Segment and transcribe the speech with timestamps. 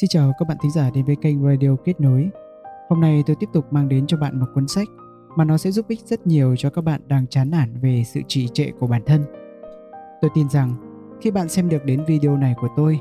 [0.00, 2.30] Xin chào các bạn thính giả đến với kênh Radio Kết Nối.
[2.88, 4.88] Hôm nay tôi tiếp tục mang đến cho bạn một cuốn sách
[5.36, 8.20] mà nó sẽ giúp ích rất nhiều cho các bạn đang chán nản về sự
[8.28, 9.24] trì trệ của bản thân.
[10.20, 10.74] Tôi tin rằng
[11.20, 13.00] khi bạn xem được đến video này của tôi,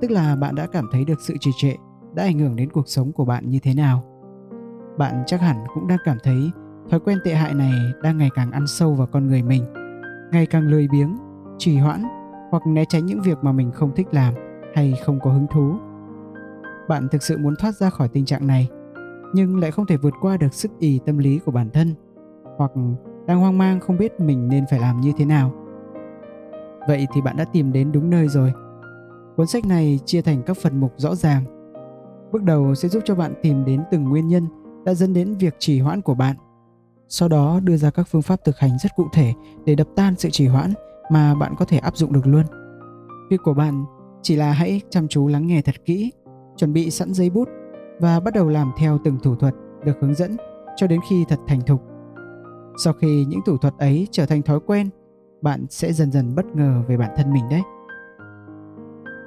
[0.00, 1.72] tức là bạn đã cảm thấy được sự trì trệ
[2.14, 4.04] đã ảnh hưởng đến cuộc sống của bạn như thế nào.
[4.98, 6.50] Bạn chắc hẳn cũng đang cảm thấy
[6.90, 9.64] thói quen tệ hại này đang ngày càng ăn sâu vào con người mình,
[10.32, 11.16] ngày càng lười biếng,
[11.58, 12.02] trì hoãn
[12.50, 14.34] hoặc né tránh những việc mà mình không thích làm
[14.74, 15.76] hay không có hứng thú
[16.88, 18.68] bạn thực sự muốn thoát ra khỏi tình trạng này,
[19.34, 21.94] nhưng lại không thể vượt qua được sức ì tâm lý của bản thân,
[22.56, 22.70] hoặc
[23.26, 25.52] đang hoang mang không biết mình nên phải làm như thế nào.
[26.88, 28.52] Vậy thì bạn đã tìm đến đúng nơi rồi.
[29.36, 31.44] Cuốn sách này chia thành các phần mục rõ ràng.
[32.32, 34.46] Bước đầu sẽ giúp cho bạn tìm đến từng nguyên nhân
[34.84, 36.36] đã dẫn đến việc trì hoãn của bạn.
[37.08, 39.32] Sau đó đưa ra các phương pháp thực hành rất cụ thể
[39.64, 40.72] để đập tan sự trì hoãn
[41.10, 42.44] mà bạn có thể áp dụng được luôn.
[43.30, 43.84] Việc của bạn
[44.22, 46.12] chỉ là hãy chăm chú lắng nghe thật kỹ
[46.56, 47.48] chuẩn bị sẵn giấy bút
[48.00, 50.36] và bắt đầu làm theo từng thủ thuật được hướng dẫn
[50.76, 51.82] cho đến khi thật thành thục.
[52.84, 54.90] Sau khi những thủ thuật ấy trở thành thói quen,
[55.42, 57.62] bạn sẽ dần dần bất ngờ về bản thân mình đấy.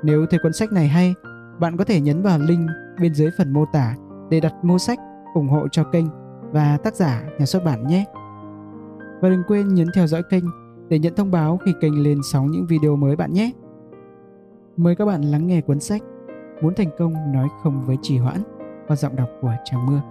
[0.04, 1.14] Nếu thấy cuốn sách này hay,
[1.60, 2.70] bạn có thể nhấn vào link
[3.02, 3.96] bên dưới phần mô tả
[4.30, 5.00] để đặt mua sách
[5.34, 6.06] ủng hộ cho kênh
[6.52, 8.06] và tác giả nhà xuất bản nhé.
[9.22, 10.44] Và đừng quên nhấn theo dõi kênh
[10.90, 13.52] để nhận thông báo khi kênh lên sóng những video mới bạn nhé.
[14.78, 16.02] Mời các bạn lắng nghe cuốn sách
[16.62, 18.44] muốn thành công nói không với trì hoãn
[18.88, 20.02] qua giọng đọc của Trang Mưa.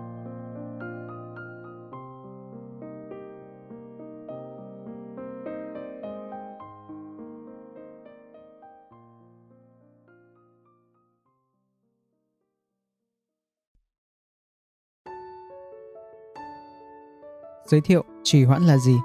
[17.71, 18.97] Giới thiệu trì hoãn là gì?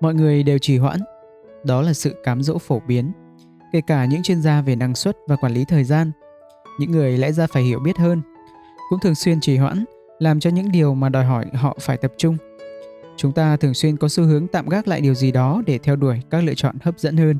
[0.00, 1.00] Mọi người đều trì hoãn,
[1.64, 3.12] đó là sự cám dỗ phổ biến
[3.72, 6.12] kể cả những chuyên gia về năng suất và quản lý thời gian.
[6.78, 8.22] Những người lẽ ra phải hiểu biết hơn,
[8.90, 9.84] cũng thường xuyên trì hoãn,
[10.18, 12.36] làm cho những điều mà đòi hỏi họ phải tập trung.
[13.16, 15.96] Chúng ta thường xuyên có xu hướng tạm gác lại điều gì đó để theo
[15.96, 17.38] đuổi các lựa chọn hấp dẫn hơn.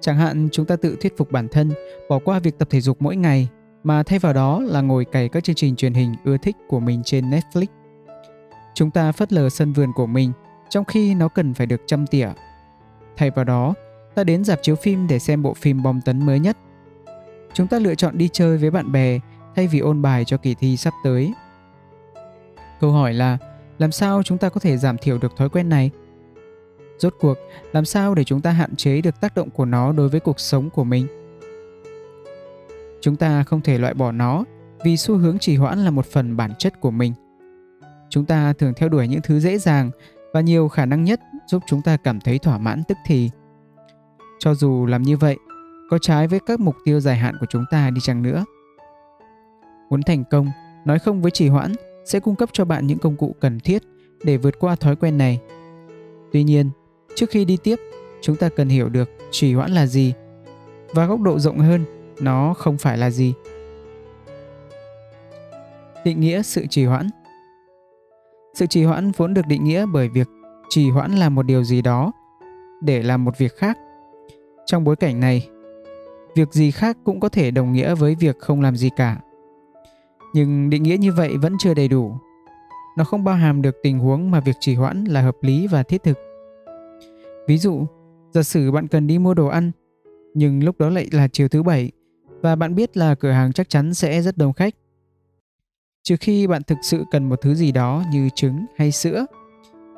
[0.00, 1.72] Chẳng hạn chúng ta tự thuyết phục bản thân
[2.08, 3.48] bỏ qua việc tập thể dục mỗi ngày
[3.82, 6.80] mà thay vào đó là ngồi cày các chương trình truyền hình ưa thích của
[6.80, 7.66] mình trên Netflix.
[8.74, 10.32] Chúng ta phớt lờ sân vườn của mình
[10.68, 12.28] trong khi nó cần phải được chăm tỉa.
[13.16, 13.74] Thay vào đó,
[14.14, 16.56] ta đến dạp chiếu phim để xem bộ phim bom tấn mới nhất.
[17.54, 19.18] Chúng ta lựa chọn đi chơi với bạn bè
[19.56, 21.32] thay vì ôn bài cho kỳ thi sắp tới.
[22.80, 23.38] Câu hỏi là
[23.78, 25.90] làm sao chúng ta có thể giảm thiểu được thói quen này?
[26.98, 27.34] Rốt cuộc,
[27.72, 30.40] làm sao để chúng ta hạn chế được tác động của nó đối với cuộc
[30.40, 31.06] sống của mình?
[33.00, 34.44] Chúng ta không thể loại bỏ nó
[34.84, 37.12] vì xu hướng trì hoãn là một phần bản chất của mình.
[38.10, 39.90] Chúng ta thường theo đuổi những thứ dễ dàng
[40.32, 43.30] và nhiều khả năng nhất giúp chúng ta cảm thấy thỏa mãn tức thì.
[44.38, 45.36] Cho dù làm như vậy
[45.90, 48.44] có trái với các mục tiêu dài hạn của chúng ta đi chăng nữa.
[49.90, 50.48] Muốn thành công,
[50.84, 51.72] nói không với trì hoãn
[52.04, 53.82] sẽ cung cấp cho bạn những công cụ cần thiết
[54.24, 55.40] để vượt qua thói quen này.
[56.32, 56.70] Tuy nhiên,
[57.14, 57.76] trước khi đi tiếp,
[58.20, 60.14] chúng ta cần hiểu được trì hoãn là gì
[60.90, 61.84] và góc độ rộng hơn,
[62.20, 63.34] nó không phải là gì.
[66.04, 67.08] Định nghĩa sự trì hoãn
[68.54, 70.28] Sự trì hoãn vốn được định nghĩa bởi việc
[70.68, 72.12] trì hoãn là một điều gì đó
[72.82, 73.78] để làm một việc khác
[74.66, 75.48] trong bối cảnh này,
[76.34, 79.20] việc gì khác cũng có thể đồng nghĩa với việc không làm gì cả.
[80.34, 82.16] Nhưng định nghĩa như vậy vẫn chưa đầy đủ.
[82.96, 85.82] Nó không bao hàm được tình huống mà việc trì hoãn là hợp lý và
[85.82, 86.18] thiết thực.
[87.48, 87.86] Ví dụ,
[88.32, 89.70] giả sử bạn cần đi mua đồ ăn,
[90.34, 91.92] nhưng lúc đó lại là chiều thứ bảy
[92.42, 94.74] và bạn biết là cửa hàng chắc chắn sẽ rất đông khách.
[96.02, 99.26] Trừ khi bạn thực sự cần một thứ gì đó như trứng hay sữa.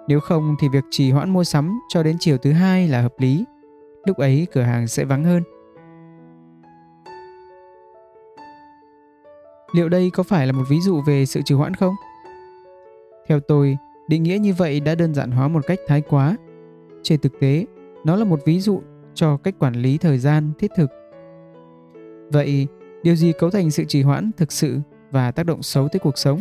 [0.08, 3.14] Nếu không thì việc trì hoãn mua sắm cho đến chiều thứ hai là hợp
[3.18, 3.44] lý
[4.06, 5.42] lúc ấy cửa hàng sẽ vắng hơn.
[9.72, 11.94] Liệu đây có phải là một ví dụ về sự trì hoãn không?
[13.28, 13.76] Theo tôi,
[14.08, 16.36] định nghĩa như vậy đã đơn giản hóa một cách thái quá.
[17.02, 17.66] Trên thực tế,
[18.04, 18.82] nó là một ví dụ
[19.14, 20.90] cho cách quản lý thời gian thiết thực.
[22.32, 22.66] Vậy,
[23.02, 26.18] điều gì cấu thành sự trì hoãn thực sự và tác động xấu tới cuộc
[26.18, 26.40] sống?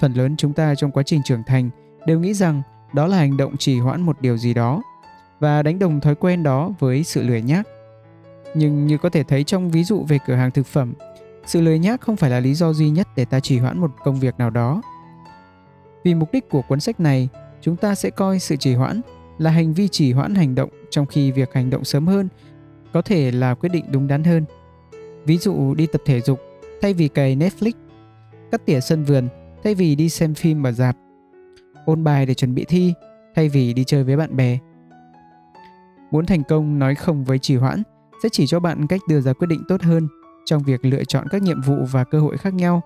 [0.00, 1.70] Phần lớn chúng ta trong quá trình trưởng thành
[2.06, 2.62] đều nghĩ rằng
[2.94, 4.82] đó là hành động trì hoãn một điều gì đó
[5.40, 7.68] và đánh đồng thói quen đó với sự lười nhác.
[8.54, 10.94] Nhưng như có thể thấy trong ví dụ về cửa hàng thực phẩm,
[11.46, 13.90] sự lười nhác không phải là lý do duy nhất để ta trì hoãn một
[14.04, 14.82] công việc nào đó.
[16.04, 17.28] Vì mục đích của cuốn sách này,
[17.60, 19.00] chúng ta sẽ coi sự trì hoãn
[19.38, 22.28] là hành vi trì hoãn hành động trong khi việc hành động sớm hơn
[22.92, 24.44] có thể là quyết định đúng đắn hơn.
[25.24, 26.40] Ví dụ đi tập thể dục
[26.82, 27.72] thay vì cày Netflix,
[28.52, 29.28] cắt tỉa sân vườn
[29.64, 30.96] thay vì đi xem phim ở dạp,
[31.84, 32.94] ôn bài để chuẩn bị thi
[33.34, 34.58] thay vì đi chơi với bạn bè.
[36.10, 37.82] Muốn thành công nói không với trì hoãn
[38.22, 40.08] sẽ chỉ cho bạn cách đưa ra quyết định tốt hơn
[40.44, 42.82] trong việc lựa chọn các nhiệm vụ và cơ hội khác nhau.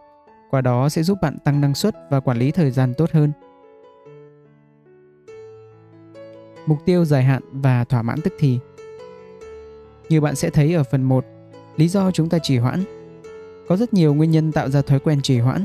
[0.50, 3.32] Qua đó sẽ giúp bạn tăng năng suất và quản lý thời gian tốt hơn.
[6.66, 8.58] Mục tiêu dài hạn và thỏa mãn tức thì.
[10.08, 11.25] Như bạn sẽ thấy ở phần 1,
[11.76, 12.84] lý do chúng ta trì hoãn.
[13.68, 15.64] Có rất nhiều nguyên nhân tạo ra thói quen trì hoãn.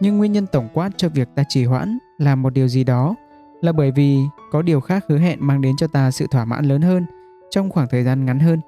[0.00, 3.14] Nhưng nguyên nhân tổng quát cho việc ta trì hoãn là một điều gì đó
[3.62, 4.18] là bởi vì
[4.50, 7.06] có điều khác hứa hẹn mang đến cho ta sự thỏa mãn lớn hơn
[7.50, 8.60] trong khoảng thời gian ngắn hơn.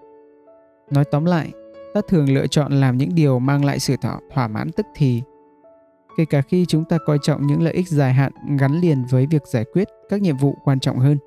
[0.91, 1.52] Nói tóm lại,
[1.94, 5.23] ta thường lựa chọn làm những điều mang lại sự thỏa, thỏa mãn tức thì.
[6.17, 9.26] Kể cả khi chúng ta coi trọng những lợi ích dài hạn gắn liền với
[9.31, 11.19] việc giải quyết các nhiệm vụ quan trọng hơn.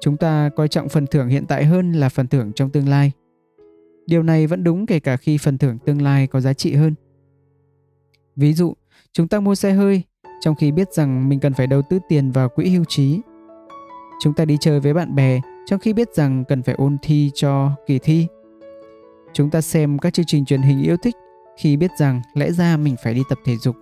[0.00, 3.12] Chúng ta coi trọng phần thưởng hiện tại hơn là phần thưởng trong tương lai.
[4.06, 6.94] Điều này vẫn đúng kể cả khi phần thưởng tương lai có giá trị hơn.
[8.36, 8.74] Ví dụ,
[9.12, 10.02] chúng ta mua xe hơi
[10.40, 13.20] trong khi biết rằng mình cần phải đầu tư tiền vào quỹ hưu trí.
[14.20, 17.30] Chúng ta đi chơi với bạn bè trong khi biết rằng cần phải ôn thi
[17.34, 18.26] cho kỳ thi.
[19.32, 21.16] Chúng ta xem các chương trình truyền hình yêu thích
[21.58, 23.76] khi biết rằng lẽ ra mình phải đi tập thể dục.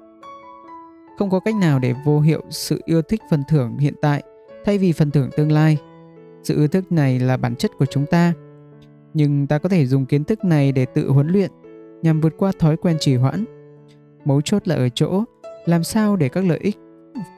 [1.18, 4.22] Không có cách nào để vô hiệu sự yêu thích phần thưởng hiện tại
[4.64, 5.78] thay vì phần thưởng tương lai.
[6.42, 8.32] Sự ưa thích này là bản chất của chúng ta.
[9.14, 11.50] Nhưng ta có thể dùng kiến thức này để tự huấn luyện
[12.02, 13.44] nhằm vượt qua thói quen trì hoãn.
[14.24, 15.24] Mấu chốt là ở chỗ
[15.66, 16.78] làm sao để các lợi ích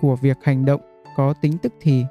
[0.00, 0.80] của việc hành động
[1.16, 2.04] có tính tức thì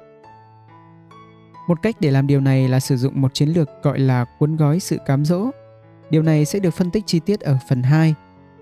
[1.68, 4.56] một cách để làm điều này là sử dụng một chiến lược gọi là cuốn
[4.56, 5.50] gói sự cám dỗ.
[6.10, 8.14] Điều này sẽ được phân tích chi tiết ở phần 2,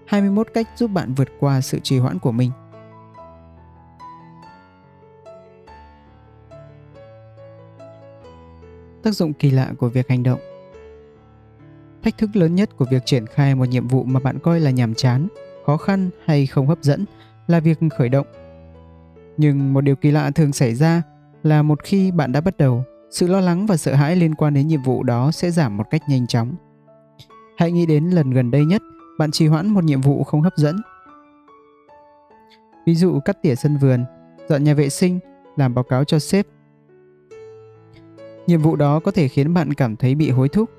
[0.06, 2.50] 21 cách giúp bạn vượt qua sự trì hoãn của mình.
[9.02, 10.40] Tác dụng kỳ lạ của việc hành động
[12.02, 14.70] Thách thức lớn nhất của việc triển khai một nhiệm vụ mà bạn coi là
[14.70, 15.28] nhàm chán,
[15.66, 17.04] khó khăn hay không hấp dẫn
[17.46, 18.26] là việc khởi động.
[19.36, 21.02] Nhưng một điều kỳ lạ thường xảy ra
[21.42, 24.54] là một khi bạn đã bắt đầu, sự lo lắng và sợ hãi liên quan
[24.54, 26.54] đến nhiệm vụ đó sẽ giảm một cách nhanh chóng.
[27.58, 28.82] Hãy nghĩ đến lần gần đây nhất
[29.18, 30.76] bạn trì hoãn một nhiệm vụ không hấp dẫn.
[32.86, 34.04] Ví dụ cắt tỉa sân vườn,
[34.48, 35.18] dọn nhà vệ sinh,
[35.56, 36.46] làm báo cáo cho sếp.
[38.46, 40.70] Nhiệm vụ đó có thể khiến bạn cảm thấy bị hối thúc.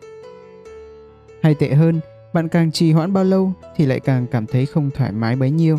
[1.41, 1.99] Hay tệ hơn,
[2.33, 5.51] bạn càng trì hoãn bao lâu thì lại càng cảm thấy không thoải mái bấy
[5.51, 5.77] nhiêu.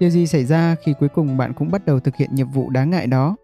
[0.00, 2.70] Điều gì xảy ra khi cuối cùng bạn cũng bắt đầu thực hiện nhiệm vụ
[2.70, 3.36] đáng ngại đó?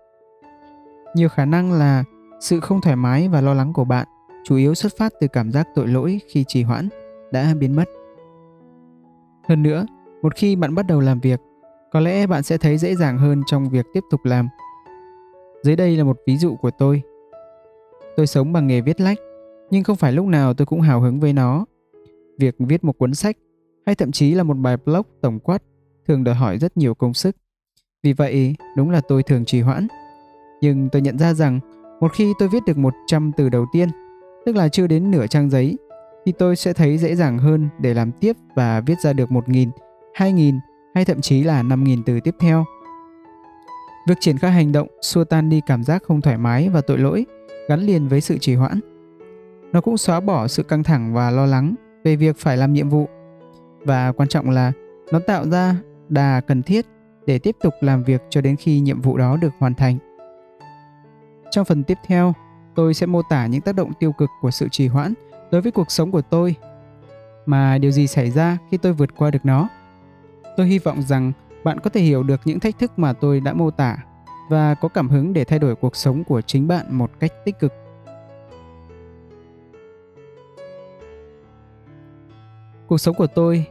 [1.15, 2.05] Nhiều khả năng là
[2.41, 4.07] sự không thoải mái và lo lắng của bạn
[4.45, 6.89] chủ yếu xuất phát từ cảm giác tội lỗi khi trì hoãn
[7.33, 7.85] đã biến mất.
[9.49, 9.87] Hơn nữa,
[10.23, 11.41] một khi bạn bắt đầu làm việc,
[11.93, 14.49] có lẽ bạn sẽ thấy dễ dàng hơn trong việc tiếp tục làm.
[15.63, 17.03] Dưới đây là một ví dụ của tôi.
[18.17, 19.19] Tôi sống bằng nghề viết lách,
[19.71, 21.65] nhưng không phải lúc nào tôi cũng hào hứng với nó.
[22.39, 23.37] Việc viết một cuốn sách
[23.87, 25.63] hay thậm chí là một bài blog tổng quát
[26.09, 27.37] thường đòi hỏi rất nhiều công sức.
[28.03, 29.87] Vì vậy, đúng là tôi thường trì hoãn.
[30.61, 31.61] Nhưng tôi nhận ra rằng
[32.01, 33.89] một khi tôi viết được 100 từ đầu tiên,
[34.47, 35.77] tức là chưa đến nửa trang giấy,
[36.27, 39.71] thì tôi sẽ thấy dễ dàng hơn để làm tiếp và viết ra được 1.000,
[40.15, 40.59] 2.000
[40.95, 42.65] hay thậm chí là 5.000 từ tiếp theo.
[44.09, 46.99] Việc triển khai hành động xua tan đi cảm giác không thoải mái và tội
[46.99, 47.27] lỗi
[47.69, 48.81] gắn liền với sự trì hoãn.
[49.73, 51.75] Nó cũng xóa bỏ sự căng thẳng và lo lắng
[52.05, 53.09] về việc phải làm nhiệm vụ.
[53.85, 54.73] Và quan trọng là
[55.13, 55.77] nó tạo ra
[56.09, 56.87] đà cần thiết
[57.27, 59.99] để tiếp tục làm việc cho đến khi nhiệm vụ đó được hoàn thành.
[61.51, 62.35] Trong phần tiếp theo,
[62.75, 65.15] tôi sẽ mô tả những tác động tiêu cực của sự trì hoãn
[65.51, 66.55] đối với cuộc sống của tôi
[67.47, 69.69] mà điều gì xảy ra khi tôi vượt qua được nó.
[70.57, 71.33] Tôi hy vọng rằng
[71.65, 73.97] bạn có thể hiểu được những thách thức mà tôi đã mô tả
[74.51, 77.59] và có cảm hứng để thay đổi cuộc sống của chính bạn một cách tích
[77.59, 77.73] cực.
[82.87, 83.67] Cuộc sống của tôi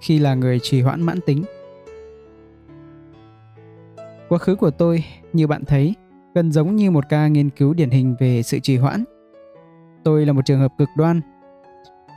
[0.00, 1.44] khi là người trì hoãn mãn tính.
[4.28, 5.94] Quá khứ của tôi, như bạn thấy,
[6.34, 9.04] gần giống như một ca nghiên cứu điển hình về sự trì hoãn.
[10.04, 11.20] Tôi là một trường hợp cực đoan.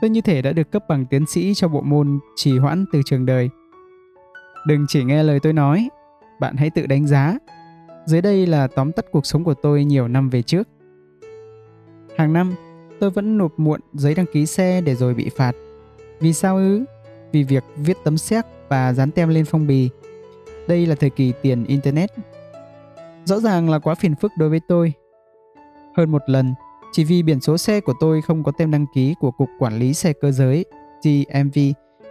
[0.00, 3.02] Tôi như thể đã được cấp bằng tiến sĩ cho bộ môn trì hoãn từ
[3.06, 3.50] trường đời.
[4.66, 5.88] Đừng chỉ nghe lời tôi nói,
[6.40, 7.38] bạn hãy tự đánh giá.
[8.06, 10.68] Dưới đây là tóm tắt cuộc sống của tôi nhiều năm về trước.
[12.16, 12.54] Hàng năm,
[13.00, 15.52] tôi vẫn nộp muộn giấy đăng ký xe để rồi bị phạt.
[16.20, 16.84] Vì sao ư?
[17.32, 19.90] Vì việc viết tấm séc và dán tem lên phong bì.
[20.68, 22.10] Đây là thời kỳ tiền Internet
[23.24, 24.92] Rõ ràng là quá phiền phức đối với tôi.
[25.96, 26.54] Hơn một lần,
[26.92, 29.78] chỉ vì biển số xe của tôi không có tem đăng ký của Cục Quản
[29.78, 30.64] lý Xe Cơ Giới
[31.02, 31.58] DMV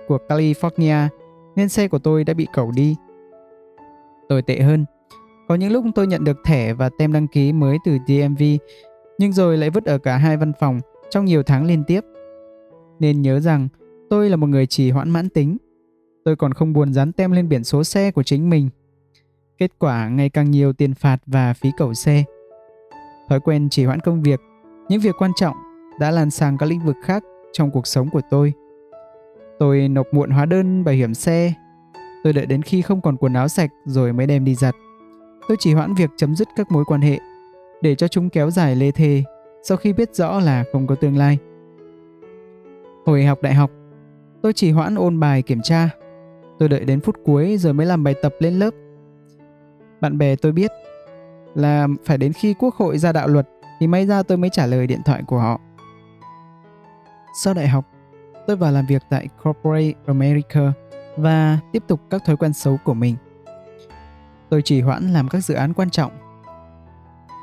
[0.07, 1.07] của California
[1.55, 2.95] nên xe của tôi đã bị cẩu đi.
[4.29, 4.85] Tồi tệ hơn,
[5.47, 8.43] có những lúc tôi nhận được thẻ và tem đăng ký mới từ DMV
[9.17, 12.01] nhưng rồi lại vứt ở cả hai văn phòng trong nhiều tháng liên tiếp.
[12.99, 13.67] Nên nhớ rằng
[14.09, 15.57] tôi là một người trì hoãn mãn tính.
[16.27, 18.69] Tôi còn không buồn dán tem lên biển số xe của chính mình
[19.57, 22.23] Kết quả ngày càng nhiều tiền phạt và phí cẩu xe.
[23.29, 24.39] Thói quen trì hoãn công việc,
[24.89, 25.55] những việc quan trọng
[25.99, 28.53] đã lan sang các lĩnh vực khác trong cuộc sống của tôi.
[29.59, 31.53] Tôi nộp muộn hóa đơn bảo hiểm xe.
[32.23, 34.75] Tôi đợi đến khi không còn quần áo sạch rồi mới đem đi giặt.
[35.47, 37.19] Tôi chỉ hoãn việc chấm dứt các mối quan hệ
[37.81, 39.23] để cho chúng kéo dài lê thê
[39.63, 41.37] sau khi biết rõ là không có tương lai.
[43.05, 43.71] Hồi học đại học,
[44.41, 45.89] tôi chỉ hoãn ôn bài kiểm tra.
[46.59, 48.73] Tôi đợi đến phút cuối rồi mới làm bài tập lên lớp.
[50.01, 50.71] Bạn bè tôi biết
[51.55, 53.47] là phải đến khi quốc hội ra đạo luật
[53.79, 55.61] thì may ra tôi mới trả lời điện thoại của họ.
[57.43, 57.85] Sau đại học,
[58.47, 60.73] tôi vào làm việc tại Corporate America
[61.17, 63.15] và tiếp tục các thói quen xấu của mình.
[64.49, 66.11] Tôi chỉ hoãn làm các dự án quan trọng.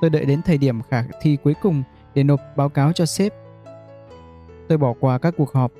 [0.00, 1.82] Tôi đợi đến thời điểm khả thi cuối cùng
[2.14, 3.32] để nộp báo cáo cho sếp.
[4.68, 5.72] Tôi bỏ qua các cuộc họp,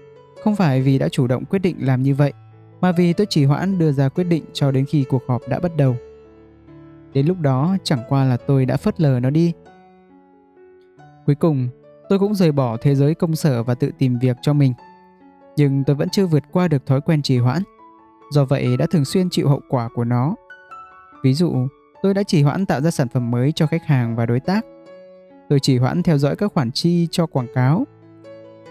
[0.45, 2.33] không phải vì đã chủ động quyết định làm như vậy,
[2.81, 5.61] mà vì tôi chỉ hoãn đưa ra quyết định cho đến khi cuộc họp đã
[5.61, 5.97] bắt đầu.
[7.13, 9.53] Đến lúc đó chẳng qua là tôi đã phớt lờ nó đi.
[11.27, 11.69] Cuối cùng,
[12.09, 14.73] tôi cũng rời bỏ thế giới công sở và tự tìm việc cho mình.
[15.57, 17.63] Nhưng tôi vẫn chưa vượt qua được thói quen trì hoãn.
[18.31, 20.35] Do vậy đã thường xuyên chịu hậu quả của nó.
[21.23, 21.55] Ví dụ,
[22.03, 24.65] tôi đã trì hoãn tạo ra sản phẩm mới cho khách hàng và đối tác.
[25.49, 27.85] Tôi trì hoãn theo dõi các khoản chi cho quảng cáo.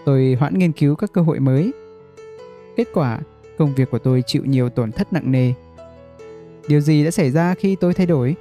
[0.04, 1.72] Tôi hoãn nghiên cứu các cơ hội mới.
[2.76, 3.20] Kết quả,
[3.58, 5.52] công việc của tôi chịu nhiều tổn thất nặng nề
[6.68, 8.36] Điều gì đã xảy ra khi tôi thay đổi?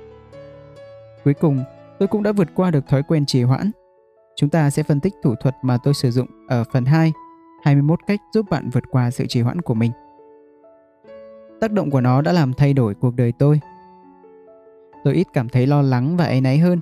[1.24, 1.64] Cuối cùng,
[2.00, 3.72] tôi cũng đã vượt qua được thói quen trì hoãn.
[4.36, 7.14] Chúng ta sẽ phân tích thủ thuật mà tôi sử dụng ở phần 2,
[7.64, 9.92] 21 cách giúp bạn vượt qua sự trì hoãn của mình.
[11.62, 13.60] Tác động của nó đã làm thay đổi cuộc đời tôi.
[15.04, 16.80] Tôi ít cảm thấy lo lắng và áy náy hơn.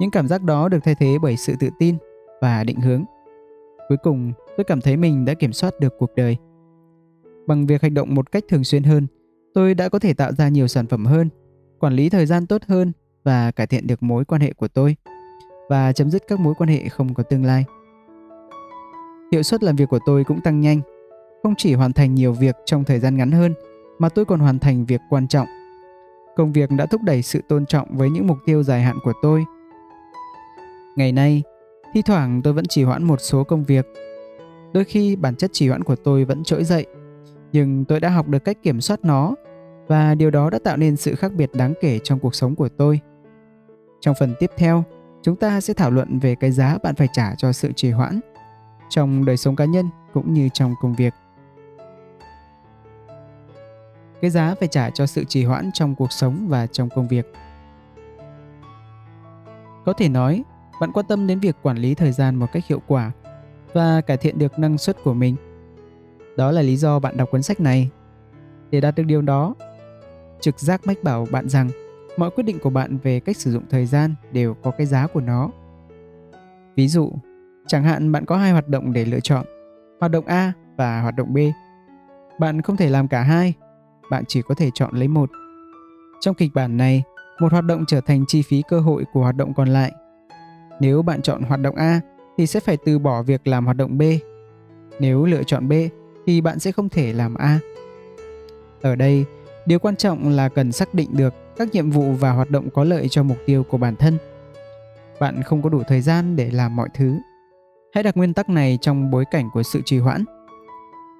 [0.00, 1.96] Những cảm giác đó được thay thế bởi sự tự tin
[2.40, 3.04] và định hướng.
[3.88, 6.36] Cuối cùng, tôi cảm thấy mình đã kiểm soát được cuộc đời.
[7.46, 9.06] Bằng việc hành động một cách thường xuyên hơn,
[9.54, 11.28] Tôi đã có thể tạo ra nhiều sản phẩm hơn,
[11.78, 12.92] quản lý thời gian tốt hơn
[13.24, 14.96] và cải thiện được mối quan hệ của tôi
[15.68, 17.64] và chấm dứt các mối quan hệ không có tương lai.
[19.32, 20.80] Hiệu suất làm việc của tôi cũng tăng nhanh,
[21.42, 23.54] không chỉ hoàn thành nhiều việc trong thời gian ngắn hơn
[23.98, 25.46] mà tôi còn hoàn thành việc quan trọng.
[26.36, 29.12] Công việc đã thúc đẩy sự tôn trọng với những mục tiêu dài hạn của
[29.22, 29.44] tôi.
[30.96, 31.42] Ngày nay,
[31.94, 33.86] thi thoảng tôi vẫn chỉ hoãn một số công việc.
[34.72, 36.86] Đôi khi bản chất chỉ hoãn của tôi vẫn trỗi dậy
[37.52, 39.34] nhưng tôi đã học được cách kiểm soát nó
[39.88, 42.68] và điều đó đã tạo nên sự khác biệt đáng kể trong cuộc sống của
[42.68, 43.00] tôi.
[44.00, 44.84] Trong phần tiếp theo,
[45.22, 48.20] chúng ta sẽ thảo luận về cái giá bạn phải trả cho sự trì hoãn
[48.88, 51.14] trong đời sống cá nhân cũng như trong công việc.
[54.20, 57.32] Cái giá phải trả cho sự trì hoãn trong cuộc sống và trong công việc.
[59.84, 60.44] Có thể nói,
[60.80, 63.10] bạn quan tâm đến việc quản lý thời gian một cách hiệu quả
[63.72, 65.36] và cải thiện được năng suất của mình–
[66.36, 67.90] đó là lý do bạn đọc cuốn sách này.
[68.70, 69.54] Để đạt được điều đó,
[70.40, 71.70] trực giác mách bảo bạn rằng
[72.16, 75.06] mọi quyết định của bạn về cách sử dụng thời gian đều có cái giá
[75.06, 75.50] của nó.
[76.76, 77.12] Ví dụ,
[77.66, 79.46] chẳng hạn bạn có hai hoạt động để lựa chọn,
[80.00, 81.38] hoạt động A và hoạt động B.
[82.38, 83.54] Bạn không thể làm cả hai,
[84.10, 85.30] bạn chỉ có thể chọn lấy một.
[86.20, 87.02] Trong kịch bản này,
[87.40, 89.92] một hoạt động trở thành chi phí cơ hội của hoạt động còn lại.
[90.80, 92.00] Nếu bạn chọn hoạt động A
[92.38, 94.02] thì sẽ phải từ bỏ việc làm hoạt động B.
[95.00, 95.72] Nếu lựa chọn B
[96.26, 97.58] thì bạn sẽ không thể làm A.
[98.82, 99.24] Ở đây,
[99.66, 102.84] điều quan trọng là cần xác định được các nhiệm vụ và hoạt động có
[102.84, 104.18] lợi cho mục tiêu của bản thân.
[105.20, 107.18] Bạn không có đủ thời gian để làm mọi thứ.
[107.94, 110.24] Hãy đặt nguyên tắc này trong bối cảnh của sự trì hoãn.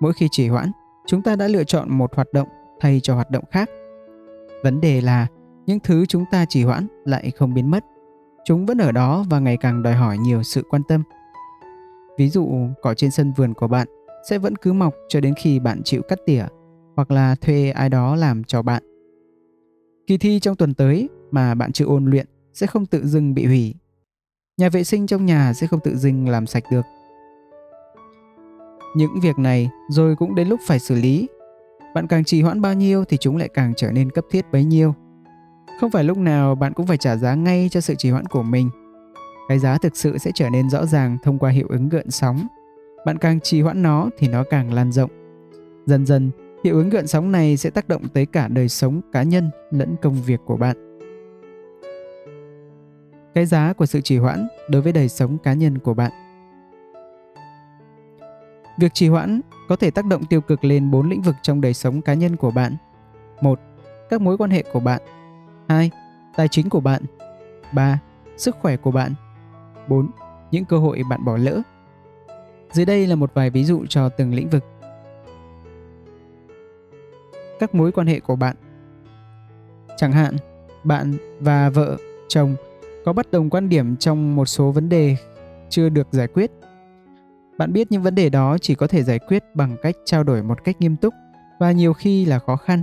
[0.01, 0.73] Mỗi khi trì hoãn,
[1.07, 2.49] chúng ta đã lựa chọn một hoạt động
[2.81, 3.71] thay cho hoạt động khác.
[4.63, 5.27] Vấn đề là
[5.67, 7.85] những thứ chúng ta trì hoãn lại không biến mất.
[8.45, 11.03] Chúng vẫn ở đó và ngày càng đòi hỏi nhiều sự quan tâm.
[12.19, 12.49] Ví dụ,
[12.83, 13.89] cỏ trên sân vườn của bạn
[14.29, 16.45] sẽ vẫn cứ mọc cho đến khi bạn chịu cắt tỉa
[16.97, 18.83] hoặc là thuê ai đó làm cho bạn.
[20.07, 23.47] Kỳ thi trong tuần tới mà bạn chưa ôn luyện sẽ không tự dưng bị
[23.47, 23.75] hủy.
[24.57, 26.85] Nhà vệ sinh trong nhà sẽ không tự dưng làm sạch được.
[28.97, 31.29] Những việc này rồi cũng đến lúc phải xử lý.
[31.95, 34.65] Bạn càng trì hoãn bao nhiêu thì chúng lại càng trở nên cấp thiết bấy
[34.65, 34.95] nhiêu.
[35.81, 38.43] Không phải lúc nào bạn cũng phải trả giá ngay cho sự trì hoãn của
[38.43, 38.71] mình.
[39.49, 42.47] Cái giá thực sự sẽ trở nên rõ ràng thông qua hiệu ứng gợn sóng
[43.05, 45.11] bạn càng trì hoãn nó thì nó càng lan rộng.
[45.87, 46.31] Dần dần,
[46.65, 49.97] hiệu ứng gợn sóng này sẽ tác động tới cả đời sống cá nhân lẫn
[50.03, 50.99] công việc của bạn.
[53.35, 56.13] Cái giá của sự trì hoãn đối với đời sống cá nhân của bạn.
[58.79, 61.75] Việc trì hoãn có thể tác động tiêu cực lên bốn lĩnh vực trong đời
[61.75, 62.77] sống cá nhân của bạn.
[63.41, 63.61] 1.
[64.11, 65.03] Các mối quan hệ của bạn.
[65.69, 65.91] 2.
[66.37, 67.03] Tài chính của bạn.
[67.73, 67.99] 3.
[68.37, 69.13] Sức khỏe của bạn.
[69.89, 70.11] 4.
[70.51, 71.63] Những cơ hội bạn bỏ lỡ
[72.73, 74.65] dưới đây là một vài ví dụ cho từng lĩnh vực.
[77.61, 78.57] Các mối quan hệ của bạn
[79.97, 80.37] Chẳng hạn,
[80.85, 81.97] bạn và vợ,
[82.29, 82.57] chồng
[83.05, 85.17] có bất đồng quan điểm trong một số vấn đề
[85.71, 86.51] chưa được giải quyết.
[87.59, 90.43] Bạn biết những vấn đề đó chỉ có thể giải quyết bằng cách trao đổi
[90.43, 91.15] một cách nghiêm túc
[91.61, 92.83] và nhiều khi là khó khăn.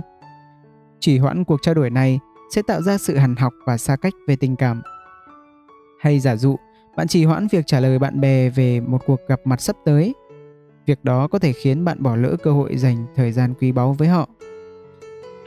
[1.00, 2.18] Chỉ hoãn cuộc trao đổi này
[2.54, 4.82] sẽ tạo ra sự hằn học và xa cách về tình cảm.
[6.00, 6.56] Hay giả dụ,
[7.00, 10.14] bạn trì hoãn việc trả lời bạn bè về một cuộc gặp mặt sắp tới.
[10.86, 13.92] Việc đó có thể khiến bạn bỏ lỡ cơ hội dành thời gian quý báu
[13.92, 14.28] với họ.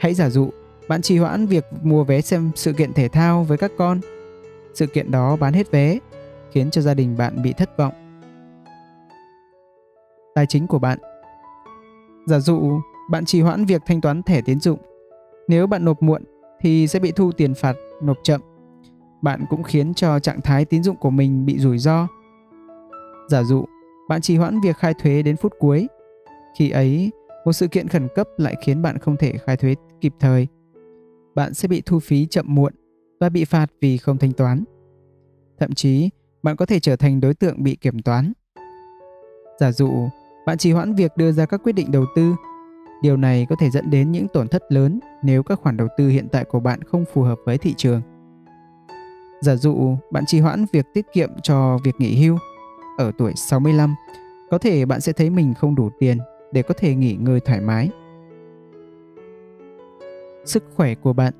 [0.00, 0.50] Hãy giả dụ,
[0.88, 4.00] bạn trì hoãn việc mua vé xem sự kiện thể thao với các con.
[4.74, 5.98] Sự kiện đó bán hết vé,
[6.50, 7.92] khiến cho gia đình bạn bị thất vọng.
[10.34, 10.98] Tài chính của bạn
[12.26, 12.80] Giả dụ,
[13.10, 14.78] bạn trì hoãn việc thanh toán thẻ tiến dụng.
[15.48, 16.24] Nếu bạn nộp muộn
[16.60, 18.53] thì sẽ bị thu tiền phạt nộp chậm.
[19.24, 22.08] Bạn cũng khiến cho trạng thái tín dụng của mình bị rủi ro.
[23.28, 23.64] Giả dụ,
[24.08, 25.86] bạn trì hoãn việc khai thuế đến phút cuối.
[26.58, 27.10] Khi ấy,
[27.44, 30.48] một sự kiện khẩn cấp lại khiến bạn không thể khai thuế kịp thời.
[31.34, 32.72] Bạn sẽ bị thu phí chậm muộn
[33.20, 34.64] và bị phạt vì không thanh toán.
[35.58, 36.10] Thậm chí,
[36.42, 38.32] bạn có thể trở thành đối tượng bị kiểm toán.
[39.60, 40.08] Giả dụ,
[40.46, 42.34] bạn trì hoãn việc đưa ra các quyết định đầu tư.
[43.02, 46.08] Điều này có thể dẫn đến những tổn thất lớn nếu các khoản đầu tư
[46.08, 48.02] hiện tại của bạn không phù hợp với thị trường.
[49.44, 52.38] Giả dụ bạn trì hoãn việc tiết kiệm cho việc nghỉ hưu
[52.98, 53.94] ở tuổi 65,
[54.50, 56.18] có thể bạn sẽ thấy mình không đủ tiền
[56.52, 57.90] để có thể nghỉ ngơi thoải mái.
[60.44, 61.32] Sức khỏe của bạn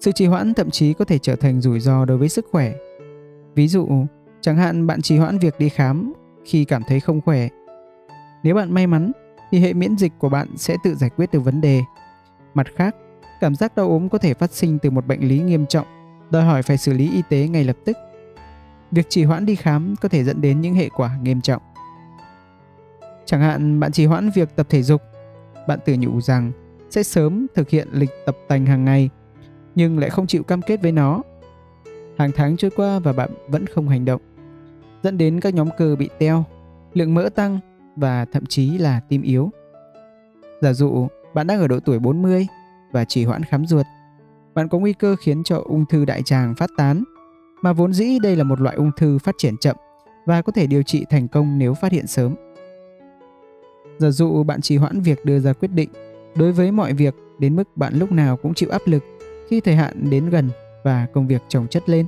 [0.00, 2.72] Sự trì hoãn thậm chí có thể trở thành rủi ro đối với sức khỏe.
[3.54, 3.88] Ví dụ,
[4.40, 6.12] chẳng hạn bạn trì hoãn việc đi khám
[6.44, 7.48] khi cảm thấy không khỏe.
[8.42, 9.12] Nếu bạn may mắn
[9.50, 11.82] thì hệ miễn dịch của bạn sẽ tự giải quyết được vấn đề.
[12.54, 12.96] Mặt khác,
[13.40, 15.86] cảm giác đau ốm có thể phát sinh từ một bệnh lý nghiêm trọng,
[16.30, 17.96] đòi hỏi phải xử lý y tế ngay lập tức.
[18.90, 21.62] Việc trì hoãn đi khám có thể dẫn đến những hệ quả nghiêm trọng.
[23.24, 25.02] Chẳng hạn bạn trì hoãn việc tập thể dục,
[25.68, 26.52] bạn tự nhủ rằng
[26.90, 29.10] sẽ sớm thực hiện lịch tập tành hàng ngày,
[29.74, 31.22] nhưng lại không chịu cam kết với nó.
[32.18, 34.20] Hàng tháng trôi qua và bạn vẫn không hành động,
[35.02, 36.44] dẫn đến các nhóm cơ bị teo,
[36.94, 37.60] lượng mỡ tăng
[37.96, 39.50] và thậm chí là tim yếu.
[40.60, 42.46] Giả dụ bạn đang ở độ tuổi 40
[42.92, 43.86] và trì hoãn khám ruột,
[44.56, 47.04] bạn có nguy cơ khiến cho ung thư đại tràng phát tán,
[47.62, 49.76] mà vốn dĩ đây là một loại ung thư phát triển chậm
[50.26, 52.34] và có thể điều trị thành công nếu phát hiện sớm.
[53.98, 55.88] Giả dụ bạn trì hoãn việc đưa ra quyết định
[56.34, 59.04] đối với mọi việc đến mức bạn lúc nào cũng chịu áp lực
[59.48, 60.50] khi thời hạn đến gần
[60.84, 62.06] và công việc chồng chất lên.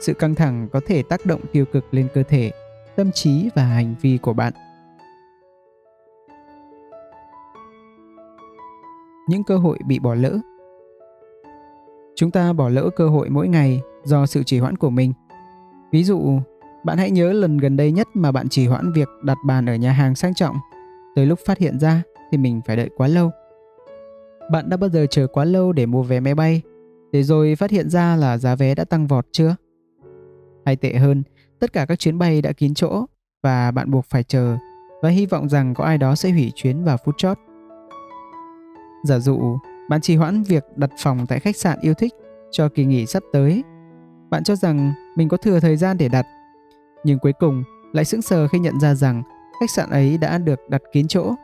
[0.00, 2.52] Sự căng thẳng có thể tác động tiêu cực lên cơ thể,
[2.96, 4.52] tâm trí và hành vi của bạn.
[9.28, 10.38] Những cơ hội bị bỏ lỡ
[12.16, 15.12] Chúng ta bỏ lỡ cơ hội mỗi ngày do sự trì hoãn của mình.
[15.92, 16.38] Ví dụ,
[16.84, 19.74] bạn hãy nhớ lần gần đây nhất mà bạn trì hoãn việc đặt bàn ở
[19.74, 20.56] nhà hàng sang trọng.
[21.16, 23.30] Tới lúc phát hiện ra thì mình phải đợi quá lâu.
[24.50, 26.62] Bạn đã bao giờ chờ quá lâu để mua vé máy bay,
[27.12, 29.56] để rồi phát hiện ra là giá vé đã tăng vọt chưa?
[30.64, 31.22] Hay tệ hơn,
[31.60, 33.06] tất cả các chuyến bay đã kín chỗ
[33.42, 34.56] và bạn buộc phải chờ
[35.02, 37.38] và hy vọng rằng có ai đó sẽ hủy chuyến vào phút chót.
[39.04, 42.12] Giả dụ, bạn trì hoãn việc đặt phòng tại khách sạn yêu thích
[42.50, 43.64] cho kỳ nghỉ sắp tới.
[44.30, 46.26] Bạn cho rằng mình có thừa thời gian để đặt,
[47.04, 49.22] nhưng cuối cùng lại sững sờ khi nhận ra rằng
[49.60, 51.34] khách sạn ấy đã được đặt kín chỗ.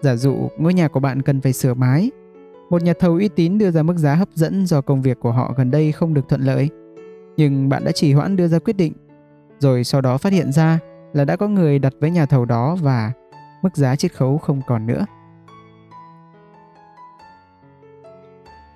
[0.00, 2.10] Giả dụ ngôi nhà của bạn cần phải sửa mái,
[2.70, 5.32] một nhà thầu uy tín đưa ra mức giá hấp dẫn do công việc của
[5.32, 6.68] họ gần đây không được thuận lợi,
[7.36, 8.92] nhưng bạn đã trì hoãn đưa ra quyết định,
[9.58, 10.78] rồi sau đó phát hiện ra
[11.12, 13.12] là đã có người đặt với nhà thầu đó và
[13.62, 15.06] mức giá chiết khấu không còn nữa.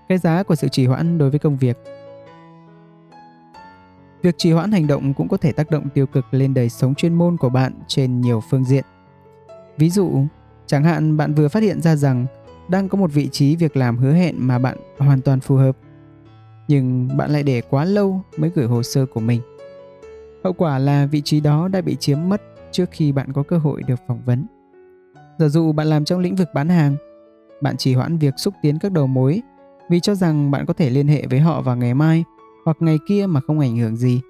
[0.09, 1.79] Cái giá của sự trì hoãn đối với công việc
[4.25, 6.95] Việc trì hoãn hành động cũng có thể tác động tiêu cực lên đời sống
[6.95, 8.85] chuyên môn của bạn trên nhiều phương diện.
[9.77, 10.25] Ví dụ,
[10.67, 12.27] chẳng hạn bạn vừa phát hiện ra rằng
[12.69, 15.77] đang có một vị trí việc làm hứa hẹn mà bạn hoàn toàn phù hợp,
[16.69, 19.41] nhưng bạn lại để quá lâu mới gửi hồ sơ của mình.
[20.45, 23.59] Hậu quả là vị trí đó đã bị chiếm mất trước khi bạn có cơ
[23.59, 24.47] hội được phỏng vấn.
[25.39, 26.97] Giả dụ bạn làm trong lĩnh vực bán hàng,
[27.61, 29.43] bạn chỉ hoãn việc xúc tiến các đầu mối
[29.89, 32.25] vì cho rằng bạn có thể liên hệ với họ vào ngày mai
[32.65, 34.21] hoặc ngày kia mà không ảnh hưởng gì.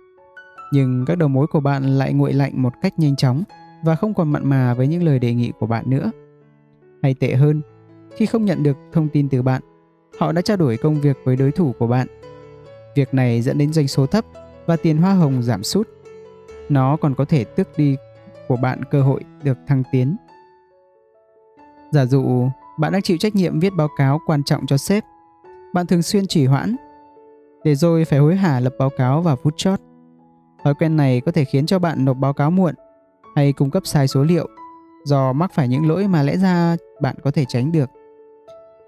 [0.73, 3.43] Nhưng các đầu mối của bạn lại nguội lạnh một cách nhanh chóng
[3.85, 6.11] và không còn mặn mà với những lời đề nghị của bạn nữa.
[7.03, 7.63] Hay tệ hơn,
[8.17, 9.63] khi không nhận được thông tin từ bạn,
[10.19, 12.07] họ đã trao đổi công việc với đối thủ của bạn.
[12.95, 14.25] Việc này dẫn đến doanh số thấp
[14.67, 15.89] và tiền hoa hồng giảm sút.
[16.69, 17.97] Nó còn có thể tước đi
[18.49, 20.17] của bạn cơ hội được thăng tiến.
[21.93, 25.05] Giả dụ bạn đang chịu trách nhiệm viết báo cáo quan trọng cho sếp,
[25.75, 26.77] bạn thường xuyên trì hoãn
[27.65, 29.81] để rồi phải hối hả lập báo cáo vào phút chót.
[30.65, 32.75] Thói quen này có thể khiến cho bạn nộp báo cáo muộn
[33.37, 34.49] hay cung cấp sai số liệu
[35.05, 37.91] do mắc phải những lỗi mà lẽ ra bạn có thể tránh được.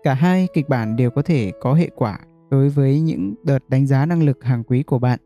[0.03, 2.19] Cả hai kịch bản đều có thể có hệ quả
[2.51, 5.19] đối với những đợt đánh giá năng lực hàng quý của bạn.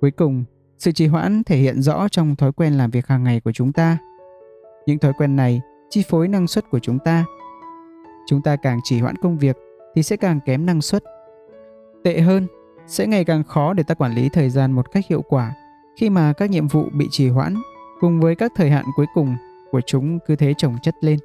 [0.00, 0.44] Cuối cùng,
[0.78, 3.72] sự trì hoãn thể hiện rõ trong thói quen làm việc hàng ngày của chúng
[3.72, 3.98] ta.
[4.86, 5.60] Những thói quen này
[5.90, 7.24] chi phối năng suất của chúng ta.
[8.26, 9.56] Chúng ta càng trì hoãn công việc
[9.94, 11.04] thì sẽ càng kém năng suất.
[12.04, 12.46] Tệ hơn,
[12.86, 15.54] sẽ ngày càng khó để ta quản lý thời gian một cách hiệu quả
[15.96, 17.54] khi mà các nhiệm vụ bị trì hoãn
[18.00, 19.36] cùng với các thời hạn cuối cùng
[19.70, 21.18] của chúng cứ thế chồng chất lên.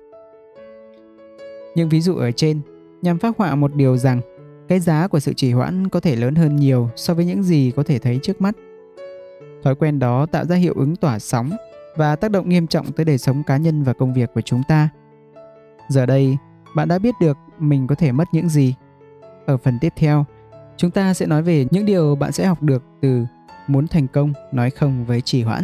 [1.76, 2.62] Những ví dụ ở trên
[3.02, 4.22] nhằm phát họa một điều rằng
[4.68, 7.72] cái giá của sự trì hoãn có thể lớn hơn nhiều so với những gì
[7.76, 8.56] có thể thấy trước mắt.
[9.64, 11.50] Thói quen đó tạo ra hiệu ứng tỏa sóng
[11.96, 14.64] và tác động nghiêm trọng tới đời sống cá nhân và công việc của chúng
[14.68, 14.90] ta.
[15.90, 16.38] Giờ đây,
[16.76, 18.76] bạn đã biết được mình có thể mất những gì.
[19.46, 20.26] Ở phần tiếp theo,
[20.78, 23.26] chúng ta sẽ nói về những điều bạn sẽ học được từ
[23.68, 25.64] muốn thành công nói không với trì hoãn.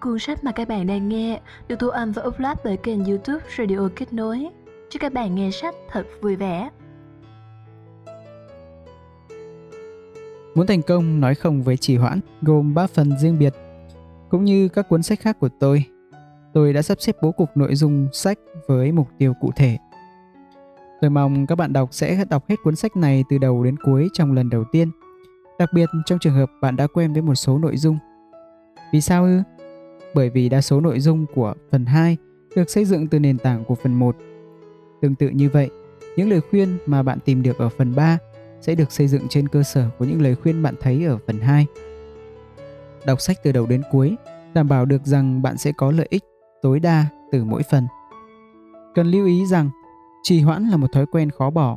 [0.00, 3.44] Cuốn sách mà các bạn đang nghe được thu âm và upload bởi kênh youtube
[3.58, 4.48] Radio Kết Nối.
[4.90, 6.70] Chúc các bạn nghe sách thật vui vẻ.
[10.54, 13.54] Muốn thành công nói không với trì hoãn gồm 3 phần riêng biệt.
[14.28, 15.84] Cũng như các cuốn sách khác của tôi,
[16.54, 19.78] tôi đã sắp xếp bố cục nội dung sách với mục tiêu cụ thể.
[21.00, 24.08] Tôi mong các bạn đọc sẽ đọc hết cuốn sách này từ đầu đến cuối
[24.12, 24.90] trong lần đầu tiên.
[25.58, 27.98] Đặc biệt trong trường hợp bạn đã quen với một số nội dung.
[28.92, 29.40] Vì sao ư?
[30.14, 32.16] Bởi vì đa số nội dung của phần 2
[32.56, 34.16] được xây dựng từ nền tảng của phần 1.
[35.00, 35.70] Tương tự như vậy,
[36.16, 38.18] những lời khuyên mà bạn tìm được ở phần 3
[38.60, 41.40] sẽ được xây dựng trên cơ sở của những lời khuyên bạn thấy ở phần
[41.40, 41.66] 2.
[43.06, 44.16] Đọc sách từ đầu đến cuối
[44.54, 46.22] đảm bảo được rằng bạn sẽ có lợi ích
[46.62, 47.86] tối đa từ mỗi phần.
[48.94, 49.70] Cần lưu ý rằng
[50.22, 51.76] trì hoãn là một thói quen khó bỏ,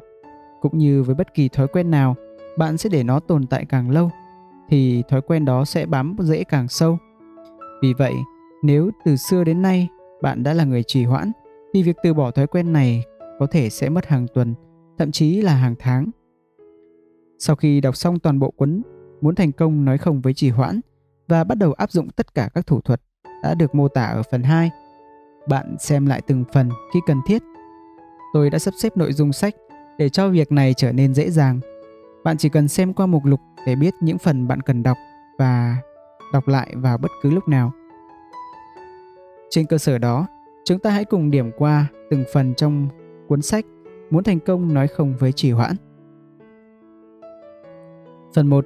[0.62, 2.16] cũng như với bất kỳ thói quen nào,
[2.58, 4.10] bạn sẽ để nó tồn tại càng lâu
[4.70, 6.98] thì thói quen đó sẽ bám rễ càng sâu.
[7.82, 8.14] Vì vậy,
[8.64, 9.88] nếu từ xưa đến nay
[10.22, 11.32] bạn đã là người trì hoãn
[11.74, 13.04] thì việc từ bỏ thói quen này
[13.40, 14.54] có thể sẽ mất hàng tuần,
[14.98, 16.12] thậm chí là hàng tháng
[17.40, 18.82] sau khi đọc xong toàn bộ cuốn
[19.22, 20.80] Muốn thành công nói không với trì hoãn
[21.28, 23.02] và bắt đầu áp dụng tất cả các thủ thuật
[23.46, 24.72] đã được mô tả ở phần 2,
[25.48, 27.44] bạn xem lại từng phần khi cần thiết.
[28.34, 29.56] Tôi đã sắp xếp nội dung sách
[29.98, 31.60] để cho việc này trở nên dễ dàng.
[32.24, 34.98] Bạn chỉ cần xem qua mục lục để biết những phần bạn cần đọc
[35.38, 35.78] và
[36.34, 37.72] đọc lại vào bất cứ lúc nào.
[39.50, 40.28] Trên cơ sở đó,
[40.66, 42.88] chúng ta hãy cùng điểm qua từng phần trong
[43.28, 43.66] cuốn sách
[44.10, 45.76] Muốn thành công nói không với trì hoãn.
[48.34, 48.66] Phần 1.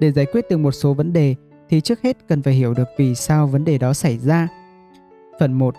[0.00, 1.34] Để giải quyết được một số vấn đề
[1.68, 4.48] thì trước hết cần phải hiểu được vì sao vấn đề đó xảy ra.
[5.40, 5.74] Phần 1.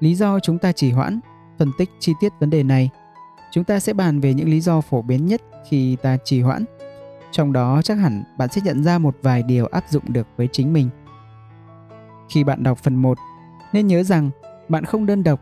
[0.00, 1.20] Lý do chúng ta trì hoãn,
[1.58, 2.90] phân tích chi tiết vấn đề này.
[3.52, 6.64] Chúng ta sẽ bàn về những lý do phổ biến nhất khi ta trì hoãn.
[7.30, 10.48] Trong đó chắc hẳn bạn sẽ nhận ra một vài điều áp dụng được với
[10.52, 10.88] chính mình.
[12.30, 13.18] Khi bạn đọc phần 1,
[13.72, 14.30] nên nhớ rằng
[14.68, 15.40] bạn không đơn độc.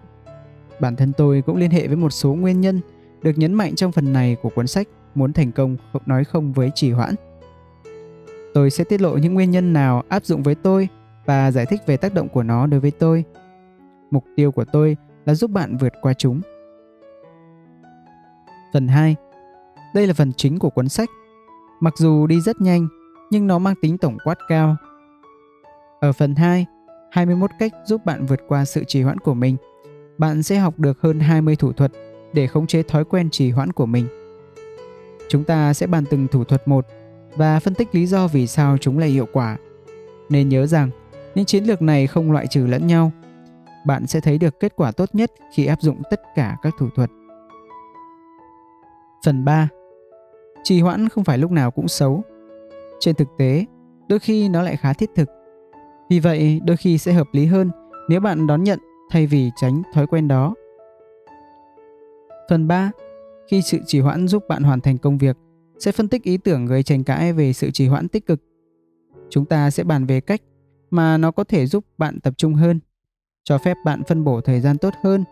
[0.80, 2.80] Bản thân tôi cũng liên hệ với một số nguyên nhân
[3.22, 6.52] được nhấn mạnh trong phần này của cuốn sách muốn thành công không nói không
[6.52, 7.14] với trì hoãn.
[8.58, 10.88] Tôi sẽ tiết lộ những nguyên nhân nào áp dụng với tôi
[11.26, 13.24] và giải thích về tác động của nó đối với tôi.
[14.10, 16.40] Mục tiêu của tôi là giúp bạn vượt qua chúng.
[18.72, 19.16] Phần 2.
[19.94, 21.08] Đây là phần chính của cuốn sách.
[21.80, 22.88] Mặc dù đi rất nhanh,
[23.30, 24.76] nhưng nó mang tính tổng quát cao.
[26.00, 26.66] Ở phần 2,
[27.10, 29.56] 21 cách giúp bạn vượt qua sự trì hoãn của mình.
[30.18, 31.92] Bạn sẽ học được hơn 20 thủ thuật
[32.32, 34.08] để khống chế thói quen trì hoãn của mình.
[35.28, 36.86] Chúng ta sẽ bàn từng thủ thuật một
[37.38, 39.56] và phân tích lý do vì sao chúng lại hiệu quả.
[40.28, 40.90] Nên nhớ rằng,
[41.34, 43.12] những chiến lược này không loại trừ lẫn nhau.
[43.86, 46.88] Bạn sẽ thấy được kết quả tốt nhất khi áp dụng tất cả các thủ
[46.96, 47.10] thuật.
[49.24, 49.68] Phần 3.
[50.62, 52.22] Trì hoãn không phải lúc nào cũng xấu.
[53.00, 53.64] Trên thực tế,
[54.08, 55.28] đôi khi nó lại khá thiết thực.
[56.10, 57.70] Vì vậy, đôi khi sẽ hợp lý hơn
[58.08, 58.78] nếu bạn đón nhận
[59.10, 60.54] thay vì tránh thói quen đó.
[62.50, 62.90] Phần 3
[63.50, 65.36] khi sự trì hoãn giúp bạn hoàn thành công việc
[65.78, 68.40] sẽ phân tích ý tưởng gây tranh cãi về sự trì hoãn tích cực.
[69.30, 70.40] Chúng ta sẽ bàn về cách
[70.90, 72.80] mà nó có thể giúp bạn tập trung hơn,
[73.44, 75.24] cho phép bạn phân bổ thời gian tốt hơn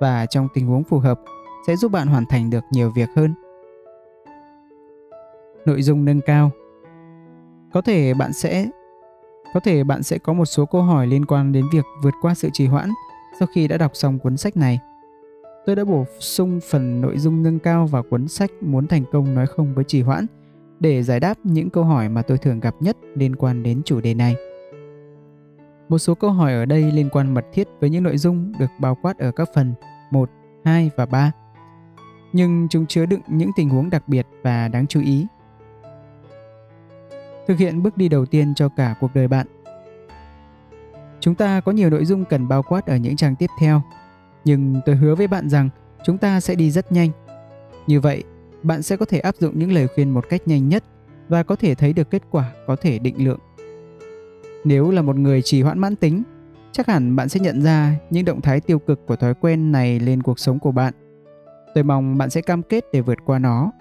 [0.00, 1.20] và trong tình huống phù hợp
[1.66, 3.34] sẽ giúp bạn hoàn thành được nhiều việc hơn.
[5.66, 6.50] Nội dung nâng cao.
[7.72, 8.68] Có thể bạn sẽ,
[9.54, 12.34] có thể bạn sẽ có một số câu hỏi liên quan đến việc vượt qua
[12.34, 12.90] sự trì hoãn
[13.38, 14.78] sau khi đã đọc xong cuốn sách này
[15.66, 19.34] tôi đã bổ sung phần nội dung nâng cao vào cuốn sách Muốn thành công
[19.34, 20.26] nói không với trì hoãn
[20.80, 24.00] để giải đáp những câu hỏi mà tôi thường gặp nhất liên quan đến chủ
[24.00, 24.36] đề này.
[25.88, 28.70] Một số câu hỏi ở đây liên quan mật thiết với những nội dung được
[28.80, 29.74] bao quát ở các phần
[30.10, 30.30] 1,
[30.64, 31.32] 2 và 3.
[32.32, 35.26] Nhưng chúng chứa đựng những tình huống đặc biệt và đáng chú ý.
[37.46, 39.46] Thực hiện bước đi đầu tiên cho cả cuộc đời bạn.
[41.20, 43.82] Chúng ta có nhiều nội dung cần bao quát ở những trang tiếp theo
[44.44, 45.68] nhưng tôi hứa với bạn rằng
[46.04, 47.10] chúng ta sẽ đi rất nhanh.
[47.86, 48.24] Như vậy,
[48.62, 50.84] bạn sẽ có thể áp dụng những lời khuyên một cách nhanh nhất
[51.28, 53.38] và có thể thấy được kết quả có thể định lượng.
[54.64, 56.22] Nếu là một người trì hoãn mãn tính,
[56.72, 60.00] chắc hẳn bạn sẽ nhận ra những động thái tiêu cực của thói quen này
[60.00, 60.94] lên cuộc sống của bạn.
[61.74, 63.72] Tôi mong bạn sẽ cam kết để vượt qua nó.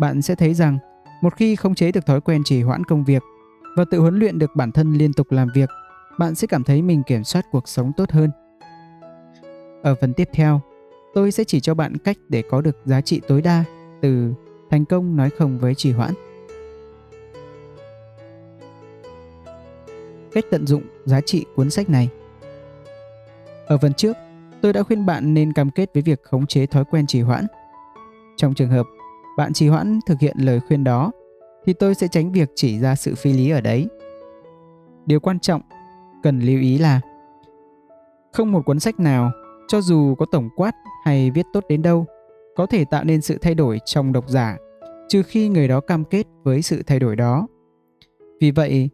[0.00, 0.78] Bạn sẽ thấy rằng
[1.22, 3.22] một khi khống chế được thói quen trì hoãn công việc
[3.76, 5.70] và tự huấn luyện được bản thân liên tục làm việc,
[6.18, 8.30] bạn sẽ cảm thấy mình kiểm soát cuộc sống tốt hơn.
[9.82, 10.60] Ở phần tiếp theo,
[11.14, 13.64] tôi sẽ chỉ cho bạn cách để có được giá trị tối đa
[14.00, 14.32] từ
[14.70, 16.14] thành công nói không với trì hoãn.
[20.32, 22.08] Cách tận dụng giá trị cuốn sách này.
[23.66, 24.16] Ở phần trước,
[24.60, 27.46] tôi đã khuyên bạn nên cam kết với việc khống chế thói quen trì hoãn.
[28.36, 28.86] Trong trường hợp
[29.36, 31.12] bạn trì hoãn thực hiện lời khuyên đó,
[31.66, 33.88] thì tôi sẽ tránh việc chỉ ra sự phi lý ở đấy.
[35.06, 35.62] Điều quan trọng
[36.22, 37.00] cần lưu ý là
[38.32, 39.30] không một cuốn sách nào,
[39.68, 40.72] cho dù có tổng quát
[41.04, 42.06] hay viết tốt đến đâu,
[42.56, 44.56] có thể tạo nên sự thay đổi trong độc giả,
[45.08, 47.46] trừ khi người đó cam kết với sự thay đổi đó.
[48.40, 48.90] Vì vậy,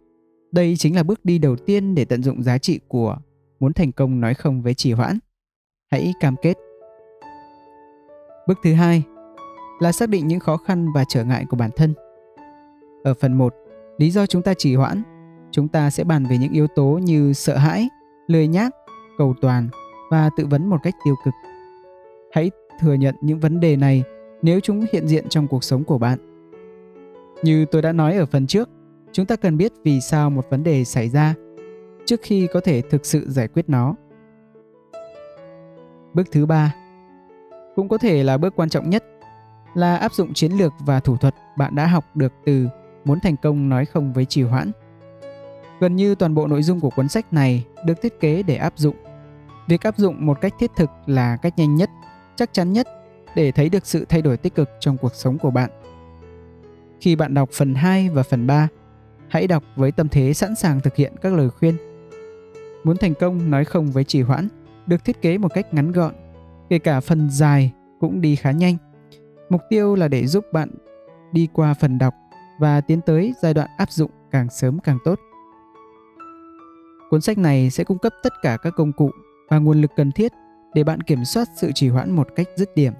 [0.53, 3.17] đây chính là bước đi đầu tiên để tận dụng giá trị của
[3.61, 5.19] muốn thành công nói không với trì hoãn.
[5.91, 6.57] Hãy cam kết.
[8.49, 9.03] Bước thứ hai
[9.81, 11.95] là xác định những khó khăn và trở ngại của bản thân.
[13.05, 13.55] Ở phần 1,
[13.99, 15.03] lý do chúng ta trì hoãn,
[15.51, 17.89] chúng ta sẽ bàn về những yếu tố như sợ hãi,
[18.27, 18.75] lười nhác,
[19.19, 19.69] cầu toàn
[20.15, 21.35] và tự vấn một cách tiêu cực.
[22.33, 22.51] Hãy
[22.81, 24.03] thừa nhận những vấn đề này
[24.43, 26.19] nếu chúng hiện diện trong cuộc sống của bạn.
[27.43, 28.69] Như tôi đã nói ở phần trước,
[29.13, 31.35] chúng ta cần biết vì sao một vấn đề xảy ra
[32.07, 33.95] trước khi có thể thực sự giải quyết nó.
[36.15, 36.75] Bước thứ ba
[37.77, 39.05] cũng có thể là bước quan trọng nhất
[39.75, 42.69] là áp dụng chiến lược và thủ thuật bạn đã học được từ
[43.05, 44.71] muốn thành công nói không với trì hoãn.
[45.81, 48.73] Gần như toàn bộ nội dung của cuốn sách này được thiết kế để áp
[48.77, 48.97] dụng.
[49.69, 51.91] Việc áp dụng một cách thiết thực là cách nhanh nhất,
[52.37, 52.89] chắc chắn nhất
[53.37, 55.71] để thấy được sự thay đổi tích cực trong cuộc sống của bạn.
[57.01, 58.69] Khi bạn đọc phần 2 và phần 3,
[59.29, 61.77] hãy đọc với tâm thế sẵn sàng thực hiện các lời khuyên.
[62.85, 64.49] Muốn thành công nói không với trì hoãn
[64.87, 66.15] được thiết kế một cách ngắn gọn,
[66.69, 68.77] kể cả phần dài cũng đi khá nhanh.
[69.49, 70.71] Mục tiêu là để giúp bạn
[71.33, 72.15] đi qua phần đọc
[72.59, 75.21] và tiến tới giai đoạn áp dụng càng sớm càng tốt.
[77.11, 79.11] Cuốn sách này sẽ cung cấp tất cả các công cụ
[79.49, 80.33] và nguồn lực cần thiết
[80.75, 82.93] để bạn kiểm soát sự trì hoãn một cách dứt điểm.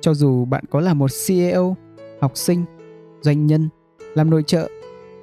[0.00, 1.76] Cho dù bạn có là một CEO,
[2.20, 2.64] học sinh,
[3.20, 3.68] doanh nhân,
[4.14, 4.68] làm nội trợ,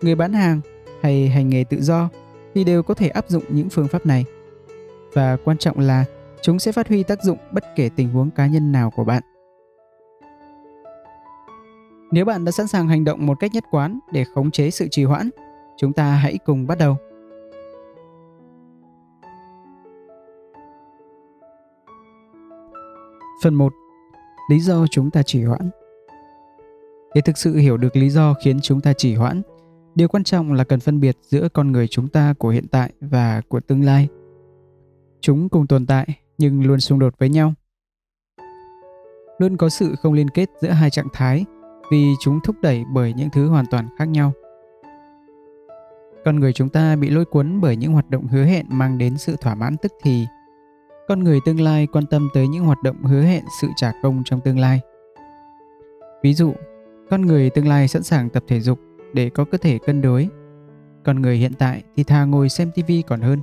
[0.01, 0.61] người bán hàng
[1.01, 2.09] hay hành nghề tự do
[2.55, 4.25] thì đều có thể áp dụng những phương pháp này.
[5.13, 6.05] Và quan trọng là
[6.41, 9.23] chúng sẽ phát huy tác dụng bất kể tình huống cá nhân nào của bạn.
[12.11, 14.87] Nếu bạn đã sẵn sàng hành động một cách nhất quán để khống chế sự
[14.91, 15.29] trì hoãn,
[15.77, 16.97] chúng ta hãy cùng bắt đầu.
[23.41, 23.73] Phần 1.
[24.49, 25.69] Lý do chúng ta trì hoãn.
[27.15, 29.41] Để thực sự hiểu được lý do khiến chúng ta trì hoãn,
[29.95, 32.91] điều quan trọng là cần phân biệt giữa con người chúng ta của hiện tại
[33.01, 34.07] và của tương lai.
[35.21, 37.53] Chúng cùng tồn tại nhưng luôn xung đột với nhau.
[39.37, 41.45] Luôn có sự không liên kết giữa hai trạng thái
[41.91, 44.31] vì chúng thúc đẩy bởi những thứ hoàn toàn khác nhau.
[46.25, 49.17] Con người chúng ta bị lôi cuốn bởi những hoạt động hứa hẹn mang đến
[49.17, 50.25] sự thỏa mãn tức thì.
[51.11, 54.23] Con người tương lai quan tâm tới những hoạt động hứa hẹn sự trả công
[54.25, 54.79] trong tương lai.
[56.23, 56.53] Ví dụ,
[57.09, 58.79] con người tương lai sẵn sàng tập thể dục
[59.13, 60.27] để có cơ thể cân đối.
[61.03, 63.39] Con người hiện tại thì thà ngồi xem tivi còn hơn.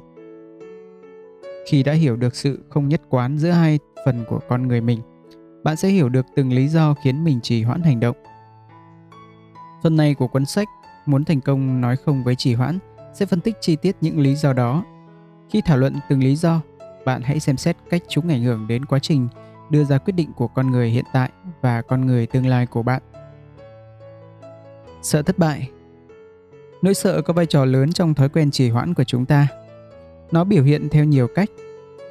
[1.67, 5.01] Khi đã hiểu được sự không nhất quán giữa hai phần của con người mình,
[5.65, 8.17] bạn sẽ hiểu được từng lý do khiến mình trì hoãn hành động
[9.83, 10.69] Phần này của cuốn sách
[11.07, 12.79] Muốn thành công nói không với trì hoãn
[13.15, 14.85] sẽ phân tích chi tiết những lý do đó.
[15.51, 16.61] Khi thảo luận từng lý do,
[17.09, 19.29] bạn hãy xem xét cách chúng ảnh hưởng đến quá trình
[19.71, 22.83] đưa ra quyết định của con người hiện tại và con người tương lai của
[22.83, 23.03] bạn.
[25.03, 25.71] Sợ thất bại
[26.83, 29.49] Nỗi sợ có vai trò lớn trong thói quen trì hoãn của chúng ta.
[30.33, 31.49] Nó biểu hiện theo nhiều cách,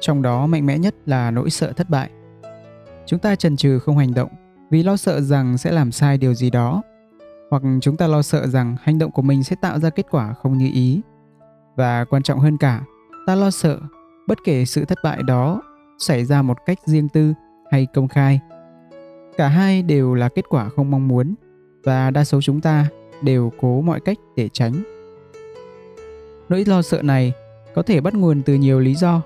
[0.00, 2.10] trong đó mạnh mẽ nhất là nỗi sợ thất bại.
[3.06, 4.30] Chúng ta chần chừ không hành động
[4.70, 6.82] vì lo sợ rằng sẽ làm sai điều gì đó
[7.50, 10.32] hoặc chúng ta lo sợ rằng hành động của mình sẽ tạo ra kết quả
[10.32, 11.00] không như ý
[11.76, 12.82] và quan trọng hơn cả
[13.26, 13.78] ta lo sợ
[14.28, 15.62] bất kể sự thất bại đó
[15.98, 17.34] xảy ra một cách riêng tư
[17.70, 18.40] hay công khai,
[19.36, 21.34] cả hai đều là kết quả không mong muốn
[21.84, 22.86] và đa số chúng ta
[23.22, 24.72] đều cố mọi cách để tránh.
[26.48, 27.32] Nỗi lo sợ này
[27.74, 29.22] có thể bắt nguồn từ nhiều lý do.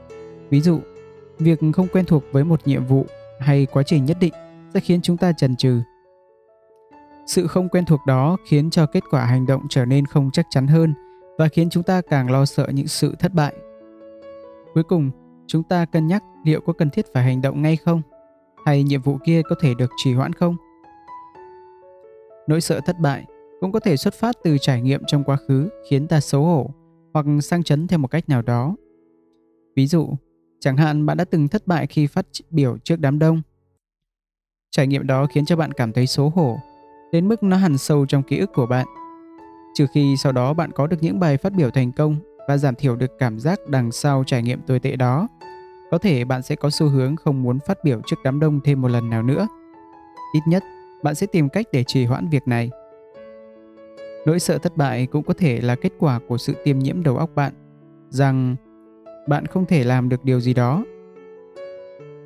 [0.50, 0.80] Ví dụ,
[1.38, 3.06] việc không quen thuộc với một nhiệm vụ
[3.40, 4.32] hay quá trình nhất định
[4.74, 5.80] sẽ khiến chúng ta chần chừ.
[7.26, 10.46] Sự không quen thuộc đó khiến cho kết quả hành động trở nên không chắc
[10.50, 10.94] chắn hơn
[11.38, 13.54] và khiến chúng ta càng lo sợ những sự thất bại.
[14.74, 15.10] Cuối cùng,
[15.46, 18.02] chúng ta cân nhắc liệu có cần thiết phải hành động ngay không
[18.66, 20.56] hay nhiệm vụ kia có thể được trì hoãn không.
[22.46, 23.24] Nỗi sợ thất bại
[23.60, 26.70] cũng có thể xuất phát từ trải nghiệm trong quá khứ khiến ta xấu hổ
[27.14, 28.76] hoặc sang chấn theo một cách nào đó.
[29.76, 30.08] Ví dụ,
[30.60, 33.42] chẳng hạn bạn đã từng thất bại khi phát biểu trước đám đông.
[34.70, 36.56] Trải nghiệm đó khiến cho bạn cảm thấy xấu hổ,
[37.12, 38.86] đến mức nó hằn sâu trong ký ức của bạn.
[39.74, 42.16] Trừ khi sau đó bạn có được những bài phát biểu thành công
[42.48, 45.28] và giảm thiểu được cảm giác đằng sau trải nghiệm tồi tệ đó,
[45.90, 48.80] có thể bạn sẽ có xu hướng không muốn phát biểu trước đám đông thêm
[48.80, 49.48] một lần nào nữa.
[50.34, 50.62] Ít nhất,
[51.02, 52.70] bạn sẽ tìm cách để trì hoãn việc này.
[54.26, 57.16] Nỗi sợ thất bại cũng có thể là kết quả của sự tiêm nhiễm đầu
[57.16, 57.52] óc bạn
[58.10, 58.56] rằng
[59.28, 60.84] bạn không thể làm được điều gì đó.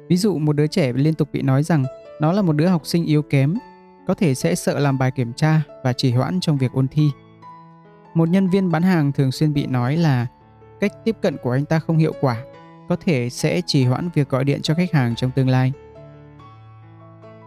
[0.08, 1.84] Ví dụ một đứa trẻ liên tục bị nói rằng
[2.20, 3.54] nó là một đứa học sinh yếu kém,
[4.06, 7.10] có thể sẽ sợ làm bài kiểm tra và trì hoãn trong việc ôn thi.
[8.16, 10.26] Một nhân viên bán hàng thường xuyên bị nói là
[10.80, 12.42] cách tiếp cận của anh ta không hiệu quả,
[12.88, 15.72] có thể sẽ trì hoãn việc gọi điện cho khách hàng trong tương lai.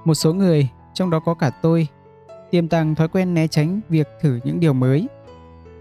[0.06, 1.88] Một số người, trong đó có cả tôi,
[2.52, 5.08] tiềm tàng thói quen né tránh việc thử những điều mới.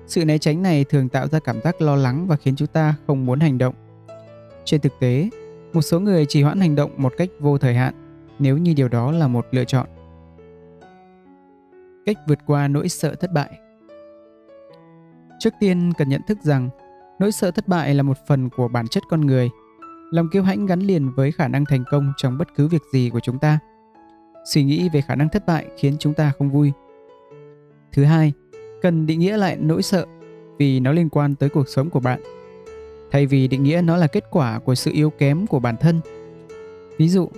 [0.07, 2.95] Sự né tránh này thường tạo ra cảm giác lo lắng và khiến chúng ta
[3.07, 3.75] không muốn hành động.
[4.65, 5.29] Trên thực tế,
[5.73, 7.95] một số người trì hoãn hành động một cách vô thời hạn
[8.39, 9.87] nếu như điều đó là một lựa chọn.
[12.07, 13.59] Cách vượt qua nỗi sợ thất bại
[15.39, 16.69] Trước tiên cần nhận thức rằng
[17.19, 19.51] nỗi sợ thất bại là một phần của bản chất con người.
[20.11, 23.11] Lòng kiêu hãnh gắn liền với khả năng thành công trong bất cứ việc gì
[23.11, 23.59] của chúng ta.
[24.45, 26.73] Suy nghĩ về khả năng thất bại khiến chúng ta không vui.
[27.93, 28.33] Thứ hai,
[28.83, 30.07] cần định nghĩa lại nỗi sợ
[30.59, 32.21] vì nó liên quan tới cuộc sống của bạn.
[33.11, 36.01] Thay vì định nghĩa nó là kết quả của sự yếu kém của bản thân.
[36.99, 37.29] Ví dụ,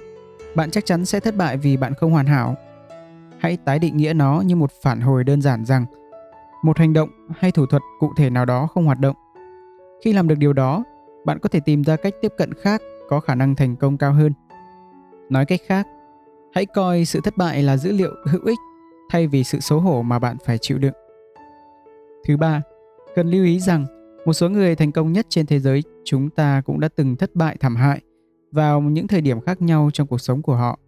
[0.54, 2.56] bạn chắc chắn sẽ thất bại vì bạn không hoàn hảo.
[3.38, 5.86] Hãy tái định nghĩa nó như một phản hồi đơn giản rằng
[6.62, 9.16] một hành động hay thủ thuật cụ thể nào đó không hoạt động.
[10.04, 10.84] Khi làm được điều đó,
[11.24, 14.12] bạn có thể tìm ra cách tiếp cận khác có khả năng thành công cao
[14.12, 14.32] hơn.
[15.28, 15.86] Nói cách khác,
[16.54, 18.58] hãy coi sự thất bại là dữ liệu hữu ích
[19.10, 20.94] thay vì sự xấu hổ mà bạn phải chịu đựng.
[22.26, 22.62] Thứ ba,
[23.14, 23.86] cần lưu ý rằng
[24.24, 27.34] một số người thành công nhất trên thế giới chúng ta cũng đã từng thất
[27.34, 28.00] bại thảm hại
[28.52, 30.78] vào những thời điểm khác nhau trong cuộc sống của họ.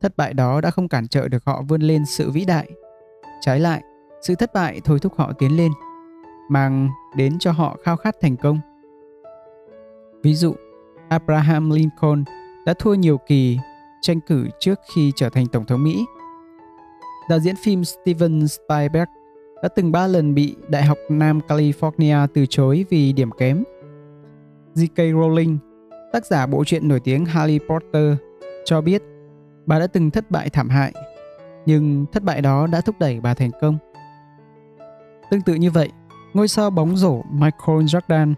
[0.00, 2.70] Thất bại đó đã không cản trở được họ vươn lên sự vĩ đại.
[3.40, 3.82] Trái lại,
[4.22, 5.72] sự thất bại thôi thúc họ tiến lên,
[6.48, 8.58] mang đến cho họ khao khát thành công.
[10.22, 10.54] Ví dụ,
[11.08, 12.24] Abraham Lincoln
[12.66, 13.58] đã thua nhiều kỳ
[14.00, 16.06] tranh cử trước khi trở thành tổng thống Mỹ.
[17.28, 19.08] Đạo diễn phim Steven Spielberg
[19.62, 23.64] đã từng ba lần bị Đại học Nam California từ chối vì điểm kém.
[24.74, 24.96] J.K.
[24.96, 25.56] Rowling,
[26.12, 28.14] tác giả bộ truyện nổi tiếng Harry Potter,
[28.64, 29.02] cho biết
[29.66, 30.92] bà đã từng thất bại thảm hại,
[31.66, 33.78] nhưng thất bại đó đã thúc đẩy bà thành công.
[35.30, 35.92] Tương tự như vậy,
[36.34, 38.34] ngôi sao bóng rổ Michael Jordan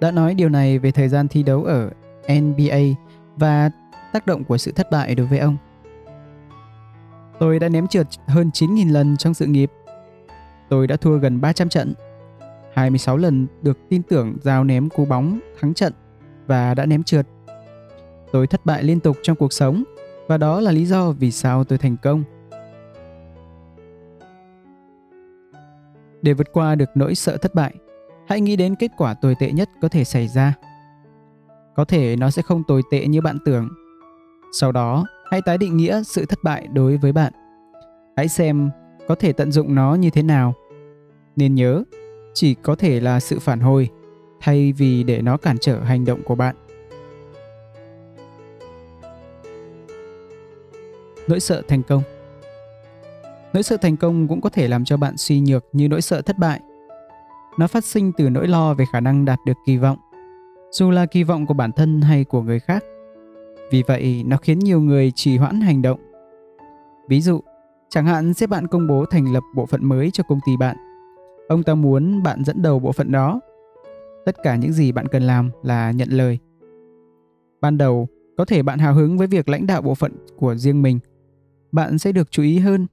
[0.00, 1.90] đã nói điều này về thời gian thi đấu ở
[2.28, 2.78] NBA
[3.36, 3.70] và
[4.12, 5.56] tác động của sự thất bại đối với ông.
[7.38, 9.70] Tôi đã ném trượt hơn 9.000 lần trong sự nghiệp.
[10.68, 11.94] Tôi đã thua gần 300 trận.
[12.74, 15.92] 26 lần được tin tưởng giao ném cú bóng thắng trận
[16.46, 17.26] và đã ném trượt.
[18.32, 19.84] Tôi thất bại liên tục trong cuộc sống
[20.26, 22.24] và đó là lý do vì sao tôi thành công.
[26.22, 27.74] Để vượt qua được nỗi sợ thất bại,
[28.28, 30.54] hãy nghĩ đến kết quả tồi tệ nhất có thể xảy ra.
[31.76, 33.68] Có thể nó sẽ không tồi tệ như bạn tưởng.
[34.52, 37.32] Sau đó, hãy tái định nghĩa sự thất bại đối với bạn.
[38.16, 38.70] Hãy xem
[39.08, 40.54] có thể tận dụng nó như thế nào.
[41.36, 41.84] Nên nhớ,
[42.34, 43.88] chỉ có thể là sự phản hồi
[44.40, 46.56] thay vì để nó cản trở hành động của bạn.
[51.28, 52.02] Nỗi sợ thành công
[53.58, 56.22] Nỗi sợ thành công cũng có thể làm cho bạn suy nhược như nỗi sợ
[56.22, 56.60] thất bại.
[57.58, 59.98] Nó phát sinh từ nỗi lo về khả năng đạt được kỳ vọng,
[60.70, 62.84] dù là kỳ vọng của bản thân hay của người khác.
[63.70, 66.00] Vì vậy, nó khiến nhiều người trì hoãn hành động.
[67.08, 67.40] Ví dụ,
[67.88, 70.76] chẳng hạn sếp bạn công bố thành lập bộ phận mới cho công ty bạn.
[71.48, 73.40] Ông ta muốn bạn dẫn đầu bộ phận đó.
[74.26, 76.38] Tất cả những gì bạn cần làm là nhận lời.
[77.60, 80.82] Ban đầu, có thể bạn hào hứng với việc lãnh đạo bộ phận của riêng
[80.82, 80.98] mình.
[81.72, 82.86] Bạn sẽ được chú ý hơn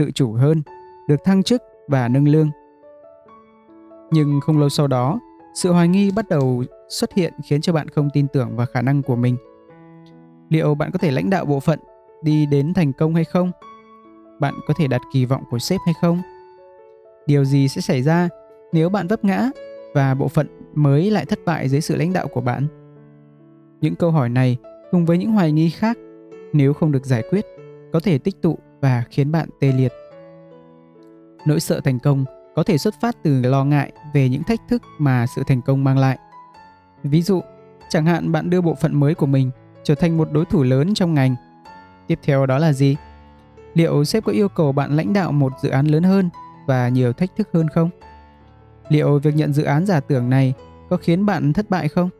[0.00, 0.62] tự chủ hơn,
[1.08, 2.50] được thăng chức và nâng lương.
[4.10, 5.20] Nhưng không lâu sau đó,
[5.54, 8.82] sự hoài nghi bắt đầu xuất hiện khiến cho bạn không tin tưởng vào khả
[8.82, 9.36] năng của mình.
[10.48, 11.78] Liệu bạn có thể lãnh đạo bộ phận
[12.22, 13.52] đi đến thành công hay không?
[14.40, 16.22] Bạn có thể đặt kỳ vọng của sếp hay không?
[17.26, 18.28] Điều gì sẽ xảy ra
[18.72, 19.50] nếu bạn vấp ngã
[19.94, 22.66] và bộ phận mới lại thất bại dưới sự lãnh đạo của bạn?
[23.80, 24.56] Những câu hỏi này
[24.90, 25.98] cùng với những hoài nghi khác
[26.52, 27.46] nếu không được giải quyết
[27.92, 29.92] có thể tích tụ và khiến bạn tê liệt.
[31.46, 32.24] Nỗi sợ thành công
[32.54, 35.84] có thể xuất phát từ lo ngại về những thách thức mà sự thành công
[35.84, 36.18] mang lại.
[37.02, 37.40] Ví dụ,
[37.88, 39.50] chẳng hạn bạn đưa bộ phận mới của mình
[39.82, 41.36] trở thành một đối thủ lớn trong ngành.
[42.06, 42.96] Tiếp theo đó là gì?
[43.74, 46.30] Liệu sếp có yêu cầu bạn lãnh đạo một dự án lớn hơn
[46.66, 47.90] và nhiều thách thức hơn không?
[48.88, 50.54] Liệu việc nhận dự án giả tưởng này
[50.90, 52.10] có khiến bạn thất bại không?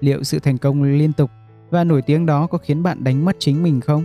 [0.00, 1.30] Liệu sự thành công liên tục
[1.70, 4.04] và nổi tiếng đó có khiến bạn đánh mất chính mình không?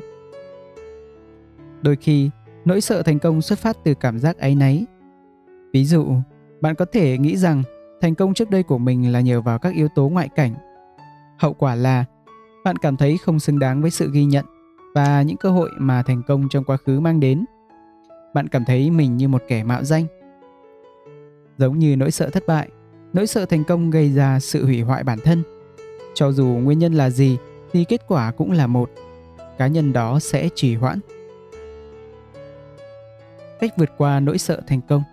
[1.84, 2.30] Đôi khi,
[2.66, 4.86] nỗi sợ thành công xuất phát từ cảm giác áy náy.
[5.74, 6.08] Ví dụ,
[6.62, 7.64] bạn có thể nghĩ rằng
[8.02, 10.54] thành công trước đây của mình là nhờ vào các yếu tố ngoại cảnh.
[11.38, 12.06] Hậu quả là
[12.64, 14.46] bạn cảm thấy không xứng đáng với sự ghi nhận
[14.96, 17.46] và những cơ hội mà thành công trong quá khứ mang đến.
[18.34, 20.06] Bạn cảm thấy mình như một kẻ mạo danh.
[21.58, 22.70] Giống như nỗi sợ thất bại,
[23.14, 25.44] nỗi sợ thành công gây ra sự hủy hoại bản thân.
[26.14, 27.38] Cho dù nguyên nhân là gì
[27.72, 28.90] thì kết quả cũng là một.
[29.58, 31.00] Cá nhân đó sẽ trì hoãn.
[33.64, 35.04] Cách vượt qua nỗi sợ thành công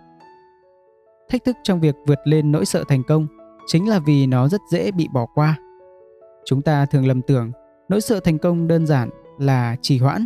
[1.29, 3.27] Thách thức trong việc vượt lên nỗi sợ thành công
[3.67, 5.57] chính là vì nó rất dễ bị bỏ qua.
[6.45, 7.51] Chúng ta thường lầm tưởng
[7.89, 10.25] nỗi sợ thành công đơn giản là trì hoãn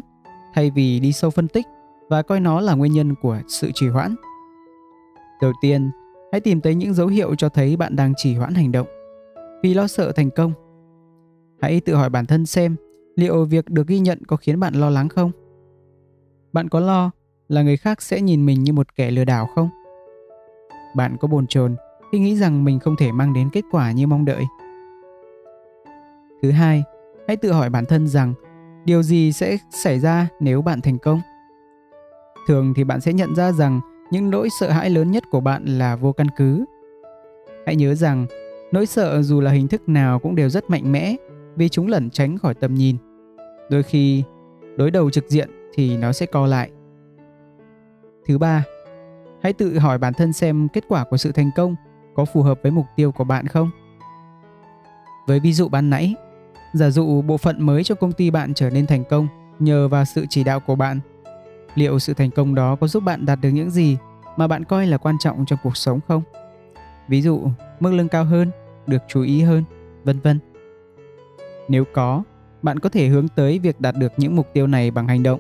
[0.54, 1.66] thay vì đi sâu phân tích
[2.10, 4.16] và coi nó là nguyên nhân của sự trì hoãn.
[5.42, 5.92] Đầu tiên,
[6.32, 8.88] hãy tìm thấy những dấu hiệu cho thấy bạn đang trì hoãn hành động
[9.64, 10.54] vì lo sợ thành công.
[11.62, 12.76] Hãy tự hỏi bản thân xem
[13.16, 15.32] liệu việc được ghi nhận có khiến bạn lo lắng không?
[16.54, 17.12] Bạn có lo
[17.50, 19.70] là người khác sẽ nhìn mình như một kẻ lừa đảo không?
[20.96, 21.76] Bạn có bồn chồn
[22.12, 24.44] khi nghĩ rằng mình không thể mang đến kết quả như mong đợi?
[26.42, 26.84] Thứ hai,
[27.28, 28.34] hãy tự hỏi bản thân rằng
[28.86, 31.22] điều gì sẽ xảy ra nếu bạn thành công?
[32.48, 33.80] Thường thì bạn sẽ nhận ra rằng
[34.12, 36.66] những nỗi sợ hãi lớn nhất của bạn là vô căn cứ.
[37.66, 38.26] Hãy nhớ rằng
[38.72, 41.16] nỗi sợ dù là hình thức nào cũng đều rất mạnh mẽ
[41.56, 42.98] vì chúng lẩn tránh khỏi tầm nhìn.
[43.70, 44.24] Đôi khi
[44.78, 46.70] đối đầu trực diện thì nó sẽ co lại.
[48.28, 48.64] Thứ ba,
[49.44, 51.76] hãy tự hỏi bản thân xem kết quả của sự thành công
[52.16, 53.70] có phù hợp với mục tiêu của bạn không.
[55.28, 56.16] Với ví dụ ban nãy,
[56.74, 59.28] giả dụ bộ phận mới cho công ty bạn trở nên thành công
[59.60, 61.00] nhờ vào sự chỉ đạo của bạn.
[61.76, 63.98] Liệu sự thành công đó có giúp bạn đạt được những gì
[64.38, 66.24] mà bạn coi là quan trọng trong cuộc sống không?
[67.08, 67.42] Ví dụ,
[67.80, 68.52] mức lương cao hơn,
[68.88, 69.64] được chú ý hơn,
[70.04, 70.40] vân vân.
[71.68, 72.24] Nếu có,
[72.62, 75.40] bạn có thể hướng tới việc đạt được những mục tiêu này bằng hành động.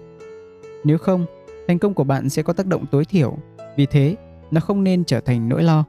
[0.83, 1.25] Nếu không,
[1.67, 3.37] thành công của bạn sẽ có tác động tối thiểu,
[3.77, 4.15] vì thế
[4.51, 5.83] nó không nên trở thành nỗi lo.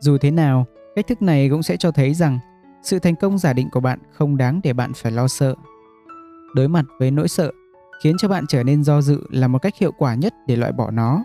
[0.00, 0.66] Dù thế nào,
[0.96, 2.38] cách thức này cũng sẽ cho thấy rằng
[2.82, 5.54] sự thành công giả định của bạn không đáng để bạn phải lo sợ.
[6.54, 7.50] Đối mặt với nỗi sợ
[8.02, 10.72] khiến cho bạn trở nên do dự là một cách hiệu quả nhất để loại
[10.72, 11.24] bỏ nó.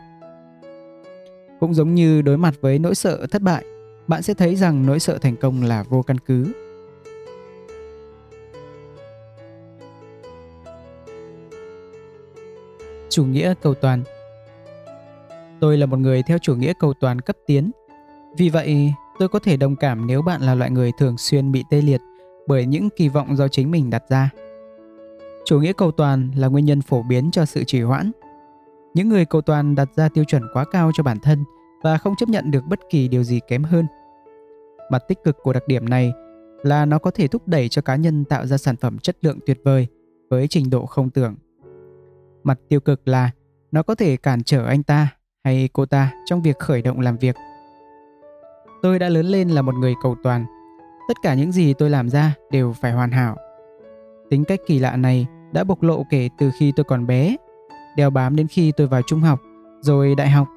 [1.59, 3.65] Cũng giống như đối mặt với nỗi sợ thất bại,
[4.07, 6.53] bạn sẽ thấy rằng nỗi sợ thành công là vô căn cứ.
[13.11, 14.03] Chủ nghĩa cầu toàn
[15.59, 17.71] Tôi là một người theo chủ nghĩa cầu toàn cấp tiến.
[18.37, 21.63] Vì vậy, tôi có thể đồng cảm nếu bạn là loại người thường xuyên bị
[21.69, 22.01] tê liệt
[22.47, 24.29] bởi những kỳ vọng do chính mình đặt ra.
[25.45, 28.11] Chủ nghĩa cầu toàn là nguyên nhân phổ biến cho sự trì hoãn.
[28.93, 31.43] Những người cầu toàn đặt ra tiêu chuẩn quá cao cho bản thân
[31.83, 33.85] và không chấp nhận được bất kỳ điều gì kém hơn.
[34.91, 36.11] Mặt tích cực của đặc điểm này
[36.63, 39.39] là nó có thể thúc đẩy cho cá nhân tạo ra sản phẩm chất lượng
[39.45, 39.87] tuyệt vời
[40.29, 41.35] với trình độ không tưởng.
[42.43, 43.31] Mặt tiêu cực là
[43.71, 45.07] nó có thể cản trở anh ta
[45.43, 47.35] hay cô ta trong việc khởi động làm việc.
[48.81, 50.45] Tôi đã lớn lên là một người cầu toàn.
[51.07, 53.37] Tất cả những gì tôi làm ra đều phải hoàn hảo.
[54.29, 57.35] Tính cách kỳ lạ này đã bộc lộ kể từ khi tôi còn bé,
[57.95, 59.39] đeo bám đến khi tôi vào trung học,
[59.81, 60.47] rồi đại học.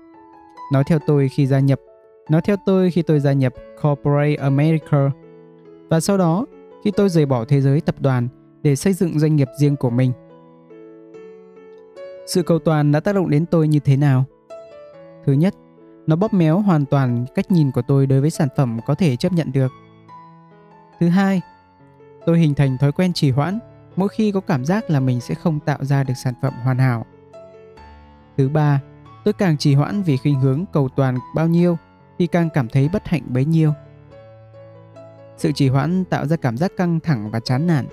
[0.72, 1.80] Nó theo tôi khi gia nhập,
[2.30, 5.11] nó theo tôi khi tôi gia nhập Corporate America.
[5.89, 6.47] Và sau đó,
[6.85, 8.28] khi tôi rời bỏ thế giới tập đoàn
[8.62, 10.12] để xây dựng doanh nghiệp riêng của mình.
[12.27, 14.25] Sự cầu toàn đã tác động đến tôi như thế nào?
[15.27, 15.55] Thứ nhất,
[16.07, 19.16] nó bóp méo hoàn toàn cách nhìn của tôi đối với sản phẩm có thể
[19.16, 19.72] chấp nhận được.
[21.01, 21.41] Thứ hai,
[22.27, 23.59] tôi hình thành thói quen trì hoãn
[23.97, 26.79] mỗi khi có cảm giác là mình sẽ không tạo ra được sản phẩm hoàn
[26.79, 27.07] hảo.
[28.37, 28.81] Thứ ba,
[29.25, 31.77] tôi càng trì hoãn vì khuynh hướng cầu toàn bao nhiêu
[32.18, 33.72] thì càng cảm thấy bất hạnh bấy nhiêu.
[35.37, 37.87] Sự trì hoãn tạo ra cảm giác căng thẳng và chán nản.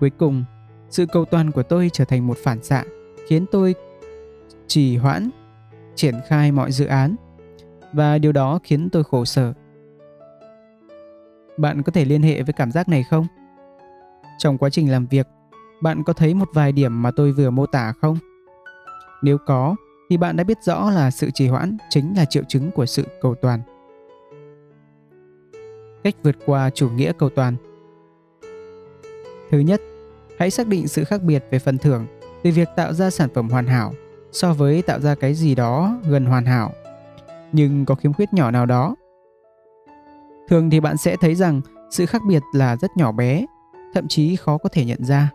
[0.00, 0.44] Cuối cùng,
[0.90, 2.84] sự cầu toàn của tôi trở thành một phản xạ
[3.30, 3.74] khiến tôi
[4.66, 5.30] trì hoãn
[5.94, 7.16] triển khai mọi dự án
[7.92, 9.52] và điều đó khiến tôi khổ sở.
[11.56, 13.26] Bạn có thể liên hệ với cảm giác này không?
[14.38, 15.26] Trong quá trình làm việc,
[15.82, 18.18] bạn có thấy một vài điểm mà tôi vừa mô tả không?
[19.22, 19.76] Nếu có,
[20.08, 23.06] thì bạn đã biết rõ là sự trì hoãn chính là triệu chứng của sự
[23.20, 23.60] cầu toàn.
[26.04, 27.56] Cách vượt qua chủ nghĩa cầu toàn
[29.50, 29.80] Thứ nhất,
[30.38, 32.06] hãy xác định sự khác biệt về phần thưởng
[32.42, 33.92] từ việc tạo ra sản phẩm hoàn hảo
[34.32, 36.72] so với tạo ra cái gì đó gần hoàn hảo
[37.52, 38.96] nhưng có khiếm khuyết nhỏ nào đó
[40.48, 41.60] thường thì bạn sẽ thấy rằng
[41.90, 43.46] sự khác biệt là rất nhỏ bé
[43.94, 45.30] thậm chí khó có thể nhận ra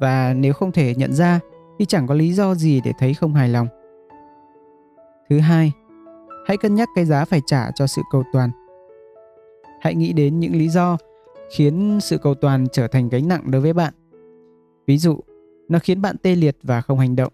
[0.00, 1.40] và nếu không thể nhận ra
[1.80, 3.66] thì chẳng có lý do gì để thấy không hài lòng.
[5.30, 5.72] Thứ hai,
[6.46, 8.50] hãy cân nhắc cái giá phải trả cho sự cầu toàn.
[9.80, 10.96] Hãy nghĩ đến những lý do
[11.56, 13.94] khiến sự cầu toàn trở thành gánh nặng đối với bạn.
[14.86, 15.20] Ví dụ,
[15.70, 17.32] nó khiến bạn tê liệt và không hành động.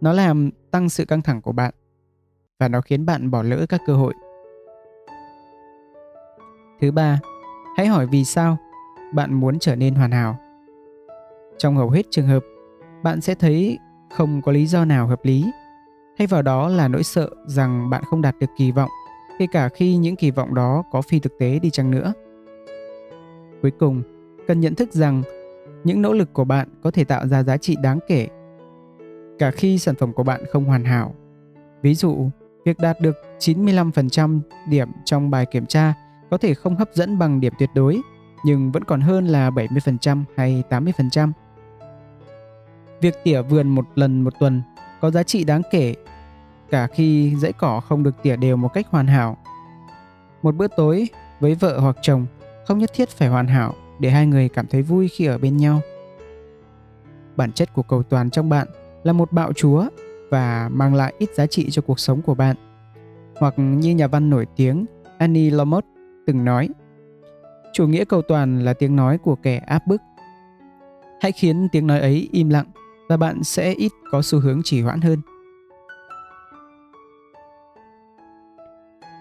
[0.00, 1.74] Nó làm tăng sự căng thẳng của bạn
[2.58, 4.14] và nó khiến bạn bỏ lỡ các cơ hội.
[6.80, 7.20] Thứ ba,
[7.76, 8.56] hãy hỏi vì sao
[9.14, 10.38] bạn muốn trở nên hoàn hảo.
[11.58, 12.44] Trong hầu hết trường hợp,
[13.02, 13.78] bạn sẽ thấy
[14.10, 15.44] không có lý do nào hợp lý.
[16.18, 18.90] Thay vào đó là nỗi sợ rằng bạn không đạt được kỳ vọng,
[19.38, 22.12] kể cả khi những kỳ vọng đó có phi thực tế đi chăng nữa.
[23.62, 24.02] Cuối cùng,
[24.46, 25.22] cần nhận thức rằng
[25.84, 28.28] những nỗ lực của bạn có thể tạo ra giá trị đáng kể
[29.38, 31.14] cả khi sản phẩm của bạn không hoàn hảo.
[31.82, 32.30] Ví dụ,
[32.64, 35.94] việc đạt được 95% điểm trong bài kiểm tra
[36.30, 38.00] có thể không hấp dẫn bằng điểm tuyệt đối,
[38.44, 41.32] nhưng vẫn còn hơn là 70% hay 80%.
[43.00, 44.62] Việc tỉa vườn một lần một tuần
[45.00, 45.94] có giá trị đáng kể
[46.70, 49.36] cả khi dãy cỏ không được tỉa đều một cách hoàn hảo.
[50.42, 51.08] Một bữa tối
[51.40, 52.26] với vợ hoặc chồng
[52.66, 55.56] không nhất thiết phải hoàn hảo để hai người cảm thấy vui khi ở bên
[55.56, 55.80] nhau.
[57.36, 58.68] Bản chất của cầu toàn trong bạn
[59.02, 59.84] là một bạo chúa
[60.30, 62.56] và mang lại ít giá trị cho cuộc sống của bạn.
[63.36, 64.86] Hoặc như nhà văn nổi tiếng
[65.18, 65.84] Annie Lamott
[66.26, 66.68] từng nói,
[67.72, 70.00] chủ nghĩa cầu toàn là tiếng nói của kẻ áp bức.
[71.20, 72.66] Hãy khiến tiếng nói ấy im lặng
[73.08, 75.18] và bạn sẽ ít có xu hướng trì hoãn hơn.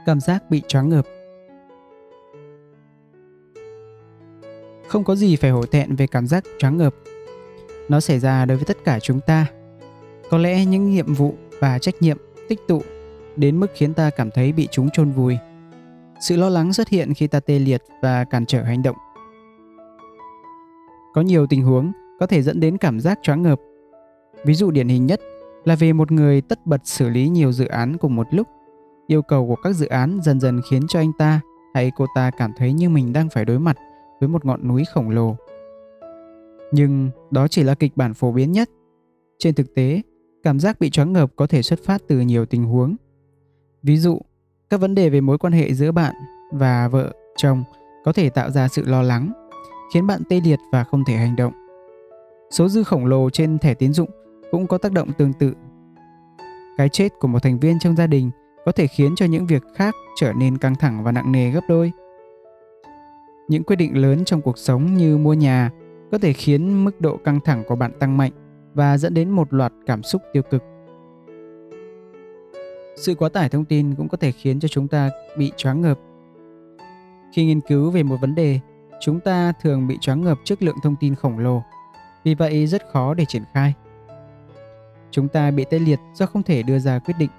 [0.06, 1.06] Cảm giác bị choáng ngợp
[4.94, 6.96] Không có gì phải hổ thẹn về cảm giác choáng ngợp.
[7.90, 9.46] Nó xảy ra đối với tất cả chúng ta.
[10.30, 12.18] Có lẽ những nhiệm vụ và trách nhiệm,
[12.50, 12.82] tích tụ
[13.36, 15.38] đến mức khiến ta cảm thấy bị chúng chôn vùi.
[16.20, 18.96] Sự lo lắng xuất hiện khi ta tê liệt và cản trở hành động.
[21.14, 23.60] Có nhiều tình huống có thể dẫn đến cảm giác choáng ngợp.
[24.46, 25.22] Ví dụ điển hình nhất
[25.66, 28.48] là về một người tất bật xử lý nhiều dự án cùng một lúc.
[29.08, 31.40] Yêu cầu của các dự án dần dần khiến cho anh ta
[31.74, 33.78] hay cô ta cảm thấy như mình đang phải đối mặt
[34.24, 35.36] với một ngọn núi khổng lồ.
[36.72, 38.70] Nhưng đó chỉ là kịch bản phổ biến nhất.
[39.40, 40.02] Trên thực tế,
[40.44, 42.96] cảm giác bị choáng ngợp có thể xuất phát từ nhiều tình huống.
[43.84, 44.22] Ví dụ,
[44.70, 46.14] các vấn đề về mối quan hệ giữa bạn
[46.52, 47.64] và vợ, chồng
[48.06, 49.32] có thể tạo ra sự lo lắng,
[49.94, 51.54] khiến bạn tê liệt và không thể hành động.
[52.52, 54.10] Số dư khổng lồ trên thẻ tín dụng
[54.52, 55.54] cũng có tác động tương tự.
[56.78, 58.32] Cái chết của một thành viên trong gia đình
[58.66, 61.62] có thể khiến cho những việc khác trở nên căng thẳng và nặng nề gấp
[61.68, 61.92] đôi.
[63.48, 65.72] Những quyết định lớn trong cuộc sống như mua nhà
[66.12, 68.32] có thể khiến mức độ căng thẳng của bạn tăng mạnh
[68.74, 70.64] và dẫn đến một loạt cảm xúc tiêu cực.
[72.96, 76.00] Sự quá tải thông tin cũng có thể khiến cho chúng ta bị choáng ngợp.
[77.34, 78.60] Khi nghiên cứu về một vấn đề,
[79.02, 81.64] chúng ta thường bị choáng ngợp trước lượng thông tin khổng lồ,
[82.24, 83.74] vì vậy rất khó để triển khai.
[85.12, 87.30] Chúng ta bị tê liệt do không thể đưa ra quyết định.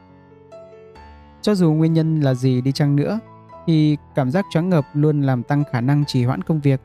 [1.43, 3.19] Cho dù nguyên nhân là gì đi chăng nữa,
[3.67, 6.81] thì cảm giác choáng ngợp luôn làm tăng khả năng trì hoãn công việc,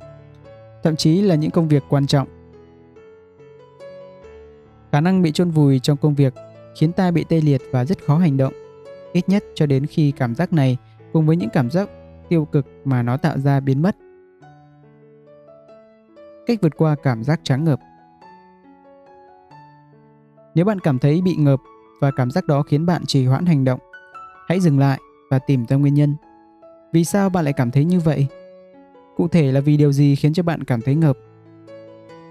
[0.84, 2.28] thậm chí là những công việc quan trọng.
[4.92, 6.34] Khả năng bị chôn vùi trong công việc
[6.76, 8.54] khiến ta bị tê liệt và rất khó hành động,
[9.14, 10.78] ít nhất cho đến khi cảm giác này
[11.14, 11.90] cùng với những cảm giác
[12.30, 13.96] tiêu cực mà nó tạo ra biến mất.
[16.46, 17.80] Cách vượt qua cảm giác choáng ngợp
[20.56, 21.60] Nếu bạn cảm thấy bị ngợp
[22.02, 23.80] và cảm giác đó khiến bạn trì hoãn hành động,
[24.48, 25.00] hãy dừng lại
[25.30, 26.16] và tìm ra nguyên nhân.
[26.94, 28.28] Vì sao bạn lại cảm thấy như vậy?
[29.16, 31.18] Cụ thể là vì điều gì khiến cho bạn cảm thấy ngợp?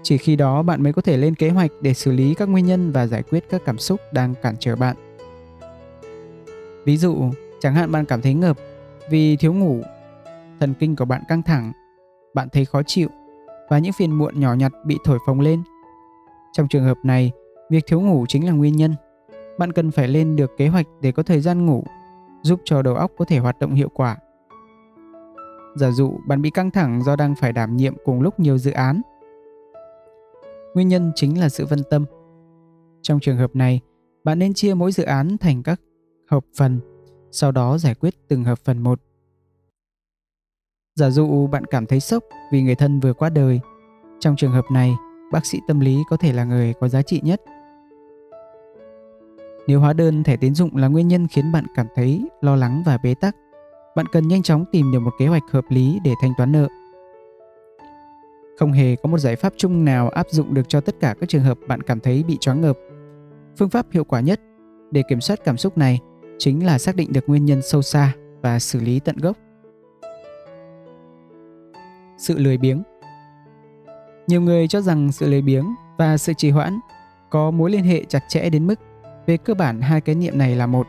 [0.03, 2.65] Chỉ khi đó bạn mới có thể lên kế hoạch để xử lý các nguyên
[2.65, 4.95] nhân và giải quyết các cảm xúc đang cản trở bạn.
[6.85, 7.17] Ví dụ,
[7.59, 8.57] chẳng hạn bạn cảm thấy ngợp
[9.09, 9.81] vì thiếu ngủ,
[10.59, 11.71] thần kinh của bạn căng thẳng,
[12.33, 13.09] bạn thấy khó chịu
[13.69, 15.63] và những phiền muộn nhỏ nhặt bị thổi phồng lên.
[16.53, 17.31] Trong trường hợp này,
[17.69, 18.95] việc thiếu ngủ chính là nguyên nhân.
[19.57, 21.83] Bạn cần phải lên được kế hoạch để có thời gian ngủ,
[22.41, 24.17] giúp cho đầu óc có thể hoạt động hiệu quả
[25.75, 28.71] Giả dụ bạn bị căng thẳng do đang phải đảm nhiệm cùng lúc nhiều dự
[28.71, 29.01] án.
[30.73, 32.05] Nguyên nhân chính là sự phân tâm.
[33.01, 33.81] Trong trường hợp này,
[34.23, 35.81] bạn nên chia mỗi dự án thành các
[36.29, 36.79] hợp phần,
[37.31, 39.01] sau đó giải quyết từng hợp phần một.
[40.95, 43.59] Giả dụ bạn cảm thấy sốc vì người thân vừa qua đời.
[44.19, 44.93] Trong trường hợp này,
[45.31, 47.41] bác sĩ tâm lý có thể là người có giá trị nhất.
[49.67, 52.83] Nếu hóa đơn thẻ tín dụng là nguyên nhân khiến bạn cảm thấy lo lắng
[52.85, 53.35] và bế tắc,
[53.95, 56.67] bạn cần nhanh chóng tìm được một kế hoạch hợp lý để thanh toán nợ.
[58.59, 61.29] Không hề có một giải pháp chung nào áp dụng được cho tất cả các
[61.29, 62.77] trường hợp bạn cảm thấy bị choáng ngợp.
[63.57, 64.41] Phương pháp hiệu quả nhất
[64.91, 65.99] để kiểm soát cảm xúc này
[66.37, 69.37] chính là xác định được nguyên nhân sâu xa và xử lý tận gốc.
[72.17, 72.83] Sự lười biếng
[74.27, 75.65] Nhiều người cho rằng sự lười biếng
[75.97, 76.79] và sự trì hoãn
[77.29, 78.79] có mối liên hệ chặt chẽ đến mức
[79.25, 80.87] về cơ bản hai cái niệm này là một.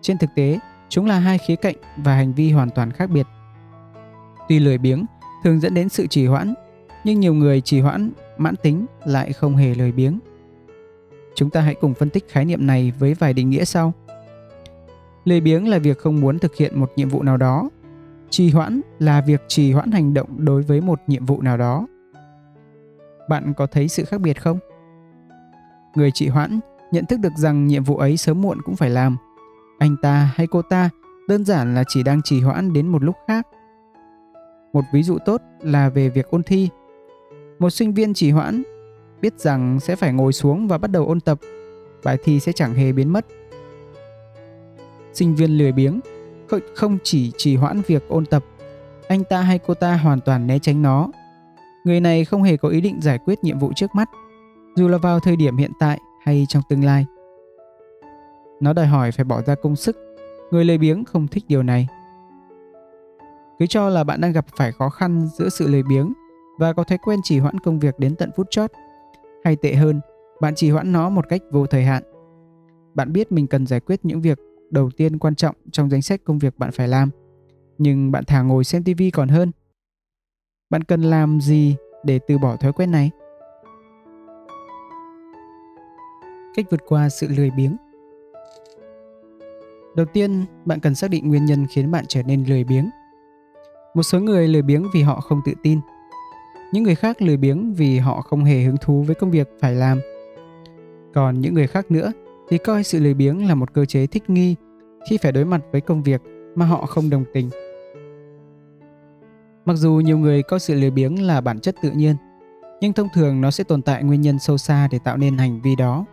[0.00, 0.58] Trên thực tế,
[0.92, 3.26] chúng là hai khía cạnh và hành vi hoàn toàn khác biệt.
[4.48, 5.04] Tuy lười biếng
[5.44, 6.54] thường dẫn đến sự trì hoãn,
[7.04, 10.18] nhưng nhiều người trì hoãn mãn tính lại không hề lười biếng.
[11.34, 13.92] Chúng ta hãy cùng phân tích khái niệm này với vài định nghĩa sau.
[15.24, 17.70] Lười biếng là việc không muốn thực hiện một nhiệm vụ nào đó.
[18.30, 21.86] Trì hoãn là việc trì hoãn hành động đối với một nhiệm vụ nào đó.
[23.28, 24.58] Bạn có thấy sự khác biệt không?
[25.94, 29.16] Người trì hoãn nhận thức được rằng nhiệm vụ ấy sớm muộn cũng phải làm.
[29.82, 30.90] Anh ta hay cô ta
[31.28, 33.46] đơn giản là chỉ đang trì hoãn đến một lúc khác.
[34.72, 36.68] Một ví dụ tốt là về việc ôn thi.
[37.58, 38.62] Một sinh viên trì hoãn
[39.20, 41.38] biết rằng sẽ phải ngồi xuống và bắt đầu ôn tập,
[42.04, 43.26] bài thi sẽ chẳng hề biến mất.
[45.12, 46.00] Sinh viên lười biếng
[46.74, 48.44] không chỉ trì hoãn việc ôn tập,
[49.08, 51.08] anh ta hay cô ta hoàn toàn né tránh nó.
[51.84, 54.10] Người này không hề có ý định giải quyết nhiệm vụ trước mắt,
[54.76, 57.06] dù là vào thời điểm hiện tại hay trong tương lai.
[58.62, 59.96] Nó đòi hỏi phải bỏ ra công sức,
[60.50, 61.88] người lười biếng không thích điều này.
[63.58, 66.12] Cứ cho là bạn đang gặp phải khó khăn giữa sự lười biếng
[66.58, 68.70] và có thói quen trì hoãn công việc đến tận phút chót.
[69.44, 70.00] Hay tệ hơn,
[70.40, 72.02] bạn trì hoãn nó một cách vô thời hạn.
[72.94, 74.38] Bạn biết mình cần giải quyết những việc
[74.70, 77.10] đầu tiên quan trọng trong danh sách công việc bạn phải làm,
[77.78, 79.50] nhưng bạn thả ngồi xem TV còn hơn.
[80.70, 83.10] Bạn cần làm gì để từ bỏ thói quen này?
[86.54, 87.76] Cách vượt qua sự lười biếng
[89.96, 92.90] Đầu tiên, bạn cần xác định nguyên nhân khiến bạn trở nên lười biếng.
[93.94, 95.80] Một số người lười biếng vì họ không tự tin.
[96.72, 99.74] Những người khác lười biếng vì họ không hề hứng thú với công việc phải
[99.74, 100.00] làm.
[101.14, 102.12] Còn những người khác nữa
[102.48, 104.56] thì coi sự lười biếng là một cơ chế thích nghi
[105.10, 106.22] khi phải đối mặt với công việc
[106.54, 107.50] mà họ không đồng tình.
[109.64, 112.16] Mặc dù nhiều người coi sự lười biếng là bản chất tự nhiên,
[112.80, 115.60] nhưng thông thường nó sẽ tồn tại nguyên nhân sâu xa để tạo nên hành
[115.60, 116.04] vi đó.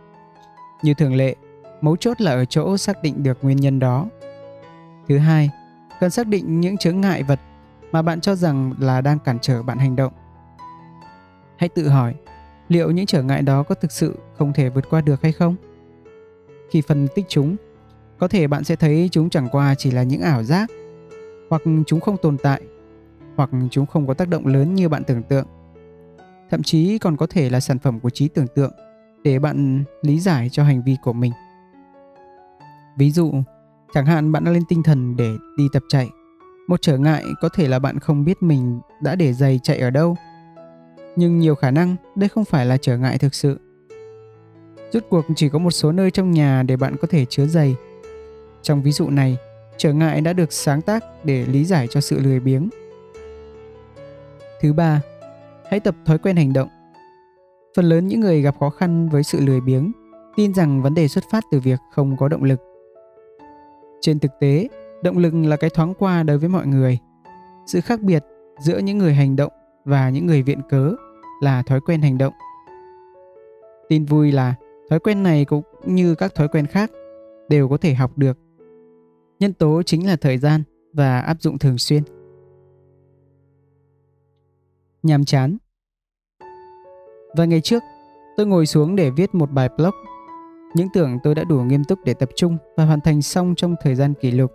[0.82, 1.34] Như thường lệ,
[1.80, 4.06] mấu chốt là ở chỗ xác định được nguyên nhân đó.
[5.08, 5.50] Thứ hai,
[6.00, 7.40] cần xác định những chướng ngại vật
[7.92, 10.12] mà bạn cho rằng là đang cản trở bạn hành động.
[11.56, 12.14] Hãy tự hỏi,
[12.68, 15.56] liệu những trở ngại đó có thực sự không thể vượt qua được hay không?
[16.70, 17.56] Khi phân tích chúng,
[18.18, 20.70] có thể bạn sẽ thấy chúng chẳng qua chỉ là những ảo giác,
[21.50, 22.60] hoặc chúng không tồn tại,
[23.36, 25.46] hoặc chúng không có tác động lớn như bạn tưởng tượng.
[26.50, 28.72] Thậm chí còn có thể là sản phẩm của trí tưởng tượng
[29.24, 31.32] để bạn lý giải cho hành vi của mình.
[32.98, 33.32] Ví dụ,
[33.94, 36.10] chẳng hạn bạn đã lên tinh thần để đi tập chạy.
[36.68, 39.90] Một trở ngại có thể là bạn không biết mình đã để giày chạy ở
[39.90, 40.16] đâu.
[41.16, 43.60] Nhưng nhiều khả năng đây không phải là trở ngại thực sự.
[44.92, 47.76] Rút cuộc chỉ có một số nơi trong nhà để bạn có thể chứa giày.
[48.62, 49.36] Trong ví dụ này,
[49.76, 52.68] trở ngại đã được sáng tác để lý giải cho sự lười biếng.
[54.60, 55.00] Thứ ba,
[55.70, 56.68] hãy tập thói quen hành động.
[57.76, 59.92] Phần lớn những người gặp khó khăn với sự lười biếng
[60.36, 62.60] tin rằng vấn đề xuất phát từ việc không có động lực.
[64.00, 64.68] Trên thực tế,
[65.02, 66.98] động lực là cái thoáng qua đối với mọi người.
[67.66, 68.24] Sự khác biệt
[68.60, 69.52] giữa những người hành động
[69.84, 70.92] và những người viện cớ
[71.42, 72.34] là thói quen hành động.
[73.88, 74.54] Tin vui là
[74.90, 76.90] thói quen này cũng như các thói quen khác
[77.48, 78.38] đều có thể học được.
[79.40, 82.02] Nhân tố chính là thời gian và áp dụng thường xuyên.
[85.02, 85.56] Nhàm chán
[87.36, 87.82] Vài ngày trước,
[88.36, 89.94] tôi ngồi xuống để viết một bài blog.
[90.74, 93.74] Những tưởng tôi đã đủ nghiêm túc để tập trung và hoàn thành xong trong
[93.82, 94.52] thời gian kỷ lục.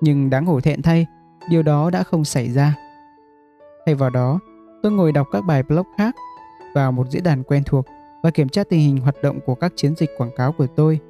[0.00, 1.06] Nhưng đáng hổ thẹn thay,
[1.50, 2.74] điều đó đã không xảy ra.
[3.86, 4.40] Thay vào đó,
[4.82, 6.14] tôi ngồi đọc các bài blog khác
[6.74, 7.86] vào một diễn đàn quen thuộc
[8.22, 11.00] và kiểm tra tình hình hoạt động của các chiến dịch quảng cáo của tôi.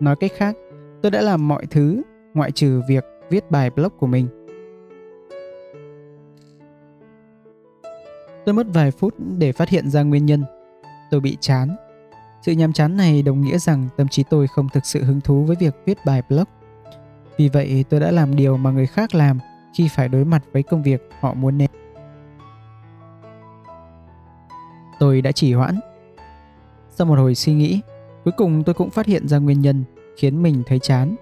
[0.00, 0.56] Nói cách khác,
[1.02, 2.02] tôi đã làm mọi thứ
[2.34, 4.28] ngoại trừ việc viết bài blog của mình.
[8.44, 10.44] Tôi mất vài phút để phát hiện ra nguyên nhân.
[11.10, 11.76] Tôi bị chán.
[12.46, 15.44] Sự nhàm chán này đồng nghĩa rằng tâm trí tôi không thực sự hứng thú
[15.44, 16.44] với việc viết bài blog.
[17.38, 19.38] Vì vậy tôi đã làm điều mà người khác làm
[19.74, 21.70] khi phải đối mặt với công việc họ muốn nên.
[24.98, 25.80] Tôi đã chỉ hoãn.
[26.90, 27.80] Sau một hồi suy nghĩ,
[28.24, 29.84] cuối cùng tôi cũng phát hiện ra nguyên nhân
[30.16, 31.16] khiến mình thấy chán.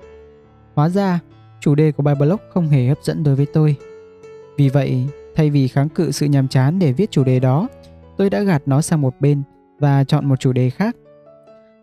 [0.74, 1.20] Hóa ra,
[1.60, 3.76] chủ đề của bài blog không hề hấp dẫn đối với tôi.
[4.56, 7.68] Vì vậy, Thay vì kháng cự sự nhàm chán để viết chủ đề đó,
[8.16, 9.42] tôi đã gạt nó sang một bên
[9.78, 10.96] và chọn một chủ đề khác.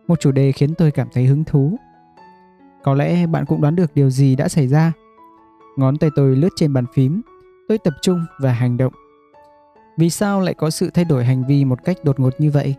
[0.08, 1.78] Một chủ đề khiến tôi cảm thấy hứng thú.
[2.84, 4.93] Có lẽ bạn cũng đoán được điều gì đã xảy ra.
[5.78, 7.22] Ngón tay tôi lướt trên bàn phím,
[7.68, 8.93] tôi tập trung và hành động.
[9.97, 12.76] Vì sao lại có sự thay đổi hành vi một cách đột ngột như vậy?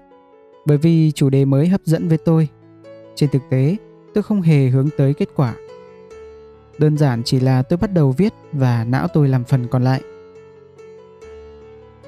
[0.66, 2.48] Bởi vì chủ đề mới hấp dẫn với tôi.
[3.14, 3.76] Trên thực tế,
[4.14, 5.54] tôi không hề hướng tới kết quả.
[6.78, 10.00] Đơn giản chỉ là tôi bắt đầu viết và não tôi làm phần còn lại.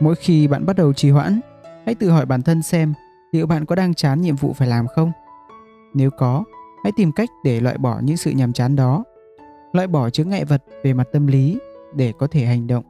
[0.01, 1.41] Mỗi khi bạn bắt đầu trì hoãn,
[1.87, 2.95] hãy tự hỏi bản thân xem
[3.33, 5.12] liệu bạn có đang chán nhiệm vụ phải làm không?
[5.95, 6.45] Nếu có,
[6.83, 9.05] hãy tìm cách để loại bỏ những sự nhàm chán đó,
[9.72, 11.59] loại bỏ chướng ngại vật về mặt tâm lý
[11.95, 12.85] để có thể hành động.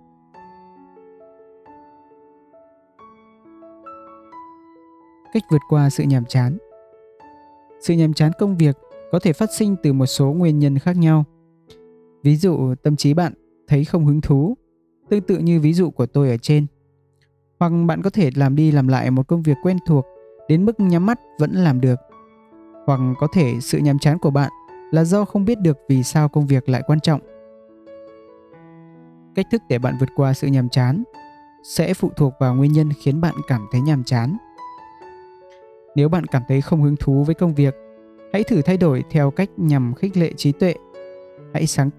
[5.32, 6.59] Cách vượt qua sự nhàm chán
[7.80, 8.76] Sự nhàm chán công việc
[9.12, 11.24] có thể phát sinh từ một số nguyên nhân khác nhau.
[12.22, 13.32] Ví dụ tâm trí bạn
[13.68, 14.57] thấy không hứng thú,
[15.09, 16.66] tương tự như ví dụ của tôi ở trên.
[17.61, 20.05] Hoặc bạn có thể làm đi làm lại một công việc quen thuộc
[20.51, 22.01] đến mức nhắm mắt vẫn làm được.
[22.86, 24.51] Hoặc có thể sự nhàm chán của bạn
[24.90, 27.20] là do không biết được vì sao công việc lại quan trọng.
[29.34, 31.03] Cách thức để bạn vượt qua sự nhàm chán
[31.62, 34.36] sẽ phụ thuộc vào nguyên nhân khiến bạn cảm thấy nhàm chán.
[35.94, 37.74] Nếu bạn cảm thấy không hứng thú với công việc,
[38.32, 40.74] hãy thử thay đổi theo cách nhằm khích lệ trí tuệ.
[41.55, 41.90] Hãy sáng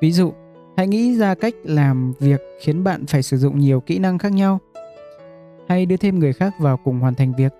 [0.00, 0.32] Ví dụ,
[0.76, 4.32] hãy nghĩ ra cách làm việc khiến bạn phải sử dụng nhiều kỹ năng khác
[4.32, 4.60] nhau
[5.68, 7.52] hay đưa thêm người khác vào cùng hoàn thành việc.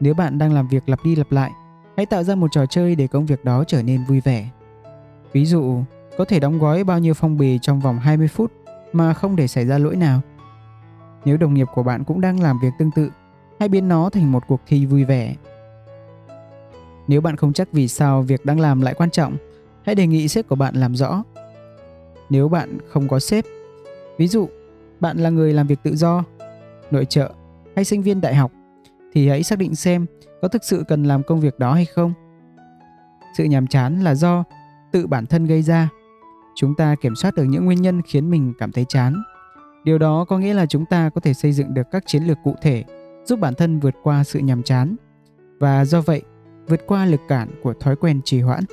[0.00, 1.50] Nếu bạn đang làm việc lặp đi lặp lại,
[1.96, 4.48] hãy tạo ra một trò chơi để công việc đó trở nên vui vẻ.
[5.32, 5.82] Ví dụ,
[6.18, 8.52] có thể đóng gói bao nhiêu phong bì trong vòng 20 phút
[8.92, 10.20] mà không để xảy ra lỗi nào.
[11.24, 13.10] Nếu đồng nghiệp của bạn cũng đang làm việc tương tự,
[13.60, 15.36] hãy biến nó thành một cuộc thi vui vẻ.
[17.08, 19.36] Nếu bạn không chắc vì sao việc đang làm lại quan trọng,
[19.82, 21.22] hãy đề nghị sếp của bạn làm rõ.
[22.30, 23.44] Nếu bạn không có sếp,
[24.18, 24.48] ví dụ
[25.00, 26.24] bạn là người làm việc tự do,
[26.92, 27.32] nội trợ
[27.76, 28.52] hay sinh viên đại học
[29.12, 30.06] thì hãy xác định xem
[30.42, 32.12] có thực sự cần làm công việc đó hay không.
[33.36, 34.44] Sự nhàm chán là do
[34.92, 35.88] tự bản thân gây ra.
[36.54, 39.22] Chúng ta kiểm soát được những nguyên nhân khiến mình cảm thấy chán.
[39.84, 42.38] Điều đó có nghĩa là chúng ta có thể xây dựng được các chiến lược
[42.44, 42.84] cụ thể
[43.24, 44.96] giúp bản thân vượt qua sự nhàm chán
[45.58, 46.22] và do vậy
[46.68, 48.64] vượt qua lực cản của thói quen trì hoãn.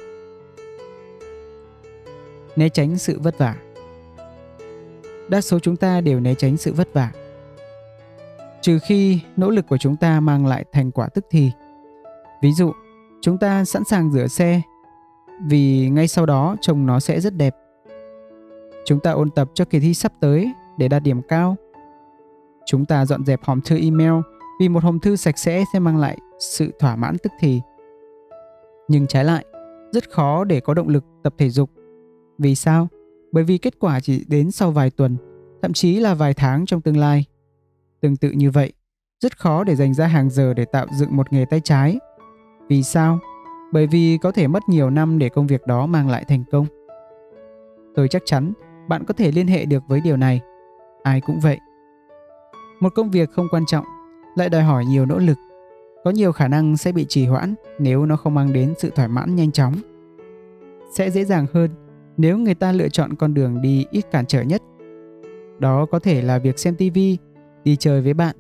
[2.56, 3.56] Né tránh sự vất vả.
[5.30, 7.12] Đa số chúng ta đều né tránh sự vất vả
[8.62, 11.51] trừ khi nỗ lực của chúng ta mang lại thành quả tức thì.
[12.41, 12.72] Ví dụ,
[13.22, 14.62] chúng ta sẵn sàng rửa xe
[15.47, 17.55] vì ngay sau đó trông nó sẽ rất đẹp.
[18.86, 21.55] Chúng ta ôn tập cho kỳ thi sắp tới để đạt điểm cao.
[22.66, 24.14] Chúng ta dọn dẹp hòm thư email
[24.60, 27.62] vì một hòm thư sạch sẽ sẽ mang lại sự thỏa mãn tức thì.
[28.88, 29.45] Nhưng trái lại,
[29.91, 31.70] rất khó để có động lực tập thể dục.
[32.38, 32.88] Vì sao?
[33.32, 35.18] Bởi vì kết quả chỉ đến sau vài tuần,
[35.62, 37.26] thậm chí là vài tháng trong tương lai.
[38.02, 38.74] Tương tự như vậy,
[39.20, 42.00] rất khó để dành ra hàng giờ để tạo dựng một nghề tay trái.
[42.70, 43.20] Vì sao?
[43.72, 46.66] Bởi vì có thể mất nhiều năm để công việc đó mang lại thành công.
[47.95, 48.54] Tôi chắc chắn
[48.88, 50.41] bạn có thể liên hệ được với điều này.
[51.04, 51.58] Ai cũng vậy.
[52.80, 53.86] Một công việc không quan trọng
[54.36, 55.38] lại đòi hỏi nhiều nỗ lực,
[56.04, 59.08] có nhiều khả năng sẽ bị trì hoãn nếu nó không mang đến sự thỏa
[59.08, 59.74] mãn nhanh chóng.
[60.91, 61.70] Sẽ dễ dàng hơn
[62.18, 64.62] nếu người ta lựa chọn con đường đi ít cản trở nhất.
[65.60, 67.18] Đó có thể là việc xem tivi
[67.70, 68.36] đi chơi với bạn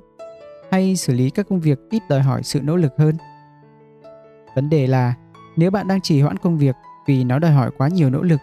[0.71, 3.15] hay xử lý các công việc ít đòi hỏi sự nỗ lực hơn.
[4.55, 5.13] Vấn đề là
[5.55, 6.75] nếu bạn đang trì hoãn công việc
[7.07, 8.39] vì nó đòi hỏi quá nhiều nỗ lực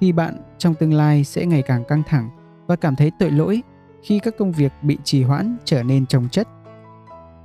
[0.00, 2.30] thì bạn trong tương lai sẽ ngày càng căng thẳng
[2.66, 3.62] và cảm thấy tội lỗi
[4.02, 6.48] khi các công việc bị trì hoãn trở nên chồng chất.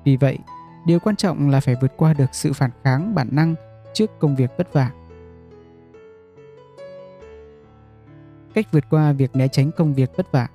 [0.04, 0.38] Vì vậy,
[0.86, 3.56] điều quan trọng là phải vượt qua được sự phản kháng bản năng
[3.94, 4.92] trước công việc vất vả.
[8.54, 10.48] Cách vượt qua việc né tránh công việc vất vả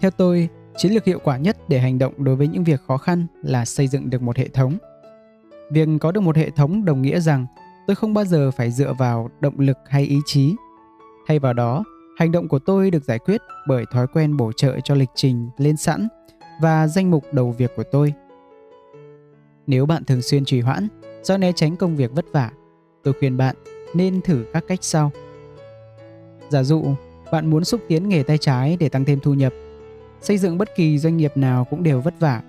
[0.00, 2.96] theo tôi, chiến lược hiệu quả nhất để hành động đối với những việc khó
[2.96, 4.78] khăn là xây dựng được một hệ thống.
[5.70, 7.46] Việc có được một hệ thống đồng nghĩa rằng
[7.86, 10.54] tôi không bao giờ phải dựa vào động lực hay ý chí.
[11.26, 11.84] Thay vào đó,
[12.18, 15.50] hành động của tôi được giải quyết bởi thói quen bổ trợ cho lịch trình
[15.56, 16.08] lên sẵn
[16.62, 18.14] và danh mục đầu việc của tôi.
[19.66, 20.88] Nếu bạn thường xuyên trì hoãn
[21.22, 22.50] do né tránh công việc vất vả,
[23.02, 23.56] tôi khuyên bạn
[23.94, 25.10] nên thử các cách sau.
[26.48, 26.84] Giả dụ,
[27.32, 29.52] bạn muốn xúc tiến nghề tay trái để tăng thêm thu nhập
[30.20, 32.42] Xây dựng bất kỳ doanh nghiệp nào cũng đều vất vả.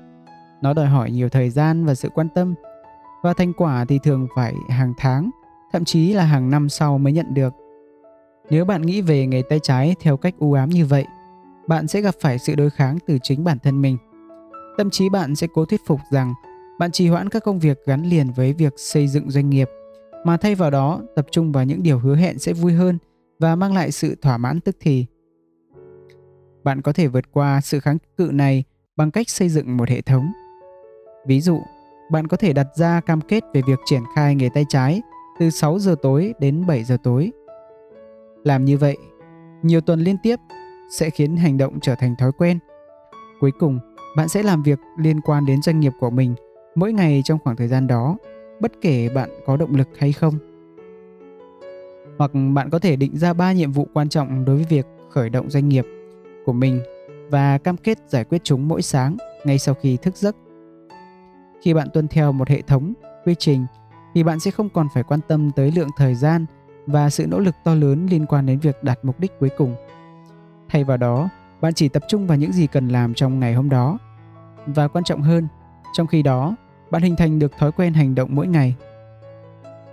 [0.61, 2.53] Nó đòi hỏi nhiều thời gian và sự quan tâm.
[3.23, 5.29] Và thành quả thì thường phải hàng tháng,
[5.71, 7.53] thậm chí là hàng năm sau mới nhận được.
[8.49, 11.05] Nếu bạn nghĩ về nghề tay trái theo cách u ám như vậy,
[11.67, 13.97] bạn sẽ gặp phải sự đối kháng từ chính bản thân mình.
[14.77, 16.33] Tâm trí bạn sẽ cố thuyết phục rằng
[16.79, 19.69] bạn trì hoãn các công việc gắn liền với việc xây dựng doanh nghiệp,
[20.25, 22.97] mà thay vào đó tập trung vào những điều hứa hẹn sẽ vui hơn
[23.39, 25.05] và mang lại sự thỏa mãn tức thì.
[26.63, 28.63] Bạn có thể vượt qua sự kháng cự này
[28.95, 30.31] bằng cách xây dựng một hệ thống.
[31.27, 31.59] Ví dụ,
[32.11, 35.01] bạn có thể đặt ra cam kết về việc triển khai nghề tay trái
[35.39, 37.31] từ 6 giờ tối đến 7 giờ tối.
[38.43, 38.97] Làm như vậy,
[39.61, 40.39] nhiều tuần liên tiếp
[40.91, 42.59] sẽ khiến hành động trở thành thói quen.
[43.39, 43.79] Cuối cùng,
[44.17, 46.35] bạn sẽ làm việc liên quan đến doanh nghiệp của mình
[46.75, 48.17] mỗi ngày trong khoảng thời gian đó,
[48.59, 50.33] bất kể bạn có động lực hay không.
[52.17, 55.29] Hoặc bạn có thể định ra 3 nhiệm vụ quan trọng đối với việc khởi
[55.29, 55.85] động doanh nghiệp
[56.49, 56.81] của mình
[57.31, 60.35] và cam kết giải quyết chúng mỗi sáng ngay sau khi thức giấc.
[61.61, 62.93] Khi bạn tuân theo một hệ thống,
[63.25, 63.65] quy trình
[64.13, 66.45] thì bạn sẽ không còn phải quan tâm tới lượng thời gian
[66.85, 69.75] và sự nỗ lực to lớn liên quan đến việc đạt mục đích cuối cùng.
[70.69, 71.29] Thay vào đó,
[71.61, 73.97] bạn chỉ tập trung vào những gì cần làm trong ngày hôm đó.
[74.65, 75.47] Và quan trọng hơn,
[75.93, 76.55] trong khi đó,
[76.91, 78.75] bạn hình thành được thói quen hành động mỗi ngày.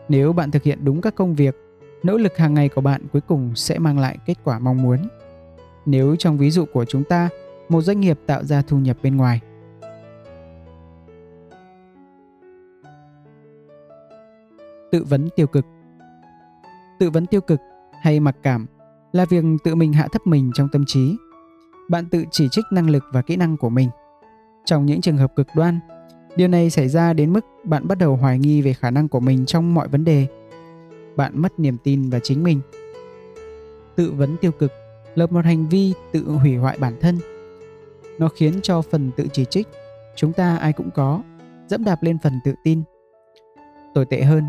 [0.09, 1.55] Nếu bạn thực hiện đúng các công việc,
[2.03, 4.99] nỗ lực hàng ngày của bạn cuối cùng sẽ mang lại kết quả mong muốn.
[5.87, 7.29] Nếu trong ví dụ của chúng ta,
[7.69, 9.41] một doanh nghiệp tạo ra thu nhập bên ngoài,
[14.91, 15.65] tự vấn tiêu cực.
[16.99, 17.61] Tự vấn tiêu cực
[18.03, 18.67] hay mặc cảm
[19.13, 21.17] là việc tự mình hạ thấp mình trong tâm trí.
[21.89, 23.89] Bạn tự chỉ trích năng lực và kỹ năng của mình.
[24.65, 25.81] Trong những trường hợp cực đoan
[26.37, 29.21] điều này xảy ra đến mức bạn bắt đầu hoài nghi về khả năng của
[29.21, 30.27] mình trong mọi vấn đề.
[31.17, 32.61] Bạn mất niềm tin vào chính mình.
[33.97, 34.73] Tự vấn tiêu cực
[35.17, 37.19] là một hành vi tự hủy hoại bản thân
[38.19, 39.69] nó khiến cho phần tự chỉ trích
[40.17, 41.23] chúng ta ai cũng có
[41.69, 42.83] dẫm đạp lên phần tự tin
[43.95, 44.45] tồi tệ hơn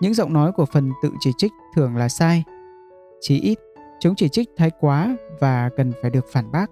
[0.00, 2.44] những giọng nói của phần tự chỉ trích thường là sai.
[3.20, 3.58] Chí ít,
[4.00, 6.70] chúng chỉ trích thái quá và cần phải được phản bác.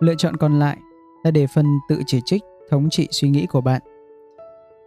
[0.00, 0.78] Lựa chọn còn lại
[1.24, 3.82] là để phần tự chỉ trích thống trị suy nghĩ của bạn.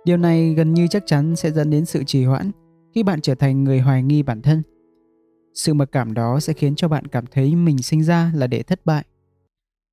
[0.06, 2.52] Điều này gần như chắc chắn sẽ dẫn đến sự trì hoãn
[2.94, 4.64] khi bạn trở thành người hoài nghi bản thân.
[5.54, 8.64] Sự mặc cảm đó sẽ khiến cho bạn cảm thấy mình sinh ra là để
[8.64, 9.06] thất bại.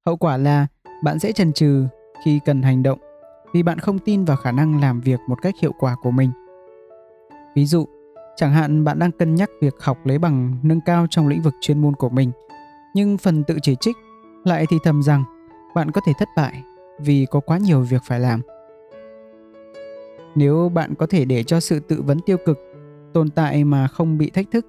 [0.06, 0.66] Hậu quả là
[1.04, 1.86] bạn sẽ chần chừ
[2.24, 2.98] khi cần hành động
[3.54, 6.30] vì bạn không tin vào khả năng làm việc một cách hiệu quả của mình.
[7.54, 7.86] Ví dụ,
[8.36, 11.54] chẳng hạn bạn đang cân nhắc việc học lấy bằng nâng cao trong lĩnh vực
[11.60, 12.30] chuyên môn của mình,
[12.94, 13.96] nhưng phần tự chỉ trích
[14.44, 15.24] lại thì thầm rằng
[15.74, 16.62] bạn có thể thất bại
[17.00, 18.40] vì có quá nhiều việc phải làm.
[20.34, 22.58] Nếu bạn có thể để cho sự tự vấn tiêu cực
[23.14, 24.66] tồn tại mà không bị thách thức,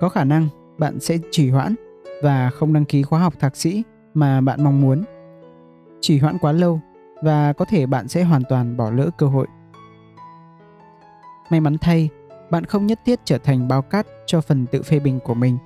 [0.00, 1.74] có khả năng bạn sẽ trì hoãn
[2.22, 3.82] và không đăng ký khóa học thạc sĩ
[4.14, 5.04] mà bạn mong muốn.
[6.00, 6.80] Trì hoãn quá lâu
[7.22, 9.46] và có thể bạn sẽ hoàn toàn bỏ lỡ cơ hội.
[11.50, 12.08] May mắn thay,
[12.50, 15.58] bạn không nhất thiết trở thành bao cát cho phần tự phê bình của mình.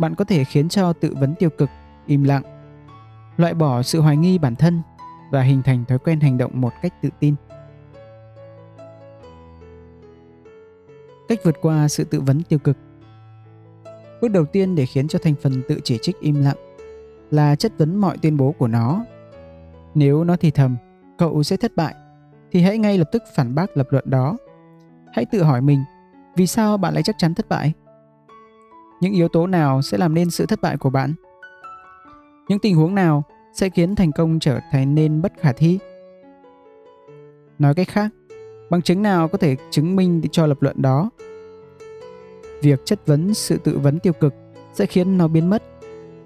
[0.00, 1.70] Bạn có thể khiến cho tự vấn tiêu cực
[2.06, 2.42] im lặng,
[3.36, 4.82] loại bỏ sự hoài nghi bản thân
[5.30, 7.34] và hình thành thói quen hành động một cách tự tin.
[11.28, 12.76] Cách vượt qua sự tự vấn tiêu cực.
[14.20, 16.56] Bước đầu tiên để khiến cho thành phần tự chỉ trích im lặng
[17.30, 19.04] là chất vấn mọi tuyên bố của nó.
[19.94, 20.76] Nếu nó thì thầm,
[21.18, 21.94] cậu sẽ thất bại
[22.52, 24.36] thì hãy ngay lập tức phản bác lập luận đó.
[25.12, 25.84] Hãy tự hỏi mình
[26.36, 27.72] vì sao bạn lại chắc chắn thất bại?
[29.00, 31.14] Những yếu tố nào sẽ làm nên sự thất bại của bạn?
[32.48, 33.22] Những tình huống nào
[33.52, 35.78] sẽ khiến thành công trở thành nên bất khả thi?
[37.58, 38.10] Nói cách khác
[38.74, 41.10] bằng chứng nào có thể chứng minh cho lập luận đó
[42.62, 44.34] việc chất vấn sự tự vấn tiêu cực
[44.72, 45.62] sẽ khiến nó biến mất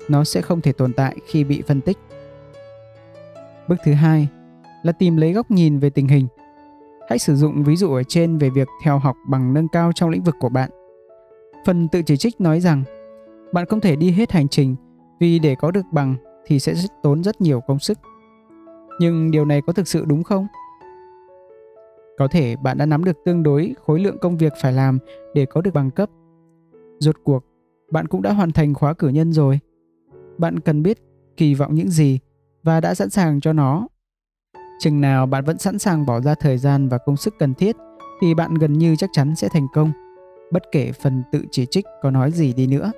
[0.09, 1.99] nó sẽ không thể tồn tại khi bị phân tích
[3.69, 4.29] bước thứ hai
[4.83, 6.27] là tìm lấy góc nhìn về tình hình.
[7.09, 10.11] Hãy sử dụng ví dụ ở trên về việc theo học bằng nâng cao trong
[10.11, 10.71] lĩnh vực của bạn.
[11.67, 12.83] Phần tự chỉ trích nói rằng,
[13.53, 14.77] bạn không thể đi hết hành trình
[15.21, 17.99] vì để có được bằng thì sẽ tốn rất nhiều công sức.
[19.01, 20.47] Nhưng điều này có thực sự đúng không?
[22.19, 24.99] Có thể bạn đã nắm được tương đối khối lượng công việc phải làm
[25.35, 26.11] để có được bằng cấp.
[26.99, 27.45] Rốt cuộc,
[27.91, 29.59] bạn cũng đã hoàn thành khóa cử nhân rồi.
[30.39, 30.99] Bạn cần biết
[31.37, 32.19] kỳ vọng những gì
[32.63, 33.89] và đã sẵn sàng cho nó
[34.79, 37.77] Chừng nào bạn vẫn sẵn sàng bỏ ra thời gian và công sức cần thiết
[38.21, 39.93] thì bạn gần như chắc chắn sẽ thành công,
[40.53, 42.93] bất kể phần tự chỉ trích có nói gì đi nữa.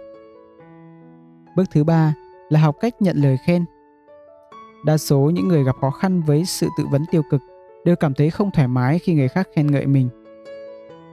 [1.57, 2.14] Bước thứ ba
[2.49, 3.64] là học cách nhận lời khen.
[4.85, 7.41] Đa số những người gặp khó khăn với sự tự vấn tiêu cực
[7.85, 10.09] đều cảm thấy không thoải mái khi người khác khen ngợi mình.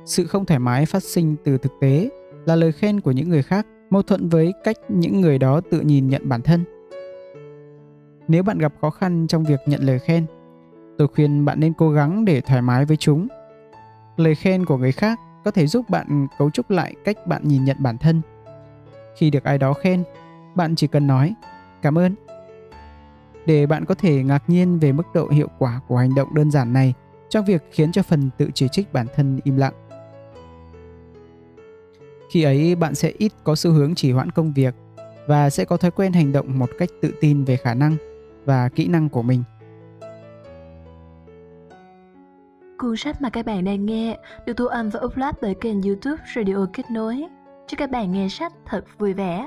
[0.06, 2.10] Sự không thoải mái phát sinh từ thực tế
[2.46, 5.82] là lời khen của những người khác mâu thuẫn với cách những người đó tự
[5.82, 6.64] nhìn nhận bản thân.
[8.28, 10.26] Nếu bạn gặp khó khăn trong việc nhận lời khen,
[10.98, 13.28] Tôi khuyên bạn nên cố gắng để thoải mái với chúng.
[14.18, 17.64] Lời khen của người khác có thể giúp bạn cấu trúc lại cách bạn nhìn
[17.64, 18.22] nhận bản thân.
[19.18, 20.04] Khi được ai đó khen,
[20.56, 21.34] bạn chỉ cần nói
[21.82, 22.16] cảm ơn.
[23.48, 26.52] Để bạn có thể ngạc nhiên về mức độ hiệu quả của hành động đơn
[26.52, 26.94] giản này
[27.30, 29.74] trong việc khiến cho phần tự chỉ trích bản thân im lặng.
[32.32, 34.76] Khi ấy, bạn sẽ ít có xu hướng chỉ hoãn công việc
[35.28, 37.96] và sẽ có thói quen hành động một cách tự tin về khả năng
[38.46, 39.44] và kỹ năng của mình.
[42.78, 46.24] Cuốn sách mà các bạn đang nghe được thu âm và upload bởi kênh youtube
[46.36, 47.26] Radio Kết Nối.
[47.68, 49.46] Chúc các bạn nghe sách thật vui vẻ.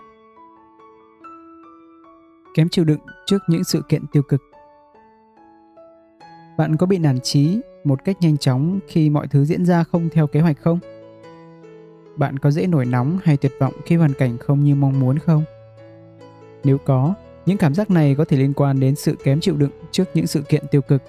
[2.55, 4.43] Kém chịu đựng trước những sự kiện tiêu cực
[6.59, 10.09] Bạn có bị nản trí một cách nhanh chóng khi mọi thứ diễn ra không
[10.09, 10.79] theo kế hoạch không?
[12.17, 15.19] bạn có dễ nổi nóng hay tuyệt vọng khi hoàn cảnh không như mong muốn
[15.19, 15.45] không?
[16.65, 17.15] Nếu có,
[17.47, 20.27] những cảm giác này có thể liên quan đến sự kém chịu đựng trước những
[20.27, 21.03] sự kiện tiêu cực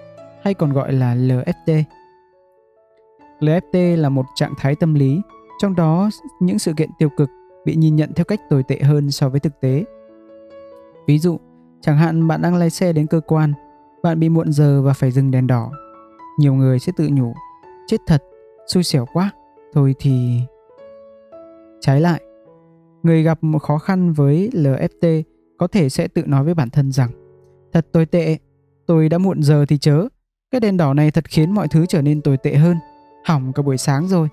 [0.43, 1.83] hay còn gọi là LFT.
[3.39, 5.21] LFT là một trạng thái tâm lý,
[5.61, 7.29] trong đó những sự kiện tiêu cực
[7.65, 9.83] bị nhìn nhận theo cách tồi tệ hơn so với thực tế.
[11.12, 11.39] Ví dụ,
[11.82, 13.53] chẳng hạn bạn đang lái xe đến cơ quan,
[14.03, 15.72] bạn bị muộn giờ và phải dừng đèn đỏ.
[16.39, 17.34] Nhiều người sẽ tự nhủ,
[17.88, 18.24] chết thật,
[18.68, 19.32] xui xẻo quá,
[19.74, 20.39] thôi thì...
[21.82, 22.22] Trái lại,
[23.03, 25.24] người gặp một khó khăn với LFT
[25.57, 27.09] có thể sẽ tự nói với bản thân rằng
[27.74, 28.38] Thật tồi tệ,
[28.88, 30.07] tôi đã muộn giờ thì chớ,
[30.51, 32.78] cái đèn đỏ này thật khiến mọi thứ trở nên tồi tệ hơn,
[33.26, 34.28] hỏng cả buổi sáng rồi.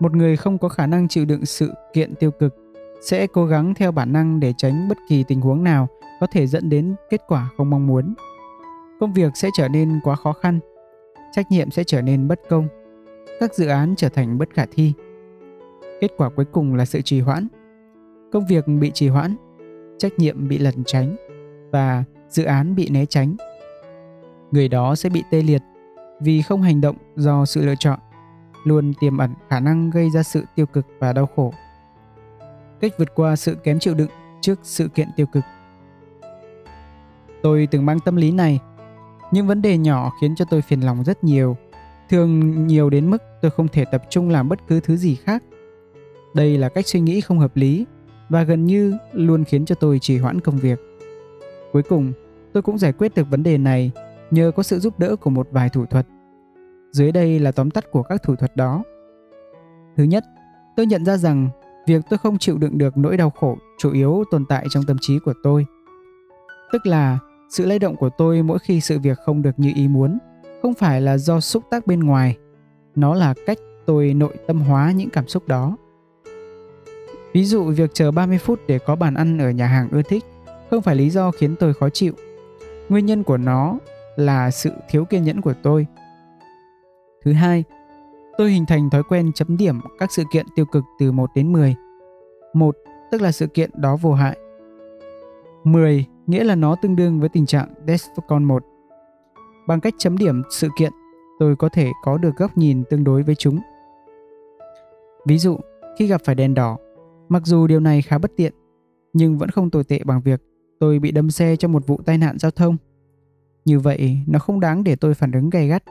[0.00, 2.61] Một người không có khả năng chịu đựng sự kiện tiêu cực
[3.02, 5.88] sẽ cố gắng theo bản năng để tránh bất kỳ tình huống nào
[6.20, 8.14] có thể dẫn đến kết quả không mong muốn.
[9.00, 10.60] Công việc sẽ trở nên quá khó khăn,
[11.32, 12.68] trách nhiệm sẽ trở nên bất công,
[13.40, 14.92] các dự án trở thành bất khả thi.
[16.00, 17.48] Kết quả cuối cùng là sự trì hoãn.
[18.32, 19.36] Công việc bị trì hoãn,
[19.98, 21.16] trách nhiệm bị lẩn tránh
[21.70, 23.36] và dự án bị né tránh.
[24.50, 25.62] Người đó sẽ bị tê liệt
[26.20, 27.98] vì không hành động do sự lựa chọn,
[28.64, 31.52] luôn tiềm ẩn khả năng gây ra sự tiêu cực và đau khổ.
[32.82, 34.10] Cách vượt qua sự kém chịu đựng
[34.40, 35.44] trước sự kiện tiêu cực.
[37.42, 38.60] Tôi từng mang tâm lý này,
[39.32, 41.56] những vấn đề nhỏ khiến cho tôi phiền lòng rất nhiều,
[42.10, 45.42] thường nhiều đến mức tôi không thể tập trung làm bất cứ thứ gì khác.
[46.34, 47.86] Đây là cách suy nghĩ không hợp lý
[48.28, 50.80] và gần như luôn khiến cho tôi trì hoãn công việc.
[51.72, 52.12] Cuối cùng,
[52.52, 53.90] tôi cũng giải quyết được vấn đề này
[54.30, 56.06] nhờ có sự giúp đỡ của một vài thủ thuật.
[56.92, 58.82] Dưới đây là tóm tắt của các thủ thuật đó.
[59.96, 60.24] Thứ nhất,
[60.76, 61.48] tôi nhận ra rằng
[61.86, 64.96] việc tôi không chịu đựng được nỗi đau khổ chủ yếu tồn tại trong tâm
[65.00, 65.66] trí của tôi.
[66.72, 67.18] Tức là
[67.50, 70.18] sự lay động của tôi mỗi khi sự việc không được như ý muốn
[70.62, 72.36] không phải là do xúc tác bên ngoài,
[72.94, 75.76] nó là cách tôi nội tâm hóa những cảm xúc đó.
[77.32, 80.24] Ví dụ việc chờ 30 phút để có bàn ăn ở nhà hàng ưa thích
[80.70, 82.12] không phải lý do khiến tôi khó chịu.
[82.88, 83.78] Nguyên nhân của nó
[84.16, 85.86] là sự thiếu kiên nhẫn của tôi.
[87.24, 87.64] Thứ hai,
[88.38, 91.52] tôi hình thành thói quen chấm điểm các sự kiện tiêu cực từ 1 đến
[91.52, 91.74] 10.
[92.54, 92.76] 1
[93.10, 94.38] tức là sự kiện đó vô hại.
[95.64, 98.64] 10 nghĩa là nó tương đương với tình trạng Descon 1.
[99.66, 100.92] Bằng cách chấm điểm sự kiện,
[101.38, 103.58] tôi có thể có được góc nhìn tương đối với chúng.
[105.26, 105.58] Ví dụ,
[105.98, 106.76] khi gặp phải đèn đỏ,
[107.28, 108.52] mặc dù điều này khá bất tiện,
[109.12, 110.40] nhưng vẫn không tồi tệ bằng việc
[110.80, 112.76] tôi bị đâm xe trong một vụ tai nạn giao thông.
[113.64, 115.82] Như vậy, nó không đáng để tôi phản ứng gay gắt.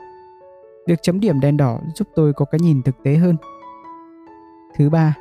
[0.86, 3.36] Việc chấm điểm đèn đỏ giúp tôi có cái nhìn thực tế hơn.
[4.76, 5.16] Thứ ba,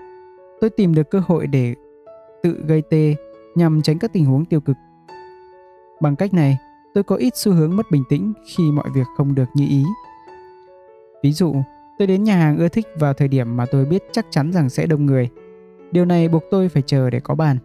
[0.61, 1.75] tôi tìm được cơ hội để
[2.43, 3.15] tự gây tê
[3.55, 4.75] nhằm tránh các tình huống tiêu cực.
[6.01, 6.57] Bằng cách này,
[6.93, 9.83] tôi có ít xu hướng mất bình tĩnh khi mọi việc không được như ý.
[11.23, 11.55] Ví dụ,
[11.99, 14.69] tôi đến nhà hàng ưa thích vào thời điểm mà tôi biết chắc chắn rằng
[14.69, 15.29] sẽ đông người.
[15.91, 17.57] Điều này buộc tôi phải chờ để có bàn.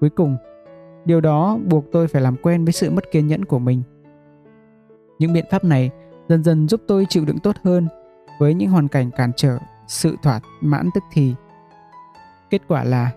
[0.00, 0.36] Cuối cùng,
[1.04, 3.82] điều đó buộc tôi phải làm quen với sự mất kiên nhẫn của mình.
[5.18, 5.90] Những biện pháp này
[6.32, 7.88] dần dần giúp tôi chịu đựng tốt hơn
[8.38, 9.58] với những hoàn cảnh cản trở
[9.88, 11.34] sự thỏa mãn tức thì.
[12.50, 13.10] Kết quả là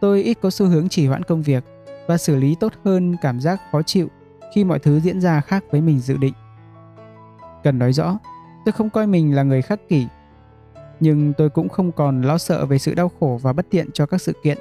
[0.00, 1.64] tôi ít có xu hướng chỉ hoãn công việc
[2.06, 4.08] và xử lý tốt hơn cảm giác khó chịu
[4.54, 6.34] khi mọi thứ diễn ra khác với mình dự định.
[7.62, 8.18] Cần nói rõ,
[8.64, 10.06] tôi không coi mình là người khắc kỷ,
[11.00, 14.06] nhưng tôi cũng không còn lo sợ về sự đau khổ và bất tiện cho
[14.06, 14.58] các sự kiện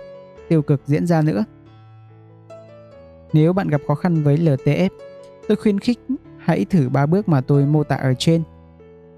[0.49, 1.45] tiêu cực diễn ra nữa.
[3.33, 4.89] Nếu bạn gặp khó khăn với LTF,
[5.47, 5.99] tôi khuyến khích
[6.43, 8.43] hãy thử ba bước mà tôi mô tả ở trên.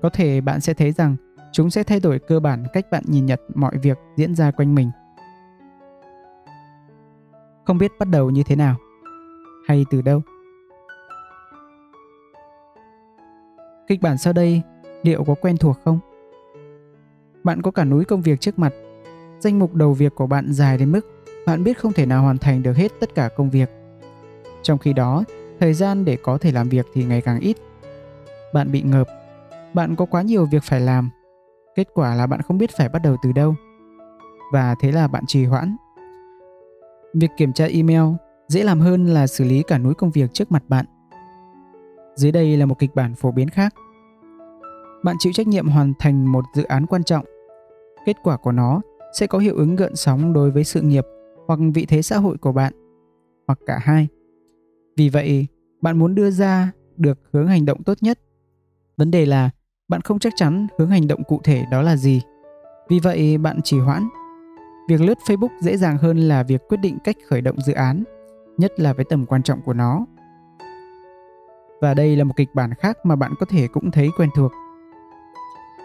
[0.02, 1.16] Có thể bạn sẽ thấy rằng
[1.52, 4.76] chúng sẽ thay đổi cơ bản cách bạn nhìn nhận mọi việc diễn ra quanh
[4.76, 4.92] mình.
[7.66, 8.76] Không biết bắt đầu như thế nào
[9.68, 10.22] hay từ đâu.
[13.88, 14.62] Kịch bản sau đây
[15.04, 16.00] liệu có quen thuộc không?
[17.44, 18.74] Bạn có cả núi công việc trước mặt.
[19.40, 21.02] Danh mục đầu việc của bạn dài đến mức
[21.46, 23.70] bạn biết không thể nào hoàn thành được hết tất cả công việc.
[24.62, 25.24] Trong khi đó,
[25.64, 27.58] thời gian để có thể làm việc thì ngày càng ít.
[28.54, 29.08] Bạn bị ngợp,
[29.74, 31.10] bạn có quá nhiều việc phải làm.
[31.76, 33.56] Kết quả là bạn không biết phải bắt đầu từ đâu.
[34.54, 35.76] Và thế là bạn trì hoãn.
[37.14, 38.04] Việc kiểm tra email
[38.48, 40.86] dễ làm hơn là xử lý cả núi công việc trước mặt bạn.
[42.16, 43.74] Dưới đây là một kịch bản phổ biến khác.
[45.04, 47.26] Bạn chịu trách nhiệm hoàn thành một dự án quan trọng.
[48.06, 48.82] Kết quả của nó
[49.20, 51.06] sẽ có hiệu ứng gợn sóng đối với sự nghiệp
[51.48, 52.74] hoặc vị thế xã hội của bạn,
[53.48, 54.08] hoặc cả hai.
[54.98, 55.48] Vì vậy,
[55.84, 58.20] bạn muốn đưa ra được hướng hành động tốt nhất.
[58.98, 59.50] Vấn đề là
[59.88, 62.22] bạn không chắc chắn hướng hành động cụ thể đó là gì.
[62.90, 64.04] Vì vậy, bạn chỉ hoãn.
[64.90, 68.04] Việc lướt Facebook dễ dàng hơn là việc quyết định cách khởi động dự án,
[68.58, 70.06] nhất là với tầm quan trọng của nó.
[71.82, 74.52] Và đây là một kịch bản khác mà bạn có thể cũng thấy quen thuộc.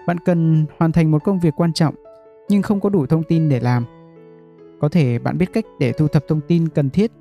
[0.07, 1.94] bạn cần hoàn thành một công việc quan trọng
[2.49, 3.84] nhưng không có đủ thông tin để làm.
[4.80, 7.12] Có thể bạn biết cách để thu thập thông tin cần thiết,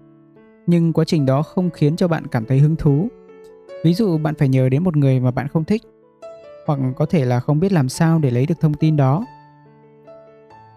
[0.67, 3.07] nhưng quá trình đó không khiến cho bạn cảm thấy hứng thú.
[3.83, 5.81] Ví dụ bạn phải nhờ đến một người mà bạn không thích,
[6.65, 9.25] hoặc có thể là không biết làm sao để lấy được thông tin đó.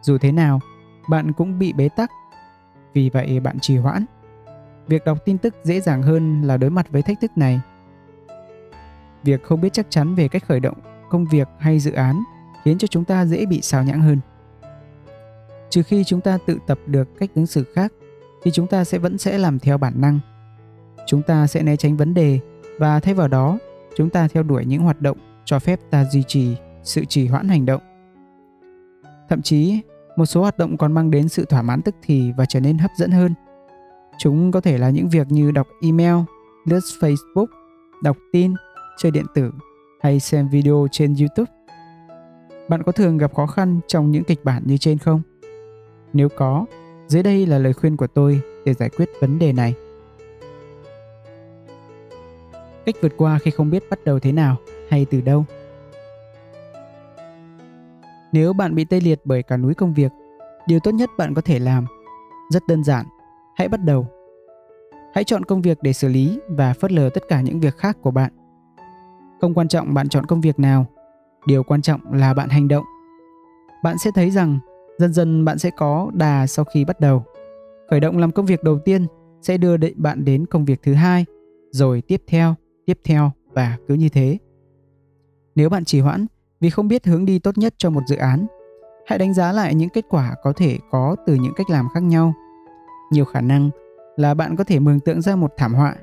[0.02, 0.60] Dù thế nào,
[1.08, 2.10] bạn cũng bị bế tắc,
[2.94, 4.04] vì vậy bạn trì hoãn.
[4.86, 7.60] Việc đọc tin tức dễ dàng hơn là đối mặt với thách thức này.
[9.22, 10.78] Việc không biết chắc chắn về cách khởi động
[11.10, 12.22] công việc hay dự án
[12.64, 14.20] khiến cho chúng ta dễ bị sao nhãng hơn.
[15.70, 17.92] Trừ khi chúng ta tự tập được cách ứng xử khác
[18.42, 20.18] thì chúng ta sẽ vẫn sẽ làm theo bản năng.
[21.06, 22.38] Chúng ta sẽ né tránh vấn đề
[22.78, 23.58] và thay vào đó,
[23.96, 27.48] chúng ta theo đuổi những hoạt động cho phép ta duy trì sự trì hoãn
[27.48, 27.82] hành động.
[29.28, 29.80] Thậm chí,
[30.16, 32.78] một số hoạt động còn mang đến sự thỏa mãn tức thì và trở nên
[32.78, 33.34] hấp dẫn hơn.
[34.18, 36.14] Chúng có thể là những việc như đọc email,
[36.64, 37.46] lướt Facebook,
[38.02, 38.54] đọc tin,
[38.98, 39.52] chơi điện tử
[40.00, 41.52] hay xem video trên YouTube.
[42.68, 45.22] Bạn có thường gặp khó khăn trong những kịch bản như trên không?
[46.12, 46.66] Nếu có,
[47.10, 49.74] dưới đây là lời khuyên của tôi để giải quyết vấn đề này.
[52.86, 54.56] Cách vượt qua khi không biết bắt đầu thế nào
[54.88, 55.44] hay từ đâu.
[58.32, 60.12] Nếu bạn bị tê liệt bởi cả núi công việc,
[60.66, 61.86] điều tốt nhất bạn có thể làm
[62.50, 63.06] rất đơn giản,
[63.56, 64.06] hãy bắt đầu.
[65.14, 67.96] Hãy chọn công việc để xử lý và phớt lờ tất cả những việc khác
[68.02, 68.32] của bạn.
[69.40, 70.86] Không quan trọng bạn chọn công việc nào,
[71.46, 72.84] điều quan trọng là bạn hành động.
[73.82, 74.58] Bạn sẽ thấy rằng
[75.00, 77.24] dần dần bạn sẽ có đà sau khi bắt đầu.
[77.90, 79.06] Khởi động làm công việc đầu tiên
[79.42, 81.24] sẽ đưa bạn đến công việc thứ hai,
[81.70, 82.54] rồi tiếp theo,
[82.86, 84.38] tiếp theo và cứ như thế.
[85.54, 86.26] Nếu bạn trì hoãn
[86.60, 88.46] vì không biết hướng đi tốt nhất cho một dự án,
[89.06, 92.02] hãy đánh giá lại những kết quả có thể có từ những cách làm khác
[92.02, 92.34] nhau.
[93.12, 93.70] Nhiều khả năng
[94.16, 95.96] là bạn có thể mường tượng ra một thảm họa,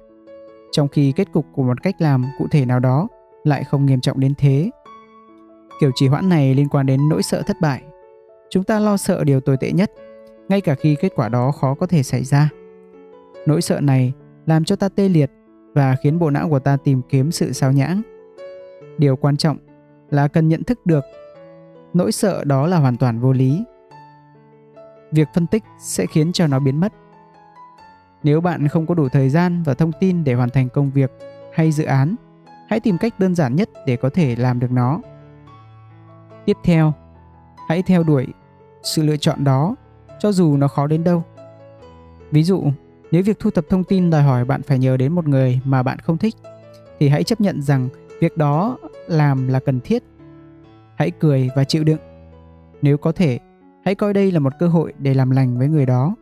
[0.72, 3.08] trong khi kết cục của một cách làm cụ thể nào đó
[3.44, 4.70] lại không nghiêm trọng đến thế.
[5.82, 7.84] Kiểu trì hoãn này liên quan đến nỗi sợ thất bại.
[8.50, 9.92] Chúng ta lo sợ điều tồi tệ nhất,
[10.50, 12.50] ngay cả khi kết quả đó khó có thể xảy ra.
[13.46, 14.14] Nỗi sợ này
[14.46, 15.32] làm cho ta tê liệt
[15.74, 18.02] và khiến bộ não của ta tìm kiếm sự sao nhãng.
[18.98, 19.58] Điều quan trọng
[20.10, 21.04] là cần nhận thức được
[21.94, 23.64] nỗi sợ đó là hoàn toàn vô lý.
[25.12, 26.94] Việc phân tích sẽ khiến cho nó biến mất.
[28.24, 31.12] Nếu bạn không có đủ thời gian và thông tin để hoàn thành công việc
[31.54, 32.16] hay dự án,
[32.70, 35.00] hãy tìm cách đơn giản nhất để có thể làm được nó.
[36.46, 36.94] Tiếp theo,
[37.68, 38.28] hãy theo đuổi
[38.84, 39.76] sự lựa chọn đó
[40.20, 41.24] cho dù nó khó đến đâu.
[42.32, 42.64] Ví dụ,
[43.12, 45.84] nếu việc thu thập thông tin đòi hỏi bạn phải nhờ đến một người mà
[45.84, 46.36] bạn không thích
[47.00, 47.90] thì hãy chấp nhận rằng
[48.20, 50.04] việc đó làm là cần thiết.
[50.96, 52.00] Hãy cười và chịu đựng.
[52.82, 53.40] Nếu có thể,
[53.86, 56.16] hãy coi đây là một cơ hội để làm lành với người đó.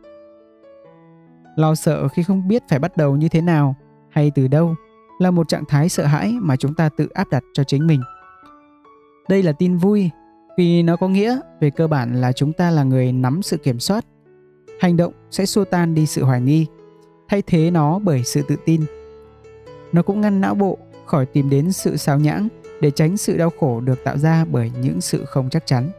[1.56, 3.74] Lo sợ khi không biết phải bắt đầu như thế nào
[4.10, 4.74] hay từ đâu
[5.18, 8.00] là một trạng thái sợ hãi mà chúng ta tự áp đặt cho chính mình.
[9.28, 10.10] Đây là tin vui
[10.56, 13.80] vì nó có nghĩa về cơ bản là chúng ta là người nắm sự kiểm
[13.80, 14.04] soát.
[14.80, 16.66] Hành động sẽ xua tan đi sự hoài nghi,
[17.28, 18.84] thay thế nó bởi sự tự tin.
[19.92, 22.48] Nó cũng ngăn não bộ khỏi tìm đến sự xáo nhãng
[22.80, 25.90] để tránh sự đau khổ được tạo ra bởi những sự không chắc chắn.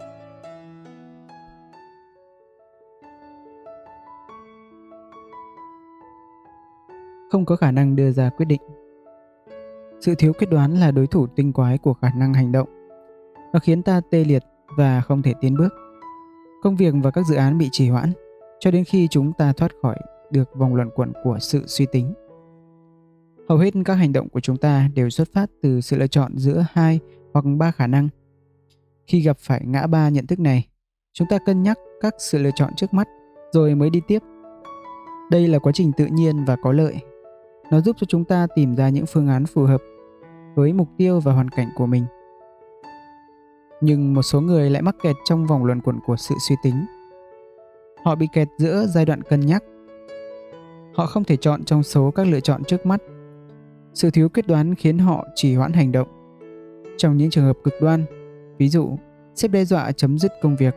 [7.32, 8.62] Không có khả năng đưa ra quyết định.
[10.02, 12.77] Sự thiếu quyết đoán là đối thủ tinh quái của khả năng hành động.
[13.54, 14.44] Nó khiến ta tê liệt
[14.78, 15.74] và không thể tiến bước.
[16.64, 18.14] Công việc và các dự án bị trì hoãn
[18.60, 19.96] cho đến khi chúng ta thoát khỏi
[20.32, 22.14] được vòng luẩn quẩn của sự suy tính.
[23.50, 26.38] Hầu hết các hành động của chúng ta đều xuất phát từ sự lựa chọn
[26.38, 27.00] giữa hai
[27.34, 28.10] hoặc ba khả năng.
[29.08, 30.68] Khi gặp phải ngã ba nhận thức này,
[31.14, 33.08] chúng ta cân nhắc các sự lựa chọn trước mắt
[33.52, 34.20] rồi mới đi tiếp.
[35.32, 36.96] Đây là quá trình tự nhiên và có lợi.
[37.72, 39.82] Nó giúp cho chúng ta tìm ra những phương án phù hợp
[40.56, 42.06] với mục tiêu và hoàn cảnh của mình.
[43.82, 46.86] Nhưng một số người lại mắc kẹt trong vòng luẩn quẩn của sự suy tính.
[48.04, 49.64] Họ bị kẹt giữa giai đoạn cân nhắc.
[50.96, 53.02] Họ không thể chọn trong số các lựa chọn trước mắt
[53.98, 56.08] sự thiếu quyết đoán khiến họ trì hoãn hành động.
[56.98, 58.06] Trong những trường hợp cực đoan,
[58.58, 58.98] ví dụ,
[59.36, 60.76] sếp đe dọa chấm dứt công việc.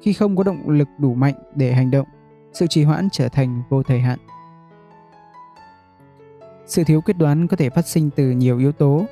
[0.00, 2.06] Khi không có động lực đủ mạnh để hành động,
[2.52, 4.18] sự trì hoãn trở thành vô thời hạn.
[6.66, 9.04] Sự thiếu quyết đoán có thể phát sinh từ nhiều yếu tố.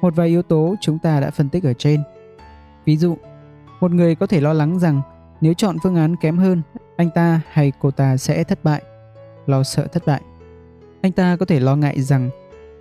[0.00, 2.02] Một vài yếu tố chúng ta đã phân tích ở trên.
[2.88, 3.16] Ví dụ,
[3.80, 5.00] một người có thể lo lắng rằng
[5.40, 6.62] nếu chọn phương án kém hơn,
[6.96, 8.82] anh ta hay cô ta sẽ thất bại,
[9.46, 10.22] lo sợ thất bại.
[11.02, 12.30] Anh ta có thể lo ngại rằng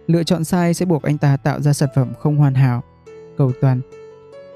[0.07, 2.83] Lựa chọn sai sẽ buộc anh ta tạo ra sản phẩm không hoàn hảo,
[3.37, 3.81] cầu toàn.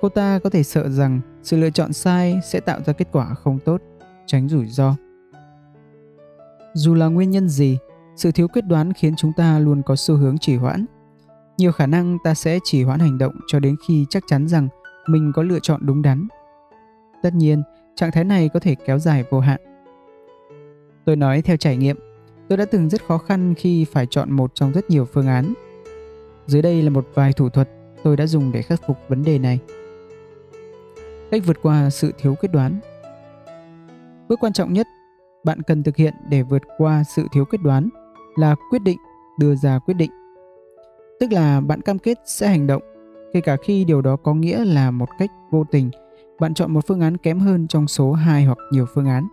[0.02, 3.34] Cô ta có thể sợ rằng sự lựa chọn sai sẽ tạo ra kết quả
[3.34, 3.82] không tốt,
[4.26, 4.96] tránh rủi ro.
[6.74, 7.78] Dù là nguyên nhân gì,
[8.16, 10.86] sự thiếu quyết đoán khiến chúng ta luôn có xu hướng trì hoãn.
[11.58, 14.68] Nhiều khả năng ta sẽ trì hoãn hành động cho đến khi chắc chắn rằng
[15.08, 16.28] mình có lựa chọn đúng đắn.
[17.24, 17.64] Tất nhiên,
[17.96, 19.62] trạng thái này có thể kéo dài vô hạn.
[21.06, 21.98] Tôi nói theo trải nghiệm,
[22.50, 25.54] tôi đã từng rất khó khăn khi phải chọn một trong rất nhiều phương án.
[26.48, 27.70] Dưới đây là một vài thủ thuật
[28.04, 29.60] tôi đã dùng để khắc phục vấn đề này.
[31.32, 32.80] Cách vượt qua sự thiếu quyết đoán.
[34.30, 34.88] Bước quan trọng nhất
[35.44, 37.90] bạn cần thực hiện để vượt qua sự thiếu quyết đoán
[38.36, 38.98] là quyết định
[39.40, 40.12] đưa ra quyết định.
[41.20, 42.82] Tức là bạn cam kết sẽ hành động,
[43.34, 45.90] kể cả khi điều đó có nghĩa là một cách vô tình
[46.40, 49.28] bạn chọn một phương án kém hơn trong số hai hoặc nhiều phương án.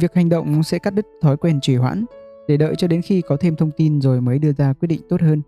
[0.00, 2.04] Việc hành động sẽ cắt đứt thói quen trì hoãn
[2.48, 5.00] để đợi cho đến khi có thêm thông tin rồi mới đưa ra quyết định
[5.08, 5.42] tốt hơn.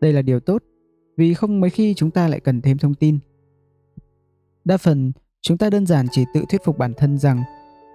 [0.00, 0.62] Đây là điều tốt
[1.16, 3.18] vì không mấy khi chúng ta lại cần thêm thông tin.
[4.64, 5.12] Đa phần,
[5.42, 7.42] chúng ta đơn giản chỉ tự thuyết phục bản thân rằng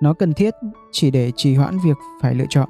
[0.01, 0.53] nó cần thiết
[0.91, 2.69] chỉ để trì hoãn việc phải lựa chọn.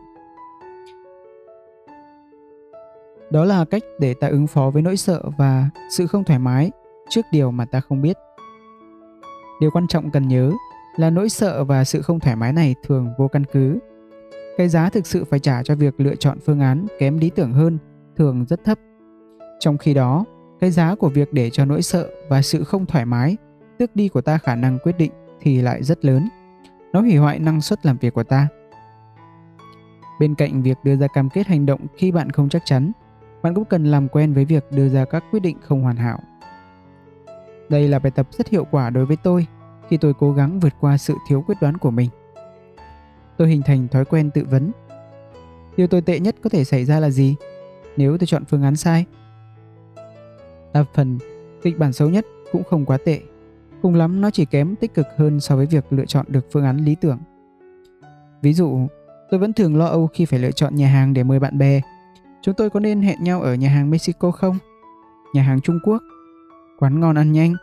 [3.31, 6.71] Đó là cách để ta ứng phó với nỗi sợ và sự không thoải mái
[7.09, 8.17] trước điều mà ta không biết.
[9.61, 10.51] Điều quan trọng cần nhớ
[10.97, 13.79] là nỗi sợ và sự không thoải mái này thường vô căn cứ.
[14.57, 17.53] Cái giá thực sự phải trả cho việc lựa chọn phương án kém lý tưởng
[17.53, 17.77] hơn
[18.17, 18.79] thường rất thấp.
[19.59, 20.25] Trong khi đó,
[20.59, 23.37] cái giá của việc để cho nỗi sợ và sự không thoải mái
[23.79, 26.29] tước đi của ta khả năng quyết định thì lại rất lớn.
[26.93, 28.47] Nó hủy hoại năng suất làm việc của ta.
[30.19, 32.91] Bên cạnh việc đưa ra cam kết hành động khi bạn không chắc chắn,
[33.43, 36.19] bạn cũng cần làm quen với việc đưa ra các quyết định không hoàn hảo.
[37.69, 39.47] Đây là bài tập rất hiệu quả đối với tôi
[39.89, 42.09] khi tôi cố gắng vượt qua sự thiếu quyết đoán của mình.
[43.37, 44.71] Tôi hình thành thói quen tự vấn.
[45.77, 47.35] Điều tồi tệ nhất có thể xảy ra là gì
[47.97, 49.05] nếu tôi chọn phương án sai?
[50.73, 51.17] Đa phần,
[51.61, 53.21] kịch bản xấu nhất cũng không quá tệ.
[53.81, 56.65] Cùng lắm nó chỉ kém tích cực hơn so với việc lựa chọn được phương
[56.65, 57.19] án lý tưởng.
[58.41, 58.87] Ví dụ,
[59.29, 61.81] tôi vẫn thường lo âu khi phải lựa chọn nhà hàng để mời bạn bè.
[62.41, 64.57] Chúng tôi có nên hẹn nhau ở nhà hàng Mexico không?
[65.33, 66.03] Nhà hàng Trung Quốc?
[66.79, 67.53] Quán ngon ăn nhanh?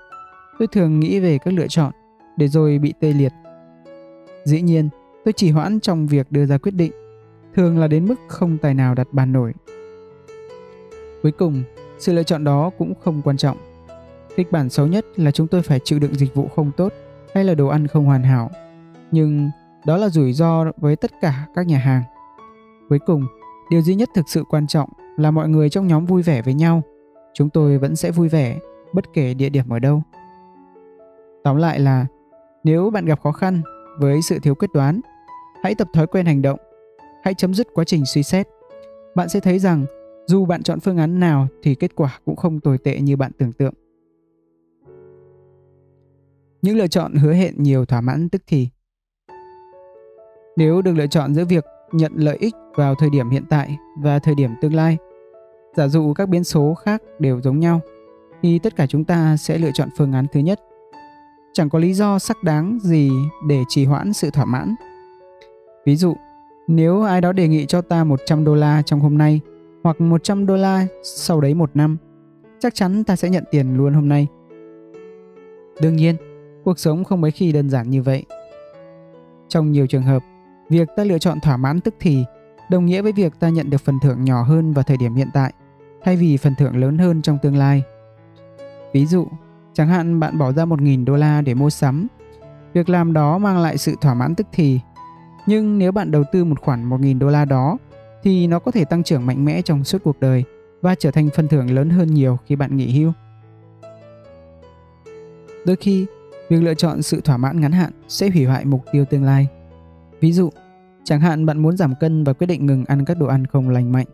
[0.59, 1.93] Tôi thường nghĩ về các lựa chọn
[2.37, 3.33] để rồi bị tê liệt.
[4.45, 4.89] Dĩ nhiên,
[5.25, 6.93] tôi chỉ hoãn trong việc đưa ra quyết định,
[7.55, 9.53] thường là đến mức không tài nào đặt bàn nổi.
[11.23, 11.63] Cuối cùng,
[11.99, 13.57] sự lựa chọn đó cũng không quan trọng.
[14.37, 16.93] Kịch bản xấu nhất là chúng tôi phải chịu đựng dịch vụ không tốt
[17.35, 18.51] hay là đồ ăn không hoàn hảo.
[19.11, 19.51] Nhưng
[19.87, 22.03] đó là rủi ro với tất cả các nhà hàng.
[22.89, 23.27] Cuối cùng,
[23.71, 26.55] điều duy nhất thực sự quan trọng là mọi người trong nhóm vui vẻ với
[26.55, 26.83] nhau.
[27.35, 28.59] Chúng tôi vẫn sẽ vui vẻ
[28.93, 30.03] bất kể địa điểm ở đâu.
[31.45, 32.07] Tóm lại là
[32.65, 33.63] nếu bạn gặp khó khăn
[33.99, 35.01] với sự thiếu quyết đoán,
[35.63, 36.59] hãy tập thói quen hành động.
[37.23, 38.49] Hãy chấm dứt quá trình suy xét.
[39.15, 39.85] Bạn sẽ thấy rằng
[40.27, 43.33] dù bạn chọn phương án nào thì kết quả cũng không tồi tệ như bạn
[43.39, 43.75] tưởng tượng.
[46.63, 48.69] Những lựa chọn hứa hẹn nhiều thỏa mãn tức thì.
[50.57, 54.19] Nếu được lựa chọn giữa việc nhận lợi ích vào thời điểm hiện tại và
[54.19, 54.97] thời điểm tương lai,
[55.77, 57.81] giả dụ các biến số khác đều giống nhau,
[58.43, 60.61] thì tất cả chúng ta sẽ lựa chọn phương án thứ nhất.
[61.53, 63.11] Chẳng có lý do xác đáng gì
[63.49, 64.75] để trì hoãn sự thỏa mãn.
[65.87, 66.17] Ví dụ,
[66.67, 69.41] nếu ai đó đề nghị cho ta 100 đô la trong hôm nay
[69.85, 71.97] hoặc 100 đô la sau đấy một năm,
[72.59, 74.27] chắc chắn ta sẽ nhận tiền luôn hôm nay.
[75.81, 76.17] Đương nhiên,
[76.65, 78.25] cuộc sống không mấy khi đơn giản như vậy.
[79.49, 80.23] Trong nhiều trường hợp,
[80.69, 82.25] việc ta lựa chọn thỏa mãn tức thì
[82.71, 85.29] đồng nghĩa với việc ta nhận được phần thưởng nhỏ hơn vào thời điểm hiện
[85.35, 85.53] tại
[86.03, 87.83] thay vì phần thưởng lớn hơn trong tương lai.
[88.93, 89.27] Ví dụ,
[89.73, 92.07] chẳng hạn bạn bỏ ra 1.000 đô la để mua sắm.
[92.73, 94.81] Việc làm đó mang lại sự thỏa mãn tức thì.
[95.47, 97.79] Nhưng nếu bạn đầu tư một khoản 1.000 đô la đó
[98.23, 100.45] thì nó có thể tăng trưởng mạnh mẽ trong suốt cuộc đời
[100.83, 103.13] và trở thành phần thưởng lớn hơn nhiều khi bạn nghỉ hưu.
[105.67, 106.07] Đôi khi,
[106.49, 109.49] việc lựa chọn sự thỏa mãn ngắn hạn sẽ hủy hoại mục tiêu tương lai.
[110.21, 110.51] Ví dụ,
[111.05, 113.69] chẳng hạn bạn muốn giảm cân và quyết định ngừng ăn các đồ ăn không
[113.69, 114.07] lành mạnh.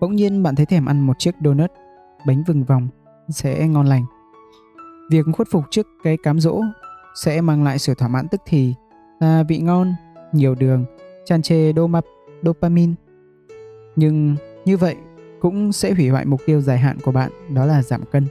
[0.00, 1.70] Bỗng nhiên bạn thấy thèm ăn một chiếc donut,
[2.26, 2.88] bánh vừng vòng
[3.28, 4.04] sẽ ngon lành.
[5.10, 6.62] Việc khuất phục trước cái cám dỗ
[7.14, 8.74] sẽ mang lại sự thỏa mãn tức thì
[9.20, 9.94] là vị ngon,
[10.32, 10.84] nhiều đường,
[11.24, 12.06] tràn trề dopamine
[12.42, 12.92] dopamine
[13.96, 14.96] nhưng như vậy
[15.40, 18.26] cũng sẽ hủy hoại mục tiêu dài hạn của bạn đó là giảm cân.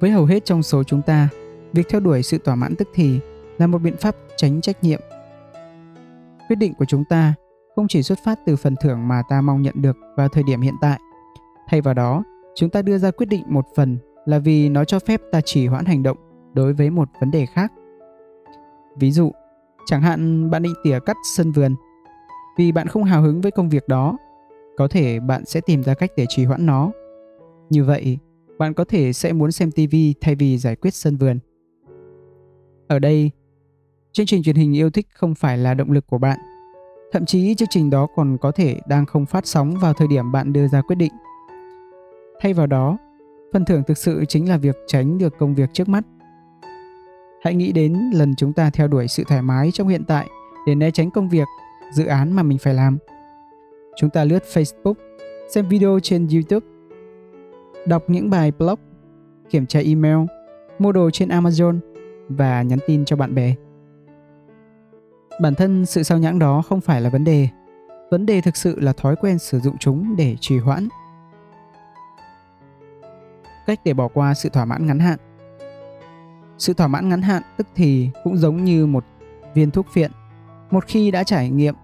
[0.00, 1.28] Với hầu hết trong số chúng ta,
[1.72, 3.20] việc theo đuổi sự thỏa mãn tức thì
[3.58, 5.00] là một biện pháp tránh trách nhiệm.
[6.50, 7.34] Quyết định của chúng ta
[7.76, 10.60] không chỉ xuất phát từ phần thưởng mà ta mong nhận được vào thời điểm
[10.60, 11.00] hiện tại.
[11.68, 12.24] Thay vào đó,
[12.54, 15.66] chúng ta đưa ra quyết định một phần là vì nó cho phép ta chỉ
[15.66, 16.16] hoãn hành động
[16.54, 17.72] đối với một vấn đề khác.
[18.96, 19.32] Ví dụ,
[19.86, 21.74] chẳng hạn bạn định tỉa cắt sân vườn
[22.58, 24.18] vì bạn không hào hứng với công việc đó
[24.76, 26.92] có thể bạn sẽ tìm ra cách để trì hoãn nó
[27.70, 28.18] như vậy
[28.58, 31.38] bạn có thể sẽ muốn xem tv thay vì giải quyết sân vườn
[32.88, 33.30] ở đây
[34.12, 36.38] chương trình truyền hình yêu thích không phải là động lực của bạn
[37.12, 40.32] thậm chí chương trình đó còn có thể đang không phát sóng vào thời điểm
[40.32, 41.12] bạn đưa ra quyết định
[42.40, 42.98] thay vào đó
[43.52, 46.04] Phần thưởng thực sự chính là việc tránh được công việc trước mắt.
[47.42, 50.28] Hãy nghĩ đến lần chúng ta theo đuổi sự thoải mái trong hiện tại
[50.66, 51.48] để né tránh công việc,
[51.92, 52.98] dự án mà mình phải làm.
[53.96, 54.94] Chúng ta lướt Facebook,
[55.48, 56.66] xem video trên YouTube,
[57.86, 58.78] đọc những bài blog,
[59.50, 60.18] kiểm tra email,
[60.78, 61.78] mua đồ trên Amazon
[62.28, 63.54] và nhắn tin cho bạn bè.
[65.40, 67.48] Bản thân sự sao nhãng đó không phải là vấn đề.
[68.10, 70.88] Vấn đề thực sự là thói quen sử dụng chúng để trì hoãn.
[73.66, 75.18] Cách để bỏ qua sự thỏa mãn ngắn hạn
[76.58, 79.04] Sự thỏa mãn ngắn hạn tức thì cũng giống như một
[79.54, 80.10] viên thuốc phiện.
[80.70, 81.74] Một khi đã trải nghiệm,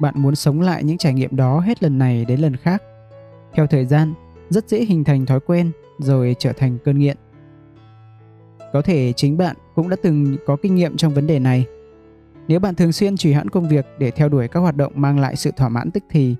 [0.00, 2.82] bạn muốn sống lại những trải nghiệm đó hết lần này đến lần khác.
[3.54, 4.14] Theo thời gian,
[4.50, 7.16] rất dễ hình thành thói quen rồi trở thành cơn nghiện.
[8.72, 11.66] Có thể chính bạn cũng đã từng có kinh nghiệm trong vấn đề này
[12.48, 15.18] nếu bạn thường xuyên trì hoãn công việc để theo đuổi các hoạt động mang
[15.18, 16.36] lại sự thỏa mãn tức thì,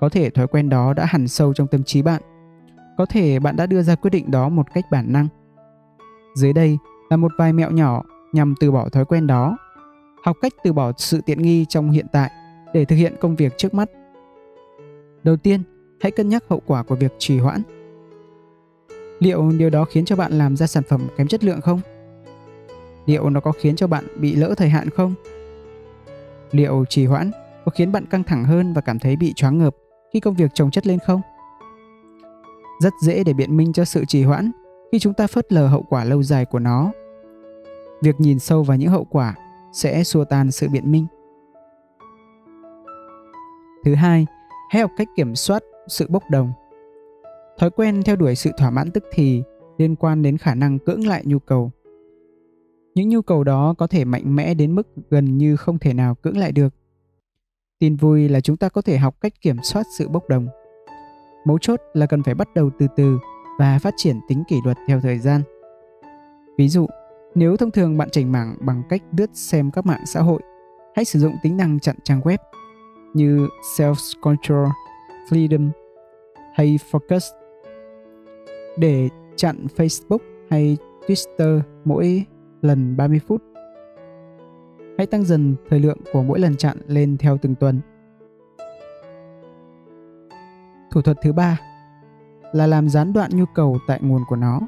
[0.00, 2.22] có thể thói quen đó đã hằn sâu trong tâm trí bạn.
[2.96, 5.28] Có thể bạn đã đưa ra quyết định đó một cách bản năng.
[6.36, 6.78] Dưới đây
[7.10, 8.02] là một vài mẹo nhỏ
[8.32, 9.56] nhằm từ bỏ thói quen đó.
[10.24, 12.30] Học cách từ bỏ sự tiện nghi trong hiện tại
[12.74, 13.90] để thực hiện công việc trước mắt.
[15.22, 15.62] Đầu tiên,
[16.00, 17.62] hãy cân nhắc hậu quả của việc trì hoãn.
[19.18, 21.80] Liệu điều đó khiến cho bạn làm ra sản phẩm kém chất lượng không?
[23.06, 25.14] Liệu nó có khiến cho bạn bị lỡ thời hạn không?
[26.50, 27.30] Liệu trì hoãn
[27.64, 29.76] có khiến bạn căng thẳng hơn và cảm thấy bị choáng ngợp
[30.12, 31.20] khi công việc chồng chất lên không?
[32.80, 34.50] Rất dễ để biện minh cho sự trì hoãn
[34.92, 36.92] khi chúng ta phớt lờ hậu quả lâu dài của nó.
[38.02, 39.34] Việc nhìn sâu vào những hậu quả
[39.72, 41.06] sẽ xua tan sự biện minh.
[43.84, 44.26] Thứ hai,
[44.70, 46.52] hãy học cách kiểm soát sự bốc đồng.
[47.58, 49.42] Thói quen theo đuổi sự thỏa mãn tức thì
[49.78, 51.70] liên quan đến khả năng cưỡng lại nhu cầu
[52.94, 56.14] những nhu cầu đó có thể mạnh mẽ đến mức gần như không thể nào
[56.14, 56.74] cưỡng lại được.
[57.78, 60.46] Tin vui là chúng ta có thể học cách kiểm soát sự bốc đồng.
[61.46, 63.18] Mấu chốt là cần phải bắt đầu từ từ
[63.58, 65.42] và phát triển tính kỷ luật theo thời gian.
[66.58, 66.86] Ví dụ,
[67.34, 70.42] nếu thông thường bạn chảnh mảng bằng cách lướt xem các mạng xã hội,
[70.96, 72.38] hãy sử dụng tính năng chặn trang web
[73.14, 74.66] như Self Control,
[75.30, 75.70] Freedom
[76.54, 77.20] hay Focus
[78.78, 80.18] để chặn Facebook
[80.50, 82.24] hay Twitter mỗi
[82.62, 83.42] lần 30 phút.
[84.98, 87.80] Hãy tăng dần thời lượng của mỗi lần chặn lên theo từng tuần.
[90.90, 91.60] Thủ thuật thứ ba
[92.52, 94.60] là làm gián đoạn nhu cầu tại nguồn của nó.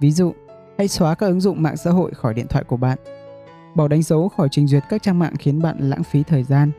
[0.00, 0.32] Ví dụ,
[0.78, 2.98] hãy xóa các ứng dụng mạng xã hội khỏi điện thoại của bạn.
[3.74, 6.70] Bỏ đánh dấu khỏi trình duyệt các trang mạng khiến bạn lãng phí thời gian.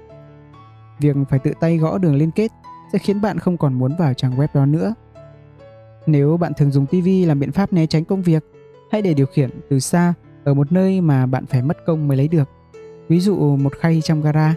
[0.99, 2.51] Việc phải tự tay gõ đường liên kết
[2.93, 4.93] sẽ khiến bạn không còn muốn vào trang web đó nữa.
[6.05, 8.45] Nếu bạn thường dùng TV làm biện pháp né tránh công việc,
[8.91, 10.13] hãy để điều khiển từ xa
[10.43, 12.49] ở một nơi mà bạn phải mất công mới lấy được.
[13.07, 14.55] Ví dụ một khay trong gara.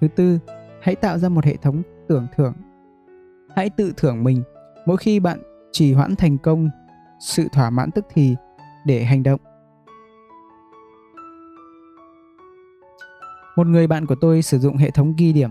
[0.00, 0.38] Thứ tư,
[0.82, 2.54] hãy tạo ra một hệ thống tưởng thưởng.
[3.56, 4.42] Hãy tự thưởng mình
[4.86, 5.38] mỗi khi bạn
[5.72, 6.70] trì hoãn thành công
[7.20, 8.34] sự thỏa mãn tức thì
[8.86, 9.40] để hành động.
[13.56, 15.50] Một người bạn của tôi sử dụng hệ thống ghi điểm.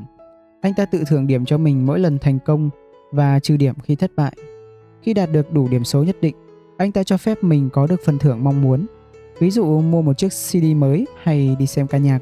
[0.62, 2.70] Anh ta tự thưởng điểm cho mình mỗi lần thành công
[3.12, 4.34] và trừ điểm khi thất bại.
[5.02, 6.36] Khi đạt được đủ điểm số nhất định,
[6.78, 8.86] anh ta cho phép mình có được phần thưởng mong muốn,
[9.40, 12.20] ví dụ mua một chiếc CD mới hay đi xem ca nhạc.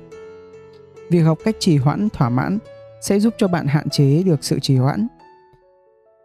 [1.10, 2.58] Việc học cách trì hoãn thỏa mãn
[3.02, 5.08] sẽ giúp cho bạn hạn chế được sự trì hoãn.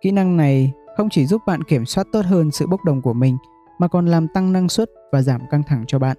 [0.01, 3.13] Kỹ năng này không chỉ giúp bạn kiểm soát tốt hơn sự bốc đồng của
[3.13, 3.37] mình
[3.79, 6.17] mà còn làm tăng năng suất và giảm căng thẳng cho bạn.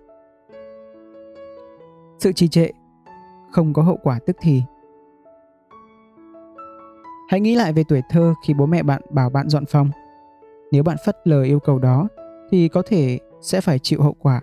[2.20, 2.70] Sự trì trệ
[3.52, 4.62] không có hậu quả tức thì.
[7.30, 9.90] Hãy nghĩ lại về tuổi thơ khi bố mẹ bạn bảo bạn dọn phòng
[10.72, 12.08] nếu bạn phất lờ yêu cầu đó
[12.52, 14.42] thì có thể sẽ phải chịu hậu quả.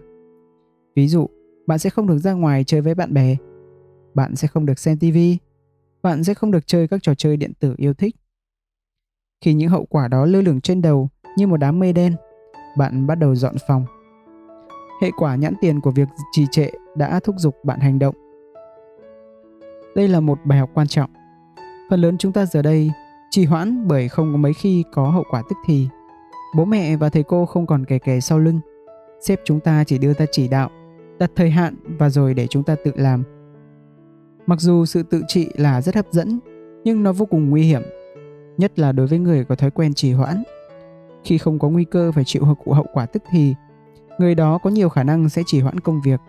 [0.96, 1.26] Ví dụ,
[1.66, 3.36] bạn sẽ không được ra ngoài chơi với bạn bè,
[4.14, 5.18] bạn sẽ không được xem TV,
[6.02, 8.16] bạn sẽ không được chơi các trò chơi điện tử yêu thích.
[9.44, 12.16] Khi những hậu quả đó lơ lửng trên đầu như một đám mây đen,
[12.78, 13.84] bạn bắt đầu dọn phòng.
[15.02, 18.14] Hệ quả nhãn tiền của việc trì trệ đã thúc giục bạn hành động.
[19.96, 21.10] Đây là một bài học quan trọng.
[21.90, 22.90] Phần lớn chúng ta giờ đây
[23.30, 25.88] trì hoãn bởi không có mấy khi có hậu quả tức thì.
[26.54, 28.60] Bố mẹ và thầy cô không còn kè kè sau lưng.
[29.20, 30.70] Sếp chúng ta chỉ đưa ta chỉ đạo,
[31.18, 33.22] đặt thời hạn và rồi để chúng ta tự làm.
[34.46, 36.40] Mặc dù sự tự trị là rất hấp dẫn,
[36.84, 37.82] nhưng nó vô cùng nguy hiểm,
[38.58, 40.42] nhất là đối với người có thói quen trì hoãn.
[41.24, 43.54] Khi không có nguy cơ phải chịu hậu quả tức thì,
[44.18, 46.20] người đó có nhiều khả năng sẽ trì hoãn công việc,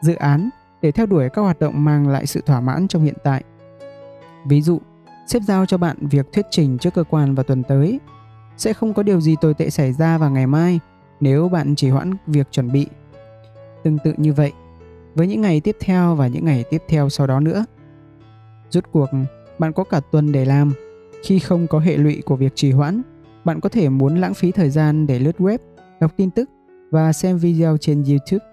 [0.00, 0.48] dự án
[0.82, 3.44] để theo đuổi các hoạt động mang lại sự thỏa mãn trong hiện tại.
[4.46, 4.78] Ví dụ,
[5.26, 8.00] sếp giao cho bạn việc thuyết trình trước cơ quan vào tuần tới
[8.60, 10.80] sẽ không có điều gì tồi tệ xảy ra vào ngày mai
[11.20, 12.86] nếu bạn chỉ hoãn việc chuẩn bị.
[13.84, 14.52] Tương tự như vậy,
[15.14, 17.64] với những ngày tiếp theo và những ngày tiếp theo sau đó nữa.
[18.70, 19.06] Rút cuộc,
[19.58, 20.72] bạn có cả tuần để làm.
[21.22, 23.02] Khi không có hệ lụy của việc trì hoãn,
[23.44, 25.58] bạn có thể muốn lãng phí thời gian để lướt web,
[26.00, 26.50] đọc tin tức
[26.90, 28.44] và xem video trên YouTube.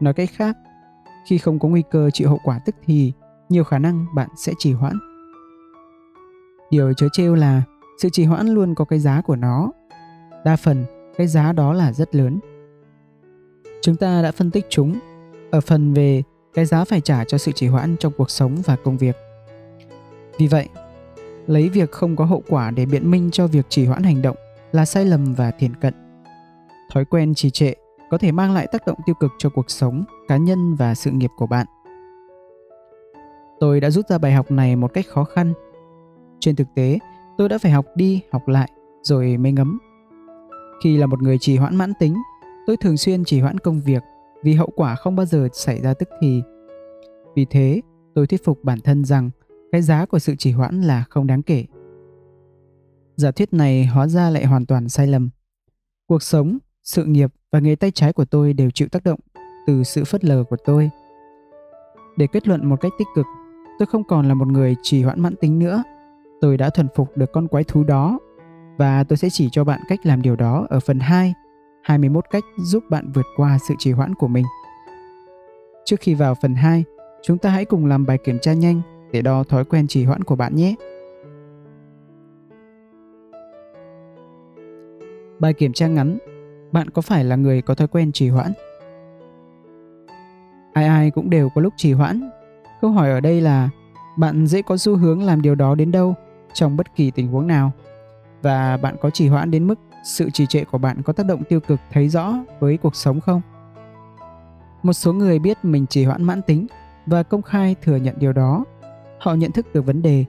[0.00, 0.56] Nói cách khác,
[1.28, 3.12] khi không có nguy cơ chịu hậu quả tức thì,
[3.48, 4.98] nhiều khả năng bạn sẽ trì hoãn.
[6.70, 7.62] Điều chớ trêu là
[7.98, 9.70] sự trì hoãn luôn có cái giá của nó.
[10.44, 10.84] Đa phần,
[11.16, 12.38] cái giá đó là rất lớn.
[13.82, 14.98] Chúng ta đã phân tích chúng
[15.50, 16.22] ở phần về
[16.54, 19.16] cái giá phải trả cho sự trì hoãn trong cuộc sống và công việc.
[20.38, 20.68] Vì vậy,
[21.46, 24.36] lấy việc không có hậu quả để biện minh cho việc trì hoãn hành động
[24.72, 25.94] là sai lầm và thiển cận.
[26.92, 27.72] Thói quen trì trệ
[28.10, 31.10] có thể mang lại tác động tiêu cực cho cuộc sống, cá nhân và sự
[31.10, 31.66] nghiệp của bạn.
[33.60, 35.52] Tôi đã rút ra bài học này một cách khó khăn.
[36.40, 36.98] Trên thực tế,
[37.38, 38.70] tôi đã phải học đi, học lại
[39.02, 39.78] rồi mới ngấm.
[40.84, 42.16] Khi là một người trì hoãn mãn tính,
[42.66, 44.02] tôi thường xuyên trì hoãn công việc
[44.42, 46.42] vì hậu quả không bao giờ xảy ra tức thì.
[47.36, 47.80] Vì thế,
[48.14, 49.30] tôi thuyết phục bản thân rằng
[49.72, 51.64] cái giá của sự trì hoãn là không đáng kể.
[53.16, 55.30] Giả thuyết này hóa ra lại hoàn toàn sai lầm.
[56.08, 59.20] Cuộc sống, sự nghiệp và nghề tay trái của tôi đều chịu tác động
[59.66, 60.90] từ sự phớt lờ của tôi.
[62.16, 63.26] Để kết luận một cách tích cực,
[63.78, 65.82] tôi không còn là một người trì hoãn mãn tính nữa.
[66.40, 68.18] Tôi đã thuần phục được con quái thú đó
[68.76, 71.34] và tôi sẽ chỉ cho bạn cách làm điều đó ở phần 2,
[71.82, 74.44] 21 cách giúp bạn vượt qua sự trì hoãn của mình.
[75.84, 76.84] Trước khi vào phần 2,
[77.22, 78.80] chúng ta hãy cùng làm bài kiểm tra nhanh
[79.12, 80.74] để đo thói quen trì hoãn của bạn nhé.
[85.38, 86.18] Bài kiểm tra ngắn
[86.72, 88.52] Bạn có phải là người có thói quen trì hoãn?
[90.72, 92.30] Ai ai cũng đều có lúc trì hoãn.
[92.80, 93.70] Câu hỏi ở đây là
[94.18, 96.14] bạn dễ có xu hướng làm điều đó đến đâu
[96.56, 97.72] trong bất kỳ tình huống nào?
[98.42, 101.42] Và bạn có trì hoãn đến mức sự trì trệ của bạn có tác động
[101.48, 103.40] tiêu cực thấy rõ với cuộc sống không?
[104.82, 106.66] Một số người biết mình trì hoãn mãn tính
[107.06, 108.64] và công khai thừa nhận điều đó
[109.18, 110.24] họ nhận thức được vấn đề.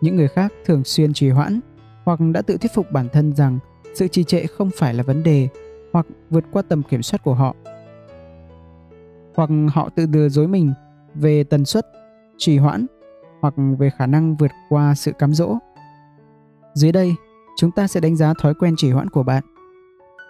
[0.00, 1.60] Những người khác thường xuyên trì hoãn
[2.04, 3.58] hoặc đã tự thuyết phục bản thân rằng
[3.94, 5.48] sự trì trệ không phải là vấn đề
[5.92, 7.54] hoặc vượt qua tầm kiểm soát của họ.
[9.36, 10.72] Hoặc họ tự lừa dối mình
[11.14, 11.86] về tần suất,
[12.38, 12.86] trì hoãn
[13.40, 15.56] hoặc về khả năng vượt qua sự cám dỗ.
[16.74, 17.14] Dưới đây,
[17.56, 19.44] chúng ta sẽ đánh giá thói quen trì hoãn của bạn.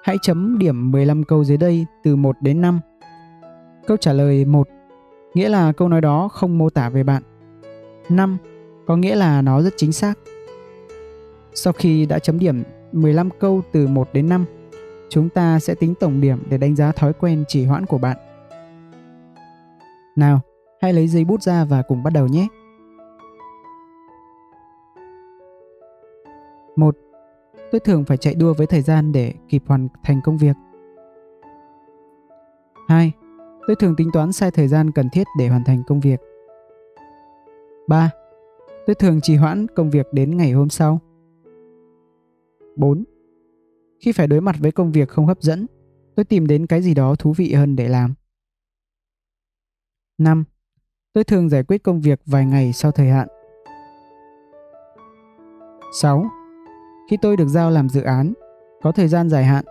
[0.05, 2.81] Hãy chấm điểm 15 câu dưới đây từ 1 đến 5.
[3.87, 4.69] Câu trả lời 1
[5.35, 7.23] nghĩa là câu nói đó không mô tả về bạn
[8.09, 8.39] 5
[8.87, 10.19] có nghĩa là nó rất chính xác.
[11.55, 12.63] Sau khi đã chấm điểm
[12.93, 14.45] 15 câu từ 1 đến 5,
[15.11, 18.17] chúng ta sẽ tính tổng điểm để đánh giá thói quen trì hoãn của bạn.
[20.17, 20.41] Nào,
[20.83, 22.47] hãy lấy giấy bút ra và cùng bắt đầu nhé.
[26.79, 26.97] 1.
[27.71, 30.57] Tôi thường phải chạy đua với thời gian để kịp hoàn thành công việc.
[32.89, 33.13] 2.
[33.67, 36.21] Tôi thường tính toán sai thời gian cần thiết để hoàn thành công việc.
[37.89, 38.11] 3.
[38.87, 41.01] Tôi thường trì hoãn công việc đến ngày hôm sau.
[42.77, 43.05] 4.
[44.01, 45.67] Khi phải đối mặt với công việc không hấp dẫn,
[46.15, 48.15] tôi tìm đến cái gì đó thú vị hơn để làm.
[50.19, 50.45] 5.
[51.13, 53.29] Tôi thường giải quyết công việc vài ngày sau thời hạn.
[55.93, 56.25] 6.
[57.09, 58.33] Khi tôi được giao làm dự án,
[58.83, 59.65] có thời gian dài hạn,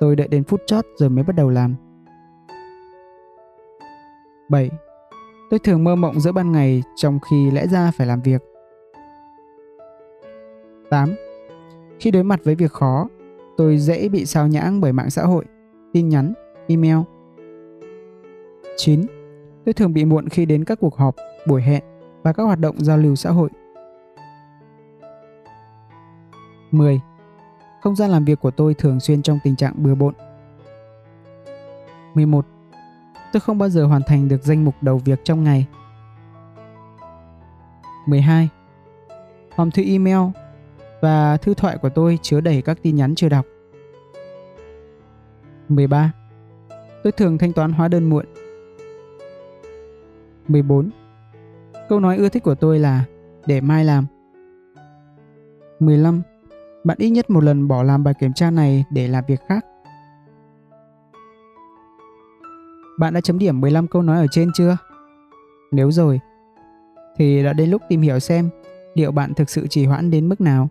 [0.00, 1.74] tôi đợi đến phút chót rồi mới bắt đầu làm.
[4.48, 4.70] 7.
[5.50, 8.42] Tôi thường mơ mộng giữa ban ngày trong khi lẽ ra phải làm việc.
[10.90, 11.14] 8.
[12.00, 13.08] Khi đối mặt với việc khó,
[13.56, 15.44] tôi dễ bị sao nhãng bởi mạng xã hội,
[15.92, 16.32] tin nhắn,
[16.68, 16.98] email.
[18.76, 19.02] 9.
[19.64, 21.16] Tôi thường bị muộn khi đến các cuộc họp,
[21.46, 21.82] buổi hẹn
[22.22, 23.50] và các hoạt động giao lưu xã hội.
[26.70, 27.00] 10.
[27.82, 30.14] Không gian làm việc của tôi thường xuyên trong tình trạng bừa bộn.
[32.14, 32.46] 11
[33.32, 35.66] tôi không bao giờ hoàn thành được danh mục đầu việc trong ngày.
[38.06, 38.48] 12.
[39.56, 40.30] Hòm thư email
[41.00, 43.46] và thư thoại của tôi chứa đầy các tin nhắn chưa đọc.
[45.68, 46.12] 13.
[47.02, 48.26] Tôi thường thanh toán hóa đơn muộn.
[50.48, 50.90] 14.
[51.88, 53.04] Câu nói ưa thích của tôi là
[53.46, 54.06] để mai làm.
[55.80, 56.22] 15.
[56.84, 59.66] Bạn ít nhất một lần bỏ làm bài kiểm tra này để làm việc khác.
[62.98, 64.76] Bạn đã chấm điểm 15 câu nói ở trên chưa?
[65.72, 66.20] Nếu rồi,
[67.16, 68.50] thì đã đến lúc tìm hiểu xem
[68.94, 70.68] liệu bạn thực sự trì hoãn đến mức nào.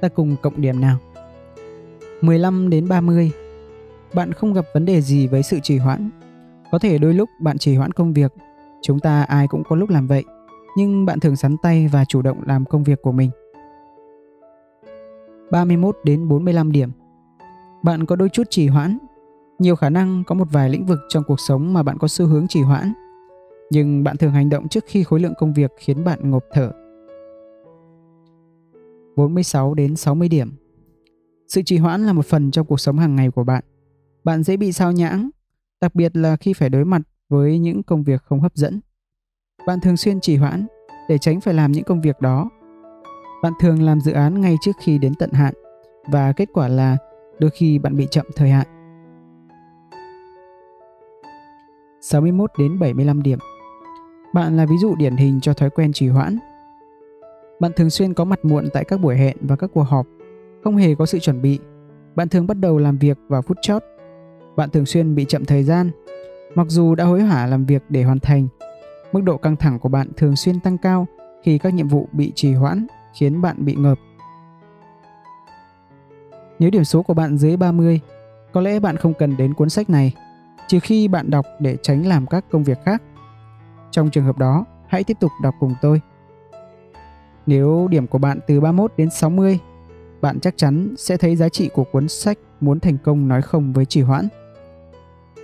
[0.00, 0.98] Ta cùng cộng điểm nào.
[2.20, 3.32] 15 đến 30.
[4.14, 6.10] Bạn không gặp vấn đề gì với sự trì hoãn.
[6.70, 8.32] Có thể đôi lúc bạn trì hoãn công việc,
[8.82, 10.24] chúng ta ai cũng có lúc làm vậy,
[10.76, 13.30] nhưng bạn thường sắn tay và chủ động làm công việc của mình.
[15.50, 16.90] 31 đến 45 điểm.
[17.82, 18.98] Bạn có đôi chút trì hoãn,
[19.58, 22.26] nhiều khả năng có một vài lĩnh vực trong cuộc sống mà bạn có xu
[22.26, 22.92] hướng trì hoãn.
[23.70, 26.72] Nhưng bạn thường hành động trước khi khối lượng công việc khiến bạn ngộp thở.
[29.16, 30.52] 46 đến 60 điểm.
[31.48, 33.64] Sự trì hoãn là một phần trong cuộc sống hàng ngày của bạn.
[34.24, 35.30] Bạn dễ bị sao nhãng,
[35.80, 38.80] đặc biệt là khi phải đối mặt với những công việc không hấp dẫn.
[39.66, 40.66] Bạn thường xuyên trì hoãn
[41.08, 42.50] để tránh phải làm những công việc đó.
[43.42, 45.54] Bạn thường làm dự án ngay trước khi đến tận hạn
[46.12, 46.96] và kết quả là
[47.38, 48.66] đôi khi bạn bị chậm thời hạn.
[52.00, 53.38] 61 đến 75 điểm.
[54.34, 56.38] Bạn là ví dụ điển hình cho thói quen trì hoãn.
[57.60, 60.06] Bạn thường xuyên có mặt muộn tại các buổi hẹn và các cuộc họp,
[60.64, 61.58] không hề có sự chuẩn bị.
[62.14, 63.82] Bạn thường bắt đầu làm việc vào phút chót.
[64.56, 65.90] Bạn thường xuyên bị chậm thời gian,
[66.58, 68.48] mặc dù đã hối hả làm việc để hoàn thành.
[69.12, 71.06] Mức độ căng thẳng của bạn thường xuyên tăng cao
[71.42, 73.98] khi các nhiệm vụ bị trì hoãn, khiến bạn bị ngợp.
[76.58, 78.00] Nếu điểm số của bạn dưới 30,
[78.52, 80.14] có lẽ bạn không cần đến cuốn sách này,
[80.68, 83.02] trừ khi bạn đọc để tránh làm các công việc khác.
[83.90, 86.00] Trong trường hợp đó, hãy tiếp tục đọc cùng tôi.
[87.46, 89.58] Nếu điểm của bạn từ 31 đến 60,
[90.20, 93.72] bạn chắc chắn sẽ thấy giá trị của cuốn sách Muốn thành công nói không
[93.72, 94.28] với trì hoãn.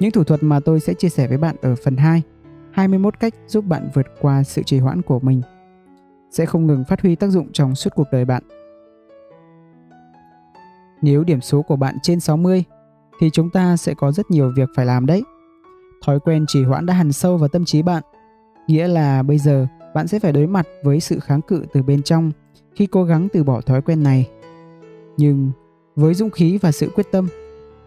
[0.00, 2.22] Những thủ thuật mà tôi sẽ chia sẻ với bạn ở phần 2,
[2.70, 5.42] 21 cách giúp bạn vượt qua sự trì hoãn của mình
[6.30, 8.42] sẽ không ngừng phát huy tác dụng trong suốt cuộc đời bạn.
[11.02, 12.64] Nếu điểm số của bạn trên 60
[13.20, 15.22] thì chúng ta sẽ có rất nhiều việc phải làm đấy.
[16.04, 18.02] Thói quen trì hoãn đã hằn sâu vào tâm trí bạn,
[18.66, 22.02] nghĩa là bây giờ bạn sẽ phải đối mặt với sự kháng cự từ bên
[22.02, 22.30] trong
[22.74, 24.30] khi cố gắng từ bỏ thói quen này.
[25.16, 25.50] Nhưng
[25.96, 27.28] với dũng khí và sự quyết tâm,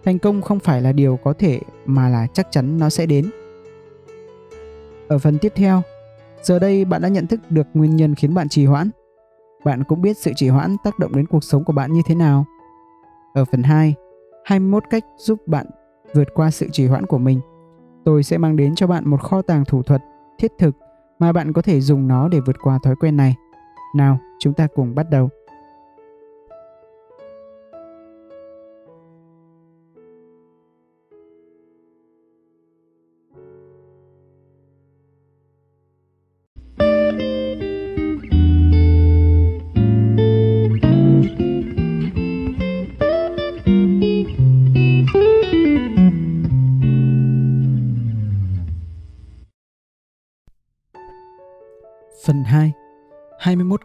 [0.08, 3.30] thành công không phải là điều có thể mà là chắc chắn nó sẽ đến.
[5.08, 5.82] Ở phần tiếp theo,
[6.42, 8.90] giờ đây bạn đã nhận thức được nguyên nhân khiến bạn trì hoãn.
[9.66, 12.16] Bạn cũng biết sự trì hoãn tác động đến cuộc sống của bạn như thế
[12.16, 12.46] nào.
[13.34, 13.96] Ở phần 2,
[14.46, 15.66] 21 cách giúp bạn
[16.14, 17.40] vượt qua sự trì hoãn của mình.
[18.06, 20.02] Tôi sẽ mang đến cho bạn một kho tàng thủ thuật
[20.40, 20.76] thiết thực
[21.20, 23.36] mà bạn có thể dùng nó để vượt qua thói quen này.
[23.96, 25.30] Nào, chúng ta cùng bắt đầu.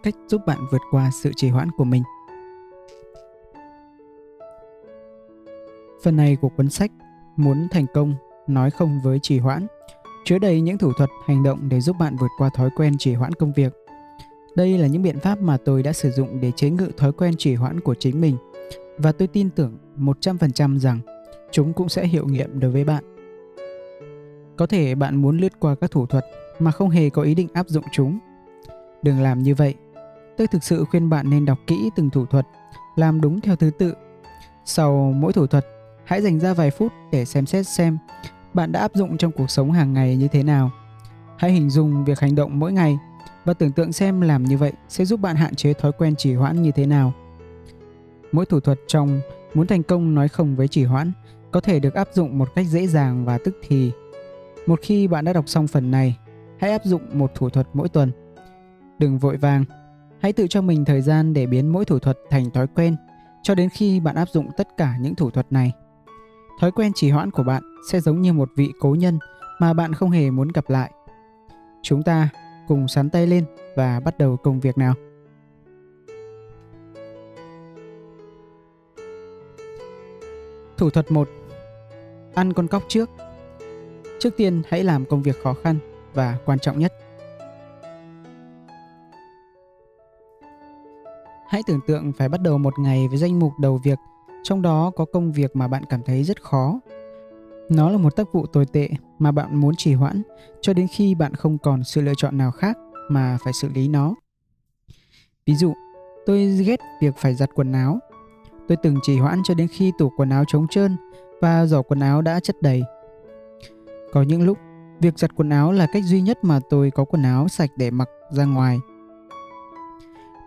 [0.02, 2.02] Cách giúp bạn vượt qua sự trì hoãn của mình
[6.02, 6.90] Phần này của cuốn sách
[7.36, 8.14] Muốn thành công,
[8.46, 9.66] nói không với trì hoãn
[10.24, 13.14] chứa đầy những thủ thuật hành động để giúp bạn vượt qua thói quen trì
[13.14, 13.72] hoãn công việc.
[14.56, 17.34] Đây là những biện pháp mà tôi đã sử dụng để chế ngự thói quen
[17.38, 18.36] trì hoãn của chính mình
[18.98, 20.98] và tôi tin tưởng 100% rằng
[21.50, 23.04] chúng cũng sẽ hiệu nghiệm đối với bạn.
[24.56, 26.24] Có thể bạn muốn lướt qua các thủ thuật
[26.58, 28.18] mà không hề có ý định áp dụng chúng
[29.02, 29.74] Đừng làm như vậy.
[30.42, 32.46] Tôi thực sự khuyên bạn nên đọc kỹ từng thủ thuật,
[32.96, 33.94] làm đúng theo thứ tự.
[34.64, 35.66] Sau mỗi thủ thuật,
[36.04, 37.98] hãy dành ra vài phút để xem xét xem
[38.54, 40.70] bạn đã áp dụng trong cuộc sống hàng ngày như thế nào.
[41.38, 42.98] Hãy hình dung việc hành động mỗi ngày
[43.44, 46.34] và tưởng tượng xem làm như vậy sẽ giúp bạn hạn chế thói quen trì
[46.34, 47.12] hoãn như thế nào.
[48.32, 49.20] Mỗi thủ thuật trong
[49.54, 51.12] muốn thành công nói không với trì hoãn
[51.50, 53.92] có thể được áp dụng một cách dễ dàng và tức thì.
[54.66, 56.18] Một khi bạn đã đọc xong phần này,
[56.60, 58.12] hãy áp dụng một thủ thuật mỗi tuần
[58.98, 59.64] Đừng vội vàng,
[60.22, 62.96] hãy tự cho mình thời gian để biến mỗi thủ thuật thành thói quen,
[63.42, 65.72] cho đến khi bạn áp dụng tất cả những thủ thuật này.
[66.60, 69.18] Thói quen trì hoãn của bạn sẽ giống như một vị cố nhân
[69.58, 70.92] mà bạn không hề muốn gặp lại.
[71.82, 72.28] Chúng ta
[72.68, 73.44] cùng sắn tay lên
[73.76, 74.94] và bắt đầu công việc nào.
[80.76, 81.28] Thủ thuật 1.
[82.34, 83.10] Ăn con cóc trước.
[84.20, 85.78] Trước tiên hãy làm công việc khó khăn
[86.14, 86.92] và quan trọng nhất.
[91.52, 93.98] Hãy tưởng tượng phải bắt đầu một ngày với danh mục đầu việc,
[94.42, 96.80] trong đó có công việc mà bạn cảm thấy rất khó.
[97.68, 98.88] Nó là một tác vụ tồi tệ
[99.18, 100.22] mà bạn muốn trì hoãn
[100.60, 103.88] cho đến khi bạn không còn sự lựa chọn nào khác mà phải xử lý
[103.88, 104.14] nó.
[105.46, 105.72] Ví dụ,
[106.26, 107.98] tôi ghét việc phải giặt quần áo.
[108.68, 110.96] Tôi từng trì hoãn cho đến khi tủ quần áo trống trơn
[111.40, 112.82] và giỏ quần áo đã chất đầy.
[114.12, 114.58] Có những lúc,
[115.00, 117.90] việc giặt quần áo là cách duy nhất mà tôi có quần áo sạch để
[117.90, 118.78] mặc ra ngoài–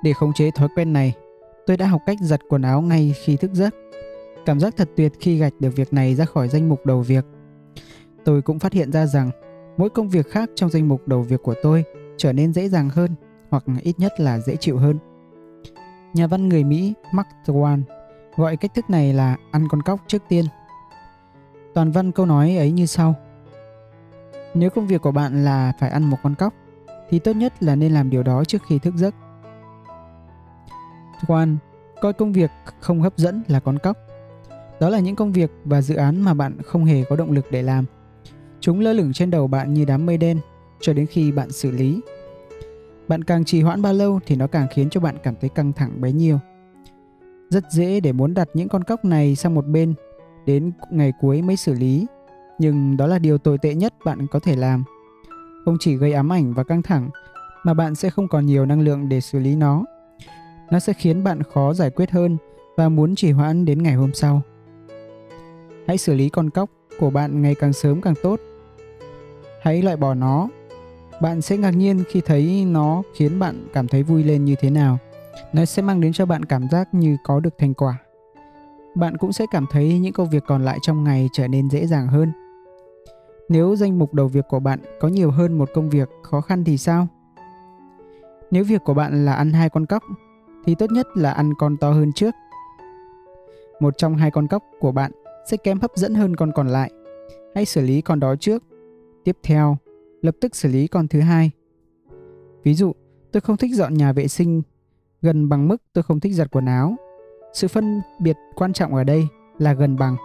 [0.05, 1.13] để khống chế thói quen này,
[1.65, 3.75] tôi đã học cách giặt quần áo ngay khi thức giấc.
[4.45, 7.25] Cảm giác thật tuyệt khi gạch được việc này ra khỏi danh mục đầu việc.
[8.25, 9.31] Tôi cũng phát hiện ra rằng
[9.77, 11.83] mỗi công việc khác trong danh mục đầu việc của tôi
[12.17, 13.15] trở nên dễ dàng hơn
[13.49, 14.97] hoặc ít nhất là dễ chịu hơn.
[16.13, 17.81] Nhà văn người Mỹ Mark Twain
[18.35, 20.45] gọi cách thức này là ăn con cóc trước tiên.
[21.73, 23.15] Toàn văn câu nói ấy như sau.
[24.53, 26.53] Nếu công việc của bạn là phải ăn một con cóc
[27.09, 29.15] thì tốt nhất là nên làm điều đó trước khi thức giấc
[31.27, 31.57] quan,
[32.01, 33.97] coi công việc không hấp dẫn là con cóc.
[34.79, 37.45] Đó là những công việc và dự án mà bạn không hề có động lực
[37.51, 37.85] để làm.
[38.59, 40.39] Chúng lơ lửng trên đầu bạn như đám mây đen
[40.81, 42.01] cho đến khi bạn xử lý.
[43.07, 45.73] Bạn càng trì hoãn bao lâu thì nó càng khiến cho bạn cảm thấy căng
[45.73, 46.39] thẳng bấy nhiêu.
[47.49, 49.93] Rất dễ để muốn đặt những con cóc này sang một bên
[50.45, 52.07] đến ngày cuối mới xử lý,
[52.59, 54.83] nhưng đó là điều tồi tệ nhất bạn có thể làm.
[55.65, 57.09] Không chỉ gây ám ảnh và căng thẳng
[57.63, 59.83] mà bạn sẽ không còn nhiều năng lượng để xử lý nó.
[60.71, 62.37] Nó sẽ khiến bạn khó giải quyết hơn
[62.77, 64.41] và muốn trì hoãn đến ngày hôm sau.
[65.87, 66.69] Hãy xử lý con cóc
[66.99, 68.39] của bạn ngày càng sớm càng tốt.
[69.61, 70.49] Hãy loại bỏ nó.
[71.21, 74.69] Bạn sẽ ngạc nhiên khi thấy nó khiến bạn cảm thấy vui lên như thế
[74.69, 74.97] nào.
[75.53, 77.97] Nó sẽ mang đến cho bạn cảm giác như có được thành quả.
[78.95, 81.87] Bạn cũng sẽ cảm thấy những công việc còn lại trong ngày trở nên dễ
[81.87, 82.31] dàng hơn.
[83.49, 86.63] Nếu danh mục đầu việc của bạn có nhiều hơn một công việc khó khăn
[86.63, 87.07] thì sao?
[88.51, 90.03] Nếu việc của bạn là ăn hai con cóc
[90.65, 92.35] thì tốt nhất là ăn con to hơn trước.
[93.79, 95.11] Một trong hai con cóc của bạn
[95.49, 96.91] sẽ kém hấp dẫn hơn con còn lại.
[97.55, 98.63] Hãy xử lý con đó trước.
[99.23, 99.77] Tiếp theo,
[100.21, 101.51] lập tức xử lý con thứ hai.
[102.63, 102.91] Ví dụ,
[103.31, 104.61] tôi không thích dọn nhà vệ sinh
[105.21, 106.95] gần bằng mức tôi không thích giặt quần áo.
[107.53, 109.27] Sự phân biệt quan trọng ở đây
[109.57, 110.15] là gần bằng.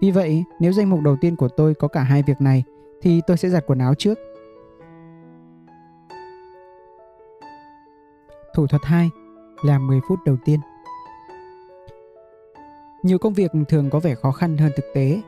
[0.00, 2.64] Vì vậy, nếu danh mục đầu tiên của tôi có cả hai việc này
[3.02, 4.18] thì tôi sẽ giặt quần áo trước.
[8.54, 9.10] Thủ thuật 2
[9.62, 10.60] làm 10 phút đầu tiên.
[13.02, 15.22] Nhiều công việc thường có vẻ khó khăn hơn thực tế.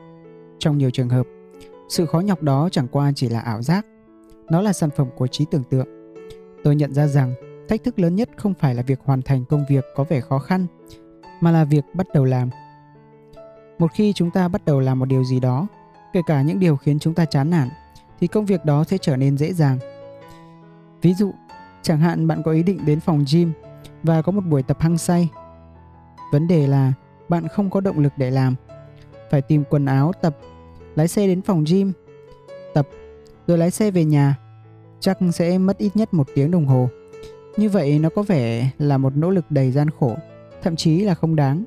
[0.59, 1.27] Trong nhiều trường hợp,
[1.89, 3.85] sự khó nhọc đó chẳng qua chỉ là ảo giác.
[4.49, 5.87] Nó là sản phẩm của trí tưởng tượng.
[6.63, 7.33] Tôi nhận ra rằng
[7.69, 10.39] thách thức lớn nhất không phải là việc hoàn thành công việc có vẻ khó
[10.39, 10.67] khăn,
[11.41, 12.49] mà là việc bắt đầu làm.
[13.79, 15.67] Một khi chúng ta bắt đầu làm một điều gì đó,
[16.13, 17.69] kể cả những điều khiến chúng ta chán nản,
[18.19, 19.79] thì công việc đó sẽ trở nên dễ dàng.
[21.01, 21.33] Ví dụ,
[21.81, 23.51] chẳng hạn bạn có ý định đến phòng gym
[24.03, 25.29] và có một buổi tập hăng say.
[26.31, 26.93] Vấn đề là
[27.29, 28.55] bạn không có động lực để làm.
[29.31, 30.37] Phải tìm quần áo tập,
[30.95, 31.91] lái xe đến phòng gym,
[32.73, 32.87] tập,
[33.47, 34.37] rồi lái xe về nhà.
[34.99, 36.89] Chắc sẽ mất ít nhất một tiếng đồng hồ.
[37.57, 40.15] Như vậy nó có vẻ là một nỗ lực đầy gian khổ,
[40.61, 41.63] thậm chí là không đáng.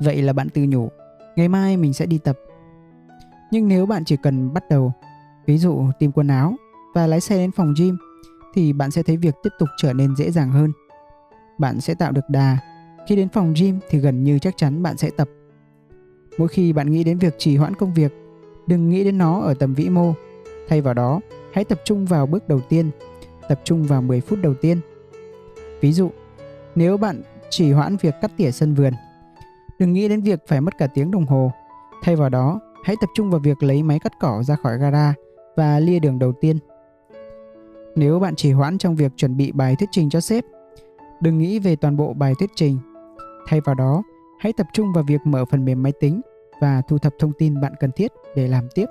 [0.00, 0.88] Vậy là bạn tự nhủ,
[1.36, 2.38] ngày mai mình sẽ đi tập.
[3.50, 4.92] Nhưng nếu bạn chỉ cần bắt đầu,
[5.46, 6.54] ví dụ tìm quần áo
[6.94, 7.96] và lái xe đến phòng gym,
[8.56, 10.72] thì bạn sẽ thấy việc tiếp tục trở nên dễ dàng hơn.
[11.58, 12.58] Bạn sẽ tạo được đà.
[13.08, 15.28] Khi đến phòng gym thì gần như chắc chắn bạn sẽ tập.
[16.38, 18.12] Mỗi khi bạn nghĩ đến việc trì hoãn công việc,
[18.66, 20.12] đừng nghĩ đến nó ở tầm vĩ mô.
[20.68, 21.20] Thay vào đó,
[21.52, 22.90] hãy tập trung vào bước đầu tiên,
[23.48, 24.80] tập trung vào 10 phút đầu tiên.
[25.80, 26.10] Ví dụ,
[26.74, 28.92] nếu bạn trì hoãn việc cắt tỉa sân vườn,
[29.78, 31.52] đừng nghĩ đến việc phải mất cả tiếng đồng hồ.
[32.02, 35.14] Thay vào đó, hãy tập trung vào việc lấy máy cắt cỏ ra khỏi gara
[35.56, 36.58] và lia đường đầu tiên.
[37.96, 40.44] Nếu bạn chỉ hoãn trong việc chuẩn bị bài thuyết trình cho sếp,
[41.20, 42.78] đừng nghĩ về toàn bộ bài thuyết trình.
[43.46, 44.02] Thay vào đó,
[44.40, 46.20] hãy tập trung vào việc mở phần mềm máy tính
[46.60, 48.86] và thu thập thông tin bạn cần thiết để làm tiếp.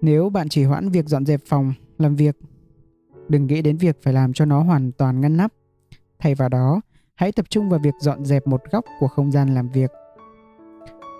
[0.00, 2.36] Nếu bạn chỉ hoãn việc dọn dẹp phòng, làm việc,
[3.28, 5.52] đừng nghĩ đến việc phải làm cho nó hoàn toàn ngăn nắp.
[6.18, 6.80] Thay vào đó,
[7.14, 9.90] hãy tập trung vào việc dọn dẹp một góc của không gian làm việc.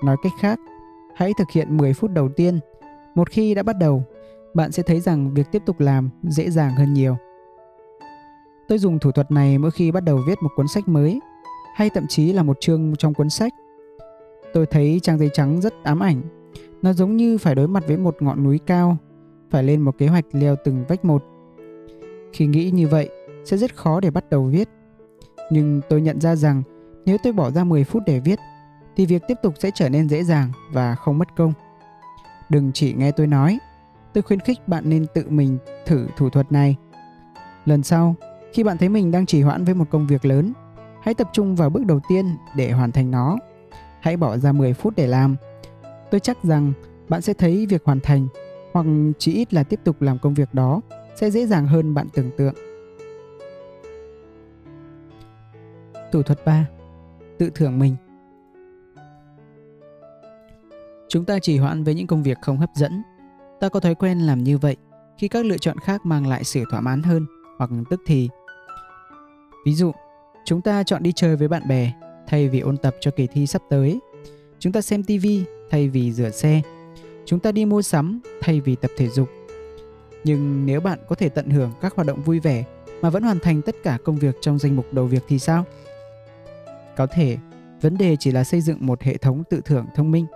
[0.05, 0.59] Nói cách khác,
[1.15, 2.59] hãy thực hiện 10 phút đầu tiên.
[3.15, 4.05] Một khi đã bắt đầu,
[4.55, 7.17] bạn sẽ thấy rằng việc tiếp tục làm dễ dàng hơn nhiều.
[8.69, 11.21] Tôi dùng thủ thuật này mỗi khi bắt đầu viết một cuốn sách mới
[11.75, 13.53] hay thậm chí là một chương trong cuốn sách.
[14.53, 16.23] Tôi thấy trang giấy trắng rất ám ảnh.
[16.83, 18.97] Nó giống như phải đối mặt với một ngọn núi cao,
[19.51, 21.25] phải lên một kế hoạch leo từng vách một.
[22.33, 23.09] Khi nghĩ như vậy,
[23.45, 24.69] sẽ rất khó để bắt đầu viết.
[25.51, 26.63] Nhưng tôi nhận ra rằng
[27.07, 28.39] nếu tôi bỏ ra 10 phút để viết,
[28.97, 31.53] thì việc tiếp tục sẽ trở nên dễ dàng và không mất công.
[32.49, 33.59] Đừng chỉ nghe tôi nói,
[34.12, 36.77] tôi khuyến khích bạn nên tự mình thử thủ thuật này.
[37.65, 38.15] Lần sau,
[38.53, 40.53] khi bạn thấy mình đang trì hoãn với một công việc lớn,
[41.03, 43.39] hãy tập trung vào bước đầu tiên để hoàn thành nó.
[44.01, 45.37] Hãy bỏ ra 10 phút để làm.
[46.11, 46.73] Tôi chắc rằng
[47.09, 48.28] bạn sẽ thấy việc hoàn thành
[48.73, 48.87] hoặc
[49.19, 50.81] chỉ ít là tiếp tục làm công việc đó
[51.16, 52.55] sẽ dễ dàng hơn bạn tưởng tượng.
[56.12, 56.66] Thủ thuật 3.
[57.39, 57.97] Tự thưởng mình.
[61.09, 63.03] Chúng ta chỉ hoãn với những công việc không hấp dẫn.
[63.61, 64.77] Ta có thói quen làm như vậy
[65.19, 67.27] khi các lựa chọn khác mang lại sự thỏa mãn hơn
[67.59, 68.28] hoặc tức thì.
[69.66, 69.93] Ví dụ,
[70.45, 71.93] chúng ta chọn đi chơi với bạn bè
[72.27, 74.01] thay vì ôn tập cho kỳ thi sắp tới.
[74.59, 75.27] Chúng ta xem TV
[75.70, 76.62] thay vì rửa xe.
[77.24, 79.28] Chúng ta đi mua sắm thay vì tập thể dục.
[80.24, 82.65] Nhưng nếu bạn có thể tận hưởng các hoạt động vui vẻ
[83.03, 85.65] mà vẫn hoàn thành tất cả công việc trong danh mục đầu việc thì sao?
[86.97, 87.39] Có thể,
[87.81, 90.27] vấn đề chỉ là xây dựng một hệ thống tự thưởng thông minh.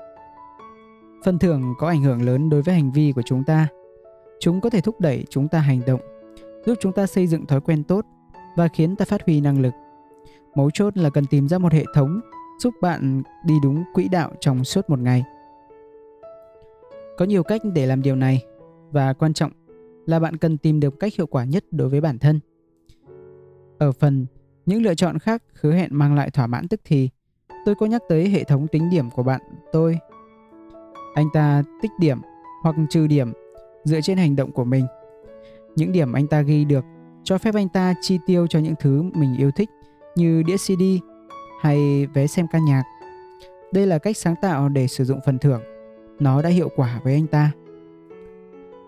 [1.25, 3.69] Phần thưởng có ảnh hưởng lớn đối với hành vi của chúng ta.
[4.41, 6.01] Chúng có thể thúc đẩy chúng ta hành động,
[6.67, 8.05] giúp chúng ta xây dựng thói quen tốt
[8.57, 9.75] và khiến ta phát huy năng lực.
[10.55, 12.21] Mấu chốt là cần tìm ra một hệ thống
[12.59, 15.25] giúp bạn đi đúng quỹ đạo trong suốt một ngày.
[17.17, 18.45] Có nhiều cách để làm điều này
[18.91, 19.53] và quan trọng
[20.07, 22.41] là bạn cần tìm được cách hiệu quả nhất đối với bản thân.
[23.79, 24.27] Ở phần
[24.67, 27.11] những lựa chọn khác hứa hẹn mang lại thỏa mãn tức thì,
[27.65, 29.41] tôi có nhắc tới hệ thống tính điểm của bạn
[29.73, 29.99] tôi.
[31.15, 32.21] Anh ta tích điểm
[32.63, 33.33] hoặc trừ điểm
[33.85, 34.87] dựa trên hành động của mình.
[35.77, 36.85] Những điểm anh ta ghi được
[37.25, 39.71] cho phép anh ta chi tiêu cho những thứ mình yêu thích
[40.17, 40.83] như đĩa CD
[41.61, 42.83] hay vé xem ca nhạc.
[43.73, 45.63] Đây là cách sáng tạo để sử dụng phần thưởng.
[46.21, 47.53] Nó đã hiệu quả với anh ta.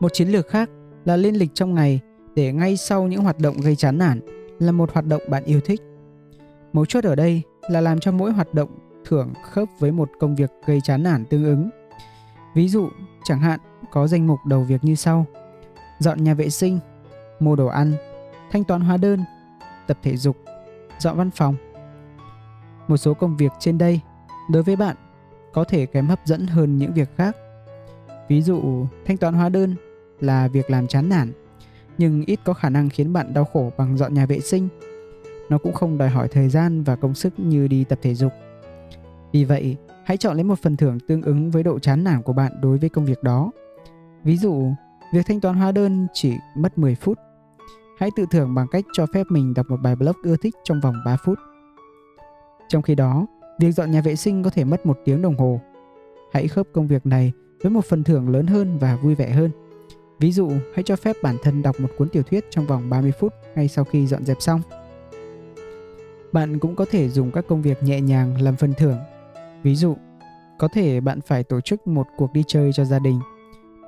[0.00, 0.70] Một chiến lược khác
[1.04, 2.00] là lên lịch trong ngày
[2.34, 4.20] để ngay sau những hoạt động gây chán nản
[4.58, 5.80] là một hoạt động bạn yêu thích.
[6.72, 8.70] Mấu chốt ở đây là làm cho mỗi hoạt động
[9.04, 11.70] thưởng khớp với một công việc gây chán nản tương ứng.
[12.56, 12.88] Ví dụ,
[13.24, 13.60] chẳng hạn
[13.90, 15.26] có danh mục đầu việc như sau:
[15.98, 16.78] dọn nhà vệ sinh,
[17.40, 17.92] mua đồ ăn,
[18.50, 19.24] thanh toán hóa đơn,
[19.86, 20.36] tập thể dục,
[20.98, 21.54] dọn văn phòng.
[22.88, 24.00] Một số công việc trên đây
[24.50, 24.96] đối với bạn
[25.52, 27.36] có thể kém hấp dẫn hơn những việc khác.
[28.28, 29.74] Ví dụ, thanh toán hóa đơn
[30.20, 31.32] là việc làm chán nản,
[31.98, 34.68] nhưng ít có khả năng khiến bạn đau khổ bằng dọn nhà vệ sinh.
[35.48, 38.32] Nó cũng không đòi hỏi thời gian và công sức như đi tập thể dục.
[39.32, 39.76] Vì vậy,
[40.06, 42.78] hãy chọn lấy một phần thưởng tương ứng với độ chán nản của bạn đối
[42.78, 43.50] với công việc đó.
[44.24, 44.72] Ví dụ,
[45.12, 47.18] việc thanh toán hóa đơn chỉ mất 10 phút.
[47.98, 50.80] Hãy tự thưởng bằng cách cho phép mình đọc một bài blog ưa thích trong
[50.80, 51.38] vòng 3 phút.
[52.68, 53.26] Trong khi đó,
[53.60, 55.60] việc dọn nhà vệ sinh có thể mất một tiếng đồng hồ.
[56.32, 59.50] Hãy khớp công việc này với một phần thưởng lớn hơn và vui vẻ hơn.
[60.18, 63.12] Ví dụ, hãy cho phép bản thân đọc một cuốn tiểu thuyết trong vòng 30
[63.20, 64.60] phút ngay sau khi dọn dẹp xong.
[66.32, 68.98] Bạn cũng có thể dùng các công việc nhẹ nhàng làm phần thưởng.
[69.62, 69.96] Ví dụ,
[70.58, 73.20] có thể bạn phải tổ chức một cuộc đi chơi cho gia đình,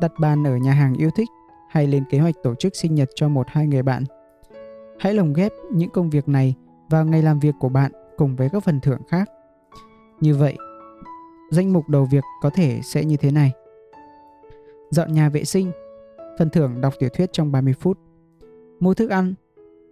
[0.00, 1.28] đặt bàn ở nhà hàng yêu thích
[1.68, 4.04] hay lên kế hoạch tổ chức sinh nhật cho một hai người bạn.
[4.98, 6.54] Hãy lồng ghép những công việc này
[6.90, 9.30] vào ngày làm việc của bạn cùng với các phần thưởng khác.
[10.20, 10.56] Như vậy,
[11.50, 13.52] danh mục đầu việc có thể sẽ như thế này.
[14.90, 15.72] Dọn nhà vệ sinh,
[16.38, 17.98] phần thưởng đọc tiểu thuyết trong 30 phút.
[18.80, 19.34] Mua thức ăn,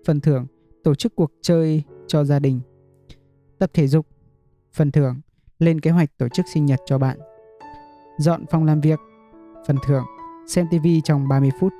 [0.06, 0.46] phần thưởng
[0.84, 2.60] tổ chức cuộc chơi cho gia đình.
[3.58, 4.06] Tập thể dục,
[4.72, 5.20] phần thưởng
[5.58, 7.18] lên kế hoạch tổ chức sinh nhật cho bạn.
[8.18, 9.00] Dọn phòng làm việc,
[9.66, 10.04] phần thưởng
[10.46, 11.72] xem TV trong 30 phút.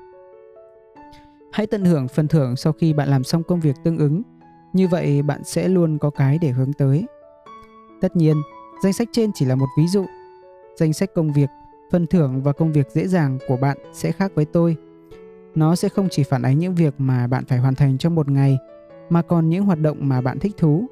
[1.53, 4.23] Hãy tận hưởng phần thưởng sau khi bạn làm xong công việc tương ứng,
[4.73, 7.07] như vậy bạn sẽ luôn có cái để hướng tới.
[8.01, 8.37] Tất nhiên,
[8.83, 10.05] danh sách trên chỉ là một ví dụ.
[10.77, 11.51] Danh sách công việc,
[11.91, 14.77] phần thưởng và công việc dễ dàng của bạn sẽ khác với tôi.
[15.55, 18.29] Nó sẽ không chỉ phản ánh những việc mà bạn phải hoàn thành trong một
[18.29, 18.59] ngày,
[19.09, 20.87] mà còn những hoạt động mà bạn thích thú.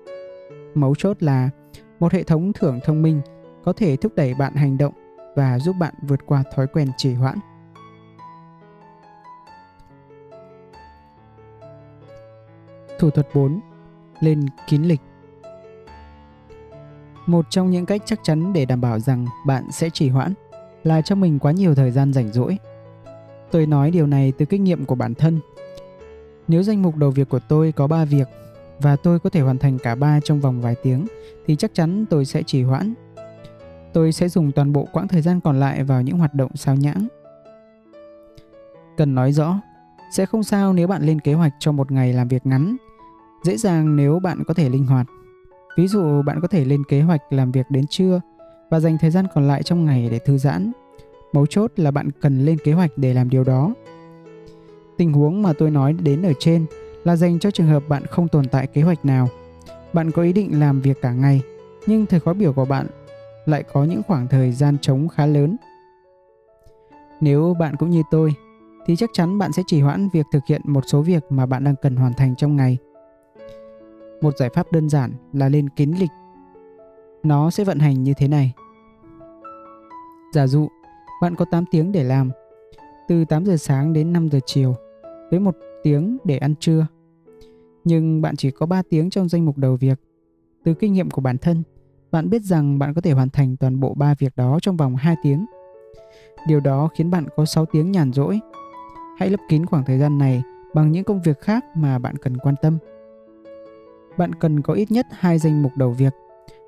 [0.75, 1.51] Mấu chốt là
[2.05, 3.21] một hệ thống thưởng thông minh
[3.65, 4.93] có thể thúc đẩy bạn hành động
[5.37, 7.39] và giúp bạn vượt qua thói quen trì hoãn.
[12.99, 13.61] Thủ thuật 4.
[14.21, 15.01] Lên kín lịch
[17.27, 20.35] Một trong những cách chắc chắn để đảm bảo rằng bạn sẽ trì hoãn
[20.83, 22.59] là cho mình quá nhiều thời gian rảnh rỗi.
[23.51, 25.41] Tôi nói điều này từ kinh nghiệm của bản thân.
[26.49, 28.29] Nếu danh mục đầu việc của tôi có 3 việc
[28.81, 31.07] và tôi có thể hoàn thành cả ba trong vòng vài tiếng
[31.47, 32.95] thì chắc chắn tôi sẽ trì hoãn.
[33.93, 36.77] Tôi sẽ dùng toàn bộ quãng thời gian còn lại vào những hoạt động sao
[36.77, 37.09] nhãng.
[38.97, 39.61] Cần nói rõ,
[40.13, 42.77] sẽ không sao nếu bạn lên kế hoạch cho một ngày làm việc ngắn.
[43.45, 45.07] Dễ dàng nếu bạn có thể linh hoạt.
[45.77, 48.21] Ví dụ bạn có thể lên kế hoạch làm việc đến trưa
[48.71, 50.73] và dành thời gian còn lại trong ngày để thư giãn.
[51.33, 53.75] Mấu chốt là bạn cần lên kế hoạch để làm điều đó.
[54.97, 56.67] Tình huống mà tôi nói đến ở trên
[57.05, 59.29] là dành cho trường hợp bạn không tồn tại kế hoạch nào.
[59.93, 61.43] Bạn có ý định làm việc cả ngày,
[61.87, 62.87] nhưng thời khóa biểu của bạn
[63.45, 65.57] lại có những khoảng thời gian trống khá lớn.
[67.21, 68.35] Nếu bạn cũng như tôi,
[68.87, 71.65] thì chắc chắn bạn sẽ trì hoãn việc thực hiện một số việc mà bạn
[71.65, 72.79] đang cần hoàn thành trong ngày.
[74.21, 76.11] Một giải pháp đơn giản là lên kín lịch.
[77.23, 78.53] Nó sẽ vận hành như thế này.
[80.35, 80.69] Giả dụ,
[81.23, 82.31] bạn có 8 tiếng để làm,
[83.09, 84.75] từ 8 giờ sáng đến 5 giờ chiều,
[85.31, 86.87] với một tiếng để ăn trưa.
[87.85, 90.01] Nhưng bạn chỉ có 3 tiếng trong danh mục đầu việc.
[90.65, 91.63] Từ kinh nghiệm của bản thân,
[92.11, 94.97] bạn biết rằng bạn có thể hoàn thành toàn bộ 3 việc đó trong vòng
[94.97, 95.47] 2 tiếng.
[96.47, 98.41] Điều đó khiến bạn có 6 tiếng nhàn rỗi.
[99.19, 100.43] Hãy lấp kín khoảng thời gian này
[100.75, 102.79] bằng những công việc khác mà bạn cần quan tâm.
[104.19, 106.13] Bạn cần có ít nhất hai danh mục đầu việc,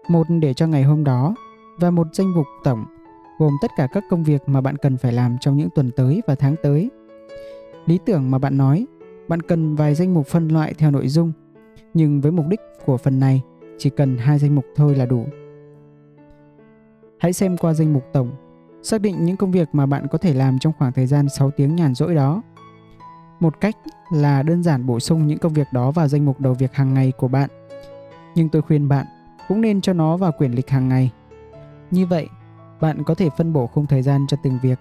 [0.08, 1.34] một để cho ngày hôm đó
[1.78, 2.84] và một danh mục tổng
[3.38, 6.22] gồm tất cả các công việc mà bạn cần phải làm trong những tuần tới
[6.26, 6.90] và tháng tới.
[7.86, 8.86] Lý tưởng mà bạn nói,
[9.28, 11.32] bạn cần vài danh mục phân loại theo nội dung,
[11.94, 13.42] nhưng với mục đích của phần này,
[13.78, 15.26] chỉ cần hai danh mục thôi là đủ.
[17.18, 18.30] Hãy xem qua danh mục tổng
[18.88, 21.50] Xác định những công việc mà bạn có thể làm trong khoảng thời gian 6
[21.50, 22.42] tiếng nhàn rỗi đó.
[23.40, 23.76] Một cách
[24.10, 26.94] là đơn giản bổ sung những công việc đó vào danh mục đầu việc hàng
[26.94, 27.50] ngày của bạn.
[28.34, 29.06] Nhưng tôi khuyên bạn
[29.48, 31.10] cũng nên cho nó vào quyển lịch hàng ngày.
[31.90, 32.28] Như vậy,
[32.80, 34.78] bạn có thể phân bổ khung thời gian cho từng việc.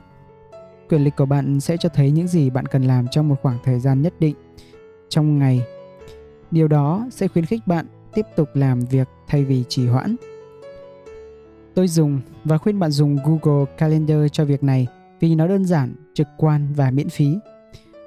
[0.90, 3.58] Quyền lịch của bạn sẽ cho thấy những gì bạn cần làm trong một khoảng
[3.64, 4.36] thời gian nhất định
[5.10, 5.62] trong ngày.
[6.52, 10.16] Điều đó sẽ khuyến khích bạn tiếp tục làm việc thay vì trì hoãn.
[11.74, 14.88] Tôi dùng và khuyên bạn dùng Google Calendar cho việc này
[15.20, 17.38] vì nó đơn giản, trực quan và miễn phí.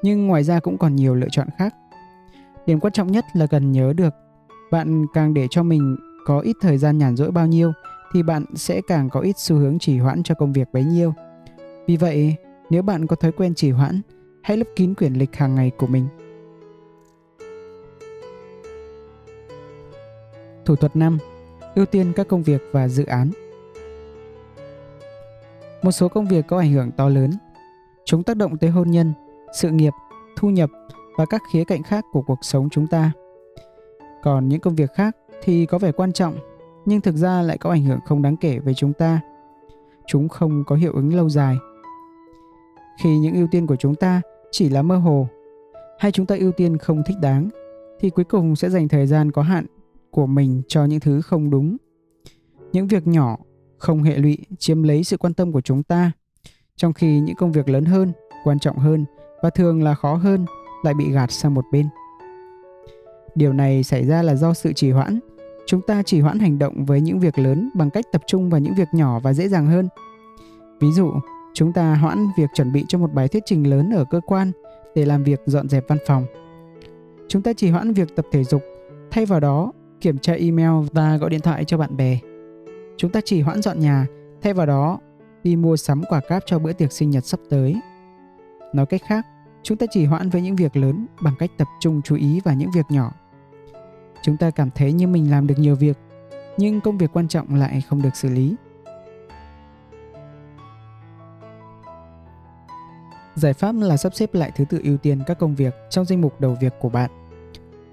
[0.03, 1.75] Nhưng ngoài ra cũng còn nhiều lựa chọn khác.
[2.67, 4.15] Điểm quan trọng nhất là cần nhớ được
[4.71, 5.97] bạn càng để cho mình
[6.27, 7.73] có ít thời gian nhàn rỗi bao nhiêu
[8.13, 11.15] thì bạn sẽ càng có ít xu hướng trì hoãn cho công việc bấy nhiêu.
[11.87, 12.37] Vì vậy,
[12.71, 14.01] nếu bạn có thói quen trì hoãn,
[14.43, 16.07] hãy lấp kín quyển lịch hàng ngày của mình.
[20.65, 21.19] Thủ thuật 5.
[21.75, 23.31] Ưu tiên các công việc và dự án.
[25.83, 27.31] Một số công việc có ảnh hưởng to lớn.
[28.05, 29.13] Chúng tác động tới hôn nhân,
[29.55, 29.93] sự nghiệp,
[30.37, 30.71] thu nhập
[31.17, 33.13] và các khía cạnh khác của cuộc sống chúng ta.
[34.23, 36.37] Còn những công việc khác thì có vẻ quan trọng
[36.85, 39.21] nhưng thực ra lại có ảnh hưởng không đáng kể với chúng ta.
[40.07, 41.57] Chúng không có hiệu ứng lâu dài.
[43.03, 44.21] Khi những ưu tiên của chúng ta
[44.51, 45.29] chỉ là mơ hồ
[45.99, 47.49] hay chúng ta ưu tiên không thích đáng
[48.01, 49.67] thì cuối cùng sẽ dành thời gian có hạn
[50.11, 51.77] của mình cho những thứ không đúng.
[52.73, 53.37] Những việc nhỏ
[53.79, 56.13] không hệ lụy chiếm lấy sự quan tâm của chúng ta,
[56.77, 58.13] trong khi những công việc lớn hơn,
[58.45, 59.05] quan trọng hơn
[59.43, 60.47] và thường là khó hơn
[60.83, 61.87] lại bị gạt sang một bên.
[63.35, 65.19] Điều này xảy ra là do sự trì hoãn.
[65.67, 68.61] Chúng ta chỉ hoãn hành động với những việc lớn bằng cách tập trung vào
[68.61, 69.89] những việc nhỏ và dễ dàng hơn.
[70.81, 71.11] Ví dụ,
[71.55, 74.53] chúng ta hoãn việc chuẩn bị cho một bài thuyết trình lớn ở cơ quan
[74.95, 76.27] để làm việc dọn dẹp văn phòng.
[77.29, 78.63] Chúng ta chỉ hoãn việc tập thể dục,
[79.11, 82.19] thay vào đó kiểm tra email và gọi điện thoại cho bạn bè.
[82.97, 84.07] Chúng ta chỉ hoãn dọn nhà,
[84.43, 84.99] thay vào đó
[85.45, 87.77] đi mua sắm quà cáp cho bữa tiệc sinh nhật sắp tới.
[88.75, 89.27] Nói cách khác,
[89.63, 92.55] chúng ta chỉ hoãn với những việc lớn bằng cách tập trung chú ý vào
[92.55, 93.13] những việc nhỏ.
[94.23, 95.99] Chúng ta cảm thấy như mình làm được nhiều việc,
[96.57, 98.55] nhưng công việc quan trọng lại không được xử lý.
[103.39, 106.21] Giải pháp là sắp xếp lại thứ tự ưu tiên các công việc trong danh
[106.21, 107.11] mục đầu việc của bạn.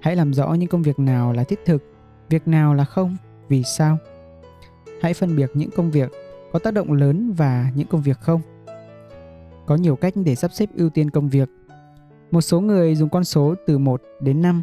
[0.00, 1.82] Hãy làm rõ những công việc nào là thiết thực,
[2.28, 3.16] việc nào là không,
[3.48, 3.98] vì sao.
[5.02, 6.12] Hãy phân biệt những công việc
[6.52, 8.40] có tác động lớn và những công việc không.
[9.66, 11.48] Có nhiều cách để sắp xếp ưu tiên công việc.
[12.30, 14.62] Một số người dùng con số từ 1 đến 5.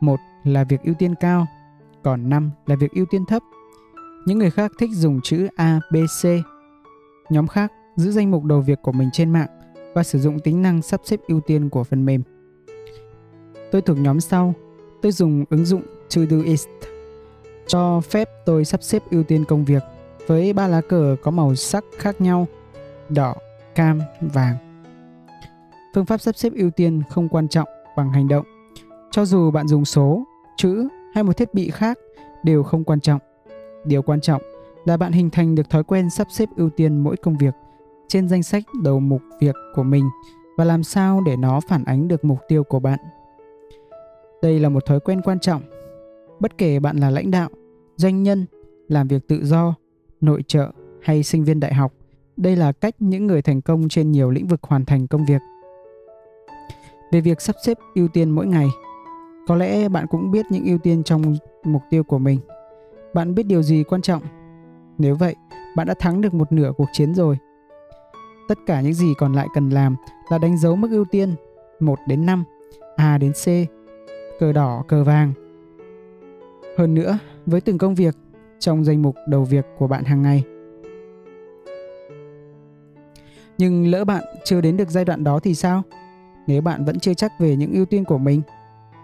[0.00, 1.46] 1 là việc ưu tiên cao,
[2.02, 3.42] còn 5 là việc ưu tiên thấp.
[4.26, 6.26] Những người khác thích dùng chữ A, B, C.
[7.30, 9.48] Nhóm khác giữ danh mục đầu việc của mình trên mạng
[9.96, 12.22] và sử dụng tính năng sắp xếp ưu tiên của phần mềm.
[13.72, 14.54] Tôi thuộc nhóm sau.
[15.02, 15.82] Tôi dùng ứng dụng
[16.14, 16.68] Todoist
[17.66, 19.82] cho phép tôi sắp xếp ưu tiên công việc
[20.26, 22.46] với ba lá cờ có màu sắc khác nhau:
[23.08, 23.34] đỏ,
[23.74, 24.56] cam, vàng.
[25.94, 28.44] Phương pháp sắp xếp ưu tiên không quan trọng bằng hành động.
[29.10, 30.24] Cho dù bạn dùng số,
[30.56, 31.98] chữ hay một thiết bị khác
[32.44, 33.20] đều không quan trọng.
[33.84, 34.42] Điều quan trọng
[34.84, 37.54] là bạn hình thành được thói quen sắp xếp ưu tiên mỗi công việc
[38.08, 40.08] trên danh sách đầu mục việc của mình
[40.56, 42.98] và làm sao để nó phản ánh được mục tiêu của bạn.
[44.42, 45.62] Đây là một thói quen quan trọng.
[46.40, 47.48] Bất kể bạn là lãnh đạo,
[47.96, 48.46] doanh nhân,
[48.88, 49.74] làm việc tự do,
[50.20, 50.70] nội trợ
[51.02, 51.92] hay sinh viên đại học,
[52.36, 55.42] đây là cách những người thành công trên nhiều lĩnh vực hoàn thành công việc.
[57.12, 58.66] Về việc sắp xếp ưu tiên mỗi ngày,
[59.46, 62.40] có lẽ bạn cũng biết những ưu tiên trong mục tiêu của mình.
[63.14, 64.22] Bạn biết điều gì quan trọng?
[64.98, 65.34] Nếu vậy,
[65.76, 67.38] bạn đã thắng được một nửa cuộc chiến rồi.
[68.48, 69.96] Tất cả những gì còn lại cần làm
[70.30, 71.34] là đánh dấu mức ưu tiên
[71.80, 72.44] 1 đến 5,
[72.96, 73.46] A đến C,
[74.40, 75.32] cờ đỏ, cờ vàng.
[76.78, 78.16] Hơn nữa, với từng công việc
[78.58, 80.44] trong danh mục đầu việc của bạn hàng ngày.
[83.58, 85.82] Nhưng lỡ bạn chưa đến được giai đoạn đó thì sao?
[86.46, 88.42] Nếu bạn vẫn chưa chắc về những ưu tiên của mình,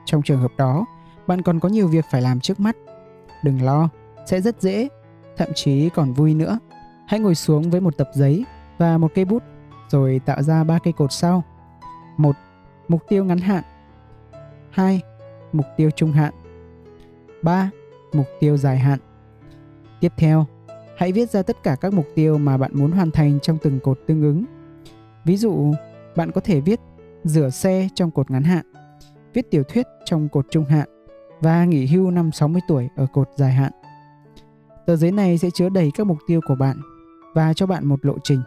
[0.05, 0.85] trong trường hợp đó,
[1.27, 2.77] bạn còn có nhiều việc phải làm trước mắt.
[3.45, 3.89] Đừng lo,
[4.27, 4.89] sẽ rất dễ,
[5.37, 6.59] thậm chí còn vui nữa.
[7.07, 8.45] Hãy ngồi xuống với một tập giấy
[8.79, 9.43] và một cây bút
[9.89, 11.43] rồi tạo ra ba cây cột sau.
[12.17, 12.37] một
[12.89, 13.65] Mục tiêu ngắn hạn.
[14.71, 15.01] 2.
[15.53, 16.35] Mục tiêu trung hạn.
[17.43, 17.71] 3.
[18.13, 18.99] Mục tiêu dài hạn.
[20.01, 20.47] Tiếp theo,
[20.97, 23.81] hãy viết ra tất cả các mục tiêu mà bạn muốn hoàn thành trong từng
[23.81, 24.45] cột tương ứng.
[25.25, 25.73] Ví dụ,
[26.17, 26.81] bạn có thể viết
[27.25, 28.67] rửa xe trong cột ngắn hạn,
[29.35, 30.89] viết tiểu thuyết trong cột trung hạn
[31.41, 33.73] và nghỉ hưu năm 60 tuổi ở cột dài hạn.
[34.87, 36.77] Tờ giấy này sẽ chứa đầy các mục tiêu của bạn
[37.35, 38.43] và cho bạn một lộ trình.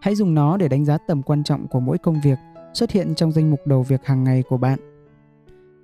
[0.00, 2.38] Hãy dùng nó để đánh giá tầm quan trọng của mỗi công việc
[2.74, 4.78] xuất hiện trong danh mục đầu việc hàng ngày của bạn.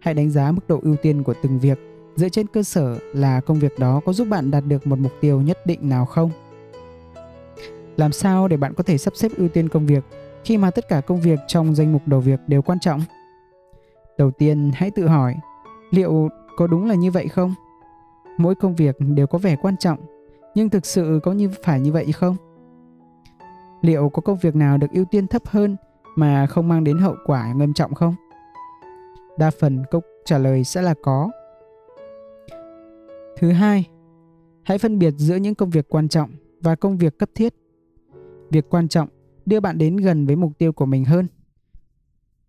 [0.01, 1.79] Hãy đánh giá mức độ ưu tiên của từng việc
[2.17, 5.13] dựa trên cơ sở là công việc đó có giúp bạn đạt được một mục
[5.21, 6.31] tiêu nhất định nào không.
[7.97, 10.05] Làm sao để bạn có thể sắp xếp ưu tiên công việc
[10.45, 13.01] khi mà tất cả công việc trong danh mục đầu việc đều quan trọng?
[14.19, 15.35] Đầu tiên, hãy tự hỏi,
[15.91, 17.55] liệu có đúng là như vậy không?
[18.39, 19.99] Mỗi công việc đều có vẻ quan trọng,
[20.55, 22.37] nhưng thực sự có như phải như vậy không?
[23.85, 25.77] Liệu có công việc nào được ưu tiên thấp hơn
[26.17, 28.15] mà không mang đến hậu quả nghiêm trọng không?
[29.39, 31.31] Đa phần câu trả lời sẽ là có.
[33.37, 33.89] Thứ hai,
[34.63, 36.31] hãy phân biệt giữa những công việc quan trọng
[36.61, 37.55] và công việc cấp thiết.
[38.51, 39.09] Việc quan trọng
[39.47, 41.27] đưa bạn đến gần với mục tiêu của mình hơn.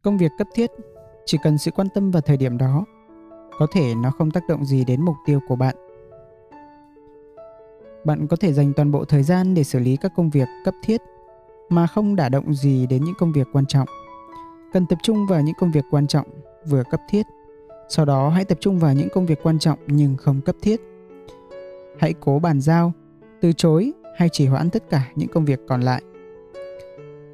[0.02, 0.72] Công việc cấp thiết
[1.26, 2.86] chỉ cần sự quan tâm vào thời điểm đó,
[3.60, 5.76] có thể nó không tác động gì đến mục tiêu của bạn.
[8.06, 10.74] Bạn có thể dành toàn bộ thời gian để xử lý các công việc cấp
[10.84, 11.02] thiết
[11.70, 13.88] mà không đả động gì đến những công việc quan trọng.
[14.74, 16.28] Cần tập trung vào những công việc quan trọng
[16.68, 17.26] vừa cấp thiết.
[17.90, 20.82] Sau đó hãy tập trung vào những công việc quan trọng nhưng không cấp thiết.
[22.00, 22.94] Hãy cố bàn giao,
[23.42, 26.02] từ chối hay chỉ hoãn tất cả những công việc còn lại.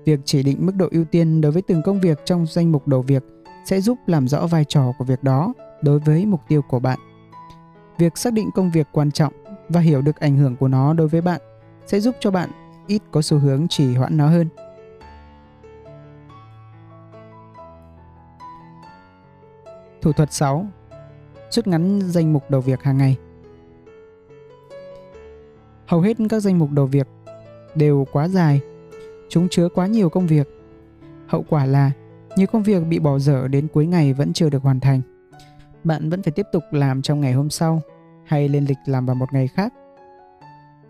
[0.06, 2.88] Việc chỉ định mức độ ưu tiên đối với từng công việc trong danh mục
[2.88, 3.24] đầu việc
[3.66, 6.99] sẽ giúp làm rõ vai trò của việc đó đối với mục tiêu của bạn.
[7.98, 9.34] Việc xác định công việc quan trọng
[9.70, 11.41] và hiểu được ảnh hưởng của nó đối với bạn
[11.88, 12.49] sẽ giúp cho bạn
[12.92, 14.48] ít có xu hướng trì hoãn nó hơn.
[20.02, 20.66] Thủ thuật 6.
[21.50, 23.18] Rút ngắn danh mục đầu việc hàng ngày.
[25.88, 27.08] Hầu hết các danh mục đầu việc
[27.76, 28.62] đều quá dài,
[29.30, 30.48] chúng chứa quá nhiều công việc.
[31.28, 31.92] Hậu quả là
[32.36, 35.02] nhiều công việc bị bỏ dở đến cuối ngày vẫn chưa được hoàn thành.
[35.84, 37.82] Bạn vẫn phải tiếp tục làm trong ngày hôm sau
[38.26, 39.74] hay lên lịch làm vào một ngày khác.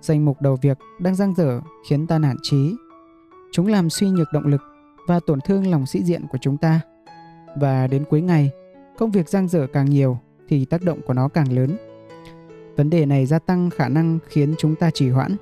[0.01, 2.75] Danh mục đầu việc đang dang dở khiến ta nản trí.
[3.51, 4.61] Chúng làm suy nhược động lực
[5.07, 6.81] và tổn thương lòng sĩ diện của chúng ta.
[7.55, 8.51] Và đến cuối ngày,
[8.97, 10.17] công việc dang dở càng nhiều
[10.47, 11.77] thì tác động của nó càng lớn.
[12.75, 15.35] Vấn đề này gia tăng khả năng khiến chúng ta trì hoãn.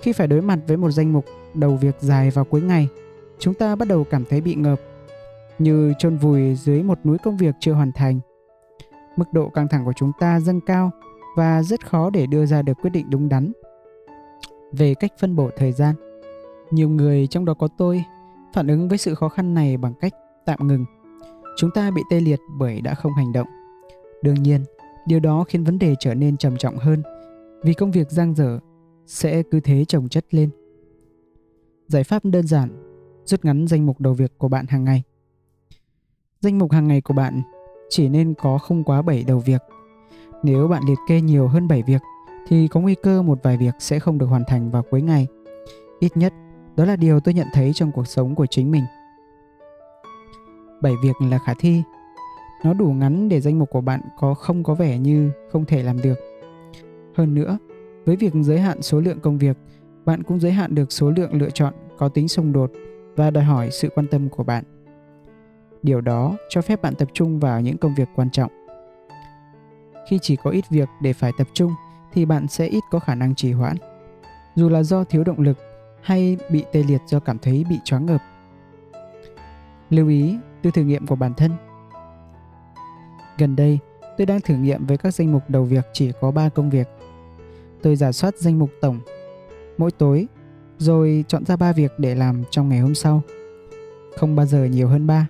[0.00, 1.24] Khi phải đối mặt với một danh mục
[1.54, 2.88] đầu việc dài vào cuối ngày,
[3.38, 4.80] chúng ta bắt đầu cảm thấy bị ngợp,
[5.58, 8.20] như chôn vùi dưới một núi công việc chưa hoàn thành.
[9.16, 10.90] Mức độ căng thẳng của chúng ta dâng cao
[11.36, 13.52] và rất khó để đưa ra được quyết định đúng đắn.
[14.72, 15.94] Về cách phân bổ thời gian,
[16.70, 18.04] nhiều người trong đó có tôi
[18.52, 20.12] phản ứng với sự khó khăn này bằng cách
[20.46, 20.84] tạm ngừng.
[21.56, 23.48] Chúng ta bị tê liệt bởi đã không hành động.
[24.22, 24.64] Đương nhiên,
[25.06, 27.02] điều đó khiến vấn đề trở nên trầm trọng hơn
[27.62, 28.58] vì công việc giang dở
[29.06, 30.50] sẽ cứ thế chồng chất lên.
[31.86, 32.68] Giải pháp đơn giản,
[33.24, 35.02] rút ngắn danh mục đầu việc của bạn hàng ngày.
[36.40, 37.42] Danh mục hàng ngày của bạn
[37.88, 39.62] chỉ nên có không quá 7 đầu việc.
[40.42, 42.02] Nếu bạn liệt kê nhiều hơn 7 việc
[42.48, 45.26] thì có nguy cơ một vài việc sẽ không được hoàn thành vào cuối ngày.
[46.00, 46.32] Ít nhất,
[46.76, 48.84] đó là điều tôi nhận thấy trong cuộc sống của chính mình.
[50.80, 51.82] 7 việc là khả thi.
[52.64, 55.82] Nó đủ ngắn để danh mục của bạn có không có vẻ như không thể
[55.82, 56.18] làm được.
[57.14, 57.58] Hơn nữa,
[58.04, 59.56] với việc giới hạn số lượng công việc,
[60.04, 62.72] bạn cũng giới hạn được số lượng lựa chọn có tính xung đột
[63.16, 64.64] và đòi hỏi sự quan tâm của bạn.
[65.82, 68.50] Điều đó cho phép bạn tập trung vào những công việc quan trọng.
[70.10, 71.72] Khi chỉ có ít việc để phải tập trung
[72.12, 73.76] thì bạn sẽ ít có khả năng trì hoãn.
[74.54, 75.58] Dù là do thiếu động lực
[76.02, 78.20] hay bị tê liệt do cảm thấy bị choáng ngợp.
[79.90, 81.52] Lưu ý từ thử nghiệm của bản thân.
[83.38, 83.78] Gần đây,
[84.18, 86.88] tôi đang thử nghiệm với các danh mục đầu việc chỉ có 3 công việc.
[87.82, 89.00] Tôi giả soát danh mục tổng
[89.78, 90.26] mỗi tối
[90.78, 93.22] rồi chọn ra 3 việc để làm trong ngày hôm sau.
[94.16, 95.26] Không bao giờ nhiều hơn 3.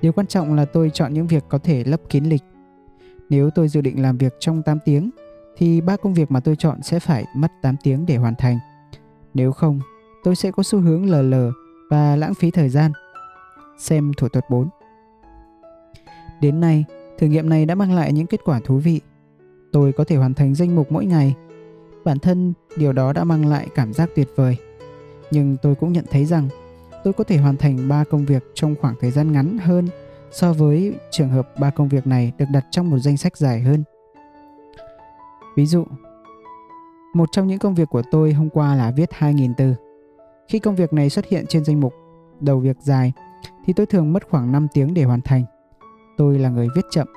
[0.00, 2.42] Điều quan trọng là tôi chọn những việc có thể lấp kín lịch.
[3.28, 5.10] Nếu tôi dự định làm việc trong 8 tiếng
[5.56, 8.58] thì ba công việc mà tôi chọn sẽ phải mất 8 tiếng để hoàn thành.
[9.34, 9.80] Nếu không,
[10.24, 11.52] tôi sẽ có xu hướng lờ lờ
[11.90, 12.92] và lãng phí thời gian.
[13.78, 14.68] Xem thủ thuật 4.
[16.40, 16.84] Đến nay,
[17.18, 19.00] thử nghiệm này đã mang lại những kết quả thú vị.
[19.72, 21.34] Tôi có thể hoàn thành danh mục mỗi ngày.
[22.04, 24.56] Bản thân điều đó đã mang lại cảm giác tuyệt vời.
[25.30, 26.48] Nhưng tôi cũng nhận thấy rằng
[27.04, 29.88] tôi có thể hoàn thành 3 công việc trong khoảng thời gian ngắn hơn
[30.32, 33.60] so với trường hợp ba công việc này được đặt trong một danh sách dài
[33.60, 33.84] hơn.
[35.56, 35.84] Ví dụ,
[37.14, 39.74] một trong những công việc của tôi hôm qua là viết 2.000 từ.
[40.48, 41.94] Khi công việc này xuất hiện trên danh mục
[42.40, 43.12] đầu việc dài
[43.64, 45.44] thì tôi thường mất khoảng 5 tiếng để hoàn thành.
[46.16, 47.08] Tôi là người viết chậm.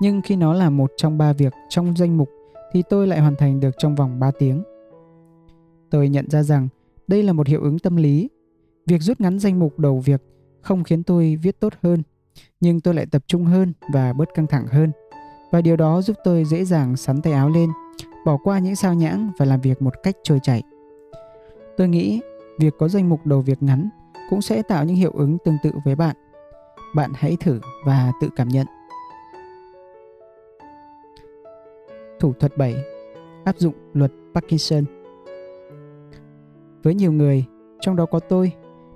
[0.00, 2.30] Nhưng khi nó là một trong ba việc trong danh mục
[2.72, 4.62] thì tôi lại hoàn thành được trong vòng 3 tiếng.
[5.90, 6.68] Tôi nhận ra rằng
[7.08, 8.28] đây là một hiệu ứng tâm lý.
[8.86, 10.22] Việc rút ngắn danh mục đầu việc
[10.60, 12.02] không khiến tôi viết tốt hơn,
[12.60, 14.92] nhưng tôi lại tập trung hơn và bớt căng thẳng hơn
[15.52, 17.70] và điều đó giúp tôi dễ dàng sắn tay áo lên,
[18.24, 20.62] bỏ qua những sao nhãng và làm việc một cách trôi chảy.
[21.76, 22.20] Tôi nghĩ
[22.58, 23.88] việc có danh mục đầu việc ngắn
[24.30, 26.16] cũng sẽ tạo những hiệu ứng tương tự với bạn.
[26.94, 28.66] Bạn hãy thử và tự cảm nhận.
[32.20, 32.76] Thủ thuật 7.
[33.44, 34.84] Áp dụng luật Parkinson
[36.82, 37.44] Với nhiều người,
[37.80, 38.52] trong đó có tôi,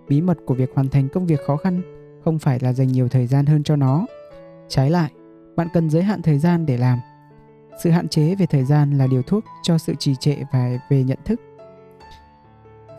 [0.09, 1.83] bí mật của việc hoàn thành công việc khó khăn
[2.25, 4.07] không phải là dành nhiều thời gian hơn cho nó.
[4.69, 5.11] Trái lại,
[5.57, 6.99] bạn cần giới hạn thời gian để làm.
[7.83, 11.05] Sự hạn chế về thời gian là điều thuốc cho sự trì trệ và về
[11.05, 11.41] nhận thức.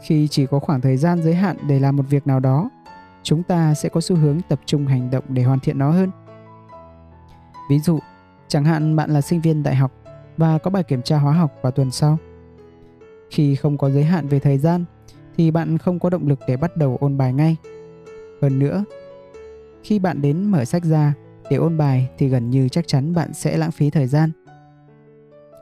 [0.04, 2.70] Khi chỉ có khoảng thời gian giới hạn để làm một việc nào đó,
[3.24, 6.12] chúng ta sẽ có xu hướng tập trung hành động để hoàn thiện nó hơn.
[7.70, 8.00] Ví dụ,
[8.48, 9.92] chẳng hạn bạn là sinh viên đại học
[10.38, 12.18] và có bài kiểm tra hóa học vào tuần sau.
[13.30, 14.86] Khi không có giới hạn về thời gian
[15.38, 17.56] thì bạn không có động lực để bắt đầu ôn bài ngay.
[18.42, 18.84] Hơn nữa,
[19.84, 21.14] khi bạn đến mở sách ra
[21.50, 24.32] để ôn bài thì gần như chắc chắn bạn sẽ lãng phí thời gian.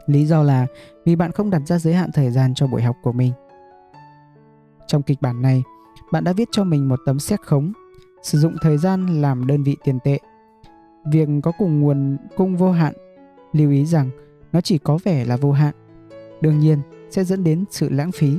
[0.06, 0.68] Lý do là
[1.06, 3.34] vì bạn không đặt ra giới hạn thời gian cho buổi học của mình.
[4.88, 5.64] Trong kịch bản này,
[6.12, 7.74] bạn đã viết cho mình một tấm xét khống,
[8.24, 10.20] sử dụng thời gian làm đơn vị tiền tệ.
[11.12, 12.94] Việc có cùng nguồn cung vô hạn,
[13.54, 14.10] lưu ý rằng
[14.54, 15.74] nó chỉ có vẻ là vô hạn.
[16.42, 16.80] Đương nhiên,
[17.10, 18.38] sẽ dẫn đến sự lãng phí.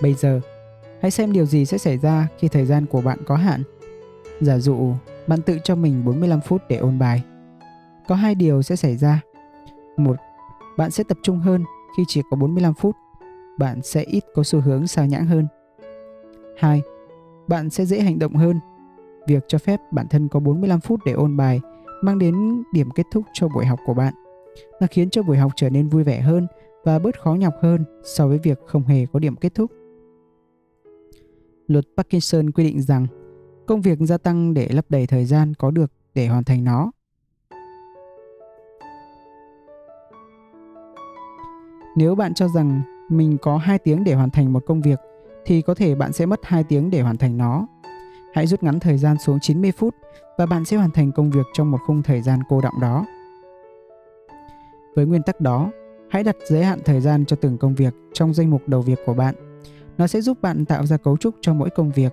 [0.00, 0.40] Bây giờ,
[1.02, 3.62] hãy xem điều gì sẽ xảy ra khi thời gian của bạn có hạn.
[4.42, 4.94] Giả dụ,
[5.26, 7.24] bạn tự cho mình 45 phút để ôn bài.
[8.08, 9.20] Có hai điều sẽ xảy ra.
[9.96, 10.16] Một,
[10.76, 11.64] bạn sẽ tập trung hơn
[11.96, 12.96] khi chỉ có 45 phút.
[13.58, 15.46] Bạn sẽ ít có xu hướng sao nhãng hơn.
[16.58, 16.82] Hai,
[17.48, 18.60] bạn sẽ dễ hành động hơn.
[19.26, 21.60] Việc cho phép bản thân có 45 phút để ôn bài
[22.02, 24.14] mang đến điểm kết thúc cho buổi học của bạn.
[24.80, 26.46] Nó khiến cho buổi học trở nên vui vẻ hơn
[26.84, 29.72] và bớt khó nhọc hơn so với việc không hề có điểm kết thúc.
[31.66, 33.06] Luật Parkinson quy định rằng
[33.66, 36.90] công việc gia tăng để lấp đầy thời gian có được để hoàn thành nó.
[41.96, 44.98] Nếu bạn cho rằng mình có 2 tiếng để hoàn thành một công việc
[45.44, 47.66] thì có thể bạn sẽ mất 2 tiếng để hoàn thành nó.
[48.34, 49.94] Hãy rút ngắn thời gian xuống 90 phút
[50.38, 53.06] và bạn sẽ hoàn thành công việc trong một khung thời gian cô động đó.
[54.94, 55.70] Với nguyên tắc đó,
[56.10, 58.98] hãy đặt giới hạn thời gian cho từng công việc trong danh mục đầu việc
[59.06, 59.34] của bạn.
[59.98, 62.12] Nó sẽ giúp bạn tạo ra cấu trúc cho mỗi công việc.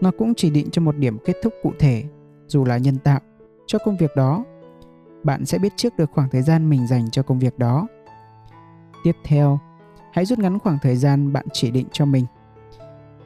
[0.00, 2.04] Nó cũng chỉ định cho một điểm kết thúc cụ thể,
[2.46, 3.20] dù là nhân tạo,
[3.66, 4.44] cho công việc đó.
[5.22, 7.86] Bạn sẽ biết trước được khoảng thời gian mình dành cho công việc đó.
[9.04, 9.58] Tiếp theo,
[10.12, 12.24] hãy rút ngắn khoảng thời gian bạn chỉ định cho mình.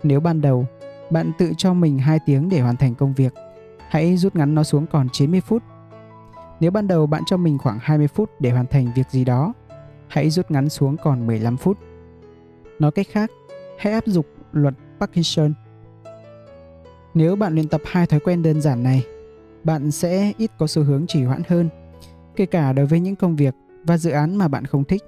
[0.03, 0.67] Nếu ban đầu
[1.11, 3.35] bạn tự cho mình 2 tiếng để hoàn thành công việc,
[3.89, 5.63] hãy rút ngắn nó xuống còn 90 phút.
[6.61, 9.53] Nếu ban đầu bạn cho mình khoảng 20 phút để hoàn thành việc gì đó,
[10.09, 11.79] hãy rút ngắn xuống còn 15 phút.
[12.79, 13.31] Nói cách khác,
[13.79, 15.55] hãy áp dụng luật Parkinson.
[17.15, 19.05] Nếu bạn luyện tập hai thói quen đơn giản này,
[19.65, 21.69] bạn sẽ ít có xu hướng trì hoãn hơn,
[22.37, 25.03] kể cả đối với những công việc và dự án mà bạn không thích.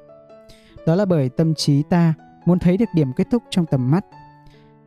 [0.87, 2.15] Đó là bởi tâm trí ta
[2.45, 4.05] muốn thấy được điểm kết thúc trong tầm mắt.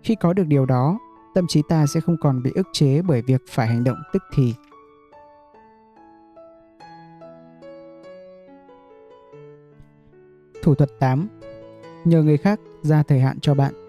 [0.03, 0.99] Khi có được điều đó,
[1.35, 4.23] tâm trí ta sẽ không còn bị ức chế bởi việc phải hành động tức
[4.34, 4.53] thì.
[10.64, 11.27] Thủ thuật 8.
[12.06, 13.86] Nhờ người khác ra thời hạn cho bạn.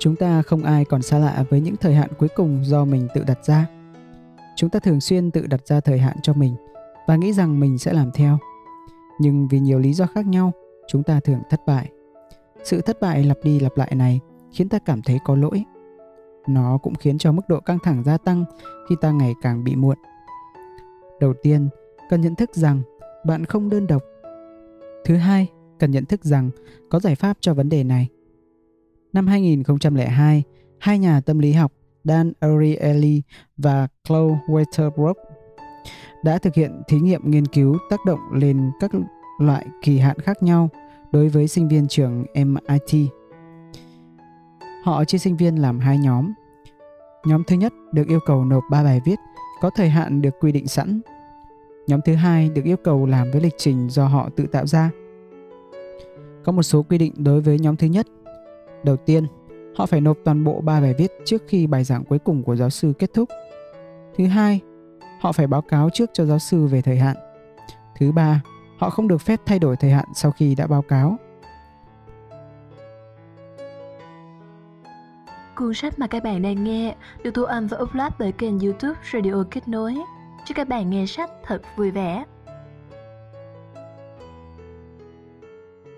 [0.00, 3.08] Chúng ta không ai còn xa lạ với những thời hạn cuối cùng do mình
[3.14, 3.66] tự đặt ra.
[4.56, 6.54] Chúng ta thường xuyên tự đặt ra thời hạn cho mình
[7.06, 8.38] và nghĩ rằng mình sẽ làm theo.
[9.18, 10.52] Nhưng vì nhiều lý do khác nhau,
[10.88, 11.90] chúng ta thường thất bại.
[12.64, 14.20] Sự thất bại lặp đi lặp lại này
[14.52, 15.64] khiến ta cảm thấy có lỗi.
[16.48, 18.44] Nó cũng khiến cho mức độ căng thẳng gia tăng
[18.88, 19.96] khi ta ngày càng bị muộn.
[21.20, 21.68] Đầu tiên,
[22.10, 22.82] cần nhận thức rằng
[23.26, 24.02] bạn không đơn độc.
[25.04, 25.48] Thứ hai,
[25.78, 26.50] cần nhận thức rằng
[26.90, 28.08] có giải pháp cho vấn đề này.
[29.12, 30.42] Năm 2002,
[30.78, 31.72] hai nhà tâm lý học
[32.04, 33.22] Dan Ariely
[33.56, 35.14] và Chloe Waterbrook
[36.24, 38.90] đã thực hiện thí nghiệm nghiên cứu tác động lên các
[39.38, 40.68] loại kỳ hạn khác nhau
[41.12, 43.10] đối với sinh viên trường MIT.
[44.84, 46.32] Họ chia sinh viên làm hai nhóm.
[47.26, 49.18] Nhóm thứ nhất được yêu cầu nộp 3 bài viết
[49.60, 51.00] có thời hạn được quy định sẵn.
[51.86, 54.90] Nhóm thứ hai được yêu cầu làm với lịch trình do họ tự tạo ra.
[56.44, 58.06] Có một số quy định đối với nhóm thứ nhất.
[58.84, 59.26] Đầu tiên,
[59.76, 62.56] họ phải nộp toàn bộ 3 bài viết trước khi bài giảng cuối cùng của
[62.56, 63.28] giáo sư kết thúc.
[64.16, 64.60] Thứ hai,
[65.20, 67.16] họ phải báo cáo trước cho giáo sư về thời hạn.
[67.98, 68.42] Thứ ba,
[68.78, 71.16] họ không được phép thay đổi thời hạn sau khi đã báo cáo.
[75.56, 79.00] Cuốn sách mà các bạn đang nghe được thu âm và upload bởi kênh youtube
[79.12, 79.94] Radio Kết Nối.
[80.46, 82.24] Chúc các bạn nghe sách thật vui vẻ.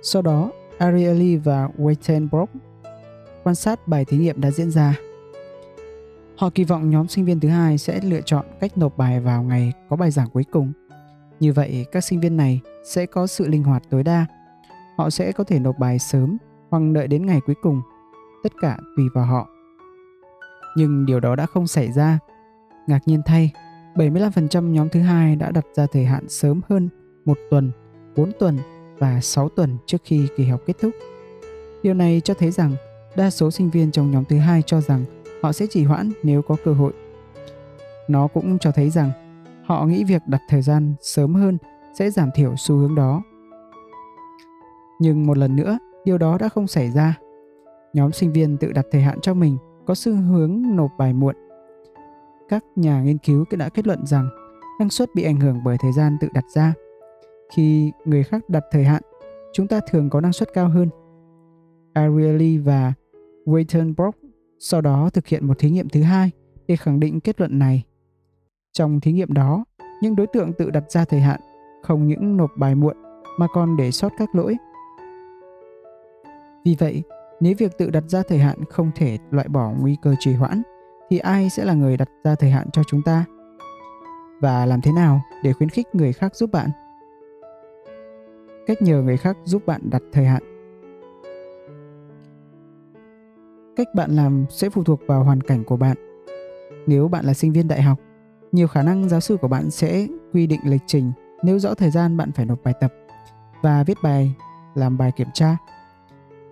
[0.03, 2.47] Sau đó, Ariely và Weitenbrock
[3.45, 4.99] quan sát bài thí nghiệm đã diễn ra.
[6.37, 9.43] Họ kỳ vọng nhóm sinh viên thứ hai sẽ lựa chọn cách nộp bài vào
[9.43, 10.73] ngày có bài giảng cuối cùng.
[11.41, 14.27] Như vậy, các sinh viên này sẽ có sự linh hoạt tối đa.
[14.97, 16.37] Họ sẽ có thể nộp bài sớm
[16.71, 17.83] hoặc đợi đến ngày cuối cùng.
[18.43, 19.49] Tất cả tùy vào họ.
[20.77, 22.19] Nhưng điều đó đã không xảy ra.
[22.87, 23.51] Ngạc nhiên thay,
[23.95, 26.89] 75% nhóm thứ hai đã đặt ra thời hạn sớm hơn
[27.25, 27.73] một tuần
[28.17, 28.59] 4 tuần
[28.99, 30.91] và 6 tuần trước khi kỳ học kết thúc.
[31.83, 32.75] Điều này cho thấy rằng
[33.17, 35.05] đa số sinh viên trong nhóm thứ hai cho rằng
[35.43, 36.93] họ sẽ chỉ hoãn nếu có cơ hội.
[38.09, 39.11] Nó cũng cho thấy rằng
[39.65, 41.59] họ nghĩ việc đặt thời gian sớm hơn
[41.99, 43.23] sẽ giảm thiểu xu hướng đó.
[45.01, 47.19] Nhưng một lần nữa, điều đó đã không xảy ra.
[47.93, 51.37] Nhóm sinh viên tự đặt thời hạn cho mình có xu hướng nộp bài muộn.
[52.49, 54.29] Các nhà nghiên cứu đã kết luận rằng
[54.79, 56.75] năng suất bị ảnh hưởng bởi thời gian tự đặt ra.
[57.57, 59.03] Khi người khác đặt thời hạn,
[59.53, 60.89] chúng ta thường có năng suất cao hơn.
[61.93, 62.93] Ariely và
[63.45, 64.13] Weitenbrock
[64.59, 66.31] sau đó thực hiện một thí nghiệm thứ hai
[66.67, 67.85] để khẳng định kết luận này.
[68.73, 69.65] Trong thí nghiệm đó,
[70.03, 71.41] những đối tượng tự đặt ra thời hạn
[71.83, 72.97] không những nộp bài muộn
[73.39, 74.57] mà còn để sót các lỗi.
[76.65, 77.03] Vì vậy,
[77.41, 80.63] nếu việc tự đặt ra thời hạn không thể loại bỏ nguy cơ trì hoãn,
[81.11, 83.25] thì ai sẽ là người đặt ra thời hạn cho chúng ta?
[84.41, 86.71] Và làm thế nào để khuyến khích người khác giúp bạn?
[88.67, 90.52] Cách nhờ người khác giúp bạn đặt thời hạn.
[93.83, 95.97] Cách bạn làm sẽ phụ thuộc vào hoàn cảnh của bạn.
[96.87, 97.99] Nếu bạn là sinh viên đại học,
[98.53, 101.91] nhiều khả năng giáo sư của bạn sẽ quy định lịch trình nêu rõ thời
[101.91, 102.93] gian bạn phải nộp bài tập
[103.63, 104.35] và viết bài
[104.75, 105.57] làm bài kiểm tra.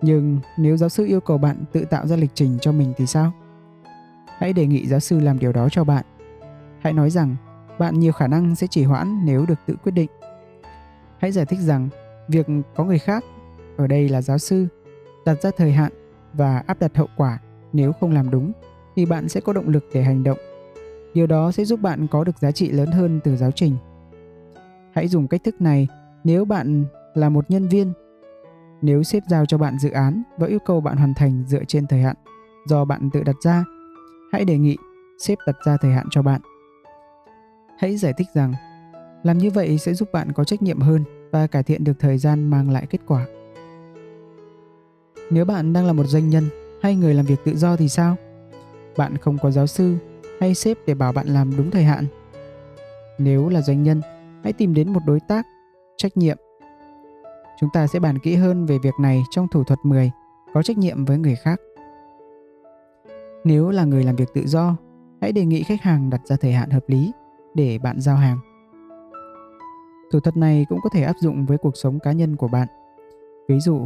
[0.01, 3.05] Nhưng nếu giáo sư yêu cầu bạn tự tạo ra lịch trình cho mình thì
[3.05, 3.31] sao?
[4.37, 6.05] Hãy đề nghị giáo sư làm điều đó cho bạn.
[6.79, 7.35] Hãy nói rằng
[7.79, 10.09] bạn nhiều khả năng sẽ chỉ hoãn nếu được tự quyết định.
[11.17, 11.89] Hãy giải thích rằng
[12.27, 13.23] việc có người khác
[13.77, 14.67] ở đây là giáo sư
[15.25, 15.91] đặt ra thời hạn
[16.33, 17.39] và áp đặt hậu quả
[17.73, 18.51] nếu không làm đúng
[18.95, 20.37] thì bạn sẽ có động lực để hành động
[21.13, 23.75] điều đó sẽ giúp bạn có được giá trị lớn hơn từ giáo trình
[24.93, 25.87] Hãy dùng cách thức này
[26.23, 27.93] nếu bạn là một nhân viên.
[28.81, 31.87] Nếu sếp giao cho bạn dự án và yêu cầu bạn hoàn thành dựa trên
[31.87, 32.15] thời hạn
[32.67, 33.63] do bạn tự đặt ra,
[34.31, 34.77] hãy đề nghị
[35.19, 36.41] sếp đặt ra thời hạn cho bạn.
[37.79, 38.53] Hãy giải thích rằng
[39.23, 42.17] làm như vậy sẽ giúp bạn có trách nhiệm hơn và cải thiện được thời
[42.17, 43.25] gian mang lại kết quả.
[45.31, 46.43] Nếu bạn đang là một doanh nhân
[46.81, 48.15] hay người làm việc tự do thì sao?
[48.97, 49.95] Bạn không có giáo sư
[50.39, 52.05] hay sếp để bảo bạn làm đúng thời hạn.
[53.17, 54.01] Nếu là doanh nhân,
[54.43, 55.45] hãy tìm đến một đối tác
[55.97, 56.37] trách nhiệm.
[57.59, 60.11] Chúng ta sẽ bàn kỹ hơn về việc này trong thủ thuật 10,
[60.53, 61.61] có trách nhiệm với người khác.
[63.43, 64.75] Nếu là người làm việc tự do,
[65.21, 67.11] hãy đề nghị khách hàng đặt ra thời hạn hợp lý
[67.53, 68.37] để bạn giao hàng.
[70.11, 72.67] Thủ thuật này cũng có thể áp dụng với cuộc sống cá nhân của bạn.
[73.47, 73.79] Ví dụ,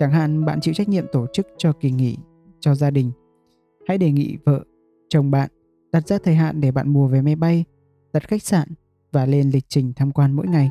[0.00, 2.16] chẳng hạn bạn chịu trách nhiệm tổ chức cho kỳ nghỉ
[2.60, 3.12] cho gia đình.
[3.88, 4.64] Hãy đề nghị vợ,
[5.08, 5.50] chồng bạn
[5.92, 7.64] đặt ra thời hạn để bạn mua vé máy bay,
[8.12, 8.68] đặt khách sạn
[9.12, 10.70] và lên lịch trình tham quan mỗi ngày.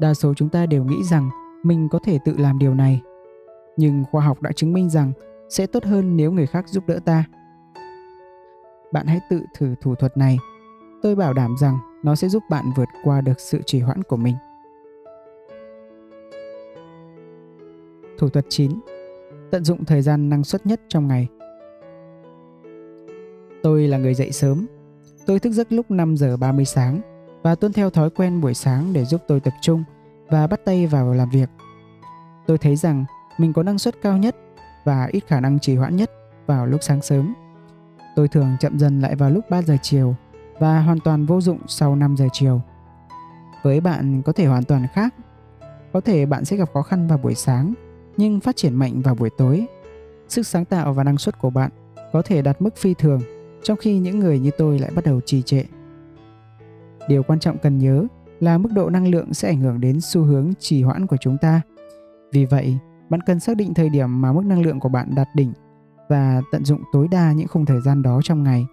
[0.00, 1.30] Đa số chúng ta đều nghĩ rằng
[1.62, 3.00] mình có thể tự làm điều này,
[3.76, 5.12] nhưng khoa học đã chứng minh rằng
[5.48, 7.24] sẽ tốt hơn nếu người khác giúp đỡ ta.
[8.92, 10.38] Bạn hãy tự thử thủ thuật này.
[11.02, 14.16] Tôi bảo đảm rằng nó sẽ giúp bạn vượt qua được sự trì hoãn của
[14.16, 14.36] mình.
[18.18, 18.70] Thủ thuật 9.
[19.50, 21.28] Tận dụng thời gian năng suất nhất trong ngày.
[23.62, 24.66] Tôi là người dậy sớm
[25.26, 27.00] Tôi thức giấc lúc 5 giờ 30 sáng
[27.42, 29.84] và tuân theo thói quen buổi sáng để giúp tôi tập trung
[30.28, 31.50] và bắt tay vào làm việc.
[32.46, 33.04] Tôi thấy rằng
[33.38, 34.36] mình có năng suất cao nhất
[34.84, 36.10] và ít khả năng trì hoãn nhất
[36.46, 37.34] vào lúc sáng sớm.
[38.16, 40.14] Tôi thường chậm dần lại vào lúc 3 giờ chiều
[40.58, 42.60] và hoàn toàn vô dụng sau 5 giờ chiều.
[43.62, 45.14] Với bạn có thể hoàn toàn khác.
[45.92, 47.74] Có thể bạn sẽ gặp khó khăn vào buổi sáng
[48.16, 49.66] nhưng phát triển mạnh vào buổi tối.
[50.28, 51.70] Sức sáng tạo và năng suất của bạn
[52.12, 53.20] có thể đạt mức phi thường
[53.62, 55.64] trong khi những người như tôi lại bắt đầu trì trệ.
[57.08, 58.06] Điều quan trọng cần nhớ
[58.40, 61.38] là mức độ năng lượng sẽ ảnh hưởng đến xu hướng trì hoãn của chúng
[61.38, 61.60] ta.
[62.32, 62.78] Vì vậy,
[63.08, 65.52] bạn cần xác định thời điểm mà mức năng lượng của bạn đạt đỉnh
[66.08, 68.66] và tận dụng tối đa những khung thời gian đó trong ngày.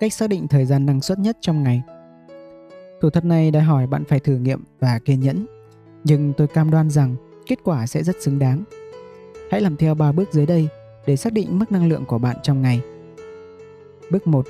[0.00, 1.82] Cách xác định thời gian năng suất nhất trong ngày.
[3.00, 5.46] Thủ thuật này đòi hỏi bạn phải thử nghiệm và kiên nhẫn,
[6.08, 7.16] nhưng tôi cam đoan rằng
[7.46, 8.62] kết quả sẽ rất xứng đáng.
[9.50, 10.68] Hãy làm theo 3 bước dưới đây
[11.06, 12.80] để xác định mức năng lượng của bạn trong ngày.
[14.10, 14.46] Bước 1.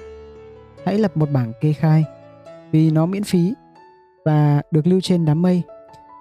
[0.85, 2.05] Hãy lập một bảng kê khai
[2.73, 3.55] vì nó miễn phí
[4.25, 5.63] và được lưu trên đám mây.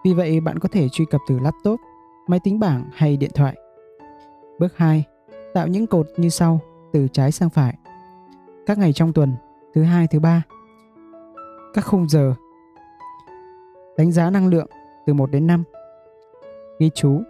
[0.06, 1.80] Vì vậy bạn có thể truy cập từ laptop,
[2.28, 3.56] máy tính bảng hay điện thoại.
[4.60, 5.03] Bước 2.
[5.53, 6.60] Tạo những cột như sau
[6.94, 7.78] từ trái sang phải.
[8.66, 9.36] Các ngày trong tuần,
[9.74, 10.44] thứ hai, thứ ba.
[11.74, 12.34] Các khung giờ.
[13.98, 14.68] Đánh giá năng lượng
[15.06, 15.64] từ 1 đến 5.
[16.80, 17.22] Ghi chú,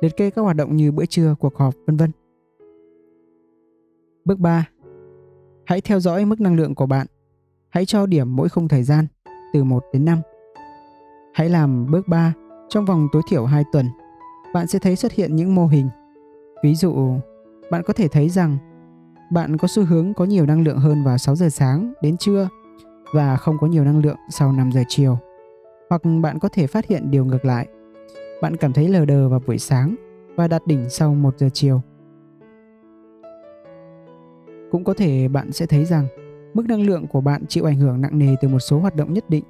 [0.00, 2.10] liệt kê các hoạt động như bữa trưa, cuộc họp, vân vân.
[4.24, 4.68] Bước 3.
[5.66, 7.06] Hãy theo dõi mức năng lượng của bạn.
[7.68, 9.06] Hãy cho điểm mỗi khung thời gian
[9.52, 10.20] từ 1 đến 5.
[11.34, 12.34] Hãy làm bước 3
[12.68, 13.86] trong vòng tối thiểu 2 tuần.
[14.54, 15.88] Bạn sẽ thấy xuất hiện những mô hình.
[16.62, 17.14] Ví dụ,
[17.70, 18.58] bạn có thể thấy rằng
[19.32, 22.48] bạn có xu hướng có nhiều năng lượng hơn vào 6 giờ sáng đến trưa
[23.14, 25.18] và không có nhiều năng lượng sau 5 giờ chiều.
[25.90, 27.68] Hoặc bạn có thể phát hiện điều ngược lại.
[28.42, 29.94] Bạn cảm thấy lờ đờ vào buổi sáng
[30.36, 31.80] và đạt đỉnh sau 1 giờ chiều.
[34.70, 36.06] Cũng có thể bạn sẽ thấy rằng
[36.54, 39.12] mức năng lượng của bạn chịu ảnh hưởng nặng nề từ một số hoạt động
[39.12, 39.44] nhất định.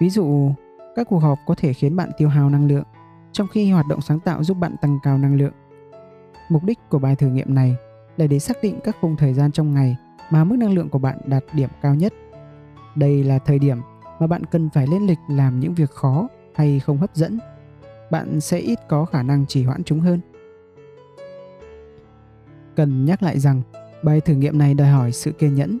[0.00, 0.50] Ví dụ,
[0.96, 2.84] các cuộc họp có thể khiến bạn tiêu hao năng lượng,
[3.32, 5.52] trong khi hoạt động sáng tạo giúp bạn tăng cao năng lượng.
[6.48, 7.76] Mục đích của bài thử nghiệm này
[8.16, 9.96] là để xác định các khung thời gian trong ngày
[10.30, 12.12] mà mức năng lượng của bạn đạt điểm cao nhất.
[12.96, 13.78] Đây là thời điểm
[14.24, 17.38] mà bạn cần phải lên lịch làm những việc khó hay không hấp dẫn.
[18.10, 20.20] Bạn sẽ ít có khả năng trì hoãn chúng hơn.
[22.76, 23.62] Cần nhắc lại rằng
[24.02, 25.78] bài thử nghiệm này đòi hỏi sự kiên nhẫn.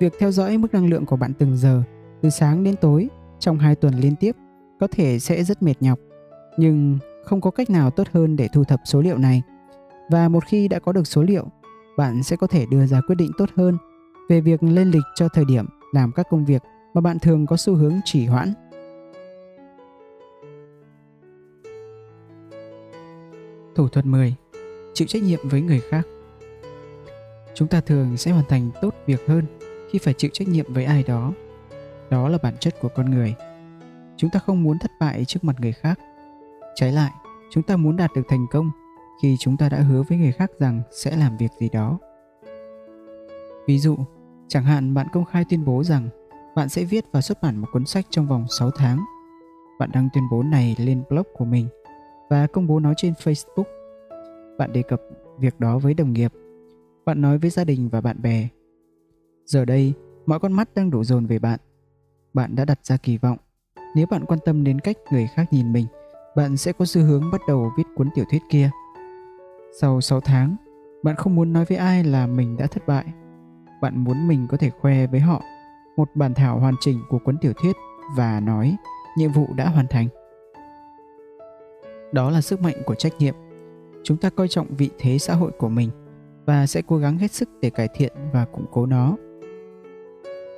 [0.00, 1.82] Việc theo dõi mức năng lượng của bạn từng giờ,
[2.22, 4.36] từ sáng đến tối, trong 2 tuần liên tiếp
[4.80, 5.98] có thể sẽ rất mệt nhọc,
[6.56, 9.42] nhưng không có cách nào tốt hơn để thu thập số liệu này.
[10.10, 11.46] Và một khi đã có được số liệu,
[11.96, 13.78] bạn sẽ có thể đưa ra quyết định tốt hơn
[14.28, 16.62] về việc lên lịch cho thời điểm làm các công việc
[16.94, 18.52] mà bạn thường có xu hướng chỉ hoãn.
[23.74, 24.34] Thủ thuật 10.
[24.94, 26.06] Chịu trách nhiệm với người khác.
[27.54, 29.44] Chúng ta thường sẽ hoàn thành tốt việc hơn
[29.90, 31.32] khi phải chịu trách nhiệm với ai đó.
[32.10, 33.34] Đó là bản chất của con người.
[34.16, 35.98] Chúng ta không muốn thất bại trước mặt người khác.
[36.74, 37.10] Trái lại,
[37.50, 38.70] chúng ta muốn đạt được thành công
[39.22, 41.98] khi chúng ta đã hứa với người khác rằng sẽ làm việc gì đó.
[43.66, 43.96] Ví dụ,
[44.48, 46.08] chẳng hạn bạn công khai tuyên bố rằng
[46.54, 49.04] bạn sẽ viết và xuất bản một cuốn sách trong vòng 6 tháng.
[49.78, 51.66] Bạn đăng tuyên bố này lên blog của mình
[52.30, 53.64] và công bố nó trên Facebook.
[54.58, 55.00] Bạn đề cập
[55.38, 56.32] việc đó với đồng nghiệp.
[57.04, 58.48] Bạn nói với gia đình và bạn bè.
[59.44, 59.92] Giờ đây,
[60.26, 61.60] mọi con mắt đang đổ dồn về bạn.
[62.34, 63.38] Bạn đã đặt ra kỳ vọng.
[63.94, 65.86] Nếu bạn quan tâm đến cách người khác nhìn mình,
[66.36, 68.70] bạn sẽ có xu hướng bắt đầu viết cuốn tiểu thuyết kia.
[69.80, 70.56] Sau 6 tháng,
[71.02, 73.04] bạn không muốn nói với ai là mình đã thất bại.
[73.82, 75.42] Bạn muốn mình có thể khoe với họ
[76.00, 77.76] một bản thảo hoàn chỉnh của cuốn tiểu thuyết
[78.16, 78.76] và nói,
[79.16, 80.08] nhiệm vụ đã hoàn thành.
[82.12, 83.34] Đó là sức mạnh của trách nhiệm.
[84.04, 85.90] Chúng ta coi trọng vị thế xã hội của mình
[86.46, 89.16] và sẽ cố gắng hết sức để cải thiện và củng cố nó.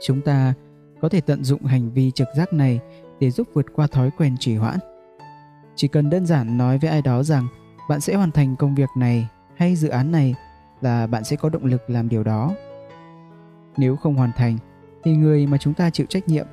[0.02, 0.54] Chúng ta
[1.00, 2.80] có thể tận dụng hành vi trực giác này
[3.20, 4.78] để giúp vượt qua thói quen trì hoãn.
[5.74, 7.46] Chỉ cần đơn giản nói với ai đó rằng
[7.88, 10.34] bạn sẽ hoàn thành công việc này hay dự án này
[10.80, 12.54] là bạn sẽ có động lực làm điều đó.
[13.76, 14.58] Nếu không hoàn thành
[15.04, 16.46] thì người mà chúng ta chịu trách nhiệm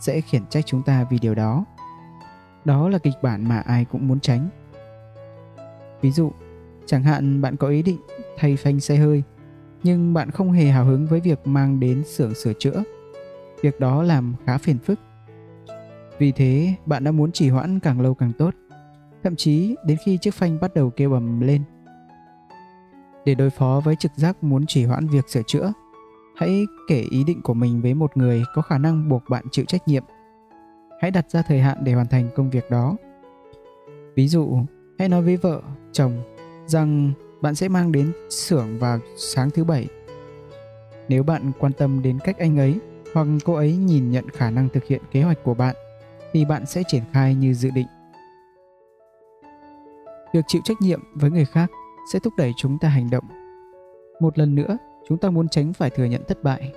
[0.00, 1.64] sẽ khiển trách chúng ta vì điều đó.
[2.64, 4.48] Đó là kịch bản mà ai cũng muốn tránh.
[6.00, 6.32] Ví dụ,
[6.86, 7.98] chẳng hạn bạn có ý định
[8.38, 9.22] thay phanh xe hơi
[9.82, 12.82] nhưng bạn không hề hào hứng với việc mang đến xưởng sửa chữa.
[13.62, 15.00] Việc đó làm khá phiền phức.
[16.18, 18.54] Vì thế, bạn đã muốn trì hoãn càng lâu càng tốt
[19.24, 21.62] thậm chí đến khi chiếc phanh bắt đầu kêu bầm lên.
[23.24, 25.72] Để đối phó với trực giác muốn trì hoãn việc sửa chữa,
[26.36, 29.64] hãy kể ý định của mình với một người có khả năng buộc bạn chịu
[29.64, 30.04] trách nhiệm.
[31.00, 32.96] Hãy đặt ra thời hạn để hoàn thành công việc đó.
[34.14, 34.58] Ví dụ,
[34.98, 35.62] hãy nói với vợ,
[35.92, 36.22] chồng
[36.66, 39.88] rằng bạn sẽ mang đến xưởng vào sáng thứ bảy.
[41.08, 42.78] Nếu bạn quan tâm đến cách anh ấy
[43.14, 45.76] hoặc cô ấy nhìn nhận khả năng thực hiện kế hoạch của bạn,
[46.32, 47.86] thì bạn sẽ triển khai như dự định.
[50.32, 51.70] Việc chịu trách nhiệm với người khác
[52.12, 53.24] sẽ thúc đẩy chúng ta hành động.
[54.20, 54.76] Một lần nữa,
[55.08, 56.72] chúng ta muốn tránh phải thừa nhận thất bại.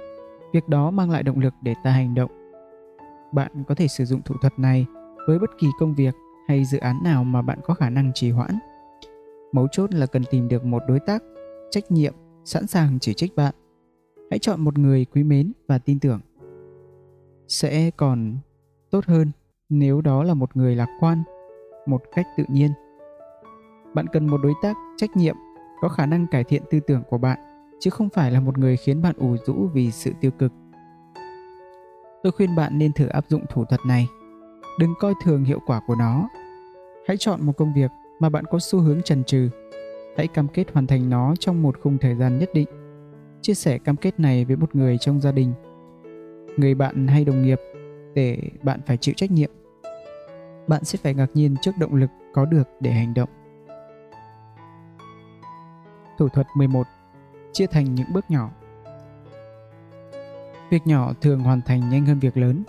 [0.54, 2.32] Việc đó mang lại động lực để ta hành động.
[3.34, 4.86] Bạn có thể sử dụng thủ thuật này
[5.28, 6.16] với bất kỳ công việc
[6.48, 8.60] hay dự án nào mà bạn có khả năng trì hoãn.
[9.52, 11.24] Mấu chốt là cần tìm được một đối tác
[11.72, 12.14] trách nhiệm
[12.46, 13.56] sẵn sàng chỉ trích bạn.
[14.30, 16.20] Hãy chọn một người quý mến và tin tưởng.
[17.48, 18.38] Sẽ còn
[18.92, 19.32] tốt hơn
[19.70, 21.24] nếu đó là một người lạc quan,
[21.86, 22.72] một cách tự nhiên
[23.98, 25.36] bạn cần một đối tác trách nhiệm
[25.82, 27.40] có khả năng cải thiện tư tưởng của bạn
[27.80, 30.52] chứ không phải là một người khiến bạn ủ rũ vì sự tiêu cực.
[32.24, 34.08] Tôi khuyên bạn nên thử áp dụng thủ thuật này.
[34.80, 36.28] Đừng coi thường hiệu quả của nó.
[37.08, 39.50] Hãy chọn một công việc mà bạn có xu hướng trần trừ
[40.18, 42.68] hãy cam kết hoàn thành nó trong một khung thời gian nhất định.
[43.42, 45.54] Chia sẻ cam kết này với một người trong gia đình,
[46.58, 47.60] người bạn hay đồng nghiệp
[48.16, 49.52] để bạn phải chịu trách nhiệm.
[50.68, 53.30] Bạn sẽ phải ngạc nhiên trước động lực có được để hành động.
[56.18, 56.84] Thủ thuật 11
[57.58, 58.52] Chia thành những bước nhỏ
[60.70, 62.64] Việc nhỏ thường hoàn thành nhanh hơn việc lớn.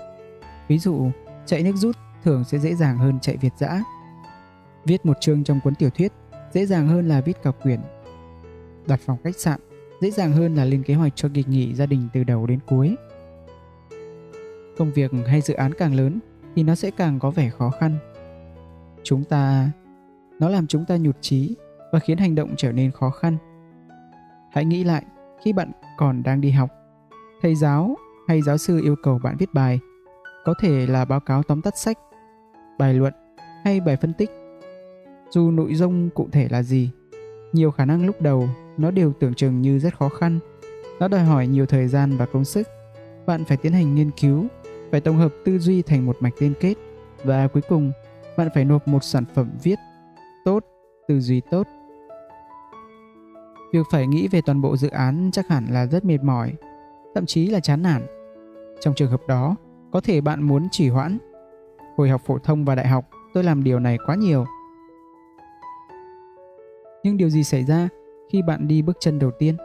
[0.69, 1.11] Ví dụ,
[1.47, 3.83] chạy nước rút thường sẽ dễ dàng hơn chạy Việt dã.
[4.85, 6.13] Viết một chương trong cuốn tiểu thuyết
[6.53, 7.81] dễ dàng hơn là viết cả quyển.
[8.87, 9.61] Đặt phòng khách sạn
[10.01, 12.59] dễ dàng hơn là lên kế hoạch cho kỳ nghỉ gia đình từ đầu đến
[12.67, 12.97] cuối.
[14.79, 16.21] Công việc hay dự án càng lớn
[16.57, 17.99] thì nó sẽ càng có vẻ khó khăn.
[19.03, 19.71] Chúng ta
[20.41, 21.57] nó làm chúng ta nhụt chí
[21.93, 23.37] và khiến hành động trở nên khó khăn.
[24.59, 25.03] Hãy nghĩ lại
[25.45, 26.71] khi bạn còn đang đi học,
[27.43, 27.97] thầy giáo
[28.29, 29.81] hay giáo sư yêu cầu bạn viết bài,
[30.45, 31.99] có thể là báo cáo tóm tắt sách,
[32.79, 33.13] bài luận
[33.65, 34.31] hay bài phân tích.
[35.31, 36.91] Dù nội dung cụ thể là gì,
[37.53, 38.49] nhiều khả năng lúc đầu
[38.79, 40.39] nó đều tưởng chừng như rất khó khăn.
[41.01, 42.69] Nó đòi hỏi nhiều thời gian và công sức.
[43.27, 44.47] Bạn phải tiến hành nghiên cứu,
[44.91, 46.75] phải tổng hợp tư duy thành một mạch liên kết
[47.25, 47.93] và cuối cùng
[48.37, 49.79] bạn phải nộp một sản phẩm viết
[50.45, 50.65] tốt,
[51.09, 51.67] tư duy tốt.
[53.73, 56.53] Việc phải nghĩ về toàn bộ dự án chắc hẳn là rất mệt mỏi,
[57.15, 58.07] thậm chí là chán nản.
[58.81, 59.57] Trong trường hợp đó,
[59.93, 61.19] có thể bạn muốn trì hoãn.
[61.97, 63.05] Hồi học phổ thông và đại học,
[63.35, 64.45] tôi làm điều này quá nhiều.
[67.05, 67.89] Nhưng điều gì xảy ra
[68.33, 69.57] khi bạn đi bước chân đầu tiên?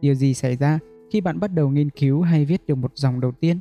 [0.00, 0.78] Điều gì xảy ra
[1.10, 3.60] khi bạn bắt đầu nghiên cứu hay viết được một dòng đầu tiên?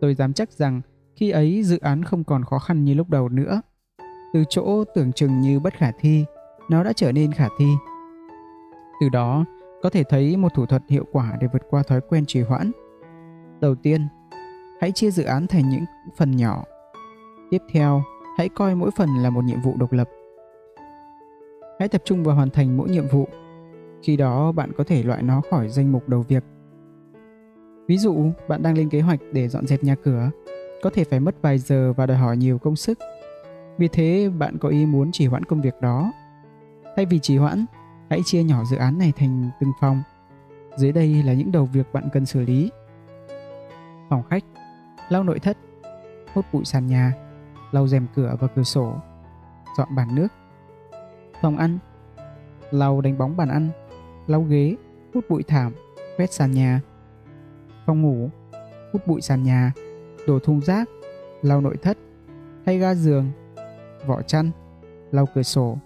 [0.00, 0.80] Tôi dám chắc rằng
[1.16, 3.60] khi ấy dự án không còn khó khăn như lúc đầu nữa.
[4.32, 6.24] Từ chỗ tưởng chừng như bất khả thi,
[6.70, 7.66] nó đã trở nên khả thi.
[9.00, 9.44] Từ đó,
[9.82, 12.72] có thể thấy một thủ thuật hiệu quả để vượt qua thói quen trì hoãn.
[13.60, 14.06] Đầu tiên,
[14.80, 15.84] hãy chia dự án thành những
[16.16, 16.64] phần nhỏ.
[17.50, 18.02] Tiếp theo,
[18.38, 20.08] hãy coi mỗi phần là một nhiệm vụ độc lập.
[21.78, 23.28] Hãy tập trung vào hoàn thành mỗi nhiệm vụ.
[24.02, 26.44] Khi đó bạn có thể loại nó khỏi danh mục đầu việc.
[27.86, 30.30] Ví dụ, bạn đang lên kế hoạch để dọn dẹp nhà cửa,
[30.82, 32.98] có thể phải mất vài giờ và đòi hỏi nhiều công sức.
[33.78, 36.12] Vì thế, bạn có ý muốn trì hoãn công việc đó.
[36.96, 37.64] Thay vì trì hoãn,
[38.10, 40.02] hãy chia nhỏ dự án này thành từng phòng.
[40.76, 42.70] Dưới đây là những đầu việc bạn cần xử lý.
[44.08, 44.44] Phòng khách,
[45.08, 45.56] lau nội thất,
[46.34, 47.12] hút bụi sàn nhà,
[47.72, 48.94] lau rèm cửa và cửa sổ,
[49.78, 50.28] dọn bàn nước.
[51.42, 51.78] Phòng ăn,
[52.70, 53.68] lau đánh bóng bàn ăn,
[54.26, 54.76] lau ghế,
[55.14, 55.72] hút bụi thảm,
[56.16, 56.80] quét sàn nhà.
[57.86, 58.30] Phòng ngủ,
[58.92, 59.72] hút bụi sàn nhà,
[60.26, 60.88] đổ thùng rác,
[61.42, 61.98] lau nội thất,
[62.66, 63.30] thay ga giường,
[64.06, 64.50] vỏ chăn,
[65.10, 65.78] lau cửa sổ.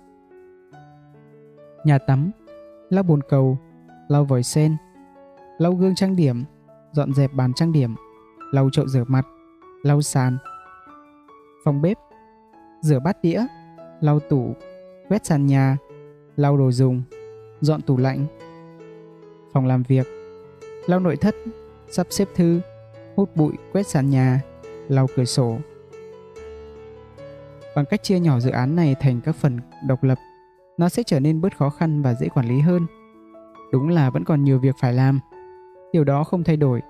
[1.88, 2.30] Nhà tắm,
[2.90, 3.58] lau bồn cầu,
[4.08, 4.76] lau vòi sen,
[5.58, 6.44] lau gương trang điểm,
[6.92, 7.94] dọn dẹp bàn trang điểm,
[8.52, 9.26] lau chậu rửa mặt,
[9.82, 10.38] lau sàn.
[11.64, 11.98] Phòng bếp,
[12.80, 13.46] rửa bát đĩa,
[14.00, 14.54] lau tủ,
[15.08, 15.76] quét sàn nhà,
[16.36, 17.02] lau đồ dùng,
[17.60, 18.26] dọn tủ lạnh.
[19.52, 20.06] Phòng làm việc,
[20.86, 21.34] lau nội thất,
[21.90, 22.60] sắp xếp thư,
[23.16, 24.40] hút bụi, quét sàn nhà,
[24.88, 25.58] lau cửa sổ.
[27.76, 30.18] Bằng cách chia nhỏ dự án này thành các phần độc lập,
[30.78, 32.86] nó sẽ trở nên bớt khó khăn và dễ quản lý hơn.
[33.72, 35.20] Đúng là vẫn còn nhiều việc phải làm.
[35.92, 36.82] Điều đó không thay đổi,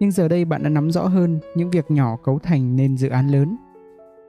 [0.00, 3.08] nhưng giờ đây bạn đã nắm rõ hơn những việc nhỏ cấu thành nên dự
[3.08, 3.56] án lớn.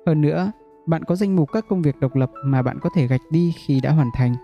[0.08, 0.52] Hơn nữa,
[0.86, 3.54] bạn có danh mục các công việc độc lập mà bạn có thể gạch đi
[3.66, 4.36] khi đã hoàn thành.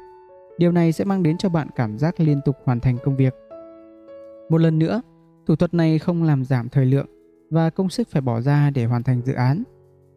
[0.57, 3.33] Điều này sẽ mang đến cho bạn cảm giác liên tục hoàn thành công việc.
[4.49, 5.01] Một lần nữa,
[5.47, 7.07] thủ thuật này không làm giảm thời lượng
[7.49, 9.63] và công sức phải bỏ ra để hoàn thành dự án.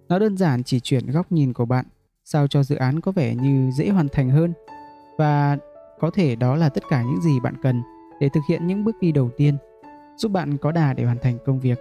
[0.09, 1.85] Nó đơn giản chỉ chuyển góc nhìn của bạn
[2.27, 4.53] sao cho dự án có vẻ như dễ hoàn thành hơn
[5.19, 5.59] và
[6.01, 7.83] có thể đó là tất cả những gì bạn cần
[8.21, 9.57] để thực hiện những bước đi đầu tiên,
[10.17, 11.79] giúp bạn có đà để hoàn thành công việc.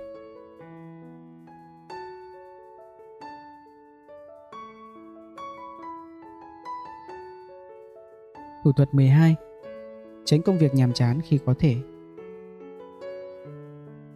[8.64, 9.36] Thủ thuật 12
[10.26, 11.76] Tránh công việc nhàm chán khi có thể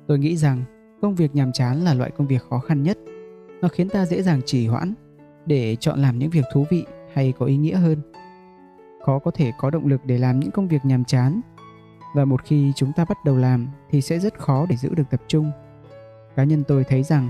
[0.08, 0.64] Tôi nghĩ rằng
[1.02, 2.98] công việc nhàm chán là loại công việc khó khăn nhất.
[3.62, 4.94] Nó khiến ta dễ dàng trì hoãn
[5.48, 8.02] để chọn làm những việc thú vị hay có ý nghĩa hơn.
[9.06, 11.42] Khó có thể có động lực để làm những công việc nhàm chán
[12.16, 15.10] và một khi chúng ta bắt đầu làm thì sẽ rất khó để giữ được
[15.10, 15.52] tập trung.
[16.36, 17.30] Cá nhân tôi thấy rằng,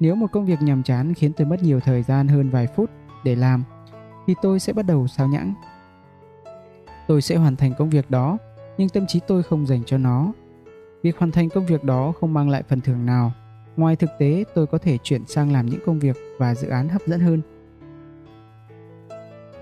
[0.00, 2.90] nếu một công việc nhàm chán khiến tôi mất nhiều thời gian hơn vài phút
[3.24, 3.64] để làm,
[4.26, 5.54] thì tôi sẽ bắt đầu sao nhãng.
[7.08, 8.38] Tôi sẽ hoàn thành công việc đó,
[8.78, 10.32] nhưng tâm trí tôi không dành cho nó
[11.02, 13.32] Việc hoàn thành công việc đó không mang lại phần thưởng nào.
[13.78, 16.88] Ngoài thực tế, tôi có thể chuyển sang làm những công việc và dự án
[16.88, 17.42] hấp dẫn hơn.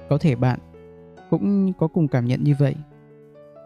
[0.09, 0.59] Có thể bạn
[1.30, 2.74] cũng có cùng cảm nhận như vậy.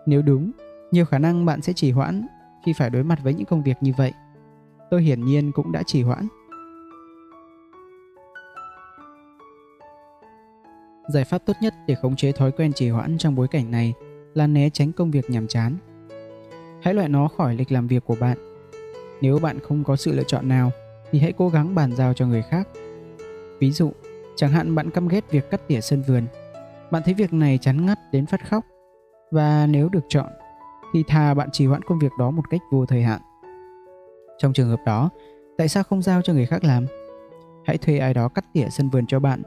[0.07, 0.51] Nếu đúng,
[0.91, 2.27] nhiều khả năng bạn sẽ chỉ hoãn
[2.67, 4.13] khi phải đối mặt với những công việc như vậy.
[4.91, 6.29] Tôi hiển nhiên cũng đã chỉ hoãn.
[11.13, 13.95] Giải pháp tốt nhất để khống chế thói quen trì hoãn trong bối cảnh này
[14.35, 15.77] là né tránh công việc nhàm chán
[16.83, 18.50] hãy loại nó khỏi lịch làm việc của bạn.
[19.21, 20.71] Nếu bạn không có sự lựa chọn nào
[21.11, 22.69] thì hãy cố gắng bàn giao cho người khác.
[23.61, 23.93] Ví dụ,
[24.37, 26.27] chẳng hạn bạn căm ghét việc cắt tỉa sân vườn.
[26.91, 28.65] Bạn thấy việc này chán ngắt đến phát khóc
[29.31, 30.27] và nếu được chọn
[30.93, 33.21] thì thà bạn trì hoãn công việc đó một cách vô thời hạn.
[34.39, 35.11] Trong trường hợp đó,
[35.59, 36.87] tại sao không giao cho người khác làm?
[37.65, 39.43] Hãy thuê ai đó cắt tỉa sân vườn cho bạn.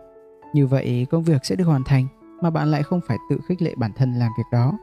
[0.54, 2.08] Như vậy công việc sẽ được hoàn thành
[2.42, 4.74] mà bạn lại không phải tự khích lệ bản thân làm việc đó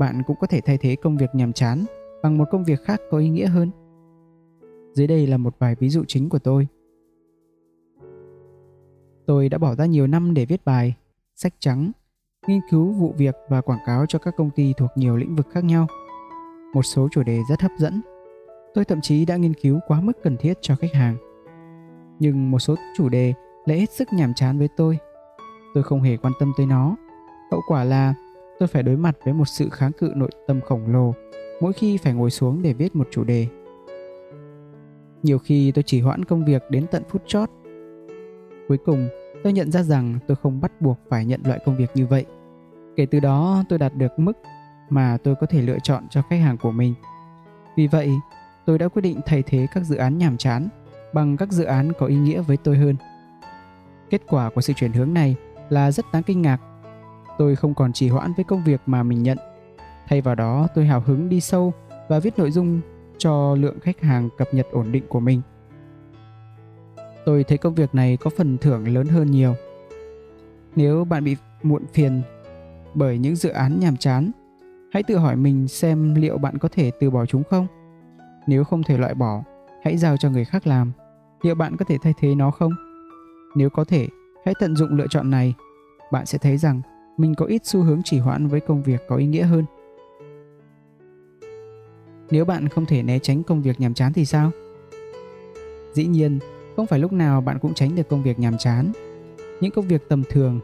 [0.00, 1.84] bạn cũng có thể thay thế công việc nhàm chán
[2.22, 3.70] bằng một công việc khác có ý nghĩa hơn.
[4.92, 6.68] Dưới đây là một vài ví dụ chính của tôi.
[9.26, 10.94] Tôi đã bỏ ra nhiều năm để viết bài,
[11.34, 11.92] sách trắng,
[12.46, 15.46] nghiên cứu vụ việc và quảng cáo cho các công ty thuộc nhiều lĩnh vực
[15.50, 15.86] khác nhau.
[16.74, 18.00] một số chủ đề rất hấp dẫn.
[18.74, 21.16] Tôi thậm chí đã nghiên cứu quá mức cần thiết cho khách hàng.
[22.18, 23.34] Nhưng một số chủ đề
[23.66, 24.98] lại hết sức nhàm chán với tôi.
[25.74, 26.96] Tôi không hề quan tâm tới nó.
[27.50, 28.14] Hậu quả là
[28.58, 31.12] tôi phải đối mặt với một sự kháng cự nội tâm khổng lồ
[31.60, 33.46] mỗi khi phải ngồi xuống để viết một chủ đề.
[35.22, 37.50] Nhiều khi tôi chỉ hoãn công việc đến tận phút chót.
[38.68, 39.08] Cuối cùng,
[39.44, 42.24] tôi nhận ra rằng tôi không bắt buộc phải nhận loại công việc như vậy.
[42.96, 44.32] Kể từ đó, tôi đạt được mức
[44.90, 46.94] mà tôi có thể lựa chọn cho khách hàng của mình.
[47.76, 48.10] Vì vậy,
[48.66, 50.68] tôi đã quyết định thay thế các dự án nhàm chán
[51.14, 52.96] bằng các dự án có ý nghĩa với tôi hơn.
[54.10, 55.36] Kết quả của sự chuyển hướng này
[55.68, 56.58] là rất đáng kinh ngạc.
[57.38, 59.38] Tôi không còn trì hoãn với công việc mà mình nhận.
[60.10, 61.72] Thay vào đó, tôi hào hứng đi sâu
[62.08, 62.80] và viết nội dung
[63.18, 65.42] cho lượng khách hàng cập nhật ổn định của mình.
[67.24, 69.54] Tôi thấy công việc này có phần thưởng lớn hơn nhiều.
[70.76, 72.22] Nếu bạn bị muộn phiền
[72.94, 74.30] bởi những dự án nhàm chán,
[74.92, 77.66] hãy tự hỏi mình xem liệu bạn có thể từ bỏ chúng không.
[78.46, 79.42] Nếu không thể loại bỏ,
[79.84, 80.92] hãy giao cho người khác làm.
[81.42, 82.72] Liệu bạn có thể thay thế nó không?
[83.56, 84.08] Nếu có thể,
[84.44, 85.54] hãy tận dụng lựa chọn này.
[86.12, 86.80] Bạn sẽ thấy rằng
[87.16, 89.64] mình có ít xu hướng chỉ hoãn với công việc có ý nghĩa hơn.
[92.30, 94.50] Nếu bạn không thể né tránh công việc nhàm chán thì sao?
[95.92, 96.38] Dĩ nhiên,
[96.76, 98.92] không phải lúc nào bạn cũng tránh được công việc nhàm chán.
[99.60, 100.60] Những công việc tầm thường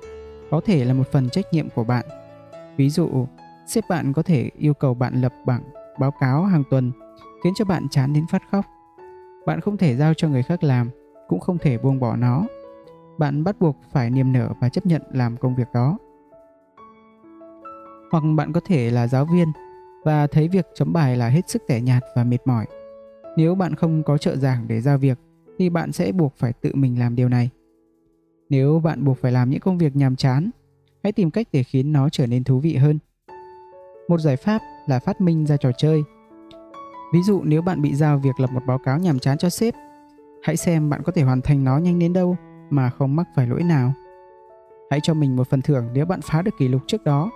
[0.51, 2.05] có thể là một phần trách nhiệm của bạn.
[2.77, 3.27] Ví dụ,
[3.67, 5.63] sếp bạn có thể yêu cầu bạn lập bảng
[5.99, 6.93] báo cáo hàng tuần
[7.45, 8.65] khiến cho bạn chán đến phát khóc.
[9.47, 10.91] Bạn không thể giao cho người khác làm,
[11.29, 12.47] cũng không thể buông bỏ nó.
[13.19, 15.99] Bạn bắt buộc phải niềm nở và chấp nhận làm công việc đó.
[18.13, 19.53] Hoặc bạn có thể là giáo viên
[20.07, 22.67] và thấy việc chấm bài là hết sức tẻ nhạt và mệt mỏi.
[23.37, 25.19] Nếu bạn không có trợ giảng để giao việc
[25.59, 27.51] thì bạn sẽ buộc phải tự mình làm điều này.
[28.51, 30.51] Nếu bạn buộc phải làm những công việc nhàm chán,
[31.03, 32.99] hãy tìm cách để khiến nó trở nên thú vị hơn.
[34.09, 36.03] Một giải pháp là phát minh ra trò chơi.
[37.13, 39.75] Ví dụ nếu bạn bị giao việc lập một báo cáo nhàm chán cho sếp,
[40.43, 42.37] hãy xem bạn có thể hoàn thành nó nhanh đến đâu
[42.71, 43.93] mà không mắc phải lỗi nào.
[44.91, 47.31] Hãy cho mình một phần thưởng nếu bạn phá được kỷ lục trước đó.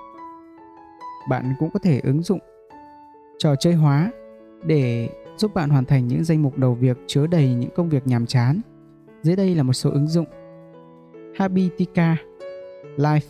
[1.28, 2.40] Bạn cũng có thể ứng dụng
[3.40, 4.10] trò chơi hóa
[4.62, 8.06] để giúp bạn hoàn thành những danh mục đầu việc chứa đầy những công việc
[8.06, 8.60] nhàm chán.
[9.22, 10.26] Dưới đây là một số ứng dụng.
[11.36, 12.16] Habitica,
[12.96, 13.20] Life,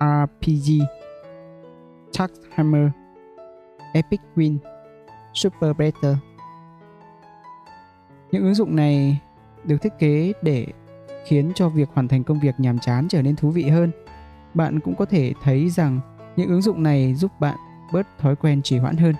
[0.00, 0.84] RPG,
[2.18, 2.88] Task Hammer,
[3.92, 4.56] Epic Win,
[5.34, 6.16] Super Better.
[8.30, 9.20] Những ứng dụng này
[9.64, 10.66] được thiết kế để
[11.26, 13.90] khiến cho việc hoàn thành công việc nhàm chán trở nên thú vị hơn.
[14.54, 16.00] Bạn cũng có thể thấy rằng
[16.36, 17.56] những ứng dụng này giúp bạn
[17.92, 19.14] bớt thói quen trì hoãn hơn.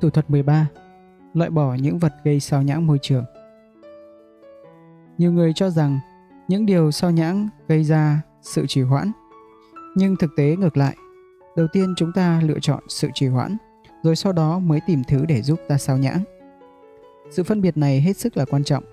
[0.00, 0.66] Thủ thuật 13.
[1.34, 3.24] Loại bỏ những vật gây sao nhãng môi trường.
[5.18, 6.00] Nhiều người cho rằng
[6.48, 9.12] những điều sao nhãng gây ra sự trì hoãn.
[9.94, 10.96] Nhưng thực tế ngược lại,
[11.56, 13.56] đầu tiên chúng ta lựa chọn sự trì hoãn,
[14.06, 16.20] rồi sau đó mới tìm thứ để giúp ta sao nhãng.
[17.30, 18.84] Sự phân biệt này hết sức là quan trọng.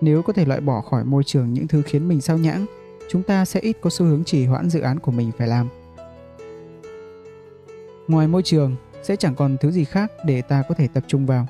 [0.00, 2.66] Nếu có thể loại bỏ khỏi môi trường những thứ khiến mình sao nhãng,
[3.08, 5.68] chúng ta sẽ ít có xu hướng trì hoãn dự án của mình phải làm.
[8.08, 11.26] Ngoài môi trường, sẽ chẳng còn thứ gì khác để ta có thể tập trung
[11.26, 11.46] vào.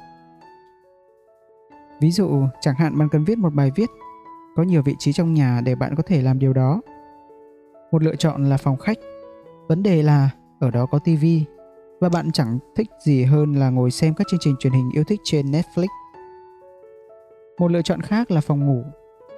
[2.01, 3.91] Ví dụ, chẳng hạn bạn cần viết một bài viết,
[4.57, 6.81] có nhiều vị trí trong nhà để bạn có thể làm điều đó.
[7.93, 8.99] Một lựa chọn là phòng khách.
[9.69, 11.45] Vấn đề là ở đó có tivi
[12.07, 15.05] và bạn chẳng thích gì hơn là ngồi xem các chương trình truyền hình yêu
[15.05, 15.87] thích trên Netflix.
[17.59, 18.83] Một lựa chọn khác là phòng ngủ.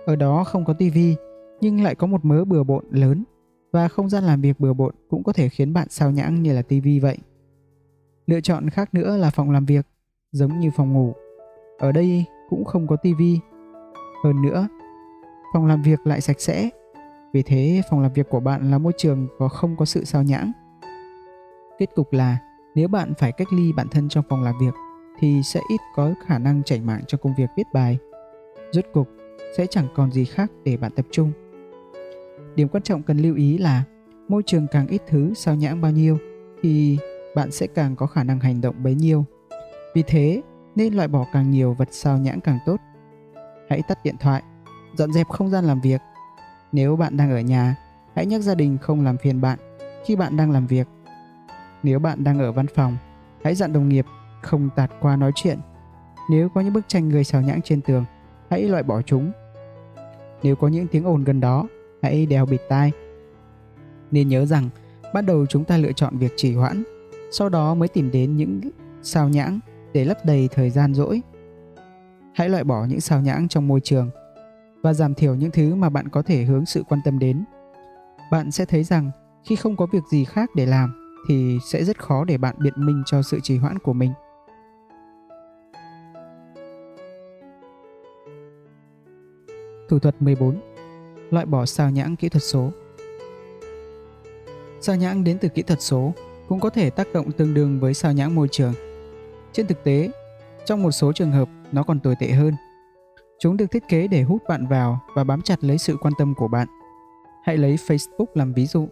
[0.07, 1.16] Ở đó không có tivi
[1.61, 3.24] nhưng lại có một mớ bừa bộn lớn
[3.73, 6.53] và không gian làm việc bừa bộn cũng có thể khiến bạn sao nhãng như
[6.53, 7.19] là tivi vậy.
[8.27, 9.86] Lựa chọn khác nữa là phòng làm việc,
[10.32, 11.12] giống như phòng ngủ.
[11.78, 13.39] Ở đây cũng không có tivi.
[14.24, 14.69] Hơn nữa,
[15.53, 16.70] phòng làm việc lại sạch sẽ.
[17.32, 20.23] Vì thế, phòng làm việc của bạn là môi trường có không có sự sao
[20.23, 20.53] nhãng.
[21.78, 22.39] Kết cục là
[22.78, 24.74] nếu bạn phải cách ly bản thân trong phòng làm việc
[25.18, 27.98] thì sẽ ít có khả năng chảy mạng cho công việc viết bài.
[28.72, 29.09] Rốt cục
[29.56, 31.32] sẽ chẳng còn gì khác để bạn tập trung.
[32.56, 33.82] Điểm quan trọng cần lưu ý là
[34.28, 36.18] môi trường càng ít thứ sao nhãng bao nhiêu
[36.62, 36.98] thì
[37.34, 39.24] bạn sẽ càng có khả năng hành động bấy nhiêu.
[39.94, 40.42] Vì thế,
[40.76, 42.76] nên loại bỏ càng nhiều vật sao nhãng càng tốt.
[43.68, 44.42] Hãy tắt điện thoại,
[44.96, 46.00] dọn dẹp không gian làm việc.
[46.72, 47.76] Nếu bạn đang ở nhà,
[48.14, 49.59] hãy nhắc gia đình không làm phiền bạn
[50.05, 50.88] khi bạn đang làm việc.
[51.82, 52.96] Nếu bạn đang ở văn phòng,
[53.44, 54.06] hãy dặn đồng nghiệp
[54.42, 55.59] không tạt qua nói chuyện.
[56.30, 58.05] Nếu có những bức tranh người sao nhãng trên tường,
[58.50, 59.32] hãy loại bỏ chúng.
[60.42, 61.68] Nếu có những tiếng ồn gần đó,
[62.02, 62.92] hãy đeo bịt tai.
[64.10, 64.68] Nên nhớ rằng,
[65.14, 66.84] bắt đầu chúng ta lựa chọn việc trì hoãn
[67.30, 68.60] sau đó mới tìm đến những
[69.02, 69.60] sao nhãng
[69.92, 71.22] để lấp đầy thời gian rỗi.
[72.34, 74.10] Hãy loại bỏ những sao nhãng trong môi trường
[74.82, 77.44] và giảm thiểu những thứ mà bạn có thể hướng sự quan tâm đến.
[78.30, 79.10] Bạn sẽ thấy rằng
[79.44, 82.74] khi không có việc gì khác để làm thì sẽ rất khó để bạn biện
[82.76, 84.12] minh cho sự trì hoãn của mình.
[89.88, 90.60] Thủ thuật 14.
[91.30, 92.70] Loại bỏ sao nhãng kỹ thuật số.
[94.80, 96.12] Sao nhãng đến từ kỹ thuật số
[96.48, 98.72] cũng có thể tác động tương đương với sao nhãng môi trường.
[99.52, 100.10] Trên thực tế,
[100.64, 102.55] trong một số trường hợp nó còn tồi tệ hơn.
[103.38, 106.34] Chúng được thiết kế để hút bạn vào và bám chặt lấy sự quan tâm
[106.34, 106.68] của bạn.
[107.44, 108.88] Hãy lấy Facebook làm ví dụ.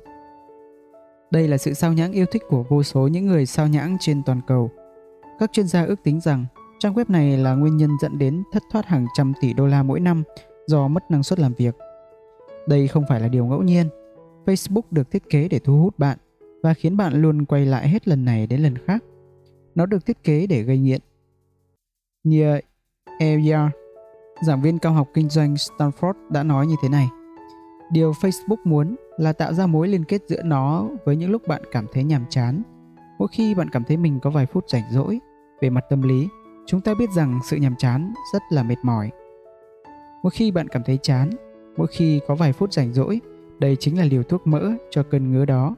[1.30, 4.22] Đây là sự sao nhãng yêu thích của vô số những người sao nhãng trên
[4.26, 4.70] toàn cầu.
[5.38, 6.46] Các chuyên gia ước tính rằng
[6.78, 9.82] trang web này là nguyên nhân dẫn đến thất thoát hàng trăm tỷ đô la
[9.82, 10.22] mỗi năm
[10.66, 11.74] do mất năng suất làm việc.
[12.68, 13.88] Đây không phải là điều ngẫu nhiên.
[14.44, 16.18] Facebook được thiết kế để thu hút bạn
[16.62, 19.04] và khiến bạn luôn quay lại hết lần này đến lần khác.
[19.74, 21.00] Nó được thiết kế để gây nghiện.
[22.24, 22.60] Nia
[23.18, 23.70] Eyar,
[24.42, 27.08] giảng viên cao học kinh doanh Stanford đã nói như thế này.
[27.90, 31.62] Điều Facebook muốn là tạo ra mối liên kết giữa nó với những lúc bạn
[31.72, 32.62] cảm thấy nhàm chán.
[33.18, 35.20] Mỗi khi bạn cảm thấy mình có vài phút rảnh rỗi,
[35.60, 36.28] về mặt tâm lý,
[36.66, 39.10] chúng ta biết rằng sự nhàm chán rất là mệt mỏi.
[40.22, 41.30] Mỗi khi bạn cảm thấy chán,
[41.76, 43.20] mỗi khi có vài phút rảnh rỗi,
[43.58, 45.76] đây chính là liều thuốc mỡ cho cơn ngứa đó.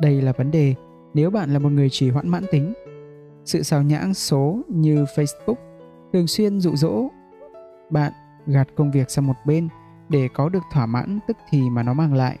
[0.00, 0.74] Đây là vấn đề
[1.14, 2.72] nếu bạn là một người trì hoãn mãn tính.
[3.44, 5.54] Sự xào nhãng số như Facebook
[6.12, 7.08] thường xuyên dụ dỗ
[7.90, 8.12] bạn
[8.46, 9.68] gạt công việc sang một bên
[10.14, 12.38] để có được thỏa mãn tức thì mà nó mang lại.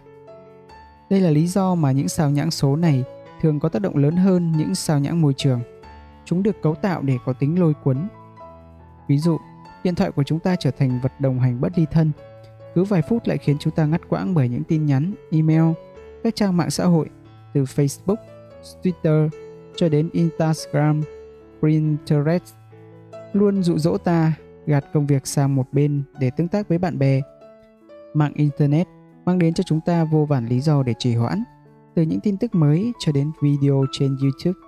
[1.10, 3.04] Đây là lý do mà những sao nhãng số này
[3.40, 5.60] thường có tác động lớn hơn những sao nhãng môi trường.
[6.24, 8.08] Chúng được cấu tạo để có tính lôi cuốn.
[9.08, 9.38] Ví dụ,
[9.84, 12.10] điện thoại của chúng ta trở thành vật đồng hành bất ly thân.
[12.74, 15.72] Cứ vài phút lại khiến chúng ta ngắt quãng bởi những tin nhắn, email,
[16.24, 17.10] các trang mạng xã hội
[17.54, 18.16] từ Facebook,
[18.82, 19.28] Twitter
[19.76, 21.02] cho đến Instagram,
[21.62, 22.54] Pinterest
[23.32, 24.32] luôn dụ dỗ ta
[24.66, 27.20] gạt công việc sang một bên để tương tác với bạn bè
[28.14, 28.88] Mạng Internet
[29.24, 31.44] mang đến cho chúng ta vô vàn lý do để trì hoãn,
[31.94, 34.60] từ những tin tức mới cho đến video trên YouTube.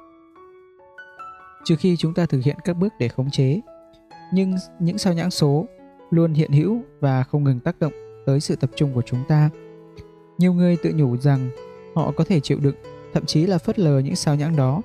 [1.64, 3.60] Trừ khi chúng ta thực hiện các bước để khống chế,
[4.32, 5.66] nhưng những sao nhãn số
[6.10, 7.92] luôn hiện hữu và không ngừng tác động
[8.26, 9.50] tới sự tập trung của chúng ta.
[10.38, 11.50] Nhiều người tự nhủ rằng
[11.94, 12.76] họ có thể chịu đựng,
[13.12, 14.82] thậm chí là phớt lờ những sao nhãn đó.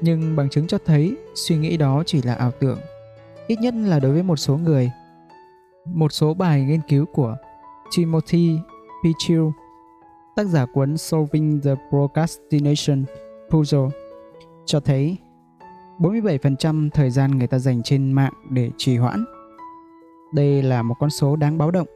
[0.00, 2.78] Nhưng bằng chứng cho thấy suy nghĩ đó chỉ là ảo tưởng,
[3.46, 4.90] ít nhất là đối với một số người.
[5.84, 7.36] Một số bài nghiên cứu của
[7.96, 8.58] Timothy
[9.04, 9.42] Pichil,
[10.36, 13.04] tác giả cuốn Solving the Procrastination
[13.50, 13.90] Puzzle,
[14.66, 15.16] cho thấy
[15.98, 19.24] 47% thời gian người ta dành trên mạng để trì hoãn.
[20.34, 21.88] Đây là một con số đáng báo động.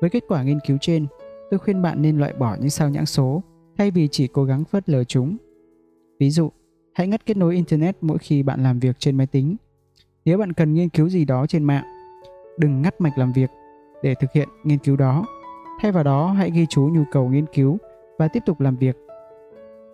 [0.00, 1.06] Với kết quả nghiên cứu trên,
[1.50, 3.42] tôi khuyên bạn nên loại bỏ những sao nhãng số
[3.78, 5.36] thay vì chỉ cố gắng phớt lờ chúng.
[6.20, 6.50] Ví dụ,
[6.94, 9.56] hãy ngắt kết nối Internet mỗi khi bạn làm việc trên máy tính.
[10.24, 11.84] Nếu bạn cần nghiên cứu gì đó trên mạng,
[12.58, 13.50] đừng ngắt mạch làm việc
[14.02, 15.24] để thực hiện nghiên cứu đó.
[15.80, 17.78] Thay vào đó, hãy ghi chú nhu cầu nghiên cứu
[18.18, 18.96] và tiếp tục làm việc.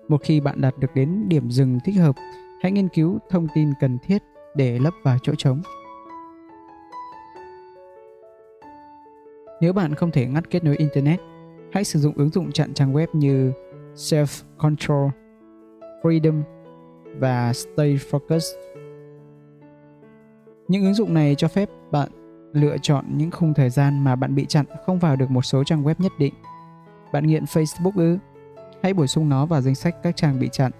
[0.08, 2.14] Một khi bạn đạt được đến điểm dừng thích hợp,
[2.62, 4.22] hãy nghiên cứu thông tin cần thiết
[4.54, 5.62] để lấp vào chỗ trống.
[9.60, 11.20] Nếu bạn không thể ngắt kết nối internet,
[11.72, 13.52] hãy sử dụng ứng dụng chặn trang web như
[13.94, 15.08] Self Control,
[16.02, 16.42] Freedom
[17.18, 18.56] và Stay Focused.
[20.68, 22.08] Những ứng dụng này cho phép bạn
[22.54, 25.64] lựa chọn những khung thời gian mà bạn bị chặn không vào được một số
[25.64, 26.34] trang web nhất định.
[27.12, 28.18] Bạn nghiện Facebook ư?
[28.82, 30.72] Hãy bổ sung nó vào danh sách các trang bị chặn.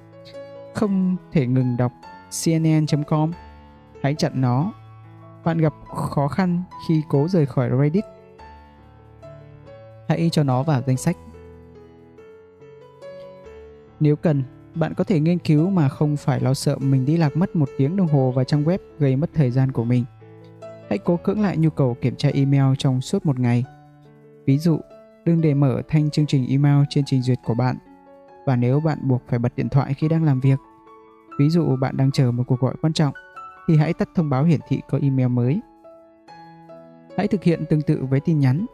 [0.75, 1.93] Không thể ngừng đọc
[2.45, 3.33] cnn.com.
[4.03, 4.73] Hãy chặn nó.
[5.45, 8.05] Bạn gặp khó khăn khi cố rời khỏi Reddit.
[10.09, 11.17] Hãy cho nó vào danh sách.
[14.01, 14.43] Nếu cần,
[14.75, 17.69] bạn có thể nghiên cứu mà không phải lo sợ mình đi lạc mất một
[17.79, 20.05] tiếng đồng hồ vào trang web gây mất thời gian của mình
[20.95, 23.65] hãy cố cưỡng lại nhu cầu kiểm tra email trong suốt một ngày.
[24.47, 24.81] Ví dụ,
[25.25, 27.77] đừng để mở thanh chương trình email trên trình duyệt của bạn.
[28.47, 30.59] Và nếu bạn buộc phải bật điện thoại khi đang làm việc,
[31.39, 33.15] ví dụ bạn đang chờ một cuộc gọi quan trọng,
[33.69, 35.61] thì hãy tắt thông báo hiển thị có email mới.
[37.17, 38.67] Hãy thực hiện tương tự với tin nhắn.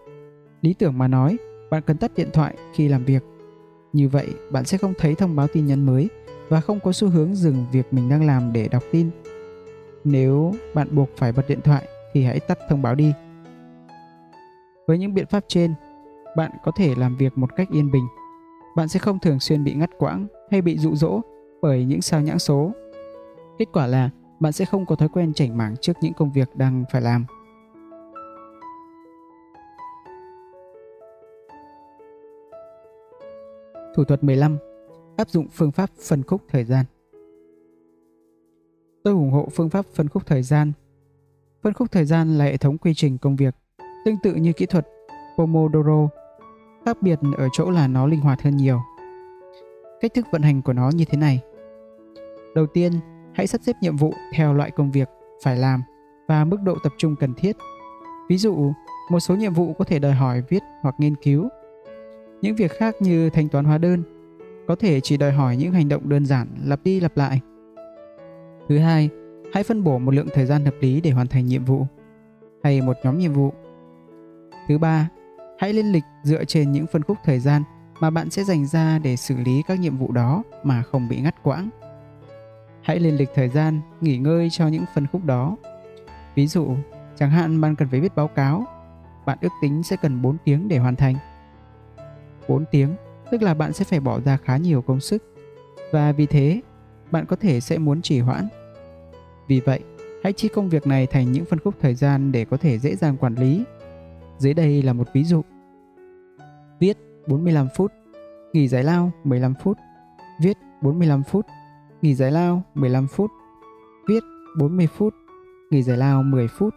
[0.62, 1.36] Lý tưởng mà nói,
[1.70, 3.24] bạn cần tắt điện thoại khi làm việc.
[3.92, 6.08] Như vậy, bạn sẽ không thấy thông báo tin nhắn mới
[6.48, 9.10] và không có xu hướng dừng việc mình đang làm để đọc tin.
[10.04, 13.12] Nếu bạn buộc phải bật điện thoại thì hãy tắt thông báo đi.
[14.86, 15.74] Với những biện pháp trên,
[16.36, 18.06] bạn có thể làm việc một cách yên bình.
[18.76, 21.20] Bạn sẽ không thường xuyên bị ngắt quãng hay bị dụ dỗ
[21.62, 22.72] bởi những sao nhãng số.
[23.58, 26.56] Kết quả là bạn sẽ không có thói quen chảnh mảng trước những công việc
[26.56, 27.26] đang phải làm.
[33.94, 34.58] Thủ thuật 15.
[35.16, 36.84] Áp dụng phương pháp phân khúc thời gian.
[39.04, 40.72] Tôi ủng hộ phương pháp phân khúc thời gian
[41.62, 43.54] Phân khúc thời gian là hệ thống quy trình công việc,
[44.04, 44.86] tương tự như kỹ thuật
[45.38, 46.08] Pomodoro.
[46.84, 48.80] Khác biệt ở chỗ là nó linh hoạt hơn nhiều.
[50.00, 51.40] Cách thức vận hành của nó như thế này.
[52.54, 52.92] Đầu tiên,
[53.34, 55.08] hãy sắp xếp nhiệm vụ theo loại công việc
[55.44, 55.82] phải làm
[56.28, 57.56] và mức độ tập trung cần thiết.
[58.28, 58.72] Ví dụ,
[59.10, 61.48] một số nhiệm vụ có thể đòi hỏi viết hoặc nghiên cứu.
[62.42, 64.02] Những việc khác như thanh toán hóa đơn
[64.68, 67.40] có thể chỉ đòi hỏi những hành động đơn giản lặp đi lặp lại.
[68.68, 69.10] Thứ hai,
[69.52, 71.86] hãy phân bổ một lượng thời gian hợp lý để hoàn thành nhiệm vụ
[72.64, 73.52] hay một nhóm nhiệm vụ.
[74.68, 75.08] Thứ ba,
[75.58, 77.62] hãy lên lịch dựa trên những phân khúc thời gian
[78.00, 81.20] mà bạn sẽ dành ra để xử lý các nhiệm vụ đó mà không bị
[81.20, 81.68] ngắt quãng.
[82.82, 85.56] Hãy lên lịch thời gian nghỉ ngơi cho những phân khúc đó.
[86.34, 86.68] Ví dụ,
[87.16, 88.64] chẳng hạn bạn cần phải viết báo cáo,
[89.26, 91.14] bạn ước tính sẽ cần 4 tiếng để hoàn thành.
[92.48, 92.94] 4 tiếng
[93.30, 95.34] tức là bạn sẽ phải bỏ ra khá nhiều công sức
[95.92, 96.60] và vì thế
[97.10, 98.48] bạn có thể sẽ muốn trì hoãn.
[99.50, 99.80] Vì vậy,
[100.22, 102.96] hãy chia công việc này thành những phân khúc thời gian để có thể dễ
[102.96, 103.64] dàng quản lý.
[104.38, 105.42] Dưới đây là một ví dụ.
[106.80, 107.92] Viết 45 phút,
[108.52, 109.78] nghỉ giải lao 15 phút,
[110.42, 111.46] viết 45 phút,
[112.02, 113.30] nghỉ giải lao 15 phút,
[114.08, 114.22] viết
[114.58, 115.14] 40 phút,
[115.70, 116.74] nghỉ giải lao 10 phút,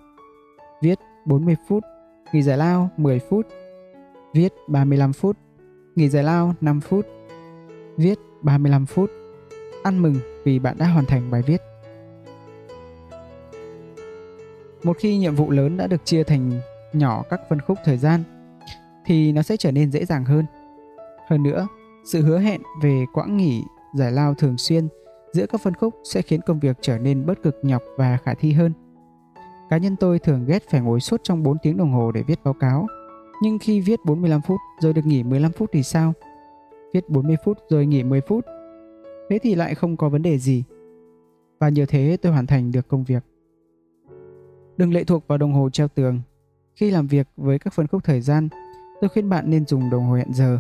[0.82, 1.84] viết 40 phút,
[2.34, 3.48] nghỉ giải lao 10 phút,
[4.34, 5.38] viết 35 phút,
[5.96, 7.06] nghỉ giải lao 5 phút,
[7.98, 9.12] viết 35 phút.
[9.84, 11.73] Ăn mừng vì bạn đã hoàn thành bài viết.
[14.84, 16.52] Một khi nhiệm vụ lớn đã được chia thành
[16.94, 18.24] nhỏ các phân khúc thời gian
[19.06, 20.46] thì nó sẽ trở nên dễ dàng hơn.
[21.30, 21.68] Hơn nữa,
[22.06, 23.64] sự hứa hẹn về quãng nghỉ
[23.94, 24.88] giải lao thường xuyên
[25.34, 28.34] giữa các phân khúc sẽ khiến công việc trở nên bớt cực nhọc và khả
[28.34, 28.74] thi hơn.
[29.70, 32.44] Cá nhân tôi thường ghét phải ngồi suốt trong 4 tiếng đồng hồ để viết
[32.44, 32.88] báo cáo
[33.42, 36.14] nhưng khi viết 45 phút rồi được nghỉ 15 phút thì sao?
[36.94, 38.46] Viết 40 phút rồi nghỉ 10 phút.
[39.30, 40.64] Thế thì lại không có vấn đề gì.
[41.60, 43.24] Và nhờ thế tôi hoàn thành được công việc.
[44.78, 46.22] Đừng lệ thuộc vào đồng hồ treo tường.
[46.76, 48.50] Khi làm việc với các phân khúc thời gian,
[49.02, 50.60] tôi khuyên bạn nên dùng đồng hồ hẹn giờ.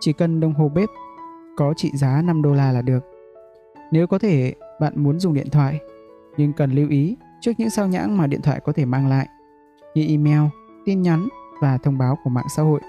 [0.00, 0.88] Chỉ cần đồng hồ bếp
[1.56, 3.00] có trị giá 5 đô la là được.
[3.92, 5.80] Nếu có thể, bạn muốn dùng điện thoại,
[6.36, 9.28] nhưng cần lưu ý trước những sao nhãng mà điện thoại có thể mang lại,
[9.94, 10.42] như email,
[10.84, 11.28] tin nhắn
[11.60, 12.80] và thông báo của mạng xã hội.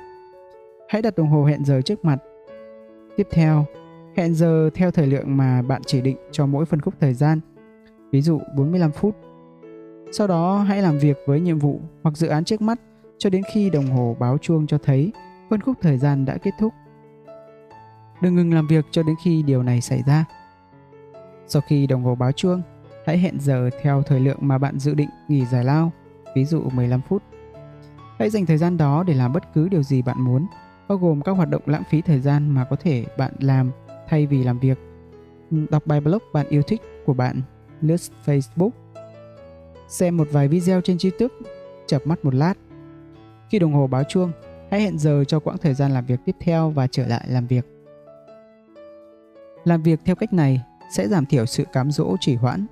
[0.90, 2.18] Hãy đặt đồng hồ hẹn giờ trước mặt.
[3.18, 3.66] Tiếp theo,
[4.16, 7.40] hẹn giờ theo thời lượng mà bạn chỉ định cho mỗi phân khúc thời gian,
[8.12, 9.16] ví dụ 45 phút.
[10.18, 12.80] Sau đó hãy làm việc với nhiệm vụ hoặc dự án trước mắt
[13.18, 15.12] cho đến khi đồng hồ báo chuông cho thấy
[15.50, 16.74] phân khúc thời gian đã kết thúc.
[18.22, 20.26] Đừng ngừng làm việc cho đến khi điều này xảy ra.
[21.48, 22.62] Sau khi đồng hồ báo chuông,
[23.06, 25.92] hãy hẹn giờ theo thời lượng mà bạn dự định nghỉ giải lao,
[26.36, 27.24] ví dụ 15 phút.
[28.20, 30.46] Hãy dành thời gian đó để làm bất cứ điều gì bạn muốn,
[30.88, 33.72] bao gồm các hoạt động lãng phí thời gian mà có thể bạn làm
[34.08, 34.78] thay vì làm việc.
[35.52, 37.42] Đọc bài blog bạn yêu thích của bạn,
[37.82, 38.70] lướt Facebook,
[39.88, 41.36] xem một vài video trên YouTube,
[41.88, 42.54] chập mắt một lát.
[43.50, 44.32] Khi đồng hồ báo chuông,
[44.72, 47.48] hãy hẹn giờ cho quãng thời gian làm việc tiếp theo và trở lại làm
[47.48, 47.66] việc.
[49.64, 50.62] Làm việc theo cách này
[50.96, 52.66] sẽ giảm thiểu sự cám dỗ trì hoãn.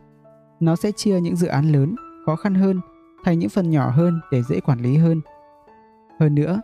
[0.60, 2.82] Nó sẽ chia những dự án lớn, khó khăn hơn
[3.24, 5.22] thành những phần nhỏ hơn để dễ quản lý hơn.
[6.20, 6.62] Hơn nữa,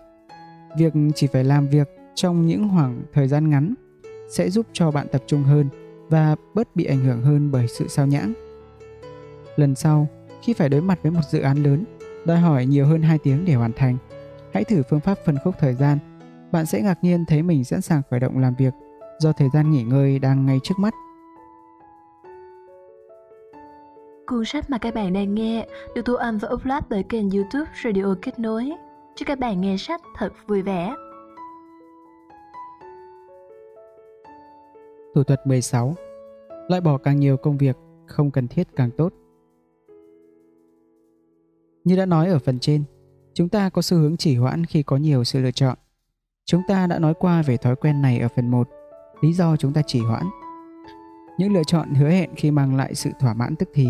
[0.78, 3.74] việc chỉ phải làm việc trong những khoảng thời gian ngắn
[4.30, 5.70] sẽ giúp cho bạn tập trung hơn
[6.10, 8.34] và bớt bị ảnh hưởng hơn bởi sự sao nhãng.
[9.56, 10.08] Lần sau,
[10.42, 11.84] khi phải đối mặt với một dự án lớn,
[12.26, 13.98] đòi hỏi nhiều hơn 2 tiếng để hoàn thành,
[14.54, 15.98] hãy thử phương pháp phân khúc thời gian.
[16.52, 18.74] Bạn sẽ ngạc nhiên thấy mình sẵn sàng khởi động làm việc
[19.20, 20.94] do thời gian nghỉ ngơi đang ngay trước mắt.
[24.28, 27.72] Cuốn sách mà các bạn đang nghe được thu âm và upload bởi kênh youtube
[27.84, 28.72] Radio Kết Nối.
[29.16, 30.94] Chúc các bạn nghe sách thật vui vẻ.
[35.16, 35.96] Thủ thuật 16
[36.70, 39.14] Loại bỏ càng nhiều công việc không cần thiết càng tốt.
[41.88, 42.84] Như đã nói ở phần trên,
[43.34, 45.78] chúng ta có xu hướng chỉ hoãn khi có nhiều sự lựa chọn.
[46.46, 48.70] Chúng ta đã nói qua về thói quen này ở phần 1,
[49.22, 50.24] lý do chúng ta chỉ hoãn.
[51.38, 53.90] Những lựa chọn hứa hẹn khi mang lại sự thỏa mãn tức thì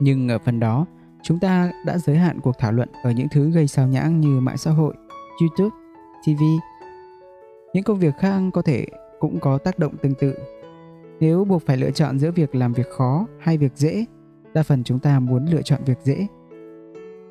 [0.00, 0.86] nhưng ở phần đó,
[1.22, 4.40] chúng ta đã giới hạn cuộc thảo luận ở những thứ gây sao nhãng như
[4.40, 4.94] mạng xã hội,
[5.40, 5.76] YouTube,
[6.26, 6.42] TV.
[7.74, 8.86] Những công việc khác có thể
[9.20, 10.34] cũng có tác động tương tự.
[11.20, 14.04] Nếu buộc phải lựa chọn giữa việc làm việc khó hay việc dễ,
[14.54, 16.26] đa phần chúng ta muốn lựa chọn việc dễ.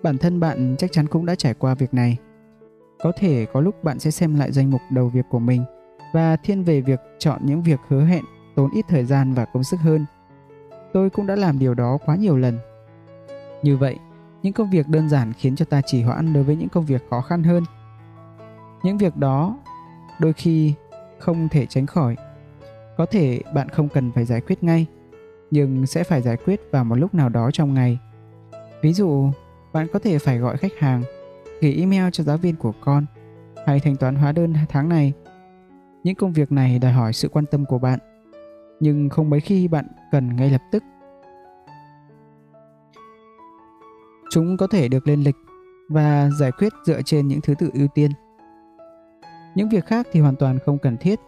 [0.03, 2.17] Bản thân bạn chắc chắn cũng đã trải qua việc này.
[3.03, 5.63] Có thể có lúc bạn sẽ xem lại danh mục đầu việc của mình
[6.13, 8.23] và thiên về việc chọn những việc hứa hẹn
[8.55, 10.05] tốn ít thời gian và công sức hơn–
[10.93, 12.59] tôi cũng đã làm điều đó quá nhiều lần.
[13.63, 13.99] Như vậy,
[14.43, 17.03] những công việc đơn giản khiến cho ta chỉ hoãn đối với những công việc
[17.09, 17.63] khó khăn hơn.
[18.83, 19.57] Những việc đó
[20.19, 20.73] đôi khi
[21.19, 22.15] không thể tránh khỏi.
[22.97, 24.85] Có thể bạn không cần phải giải quyết ngay,
[25.51, 27.99] nhưng sẽ phải giải quyết vào một lúc nào đó trong ngày.
[28.81, 29.29] Ví dụ,
[29.73, 31.03] bạn có thể phải gọi khách hàng,
[31.61, 33.05] gửi email cho giáo viên của con
[33.65, 35.13] hay thanh toán hóa đơn tháng này.
[36.03, 37.99] Những công việc này đòi hỏi sự quan tâm của bạn,
[38.79, 40.83] nhưng không mấy khi bạn cần ngay lập tức.
[44.31, 45.35] Chúng có thể được lên lịch
[45.89, 48.11] và giải quyết dựa trên những thứ tự ưu tiên.
[49.55, 51.19] Những việc khác thì hoàn toàn không cần thiết.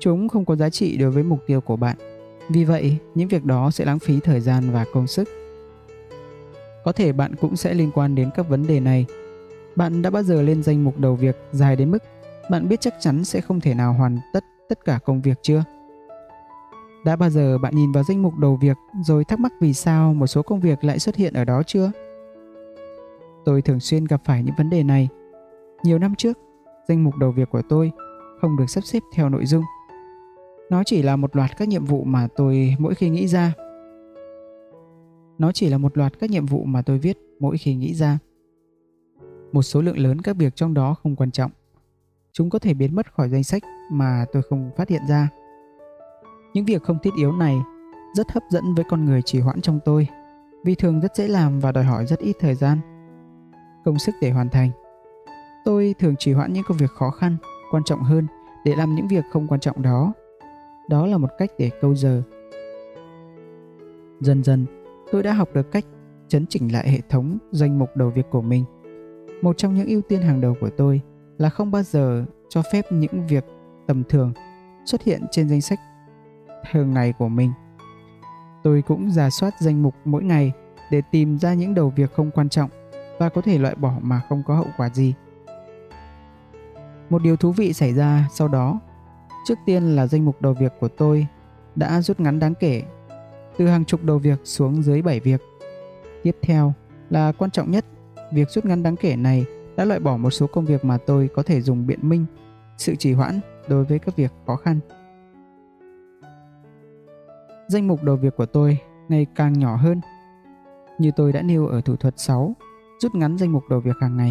[0.00, 1.96] Chúng không có giá trị đối với mục tiêu của bạn.
[2.48, 5.28] Vì vậy, những việc đó sẽ lãng phí thời gian và công sức.
[6.86, 9.06] Có thể bạn cũng sẽ liên quan đến các vấn đề này.
[9.76, 11.98] Bạn đã bao giờ lên danh mục đầu việc dài đến mức
[12.50, 15.64] bạn biết chắc chắn sẽ không thể nào hoàn tất tất cả công việc chưa?
[17.04, 20.14] Đã bao giờ bạn nhìn vào danh mục đầu việc rồi thắc mắc vì sao
[20.14, 21.90] một số công việc lại xuất hiện ở đó chưa?
[23.44, 25.08] Tôi thường xuyên gặp phải những vấn đề này.
[25.82, 26.38] Nhiều năm trước,
[26.88, 27.92] danh mục đầu việc của tôi
[28.40, 29.64] không được sắp xếp theo nội dung.
[30.70, 33.52] Nó chỉ là một loạt các nhiệm vụ mà tôi mỗi khi nghĩ ra.
[35.38, 38.18] Nó chỉ là một loạt các nhiệm vụ mà tôi viết mỗi khi nghĩ ra.
[39.52, 41.50] Một số lượng lớn các việc trong đó không quan trọng.
[42.32, 45.28] Chúng có thể biến mất khỏi danh sách mà tôi không phát hiện ra.
[46.54, 47.56] Những việc không thiết yếu này
[48.14, 50.08] rất hấp dẫn với con người trì hoãn trong tôi,
[50.64, 52.78] vì thường rất dễ làm và đòi hỏi rất ít thời gian,
[53.84, 54.70] công sức để hoàn thành
[55.66, 57.36] tôi thường trì hoãn những công việc khó khăn,
[57.70, 58.26] quan trọng hơn
[58.64, 60.12] để làm những việc không quan trọng đó
[60.88, 62.22] đó là một cách để câu giờ
[64.20, 64.66] dần dần
[65.12, 65.84] tôi đã học được cách
[66.28, 68.64] chấn chỉnh lại hệ thống danh mục đầu việc của mình.
[69.42, 71.00] Một trong những ưu tiên hàng đầu của tôi
[71.38, 73.44] là không bao giờ cho phép những việc
[73.86, 74.32] tầm thường
[74.84, 75.78] xuất hiện trên danh sách
[76.70, 77.52] thường ngày của mình.
[78.62, 80.52] Tôi cũng giả soát danh mục mỗi ngày
[80.90, 82.70] để tìm ra những đầu việc không quan trọng
[83.18, 85.14] và có thể loại bỏ mà không có hậu quả gì.
[87.10, 88.80] Một điều thú vị xảy ra sau đó,
[89.46, 91.26] trước tiên là danh mục đầu việc của tôi
[91.74, 92.82] đã rút ngắn đáng kể,
[93.58, 95.40] từ hàng chục đầu việc xuống dưới 7 việc.
[96.22, 96.72] Tiếp theo
[97.10, 97.84] là quan trọng nhất,
[98.32, 99.44] việc rút ngắn đáng kể này
[99.76, 102.26] đã loại bỏ một số công việc mà tôi có thể dùng biện minh
[102.78, 104.80] sự trì hoãn đối với các việc khó khăn.
[107.68, 108.78] Danh mục đầu việc của tôi
[109.08, 110.00] ngày càng nhỏ hơn.
[110.98, 112.56] Như tôi đã nêu ở thủ thuật 6,
[112.98, 114.30] rút ngắn danh mục đầu việc hàng ngày.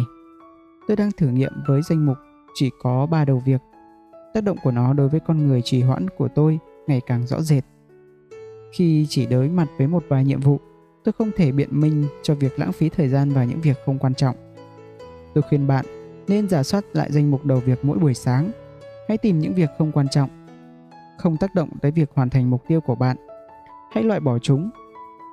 [0.88, 2.16] Tôi đang thử nghiệm với danh mục
[2.54, 3.60] chỉ có 3 đầu việc.
[4.34, 7.40] Tác động của nó đối với con người trì hoãn của tôi ngày càng rõ
[7.40, 7.64] rệt.
[8.76, 10.60] Khi chỉ đối mặt với một vài nhiệm vụ,
[11.04, 13.98] tôi không thể biện minh cho việc lãng phí thời gian vào những việc không
[13.98, 14.36] quan trọng.
[15.34, 15.84] Tôi khuyên bạn
[16.28, 18.50] nên giả soát lại danh mục đầu việc mỗi buổi sáng.
[19.08, 20.30] Hãy tìm những việc không quan trọng,
[21.18, 23.16] không tác động tới việc hoàn thành mục tiêu của bạn.
[23.92, 24.70] Hãy loại bỏ chúng.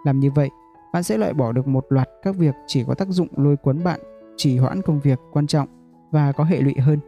[0.05, 0.49] Làm như vậy,
[0.93, 3.83] bạn sẽ loại bỏ được một loạt các việc chỉ có tác dụng lôi cuốn
[3.83, 3.99] bạn
[4.37, 5.67] chỉ hoãn công việc quan trọng
[6.11, 6.99] và có hệ lụy hơn.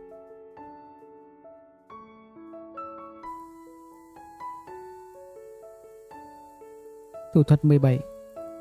[7.35, 7.99] Thủ thuật 17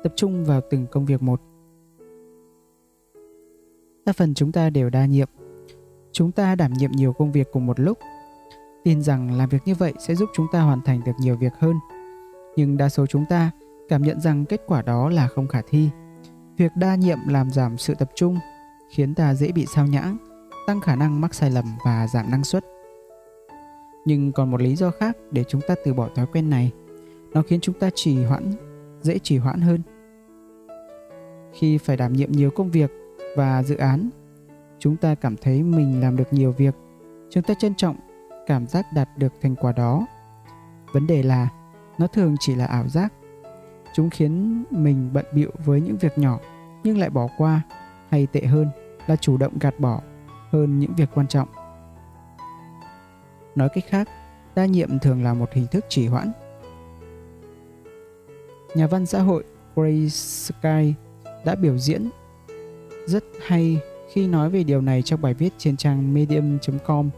[0.03, 1.41] Tập trung vào từng công việc một
[4.05, 5.29] Đa phần chúng ta đều đa nhiệm
[6.11, 7.97] Chúng ta đảm nhiệm nhiều công việc cùng một lúc
[8.83, 11.53] Tin rằng làm việc như vậy sẽ giúp chúng ta hoàn thành được nhiều việc
[11.59, 11.75] hơn
[12.55, 13.51] Nhưng đa số chúng ta
[13.89, 15.89] cảm nhận rằng kết quả đó là không khả thi.
[16.57, 18.37] Việc đa nhiệm làm giảm sự tập trung,
[18.89, 20.17] khiến ta dễ bị sao nhãng,
[20.67, 22.65] tăng khả năng mắc sai lầm và giảm năng suất.
[24.05, 26.71] Nhưng còn một lý do khác để chúng ta từ bỏ thói quen này.
[27.33, 28.51] Nó khiến chúng ta trì hoãn,
[29.05, 29.81] dễ trì hoãn hơn.
[31.53, 32.91] Khi phải đảm nhiệm nhiều công việc
[33.35, 34.09] và dự án,
[34.79, 36.75] chúng ta cảm thấy mình làm được nhiều việc.
[37.29, 37.95] Chúng ta trân trọng
[38.47, 40.05] cảm giác đạt được thành quả đó.
[40.93, 41.49] Vấn đề là
[41.97, 43.13] nó thường chỉ là ảo giác
[43.95, 46.39] Chúng khiến mình bận bịu với những việc nhỏ
[46.83, 47.61] nhưng lại bỏ qua
[48.09, 48.69] hay tệ hơn
[49.07, 50.01] là chủ động gạt bỏ
[50.51, 51.47] hơn những việc quan trọng.
[53.55, 54.09] Nói cách khác,
[54.55, 56.31] đa nhiệm thường là một hình thức trì hoãn.
[58.75, 59.43] Nhà văn xã hội
[59.75, 60.93] Gray Sky
[61.45, 62.09] đã biểu diễn
[63.05, 63.79] rất hay
[64.13, 67.09] khi nói về điều này trong bài viết trên trang medium.com.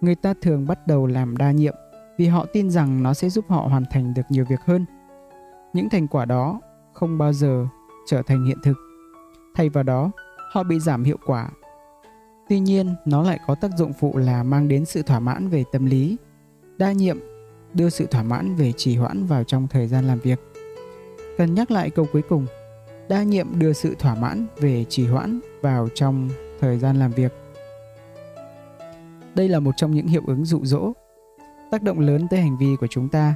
[0.00, 1.74] Người ta thường bắt đầu làm đa nhiệm
[2.18, 4.84] vì họ tin rằng nó sẽ giúp họ hoàn thành được nhiều việc hơn–
[5.72, 6.60] những thành quả đó
[6.92, 7.66] không bao giờ
[8.06, 8.76] trở thành hiện thực.
[9.54, 10.10] Thay vào đó,
[10.52, 11.50] họ bị giảm hiệu quả.
[12.48, 15.64] Tuy nhiên, nó lại có tác dụng phụ là mang đến sự thỏa mãn về
[15.72, 16.16] tâm lý.
[16.78, 17.18] Đa nhiệm
[17.74, 20.40] đưa sự thỏa mãn về trì hoãn vào trong thời gian làm việc.
[21.38, 22.46] Cần nhắc lại câu cuối cùng,
[23.08, 26.28] đa nhiệm đưa sự thỏa mãn về trì hoãn vào trong
[26.60, 27.32] thời gian làm việc.
[29.34, 30.92] Đây là một trong những hiệu ứng dụ dỗ,
[31.70, 33.34] tác động lớn tới hành vi của chúng ta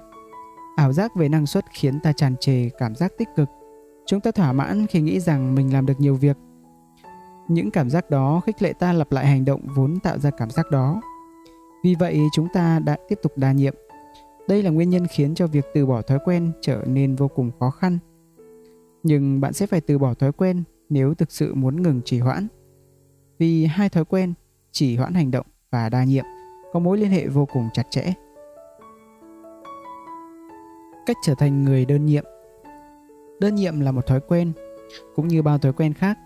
[0.77, 3.49] Ảo giác về năng suất khiến ta tràn trề cảm giác tích cực.
[4.07, 6.37] Chúng ta thỏa mãn khi nghĩ rằng mình làm được nhiều việc.
[7.49, 10.51] Những cảm giác đó khích lệ ta lặp lại hành động vốn tạo ra cảm
[10.51, 11.01] giác đó.
[11.85, 13.75] Vì vậy chúng ta đã tiếp tục đa nhiệm.
[14.49, 17.51] Đây là nguyên nhân khiến cho việc từ bỏ thói quen trở nên vô cùng
[17.61, 17.99] khó khăn.
[19.03, 22.47] Nhưng bạn sẽ phải từ bỏ thói quen nếu thực sự muốn ngừng trì hoãn.
[23.39, 24.35] Vì hai thói quen,
[24.73, 26.25] trì hoãn hành động và đa nhiệm,
[26.73, 28.13] có mối liên hệ vô cùng chặt chẽ.
[31.07, 32.25] Cách trở thành người đơn nhiệm
[33.41, 34.53] Đơn nhiệm là một thói quen,
[35.15, 36.19] cũng như bao thói quen khác.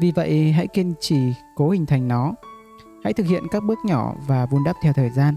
[0.00, 1.16] Vì vậy, hãy kiên trì
[1.56, 2.32] cố hình thành nó.
[3.04, 5.36] Hãy thực hiện các bước nhỏ và vun đắp theo thời gian.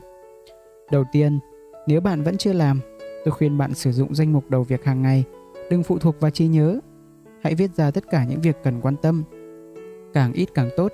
[0.92, 1.40] Đầu tiên,
[1.88, 2.80] nếu bạn vẫn chưa làm,
[3.26, 5.24] tôi khuyên bạn sử dụng danh mục đầu việc hàng ngày.
[5.70, 6.80] Đừng phụ thuộc vào trí nhớ.
[7.44, 9.24] Hãy viết ra tất cả những việc cần quan tâm.
[10.14, 10.92] Càng ít càng tốt.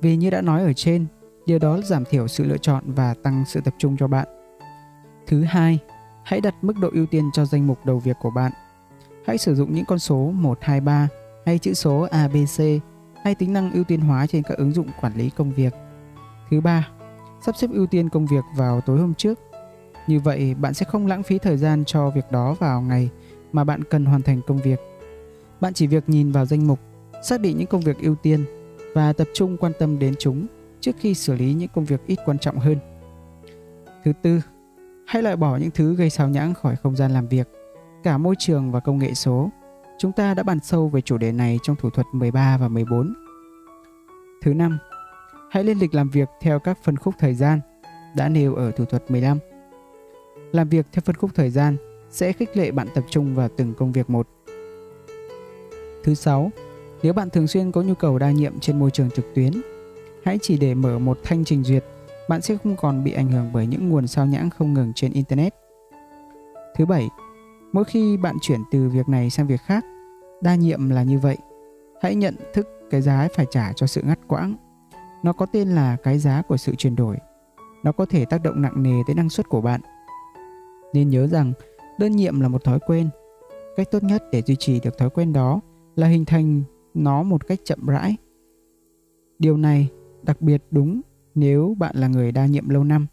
[0.00, 1.06] Vì như đã nói ở trên,
[1.46, 4.28] điều đó giảm thiểu sự lựa chọn và tăng sự tập trung cho bạn.
[5.26, 5.78] Thứ hai,
[6.24, 8.52] hãy đặt mức độ ưu tiên cho danh mục đầu việc của bạn.
[9.26, 11.08] Hãy sử dụng những con số 1, 2, 3
[11.46, 12.60] hay chữ số ABC
[13.24, 15.74] hay tính năng ưu tiên hóa trên các ứng dụng quản lý công việc.
[16.50, 16.88] Thứ ba,
[17.46, 19.38] sắp xếp ưu tiên công việc vào tối hôm trước.
[20.06, 23.10] Như vậy, bạn sẽ không lãng phí thời gian cho việc đó vào ngày
[23.52, 24.80] mà bạn cần hoàn thành công việc.
[25.60, 26.80] Bạn chỉ việc nhìn vào danh mục,
[27.22, 28.44] xác định những công việc ưu tiên
[28.94, 30.46] và tập trung quan tâm đến chúng
[30.80, 32.78] trước khi xử lý những công việc ít quan trọng hơn.
[34.04, 34.40] Thứ tư,
[35.06, 37.48] hãy loại bỏ những thứ gây sao nhãng khỏi không gian làm việc,
[38.02, 39.50] cả môi trường và công nghệ số.
[39.98, 43.14] Chúng ta đã bàn sâu về chủ đề này trong thủ thuật 13 và 14.
[44.42, 44.78] Thứ năm,
[45.50, 47.60] hãy lên lịch làm việc theo các phân khúc thời gian
[48.16, 49.38] đã nêu ở thủ thuật 15.
[50.54, 51.76] Làm việc theo phân khúc thời gian
[52.10, 54.28] sẽ khích lệ bạn tập trung vào từng công việc một.
[56.04, 56.50] Thứ sáu,
[57.02, 59.52] nếu bạn thường xuyên có nhu cầu đa nhiệm trên môi trường trực tuyến,
[60.24, 61.84] hãy chỉ để mở một thanh trình duyệt,
[62.28, 65.12] bạn sẽ không còn bị ảnh hưởng bởi những nguồn sao nhãng không ngừng trên
[65.12, 65.54] internet.
[66.76, 67.08] Thứ bảy,
[67.72, 69.84] mỗi khi bạn chuyển từ việc này sang việc khác,
[70.42, 71.36] đa nhiệm là như vậy.
[72.02, 74.56] Hãy nhận thức cái giá phải trả cho sự ngắt quãng.
[75.22, 77.16] Nó có tên là cái giá của sự chuyển đổi.
[77.82, 79.80] Nó có thể tác động nặng nề tới năng suất của bạn.
[80.94, 81.52] Nên nhớ rằng
[81.98, 83.08] đơn nhiệm là một thói quen.
[83.76, 85.60] Cách tốt nhất để duy trì được thói quen đó
[85.96, 86.62] là hình thành
[86.94, 88.16] nó một cách chậm rãi.
[89.38, 89.88] Điều này
[90.22, 91.00] đặc biệt đúng
[91.34, 93.06] nếu bạn là người đa nhiệm lâu năm,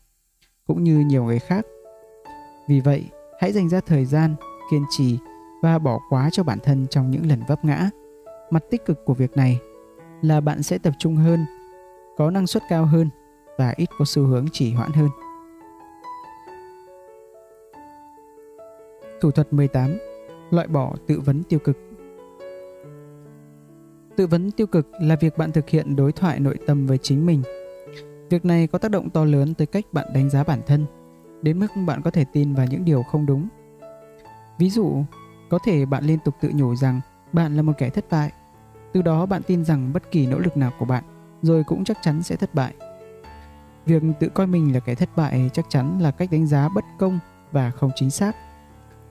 [0.68, 1.66] cũng như nhiều người khác.
[2.68, 3.04] Vì vậy,
[3.40, 4.36] hãy dành ra thời gian,
[4.72, 5.18] kiên trì
[5.62, 7.90] và bỏ quá cho bản thân trong những lần vấp ngã.
[8.50, 9.60] Mặt tích cực của việc này
[10.22, 11.46] là bạn sẽ tập trung hơn,
[12.18, 13.10] có năng suất cao hơn
[13.58, 15.10] và ít có xu hướng chỉ hoãn hơn.
[19.22, 19.98] Thủ thuật 18.
[20.52, 21.78] Loại bỏ tự vấn tiêu cực
[24.18, 27.26] Tự vấn tiêu cực là việc bạn thực hiện đối thoại nội tâm với chính
[27.26, 27.44] mình.
[28.30, 30.86] Việc này có tác động to lớn tới cách bạn đánh giá bản thân,
[31.42, 33.48] đến mức bạn có thể tin vào những điều không đúng.
[34.60, 35.04] Ví dụ,
[35.50, 37.02] có thể bạn liên tục tự nhủ rằng
[37.34, 38.32] bạn là một kẻ thất bại.
[38.94, 41.04] Từ đó bạn tin rằng bất kỳ nỗ lực nào của bạn
[41.42, 42.74] rồi cũng chắc chắn sẽ thất bại.
[43.86, 46.84] Việc tự coi mình là kẻ thất bại chắc chắn là cách đánh giá bất
[47.00, 47.20] công
[47.52, 48.36] và không chính xác.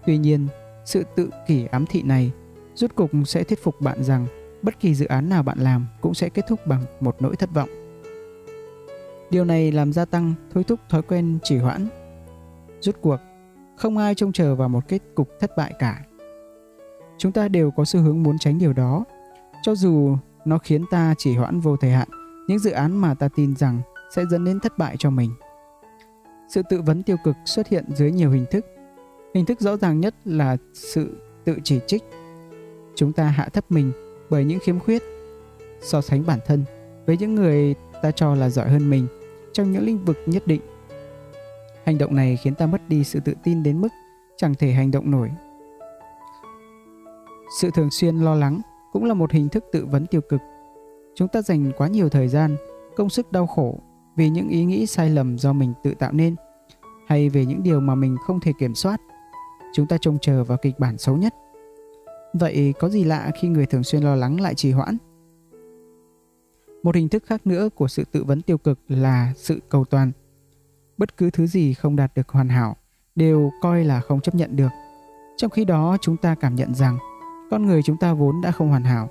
[0.06, 0.48] Tuy nhiên,
[0.84, 2.32] sự tự kỷ ám thị này
[2.74, 4.26] rút cục sẽ thuyết phục bạn rằng
[4.62, 7.50] bất kỳ dự án nào bạn làm cũng sẽ kết thúc bằng một nỗi thất
[7.54, 7.68] vọng.
[9.30, 11.88] Điều này làm gia tăng thôi thúc thói quen trì hoãn.
[12.80, 13.16] Rút cuộc,
[13.76, 16.04] không ai trông chờ vào một kết cục thất bại cả.
[17.18, 19.04] Chúng ta đều có xu hướng muốn tránh điều đó,
[19.62, 22.08] cho dù nó khiến ta chỉ hoãn vô thời hạn
[22.48, 23.80] những dự án mà ta tin rằng
[24.14, 25.30] sẽ dẫn đến thất bại cho mình.
[26.48, 28.66] Sự tự vấn tiêu cực xuất hiện dưới nhiều hình thức.
[29.34, 32.04] Hình thức rõ ràng nhất là sự tự chỉ trích.
[32.94, 33.92] Chúng ta hạ thấp mình
[34.30, 35.02] bởi những khiếm khuyết,
[35.80, 36.64] so sánh bản thân
[37.06, 39.06] với những người ta cho là giỏi hơn mình
[39.52, 40.60] trong những lĩnh vực nhất định.
[41.84, 43.88] Hành động này khiến ta mất đi sự tự tin đến mức
[44.36, 45.30] chẳng thể hành động nổi.
[47.60, 48.60] Sự thường xuyên lo lắng
[48.92, 50.40] cũng là một hình thức tự vấn tiêu cực.
[51.14, 52.56] Chúng ta dành quá nhiều thời gian,
[52.96, 53.78] công sức đau khổ
[54.16, 56.36] vì những ý nghĩ sai lầm do mình tự tạo nên
[57.06, 59.00] hay về những điều mà mình không thể kiểm soát.
[59.72, 61.34] Chúng ta trông chờ vào kịch bản xấu nhất.
[62.34, 64.96] Vậy có gì lạ khi người thường xuyên lo lắng lại trì hoãn?
[66.82, 70.12] Một hình thức khác nữa của sự tự vấn tiêu cực là sự cầu toàn.
[70.96, 72.76] Bất cứ thứ gì không đạt được hoàn hảo
[73.14, 74.70] đều coi là không chấp nhận được.
[75.36, 76.98] Trong khi đó chúng ta cảm nhận rằng
[77.50, 79.08] con người chúng ta vốn đã không hoàn hảo.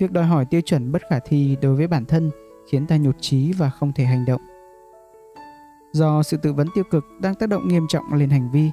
[0.00, 2.30] Việc đòi hỏi tiêu chuẩn bất khả thi đối với bản thân
[2.70, 4.40] khiến ta nhụt chí và không thể hành động.
[5.92, 8.70] Do sự tự vấn tiêu cực đang tác động nghiêm trọng lên hành vi,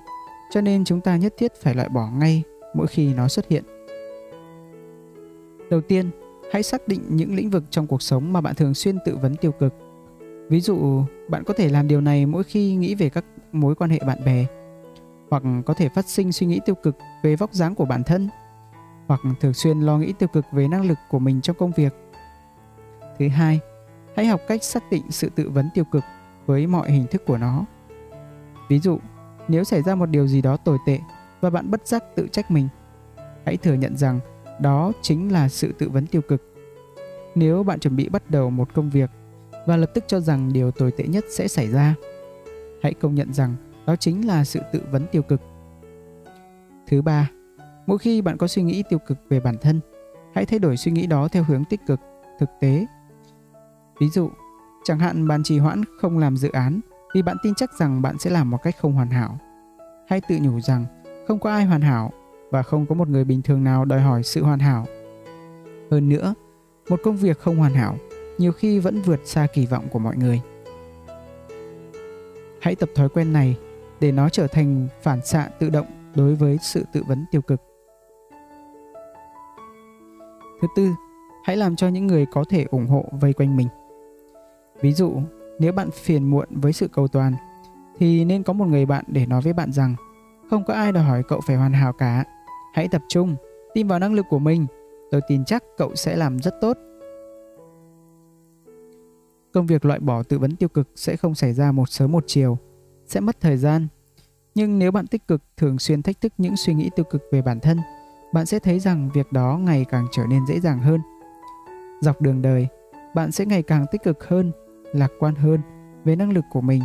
[0.51, 2.43] cho nên chúng ta nhất thiết phải loại bỏ ngay
[2.73, 3.63] mỗi khi nó xuất hiện.
[5.69, 6.09] Đầu tiên,
[6.51, 9.35] hãy xác định những lĩnh vực trong cuộc sống mà bạn thường xuyên tự vấn
[9.35, 9.73] tiêu cực.
[10.49, 13.89] Ví dụ, bạn có thể làm điều này mỗi khi nghĩ về các mối quan
[13.89, 14.45] hệ bạn bè,
[15.29, 18.29] hoặc có thể phát sinh suy nghĩ tiêu cực về vóc dáng của bản thân,
[19.07, 21.93] hoặc thường xuyên lo nghĩ tiêu cực về năng lực của mình trong công việc.
[23.19, 23.59] Thứ hai,
[24.15, 26.03] hãy học cách xác định sự tự vấn tiêu cực
[26.45, 27.65] với mọi hình thức của nó.
[28.69, 28.99] Ví dụ,
[29.47, 30.99] nếu xảy ra một điều gì đó tồi tệ
[31.41, 32.67] và bạn bất giác tự trách mình,
[33.45, 34.19] hãy thừa nhận rằng
[34.61, 36.41] đó chính là sự tự vấn tiêu cực.
[37.35, 39.09] Nếu bạn chuẩn bị bắt đầu một công việc
[39.67, 41.95] và lập tức cho rằng điều tồi tệ nhất sẽ xảy ra,
[42.83, 45.41] hãy công nhận rằng đó chính là sự tự vấn tiêu cực.
[46.87, 47.29] Thứ ba,
[47.87, 49.79] mỗi khi bạn có suy nghĩ tiêu cực về bản thân,
[50.35, 51.99] hãy thay đổi suy nghĩ đó theo hướng tích cực,
[52.39, 52.85] thực tế.
[53.99, 54.29] Ví dụ,
[54.83, 56.79] chẳng hạn bạn trì hoãn không làm dự án
[57.15, 59.37] vì bạn tin chắc rằng bạn sẽ làm một cách không hoàn hảo.
[60.07, 60.85] Hãy tự nhủ rằng
[61.27, 62.11] không có ai hoàn hảo
[62.51, 64.85] và không có một người bình thường nào đòi hỏi sự hoàn hảo.
[65.91, 66.33] Hơn nữa,
[66.89, 67.97] một công việc không hoàn hảo
[68.37, 70.41] nhiều khi vẫn vượt xa kỳ vọng của mọi người.
[72.61, 73.57] Hãy tập thói quen này
[73.99, 77.61] để nó trở thành phản xạ tự động đối với sự tự vấn tiêu cực.
[80.61, 80.89] Thứ tư,
[81.43, 83.67] hãy làm cho những người có thể ủng hộ vây quanh mình.
[84.81, 85.21] Ví dụ,
[85.59, 87.33] nếu bạn phiền muộn với sự cầu toàn
[87.97, 89.95] thì nên có một người bạn để nói với bạn rằng
[90.49, 92.23] không có ai đòi hỏi cậu phải hoàn hảo cả.
[92.73, 93.35] Hãy tập trung,
[93.73, 94.65] tin vào năng lực của mình.
[95.11, 96.77] Tôi tin chắc cậu sẽ làm rất tốt.
[99.53, 102.23] Công việc loại bỏ tự vấn tiêu cực sẽ không xảy ra một sớm một
[102.27, 102.57] chiều,
[103.07, 103.87] sẽ mất thời gian.
[104.55, 107.41] Nhưng nếu bạn tích cực thường xuyên thách thức những suy nghĩ tiêu cực về
[107.41, 107.77] bản thân,
[108.33, 111.01] bạn sẽ thấy rằng việc đó ngày càng trở nên dễ dàng hơn.
[112.01, 112.67] Dọc đường đời,
[113.15, 114.51] bạn sẽ ngày càng tích cực hơn,
[114.95, 115.59] lạc quan hơn
[116.05, 116.81] về năng lực của mình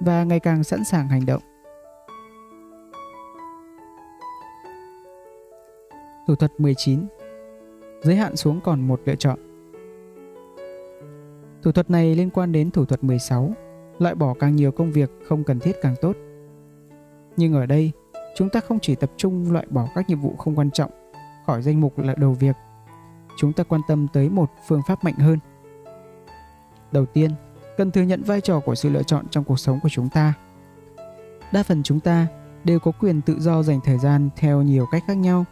[0.00, 1.42] và ngày càng sẵn sàng hành động.
[6.26, 7.00] Thủ thuật 19
[8.02, 9.38] Giới hạn xuống còn một lựa chọn
[11.62, 13.52] Thủ thuật này liên quan đến thủ thuật 16
[13.98, 16.16] Loại bỏ càng nhiều công việc không cần thiết càng tốt
[17.36, 17.92] Nhưng ở đây
[18.36, 20.90] Chúng ta không chỉ tập trung loại bỏ các nhiệm vụ không quan trọng
[21.46, 22.56] khỏi danh mục là đầu việc.
[23.36, 25.38] Chúng ta quan tâm tới một phương pháp mạnh hơn.
[26.92, 27.30] Đầu tiên,
[27.80, 30.34] cần thừa nhận vai trò của sự lựa chọn trong cuộc sống của chúng ta.
[31.52, 32.26] Đa phần chúng ta
[32.64, 35.44] đều có quyền tự do dành thời gian theo nhiều cách khác nhau.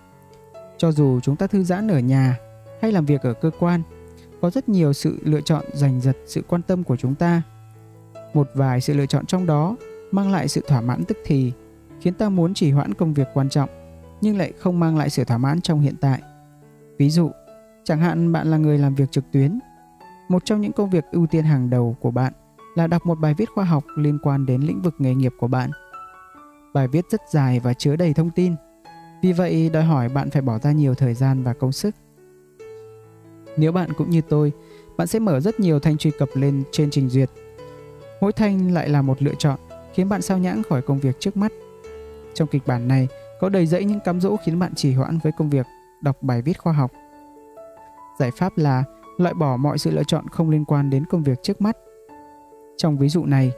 [0.78, 2.36] Cho dù chúng ta thư giãn ở nhà
[2.82, 3.82] hay làm việc ở cơ quan,
[4.40, 7.42] có rất nhiều sự lựa chọn giành giật sự quan tâm của chúng ta.
[8.34, 9.76] Một vài sự lựa chọn trong đó
[10.10, 11.52] mang lại sự thỏa mãn tức thì
[12.00, 13.68] khiến ta muốn chỉ hoãn công việc quan trọng
[14.20, 16.22] nhưng lại không mang lại sự thỏa mãn trong hiện tại.
[16.98, 17.30] Ví dụ,
[17.84, 19.58] chẳng hạn bạn là người làm việc trực tuyến.
[20.28, 22.32] Một trong những công việc ưu tiên hàng đầu của bạn
[22.74, 25.48] là đọc một bài viết khoa học liên quan đến lĩnh vực nghề nghiệp của
[25.48, 25.70] bạn.
[26.74, 28.54] Bài viết rất dài và chứa đầy thông tin.
[29.22, 31.94] Vì vậy, đòi hỏi bạn phải bỏ ra nhiều thời gian và công sức.
[33.56, 34.52] Nếu bạn cũng như tôi,
[34.96, 37.30] bạn sẽ mở rất nhiều thanh truy cập lên trên trình duyệt.
[38.20, 39.58] Mỗi thanh lại là một lựa chọn,
[39.94, 41.52] khiến bạn sao nhãng khỏi công việc trước mắt
[42.38, 43.08] trong kịch bản này
[43.40, 45.66] có đầy dẫy những cám dỗ khiến bạn trì hoãn với công việc
[46.00, 46.90] đọc bài viết khoa học.
[48.18, 48.84] Giải pháp là
[49.18, 51.76] loại bỏ mọi sự lựa chọn không liên quan đến công việc trước mắt.
[52.76, 53.52] Trong ví dụ này,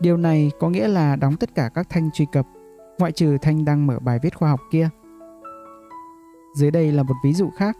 [0.00, 2.46] điều này có nghĩa là đóng tất cả các thanh truy cập,
[2.98, 4.88] ngoại trừ thanh đang mở bài viết khoa học kia.
[6.56, 7.76] Dưới đây là một ví dụ khác.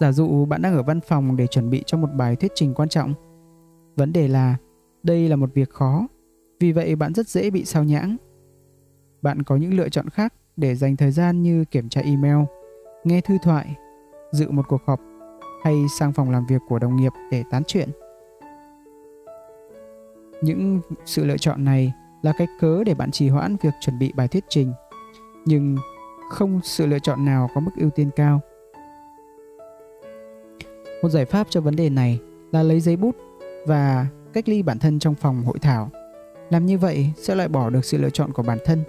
[0.00, 2.74] Giả dụ bạn đang ở văn phòng để chuẩn bị cho một bài thuyết trình
[2.74, 3.14] quan trọng.
[3.96, 4.56] Vấn đề là
[5.02, 6.06] đây là một việc khó,
[6.60, 8.16] vì vậy bạn rất dễ bị sao nhãng
[9.24, 12.36] bạn có những lựa chọn khác để dành thời gian như kiểm tra email,
[13.04, 13.76] nghe thư thoại,
[14.32, 15.00] dự một cuộc họp
[15.64, 17.88] hay sang phòng làm việc của đồng nghiệp để tán chuyện.
[20.42, 24.12] Những sự lựa chọn này là cái cớ để bạn trì hoãn việc chuẩn bị
[24.16, 24.72] bài thuyết trình,
[25.44, 25.76] nhưng
[26.30, 28.40] không sự lựa chọn nào có mức ưu tiên cao.
[31.02, 32.20] Một giải pháp cho vấn đề này
[32.52, 33.16] là lấy giấy bút
[33.66, 35.90] và cách ly bản thân trong phòng hội thảo.
[36.50, 38.84] Làm như vậy sẽ loại bỏ được sự lựa chọn của bản thân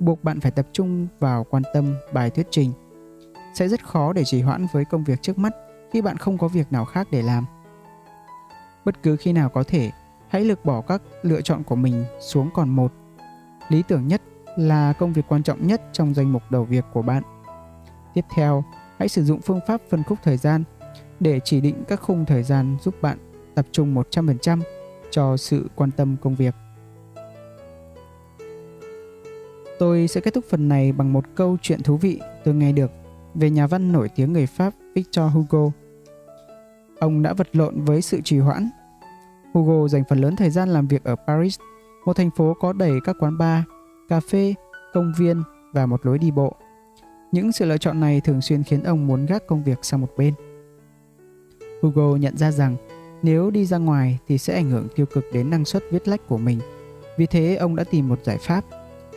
[0.00, 2.72] buộc bạn phải tập trung vào quan tâm bài thuyết trình.
[3.54, 5.52] Sẽ rất khó để trì hoãn với công việc trước mắt
[5.92, 7.46] khi bạn không có việc nào khác để làm.
[8.84, 9.90] Bất cứ khi nào có thể,
[10.28, 12.92] hãy lược bỏ các lựa chọn của mình xuống còn một.
[13.68, 14.22] Lý tưởng nhất
[14.56, 17.22] là công việc quan trọng nhất trong danh mục đầu việc của bạn.
[18.14, 18.64] Tiếp theo,
[18.98, 20.64] hãy sử dụng phương pháp phân khúc thời gian
[21.20, 23.18] để chỉ định các khung thời gian giúp bạn
[23.54, 24.60] tập trung 100%
[25.10, 26.54] cho sự quan tâm công việc.
[29.78, 32.90] Tôi sẽ kết thúc phần này bằng một câu chuyện thú vị tôi nghe được
[33.34, 35.70] về nhà văn nổi tiếng người Pháp Victor Hugo.
[36.98, 38.70] Ông đã vật lộn với sự trì hoãn.
[39.54, 41.58] Hugo dành phần lớn thời gian làm việc ở Paris,
[42.06, 43.62] một thành phố có đầy các quán bar,
[44.08, 44.54] cà phê,
[44.92, 45.42] công viên
[45.72, 46.56] và một lối đi bộ.
[47.32, 50.10] Những sự lựa chọn này thường xuyên khiến ông muốn gác công việc sang một
[50.16, 50.34] bên.
[51.82, 52.76] Hugo nhận ra rằng
[53.22, 56.28] nếu đi ra ngoài thì sẽ ảnh hưởng tiêu cực đến năng suất viết lách
[56.28, 56.58] của mình.
[57.18, 58.64] Vì thế ông đã tìm một giải pháp–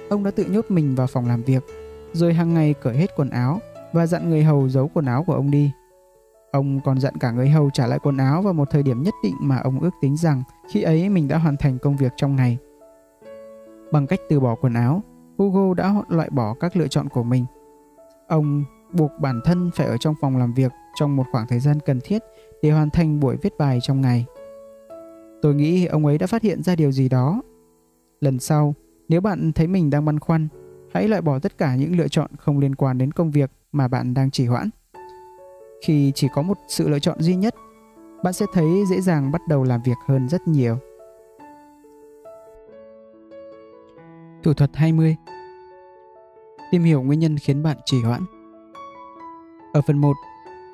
[0.10, 1.64] ông đã tự nhốt mình vào phòng làm việc,
[2.14, 3.60] rồi hàng ngày cởi hết quần áo
[3.94, 5.72] và dặn người hầu giấu quần áo của ông đi.
[6.52, 9.14] Ông còn dặn cả người hầu trả lại quần áo vào một thời điểm nhất
[9.24, 12.36] định mà ông ước tính rằng khi ấy mình đã hoàn thành công việc trong
[12.36, 12.58] ngày.
[13.92, 15.04] Bằng cách từ bỏ quần áo,
[15.38, 17.46] Hugo đã loại bỏ các lựa chọn của mình.
[18.28, 21.80] Ông buộc bản thân phải ở trong phòng làm việc trong một khoảng thời gian
[21.80, 22.24] cần thiết
[22.62, 24.26] để hoàn thành buổi viết bài trong ngày.
[25.42, 27.42] Tôi nghĩ ông ấy đã phát hiện ra điều gì đó.
[28.22, 28.76] Lần sau,
[29.10, 30.48] nếu bạn thấy mình đang băn khoăn,
[30.94, 33.88] hãy loại bỏ tất cả những lựa chọn không liên quan đến công việc mà
[33.88, 34.70] bạn đang trì hoãn.
[35.86, 37.56] Khi chỉ có một sự lựa chọn duy nhất,
[38.24, 40.78] bạn sẽ thấy dễ dàng bắt đầu làm việc hơn rất nhiều.
[44.44, 45.16] Thủ thuật 20
[46.72, 48.26] Tìm hiểu nguyên nhân khiến bạn trì hoãn
[49.74, 50.14] Ở phần 1,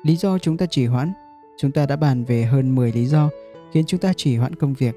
[0.02, 1.12] lý do chúng ta trì hoãn,
[1.58, 3.30] chúng ta đã bàn về hơn 10 lý do
[3.72, 4.96] khiến chúng ta trì hoãn công việc.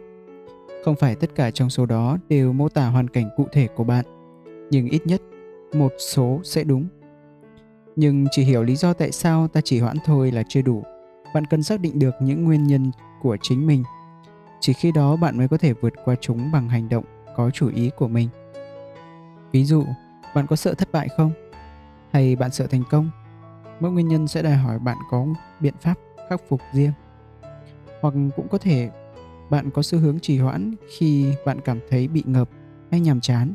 [0.85, 3.83] Không phải tất cả trong số đó đều mô tả hoàn cảnh cụ thể của
[3.83, 4.06] bạn,
[4.72, 5.22] nhưng ít nhất
[5.73, 6.88] một số sẽ đúng.
[7.95, 10.83] Nhưng chỉ hiểu lý do tại sao ta chỉ hoãn thôi là chưa đủ.
[11.33, 12.91] Bạn cần xác định được những nguyên nhân
[13.22, 13.83] của chính mình.
[14.59, 17.03] Chỉ khi đó bạn mới có thể vượt qua chúng bằng hành động
[17.35, 18.30] có chủ ý của mình.
[19.51, 19.83] Ví dụ,
[20.35, 21.31] bạn có sợ thất bại không?
[22.11, 23.09] Hay bạn sợ thành công?
[23.80, 25.25] Mỗi nguyên nhân sẽ đòi hỏi bạn có
[25.59, 25.93] biện pháp
[26.30, 26.91] khắc phục riêng.
[28.01, 28.89] Hoặc cũng có thể
[29.49, 32.49] bạn có xu hướng trì hoãn khi bạn cảm thấy bị ngợp
[32.91, 33.53] hay nhàm chán.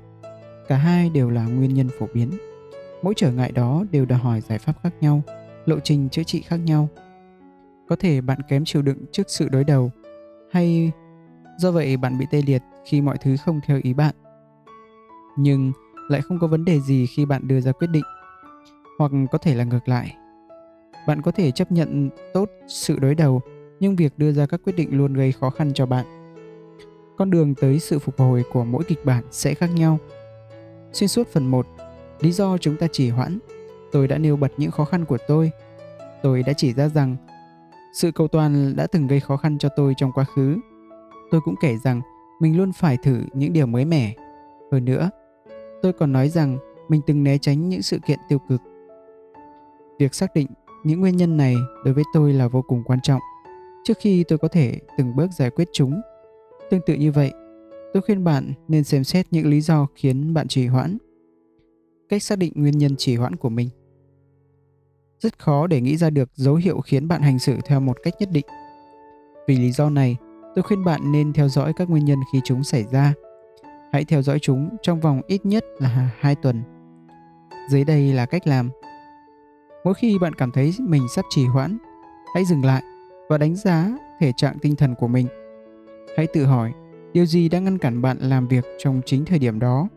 [0.68, 2.30] Cả hai đều là nguyên nhân phổ biến.
[3.02, 5.22] Mỗi trở ngại đó đều đòi hỏi giải pháp khác nhau,
[5.66, 6.88] lộ trình chữa trị khác nhau.
[7.88, 9.90] Có thể bạn kém chịu đựng trước sự đối đầu
[10.52, 10.92] hay
[11.58, 14.14] do vậy bạn bị tê liệt khi mọi thứ không theo ý bạn.
[15.36, 15.72] Nhưng
[16.08, 18.04] lại không có vấn đề gì khi bạn đưa ra quyết định
[18.98, 20.16] hoặc có thể là ngược lại
[21.06, 23.40] bạn có thể chấp nhận tốt sự đối đầu
[23.80, 26.06] nhưng việc đưa ra các quyết định luôn gây khó khăn cho bạn
[27.16, 29.98] con đường tới sự phục hồi của mỗi kịch bản sẽ khác nhau
[30.92, 31.66] xuyên suốt phần 1
[32.20, 33.38] lý do chúng ta trì hoãn
[33.92, 35.50] tôi đã nêu bật những khó khăn của tôi
[36.22, 37.16] tôi đã chỉ ra rằng
[37.94, 40.56] sự cầu toàn đã từng gây khó khăn cho tôi trong quá khứ
[41.30, 42.00] tôi cũng kể rằng
[42.40, 44.14] mình luôn phải thử những điều mới mẻ
[44.72, 45.10] hơn nữa
[45.82, 48.60] Tôi còn nói rằng mình từng né tránh những sự kiện tiêu cực.
[49.98, 50.46] Việc xác định
[50.84, 53.20] những nguyên nhân này đối với tôi là vô cùng quan trọng
[53.84, 56.00] trước khi tôi có thể từng bước giải quyết chúng.
[56.70, 57.32] Tương tự như vậy,
[57.94, 60.98] tôi khuyên bạn nên xem xét những lý do khiến bạn trì hoãn.
[62.08, 63.68] Cách xác định nguyên nhân trì hoãn của mình.
[65.20, 68.14] Rất khó để nghĩ ra được dấu hiệu khiến bạn hành xử theo một cách
[68.18, 68.46] nhất định.
[69.48, 70.16] Vì lý do này,
[70.54, 73.14] tôi khuyên bạn nên theo dõi các nguyên nhân khi chúng xảy ra
[73.92, 76.62] Hãy theo dõi chúng trong vòng ít nhất là 2 tuần.
[77.70, 78.70] Dưới đây là cách làm.
[79.84, 81.78] Mỗi khi bạn cảm thấy mình sắp trì hoãn,
[82.34, 82.82] hãy dừng lại
[83.28, 85.26] và đánh giá thể trạng tinh thần của mình.
[86.16, 86.72] Hãy tự hỏi
[87.12, 89.88] điều gì đang ngăn cản bạn làm việc trong chính thời điểm đó.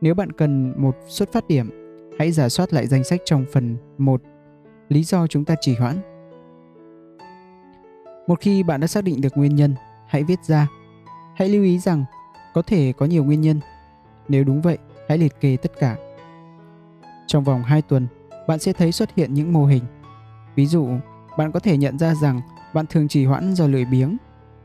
[0.00, 1.70] Nếu bạn cần một xuất phát điểm,
[2.18, 4.22] hãy giả soát lại danh sách trong phần 1
[4.88, 5.96] lý do chúng ta trì hoãn.
[8.26, 9.74] Một khi bạn đã xác định được nguyên nhân,
[10.08, 10.68] hãy viết ra.
[11.36, 12.04] Hãy lưu ý rằng
[12.54, 13.60] có thể có nhiều nguyên nhân.
[14.28, 15.96] Nếu đúng vậy, hãy liệt kê tất cả.
[17.26, 18.06] Trong vòng 2 tuần,
[18.46, 19.84] bạn sẽ thấy xuất hiện những mô hình.
[20.54, 20.88] Ví dụ,
[21.38, 22.40] bạn có thể nhận ra rằng
[22.74, 24.16] bạn thường trì hoãn do lười biếng,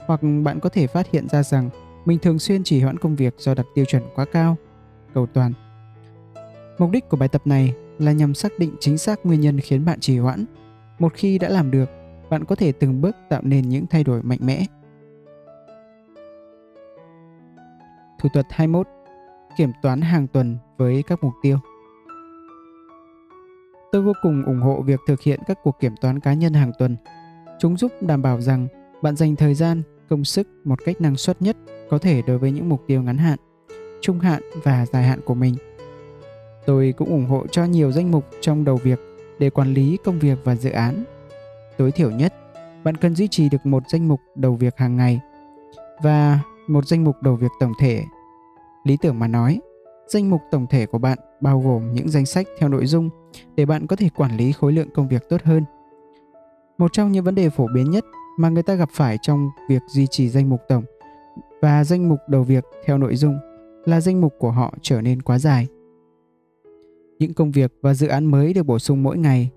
[0.07, 1.69] hoặc bạn có thể phát hiện ra rằng
[2.05, 4.57] mình thường xuyên trì hoãn công việc do đặt tiêu chuẩn quá cao,
[5.13, 5.53] cầu toàn.
[6.77, 9.85] Mục đích của bài tập này là nhằm xác định chính xác nguyên nhân khiến
[9.85, 10.45] bạn trì hoãn.
[10.99, 11.89] Một khi đã làm được,
[12.31, 14.65] bạn có thể từng bước tạo nên những thay đổi mạnh mẽ
[18.19, 18.87] Thủ thuật 21
[19.57, 21.57] Kiểm toán hàng tuần với các mục tiêu
[23.91, 26.71] Tôi vô cùng ủng hộ việc thực hiện các cuộc kiểm toán cá nhân hàng
[26.79, 26.97] tuần.
[27.59, 28.67] Chúng giúp đảm bảo rằng
[29.01, 31.57] bạn dành thời gian, công sức một cách năng suất nhất
[31.89, 33.39] có thể đối với những mục tiêu ngắn hạn,
[34.01, 35.55] trung hạn và dài hạn của mình.
[36.65, 38.99] Tôi cũng ủng hộ cho nhiều danh mục trong đầu việc
[39.39, 41.03] để quản lý công việc và dự án.
[41.77, 42.33] Tối thiểu nhất,
[42.83, 45.19] bạn cần duy trì được một danh mục đầu việc hàng ngày
[46.03, 48.03] và một danh mục đầu việc tổng thể.
[48.83, 49.59] Lý tưởng mà nói,
[50.07, 53.09] danh mục tổng thể của bạn bao gồm những danh sách theo nội dung
[53.55, 55.65] để bạn có thể quản lý khối lượng công việc tốt hơn.
[56.77, 58.05] Một trong những vấn đề phổ biến nhất
[58.37, 60.83] mà người ta gặp phải trong việc duy trì danh mục tổng
[61.61, 63.39] và danh mục đầu việc theo nội dung
[63.85, 65.67] là danh mục của họ trở nên quá dài.
[67.19, 69.51] Những công việc và dự án mới được bổ sung mỗi ngày.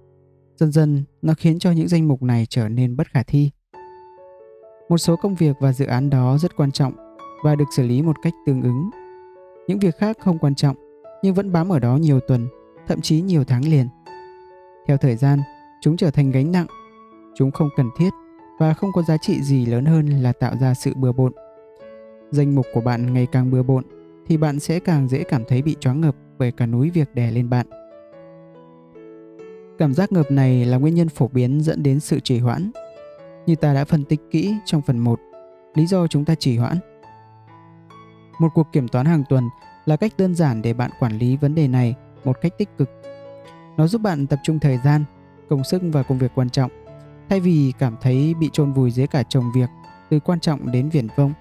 [0.56, 3.50] Dần dần, nó khiến cho những danh mục này trở nên bất khả thi.
[4.88, 6.92] Một số công việc và dự án đó rất quan trọng
[7.44, 8.90] và được xử lý một cách tương ứng.
[9.68, 10.76] Những việc khác không quan trọng
[11.22, 12.48] nhưng vẫn bám ở đó nhiều tuần,
[12.86, 13.88] thậm chí nhiều tháng liền.
[14.86, 15.38] Theo thời gian,
[15.80, 16.66] chúng trở thành gánh nặng.
[17.34, 18.10] Chúng không cần thiết
[18.58, 21.32] và không có giá trị gì lớn hơn là tạo ra sự bừa bộn.
[22.30, 23.84] Danh mục của bạn ngày càng bừa bộn
[24.26, 27.30] thì bạn sẽ càng dễ cảm thấy bị choáng ngợp bởi cả núi việc đè
[27.30, 27.66] lên bạn.
[29.78, 32.70] Cảm giác ngợp này là nguyên nhân phổ biến dẫn đến sự trì hoãn
[33.46, 35.20] như ta đã phân tích kỹ trong phần 1,
[35.74, 36.78] lý do chúng ta trì hoãn.
[38.40, 39.44] Một cuộc kiểm toán hàng tuần
[39.86, 41.94] là cách đơn giản để bạn quản lý vấn đề này
[42.24, 42.90] một cách tích cực.
[43.76, 45.04] Nó giúp bạn tập trung thời gian,
[45.48, 46.70] công sức và công việc quan trọng,
[47.28, 49.68] thay vì cảm thấy bị chôn vùi dưới cả chồng việc
[50.10, 51.32] từ quan trọng đến viển vông.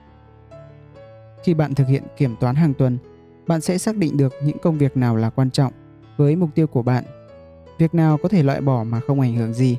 [1.44, 2.98] Khi bạn thực hiện kiểm toán hàng tuần,
[3.48, 5.74] bạn sẽ xác định được những công việc nào là quan trọng
[6.18, 7.04] với mục tiêu của bạn,
[7.78, 9.78] việc nào có thể loại bỏ mà không ảnh hưởng gì.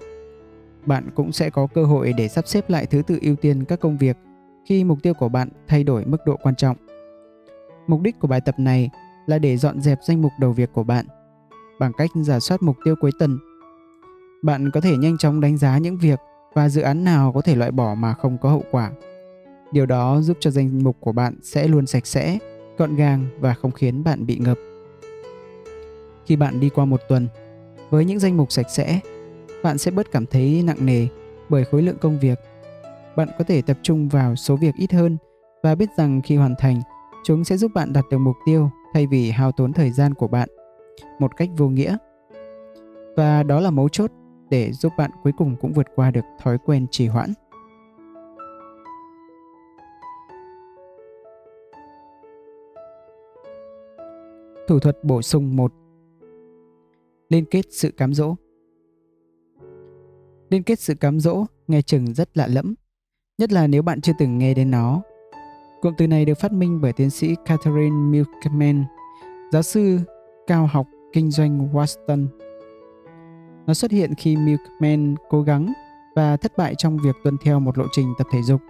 [0.87, 3.81] Bạn cũng sẽ có cơ hội để sắp xếp lại thứ tự ưu tiên các
[3.81, 4.17] công việc
[4.67, 6.77] khi mục tiêu của bạn thay đổi mức độ quan trọng.
[7.87, 8.91] Mục đích của bài tập này
[9.27, 11.07] là để dọn dẹp danh mục đầu việc của bạn
[11.79, 13.39] bằng cách giả soát mục tiêu cuối tuần.
[14.43, 16.19] Bạn có thể nhanh chóng đánh giá những việc
[16.55, 18.91] và dự án nào có thể loại bỏ mà không có hậu quả.
[19.75, 22.39] Điều đó giúp cho danh mục của bạn sẽ luôn sạch sẽ,
[22.79, 24.59] gọn gàng và không khiến bạn bị ngập.
[26.27, 27.29] Khi bạn đi qua một tuần
[27.91, 29.01] với những danh mục sạch sẽ,
[29.63, 31.07] bạn sẽ bớt cảm thấy nặng nề
[31.49, 32.39] bởi khối lượng công việc.
[33.17, 35.17] Bạn có thể tập trung vào số việc ít hơn
[35.63, 36.81] và biết rằng khi hoàn thành,
[37.25, 40.29] chúng sẽ giúp bạn đạt được mục tiêu thay vì hao tốn thời gian của
[40.29, 40.49] bạn
[41.19, 41.97] một cách vô nghĩa.
[43.17, 44.11] Và đó là mấu chốt
[44.51, 47.33] để giúp bạn cuối cùng cũng vượt qua được thói quen trì hoãn.
[54.69, 55.73] Thủ thuật bổ sung 1
[57.29, 58.35] Liên kết sự cám dỗ
[60.51, 62.75] Liên kết sự cám dỗ nghe chừng rất lạ lẫm,
[63.39, 65.03] nhất là nếu bạn chưa từng nghe đến nó.
[65.83, 68.85] Cụm từ này được phát minh bởi tiến sĩ Catherine Milkman,
[69.53, 69.99] giáo sư
[70.47, 72.27] cao học kinh doanh Washington
[73.67, 75.73] Nó xuất hiện khi Milkman cố gắng
[76.17, 78.61] và thất bại trong việc tuân theo một lộ trình tập thể dục.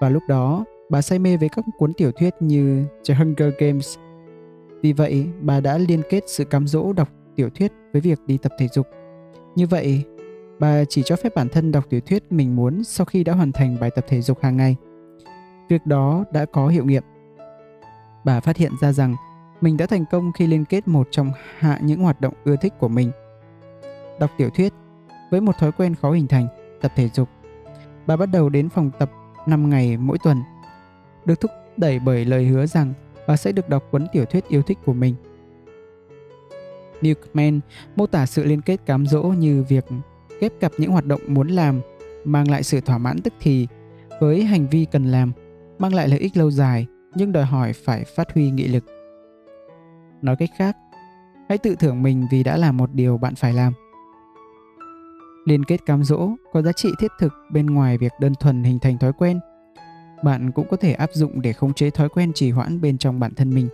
[0.00, 3.98] Và lúc đó, bà say mê với các cuốn tiểu thuyết như The Hunger Games.
[4.84, 8.38] Vì vậy, bà đã liên kết sự cám dỗ đọc tiểu thuyết với việc đi
[8.38, 8.86] tập thể dục.
[9.56, 10.04] Như vậy,
[10.58, 13.52] bà chỉ cho phép bản thân đọc tiểu thuyết mình muốn sau khi đã hoàn
[13.52, 14.76] thành bài tập thể dục hàng ngày.
[15.68, 17.02] Việc đó đã có hiệu nghiệm.
[18.24, 19.16] Bà phát hiện ra rằng
[19.60, 22.72] mình đã thành công khi liên kết một trong hạ những hoạt động ưa thích
[22.78, 23.10] của mình.
[24.20, 24.72] Đọc tiểu thuyết
[25.30, 26.46] với một thói quen khó hình thành,
[26.80, 27.28] tập thể dục.
[28.06, 29.10] Bà bắt đầu đến phòng tập
[29.46, 30.42] 5 ngày mỗi tuần.
[31.24, 32.92] Được thúc đẩy bởi lời hứa rằng
[33.26, 35.14] và sẽ được đọc cuốn tiểu thuyết yêu thích của mình.
[37.00, 37.60] Newman
[37.96, 39.84] mô tả sự liên kết cám dỗ như việc
[40.40, 41.80] ghép cặp những hoạt động muốn làm
[42.24, 43.66] mang lại sự thỏa mãn tức thì
[44.20, 45.32] với hành vi cần làm,
[45.78, 48.84] mang lại lợi ích lâu dài nhưng đòi hỏi phải phát huy nghị lực.
[50.22, 50.76] Nói cách khác,
[51.48, 53.72] hãy tự thưởng mình vì đã làm một điều bạn phải làm.
[55.46, 58.78] Liên kết cám dỗ có giá trị thiết thực bên ngoài việc đơn thuần hình
[58.78, 59.40] thành thói quen.
[60.24, 63.20] Bạn cũng có thể áp dụng để khống chế thói quen trì hoãn bên trong
[63.20, 63.68] bản thân mình.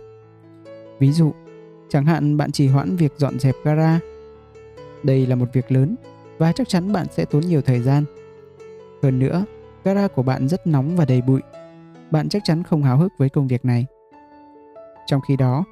[0.99, 1.31] Ví dụ,
[1.89, 3.99] chẳng hạn bạn trì hoãn việc dọn dẹp gara.
[5.03, 5.95] Đây là một việc lớn
[6.37, 8.03] và chắc chắn bạn sẽ tốn nhiều thời gian.
[9.03, 9.45] Hơn nữa,
[9.83, 11.41] gara của bạn rất nóng và đầy bụi.
[12.11, 13.85] Bạn chắc chắn không háo hức với công việc này.
[15.07, 15.63] Trong khi đó,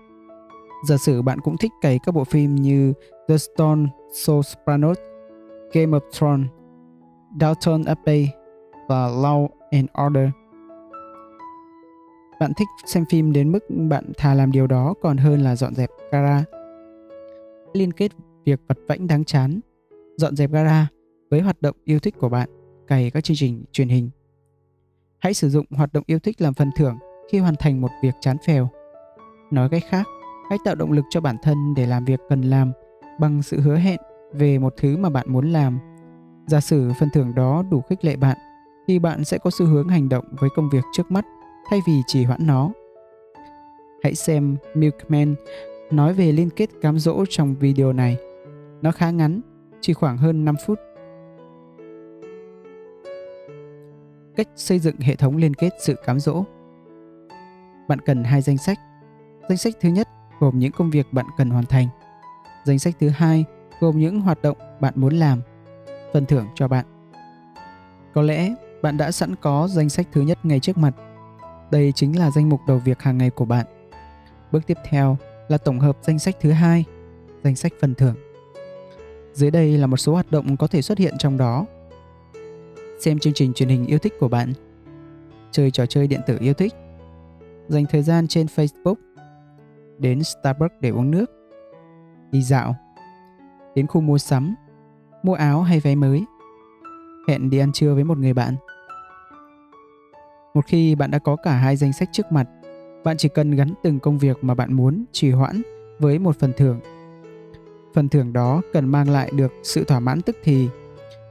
[0.82, 2.93] Giả sử bạn cũng thích cày các bộ phim như
[3.27, 4.98] The Stone Sopranos,
[5.74, 6.48] Game of Thrones,
[7.40, 8.27] Downton Abbey
[8.88, 10.30] và Law and Order.
[12.40, 15.76] Bạn thích xem phim đến mức bạn thà làm điều đó còn hơn là dọn
[15.76, 16.43] dẹp gara.
[17.74, 18.11] Liên kết
[18.45, 19.59] việc vật vãnh đáng chán,
[20.18, 20.88] dọn dẹp gara
[21.32, 22.50] với hoạt động yêu thích của bạn,
[22.88, 24.09] cày các chương trình truyền hình.
[25.19, 26.98] Hãy sử dụng hoạt động yêu thích làm phần thưởng
[27.32, 28.69] khi hoàn thành một việc chán phèo.
[29.51, 30.08] Nói cách khác,
[30.50, 32.72] Hãy tạo động lực cho bản thân để làm việc cần làm
[33.19, 34.00] bằng sự hứa hẹn
[34.34, 35.80] về một thứ mà bạn muốn làm.
[36.48, 38.38] Giả sử phần thưởng đó đủ khích lệ bạn
[38.88, 41.26] thì bạn sẽ có xu hướng hành động với công việc trước mắt
[41.70, 42.70] thay vì trì hoãn nó.
[44.04, 45.36] Hãy xem Milkman
[45.92, 48.18] nói về liên kết cám dỗ trong video này.
[48.82, 49.42] Nó khá ngắn,
[49.82, 50.80] chỉ khoảng hơn 5 phút.
[54.36, 56.44] Cách xây dựng hệ thống liên kết sự cám dỗ.
[57.88, 58.78] Bạn cần hai danh sách.
[59.50, 60.08] Danh sách thứ nhất
[60.40, 61.88] gồm những công việc bạn cần hoàn thành.
[62.66, 63.46] Danh sách thứ hai
[63.80, 65.42] gồm những hoạt động bạn muốn làm,
[66.14, 66.86] phần thưởng cho bạn.
[68.14, 70.96] Có lẽ bạn đã sẵn có danh sách thứ nhất ngay trước mặt.
[71.72, 73.65] Đây chính là danh mục đầu việc hàng ngày của bạn.
[74.51, 75.17] Bước tiếp theo
[75.48, 76.85] là tổng hợp danh sách thứ hai,
[77.43, 78.15] danh sách phần thưởng.
[79.33, 81.65] Dưới đây là một số hoạt động có thể xuất hiện trong đó.
[82.99, 84.53] Xem chương trình truyền hình yêu thích của bạn,
[85.51, 86.73] chơi trò chơi điện tử yêu thích,
[87.67, 88.95] dành thời gian trên Facebook
[89.98, 91.25] đến Starbucks để uống nước,
[92.31, 92.75] đi dạo,
[93.75, 94.56] đến khu mua sắm,
[95.23, 96.23] mua áo hay váy mới,
[97.27, 98.56] hẹn đi ăn trưa với một người bạn.
[100.53, 102.48] Một khi bạn đã có cả hai danh sách trước mặt,
[103.03, 105.61] bạn chỉ cần gắn từng công việc mà bạn muốn trì hoãn
[106.00, 106.80] với một phần thưởng.
[107.94, 110.68] Phần thưởng đó cần mang lại được sự thỏa mãn tức thì,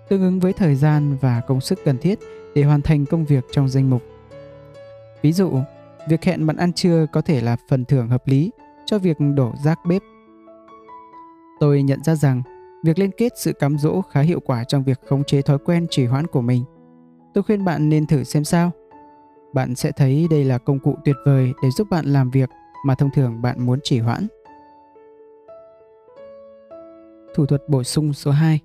[0.08, 2.18] tương ứng với thời gian và công sức cần thiết
[2.54, 4.02] để hoàn thành công việc trong danh mục.
[5.22, 5.50] Ví dụ,
[6.08, 8.50] Việc hẹn bạn ăn trưa có thể là phần thưởng hợp lý
[8.86, 10.02] cho việc đổ rác bếp.
[11.60, 12.42] Tôi nhận ra rằng
[12.84, 15.86] việc liên kết sự cám dỗ khá hiệu quả trong việc khống chế thói quen
[15.90, 16.64] trì hoãn của mình.
[17.34, 18.70] Tôi khuyên bạn nên thử xem sao.
[19.54, 22.50] Bạn sẽ thấy đây là công cụ tuyệt vời để giúp bạn làm việc
[22.86, 24.26] mà thông thường bạn muốn trì hoãn.
[27.34, 28.60] Thủ thuật bổ sung số 2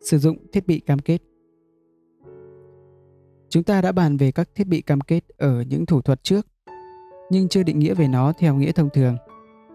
[0.00, 1.18] Sử dụng thiết bị cam kết
[3.48, 6.46] Chúng ta đã bàn về các thiết bị cam kết ở những thủ thuật trước,
[7.30, 9.16] nhưng chưa định nghĩa về nó theo nghĩa thông thường.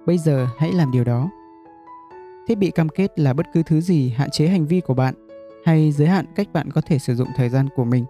[0.06, 1.30] Bây giờ hãy làm điều đó.
[2.48, 5.14] Thiết bị cam kết là bất cứ thứ gì hạn chế hành vi của bạn
[5.66, 8.06] hay giới hạn cách bạn có thể sử dụng thời gian của mình.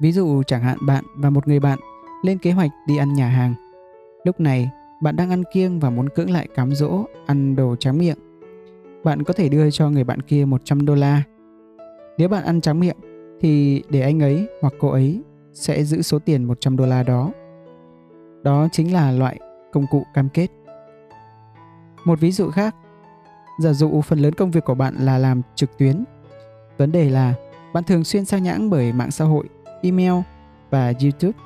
[0.00, 1.78] Ví dụ chẳng hạn bạn và một người bạn
[2.22, 3.54] lên kế hoạch đi ăn nhà hàng.
[4.24, 4.70] Lúc này,
[5.02, 8.18] bạn đang ăn kiêng và muốn cưỡng lại cám dỗ ăn đồ tráng miệng.
[9.04, 11.22] Bạn có thể đưa cho người bạn kia 100 đô la.
[12.18, 12.96] Nếu bạn ăn tráng miệng
[13.40, 17.30] thì để anh ấy hoặc cô ấy sẽ giữ số tiền 100 đô la đó.
[18.42, 19.40] Đó chính là loại
[19.72, 20.48] công cụ cam kết.
[22.04, 22.74] Một ví dụ khác,
[23.60, 26.04] giả dụ phần lớn công việc của bạn là làm trực tuyến.
[26.78, 27.34] Vấn đề là
[27.72, 29.44] bạn thường xuyên sao nhãng bởi mạng xã hội,
[29.84, 30.12] email
[30.70, 31.38] và YouTube.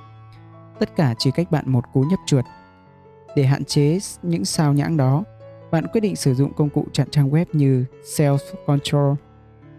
[0.79, 2.45] Tất cả chỉ cách bạn một cú nhấp chuột.
[3.37, 5.25] Để hạn chế những sao nhãng đó,
[5.71, 9.15] bạn quyết định sử dụng công cụ chặn trang web như Self Control,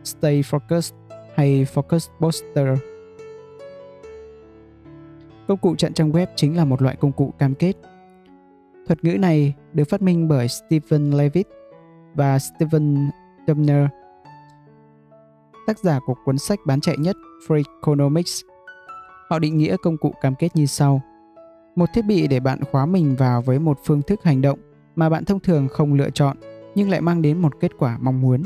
[0.03, 0.93] Stay Focused
[1.35, 2.79] hay Focus Poster.
[5.47, 7.73] Công cụ chặn trang web chính là một loại công cụ cam kết.
[8.87, 11.47] Thuật ngữ này được phát minh bởi Stephen Levitt
[12.13, 13.09] và Stephen
[13.47, 13.87] Dubner,
[15.67, 17.15] tác giả của cuốn sách bán chạy nhất
[17.47, 18.48] Freakonomics.
[19.29, 21.01] Họ định nghĩa công cụ cam kết như sau.
[21.75, 24.59] Một thiết bị để bạn khóa mình vào với một phương thức hành động
[24.95, 26.37] mà bạn thông thường không lựa chọn
[26.75, 28.43] nhưng lại mang đến một kết quả mong muốn.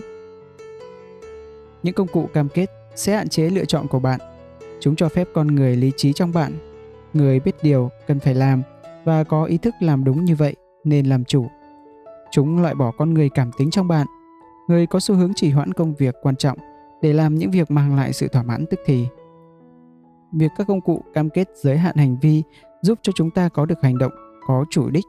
[1.83, 4.19] Những công cụ cam kết sẽ hạn chế lựa chọn của bạn.
[4.79, 6.53] Chúng cho phép con người lý trí trong bạn,
[7.13, 8.61] người biết điều cần phải làm
[9.03, 11.47] và có ý thức làm đúng như vậy nên làm chủ.
[12.31, 14.07] Chúng loại bỏ con người cảm tính trong bạn,
[14.67, 16.57] người có xu hướng chỉ hoãn công việc quan trọng
[17.01, 19.07] để làm những việc mang lại sự thỏa mãn tức thì.
[20.33, 22.43] Việc các công cụ cam kết giới hạn hành vi
[22.81, 24.11] giúp cho chúng ta có được hành động
[24.47, 25.05] có chủ đích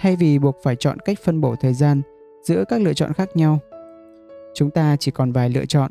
[0.00, 2.02] thay vì buộc phải chọn cách phân bổ thời gian
[2.42, 3.58] giữa các lựa chọn khác nhau.
[4.54, 5.90] Chúng ta chỉ còn vài lựa chọn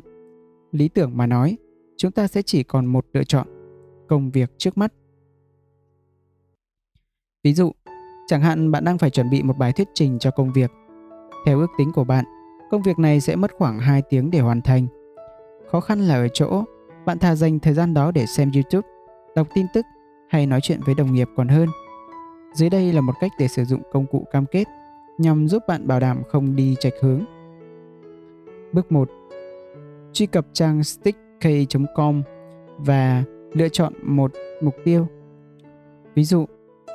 [0.72, 1.56] lý tưởng mà nói,
[1.96, 3.46] chúng ta sẽ chỉ còn một lựa chọn,
[4.08, 4.92] công việc trước mắt.
[7.44, 7.72] Ví dụ,
[8.26, 10.70] chẳng hạn bạn đang phải chuẩn bị một bài thuyết trình cho công việc.
[11.46, 12.24] Theo ước tính của bạn,
[12.70, 14.86] công việc này sẽ mất khoảng 2 tiếng để hoàn thành.
[15.70, 16.64] Khó khăn là ở chỗ,
[17.06, 18.88] bạn thà dành thời gian đó để xem YouTube,
[19.34, 19.86] đọc tin tức
[20.28, 21.68] hay nói chuyện với đồng nghiệp còn hơn.
[22.54, 24.64] Dưới đây là một cách để sử dụng công cụ cam kết
[25.18, 27.24] nhằm giúp bạn bảo đảm không đi chệch hướng.
[28.72, 29.10] Bước 1
[30.12, 32.22] truy cập trang stickk.com
[32.78, 35.06] và lựa chọn một mục tiêu.
[36.14, 36.46] Ví dụ,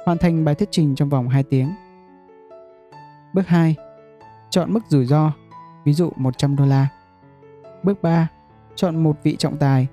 [0.06, 1.70] hoàn thành bài thuyết trình trong vòng 2 tiếng.
[3.34, 3.76] Bước 2.
[4.50, 5.32] Chọn mức rủi ro,
[5.86, 6.88] ví dụ 100 đô la.
[7.84, 8.30] Bước 3.
[8.76, 9.88] Chọn một vị trọng tài.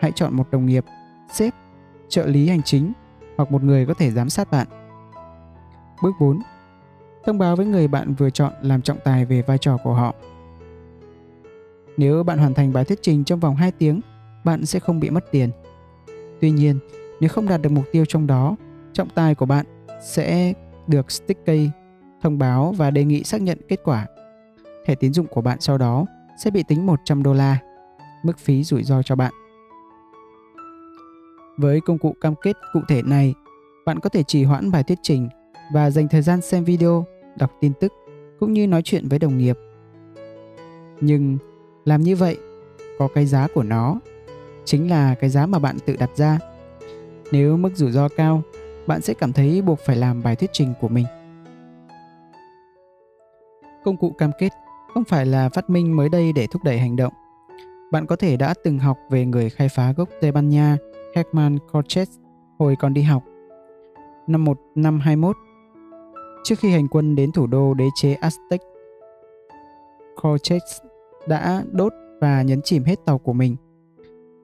[0.00, 0.84] Hãy chọn một đồng nghiệp,
[1.32, 1.54] sếp,
[2.08, 2.92] trợ lý hành chính
[3.36, 4.66] hoặc một người có thể giám sát bạn.
[6.02, 6.40] Bước 4.
[7.24, 10.14] Thông báo với người bạn vừa chọn làm trọng tài về vai trò của họ
[11.96, 14.00] nếu bạn hoàn thành bài thuyết trình trong vòng 2 tiếng,
[14.44, 15.50] bạn sẽ không bị mất tiền.
[16.40, 16.78] Tuy nhiên,
[17.20, 18.56] nếu không đạt được mục tiêu trong đó,
[18.92, 19.66] trọng tài của bạn
[20.02, 20.52] sẽ
[20.86, 21.70] được Sticky
[22.22, 24.06] thông báo và đề nghị xác nhận kết quả.
[24.86, 26.06] Thẻ tín dụng của bạn sau đó
[26.44, 27.58] sẽ bị tính 100 đô la,
[28.24, 29.32] mức phí rủi ro cho bạn.
[31.56, 33.34] Với công cụ cam kết cụ thể này,
[33.86, 35.28] bạn có thể trì hoãn bài thuyết trình
[35.72, 37.04] và dành thời gian xem video,
[37.38, 37.92] đọc tin tức
[38.40, 39.58] cũng như nói chuyện với đồng nghiệp.
[41.00, 41.38] Nhưng
[41.84, 42.38] làm như vậy
[42.98, 44.00] có cái giá của nó,
[44.64, 46.38] chính là cái giá mà bạn tự đặt ra.
[47.32, 48.42] Nếu mức rủi ro cao,
[48.86, 51.06] bạn sẽ cảm thấy buộc phải làm bài thuyết trình của mình.
[53.84, 54.50] Công cụ cam kết
[54.94, 57.12] không phải là phát minh mới đây để thúc đẩy hành động.
[57.94, 60.76] Bạn có thể đã từng học về người khai phá gốc Tây Ban Nha
[61.16, 62.08] Hermann Cortés
[62.58, 63.22] hồi còn đi học.
[64.26, 65.36] Năm 1521,
[66.44, 68.58] trước khi hành quân đến thủ đô đế chế Aztec,
[70.22, 70.62] Cortés
[71.28, 73.56] đã đốt và nhấn chìm hết tàu của mình.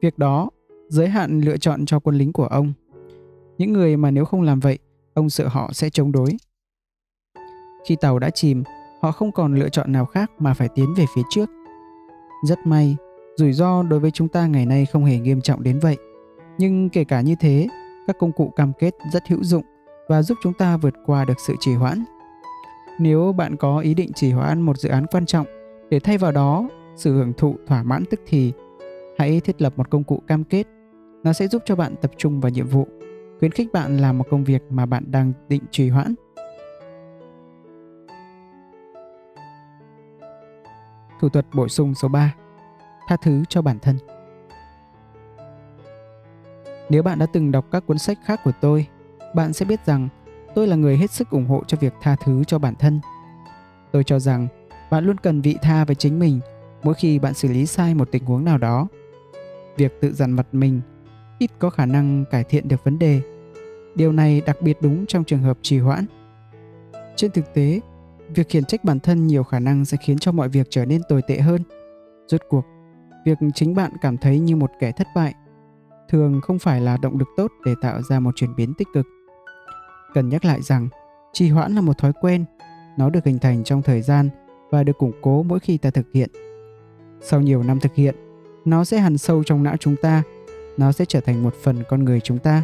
[0.02, 0.50] Việc đó
[0.88, 2.72] giới hạn lựa chọn cho quân lính của ông.
[3.58, 4.78] Những người mà nếu không làm vậy,
[5.14, 6.30] ông sợ họ sẽ chống đối.
[7.86, 8.62] Khi tàu đã chìm,
[9.02, 11.50] họ không còn lựa chọn nào khác mà phải tiến về phía trước.
[12.48, 12.96] Rất may,
[13.36, 15.96] rủi ro đối với chúng ta ngày nay không hề nghiêm trọng đến vậy.
[16.58, 17.68] Nhưng kể cả như thế,
[18.06, 19.64] các công cụ cam kết rất hữu dụng
[20.08, 22.04] và giúp chúng ta vượt qua được sự trì hoãn.
[22.98, 25.46] Nếu bạn có ý định trì hoãn một dự án quan trọng
[25.90, 28.52] để thay vào đó sự hưởng thụ thỏa mãn tức thì,
[29.18, 30.66] hãy thiết lập một công cụ cam kết.
[31.24, 32.88] Nó sẽ giúp cho bạn tập trung vào nhiệm vụ,
[33.38, 36.14] khuyến khích bạn làm một công việc mà bạn đang định trì hoãn.
[41.20, 42.34] Thủ thuật bổ sung số 3
[43.10, 43.96] Tha thứ cho bản thân
[46.88, 48.86] Nếu bạn đã từng đọc các cuốn sách khác của tôi,
[49.34, 50.08] bạn sẽ biết rằng
[50.54, 53.00] tôi là người hết sức ủng hộ cho việc tha thứ cho bản thân.
[53.92, 54.48] Tôi cho rằng
[54.90, 56.40] bạn luôn cần vị tha với chính mình
[56.82, 58.86] mỗi khi bạn xử lý sai một tình huống nào đó.
[59.76, 60.80] Việc tự dằn mặt mình
[61.38, 63.20] ít có khả năng cải thiện được vấn đề.
[63.94, 66.04] Điều này đặc biệt đúng trong trường hợp trì hoãn.
[67.16, 67.80] Trên thực tế,
[68.28, 71.00] việc khiển trách bản thân nhiều khả năng sẽ khiến cho mọi việc trở nên
[71.08, 71.62] tồi tệ hơn.
[72.26, 72.64] Rốt cuộc,
[73.24, 75.34] việc chính bạn cảm thấy như một kẻ thất bại
[76.10, 79.06] thường không phải là động lực tốt để tạo ra một chuyển biến tích cực.
[80.14, 80.88] Cần nhắc lại rằng,
[81.32, 82.44] trì hoãn là một thói quen,
[82.98, 84.28] nó được hình thành trong thời gian
[84.70, 86.30] và được củng cố mỗi khi ta thực hiện.
[87.20, 88.14] Sau nhiều năm thực hiện,
[88.64, 90.22] nó sẽ hằn sâu trong não chúng ta,
[90.76, 92.62] nó sẽ trở thành một phần con người chúng ta.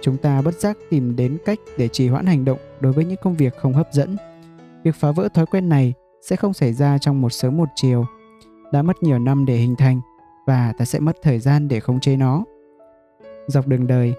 [0.00, 3.18] Chúng ta bất giác tìm đến cách để trì hoãn hành động đối với những
[3.22, 4.16] công việc không hấp dẫn.
[4.84, 8.06] Việc phá vỡ thói quen này sẽ không xảy ra trong một sớm một chiều.
[8.72, 10.00] Đã mất nhiều năm để hình thành
[10.46, 12.44] và ta sẽ mất thời gian để khống chế nó.
[13.46, 14.14] Dọc đường đời,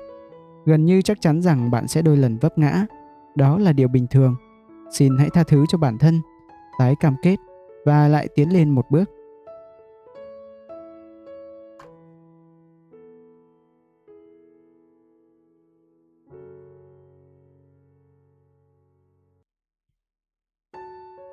[0.66, 2.86] gần như chắc chắn rằng bạn sẽ đôi lần vấp ngã.
[3.36, 4.36] Đó là điều bình thường.
[4.92, 6.22] Xin hãy tha thứ cho bản thân,
[6.80, 7.36] tái cam kết
[7.86, 9.10] và lại tiến lên một bước.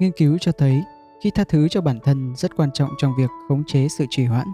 [0.01, 0.83] Nghiên cứu cho thấy
[1.21, 4.25] khi tha thứ cho bản thân rất quan trọng trong việc khống chế sự trì
[4.25, 4.47] hoãn.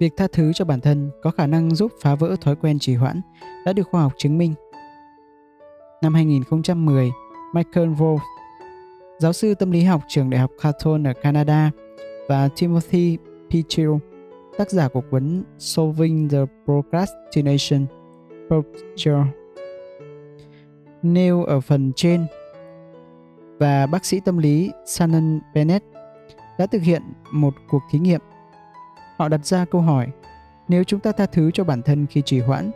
[0.00, 2.94] Việc tha thứ cho bản thân có khả năng giúp phá vỡ thói quen trì
[2.94, 3.20] hoãn
[3.66, 4.54] đã được khoa học chứng minh.
[6.02, 7.10] Năm 2010,
[7.54, 8.18] Michael Wolff,
[9.18, 11.70] giáo sư tâm lý học trường đại học Carleton ở Canada
[12.28, 13.18] và Timothy
[13.50, 13.90] Pichil,
[14.58, 17.86] tác giả của cuốn Solving the Procrastination
[18.48, 19.24] Procedure,
[21.02, 22.26] nêu ở phần trên
[23.58, 25.84] và bác sĩ tâm lý Shannon Bennett
[26.58, 27.02] đã thực hiện
[27.32, 28.20] một cuộc thí nghiệm.
[29.18, 30.08] Họ đặt ra câu hỏi,
[30.68, 32.70] nếu chúng ta tha thứ cho bản thân khi trì hoãn,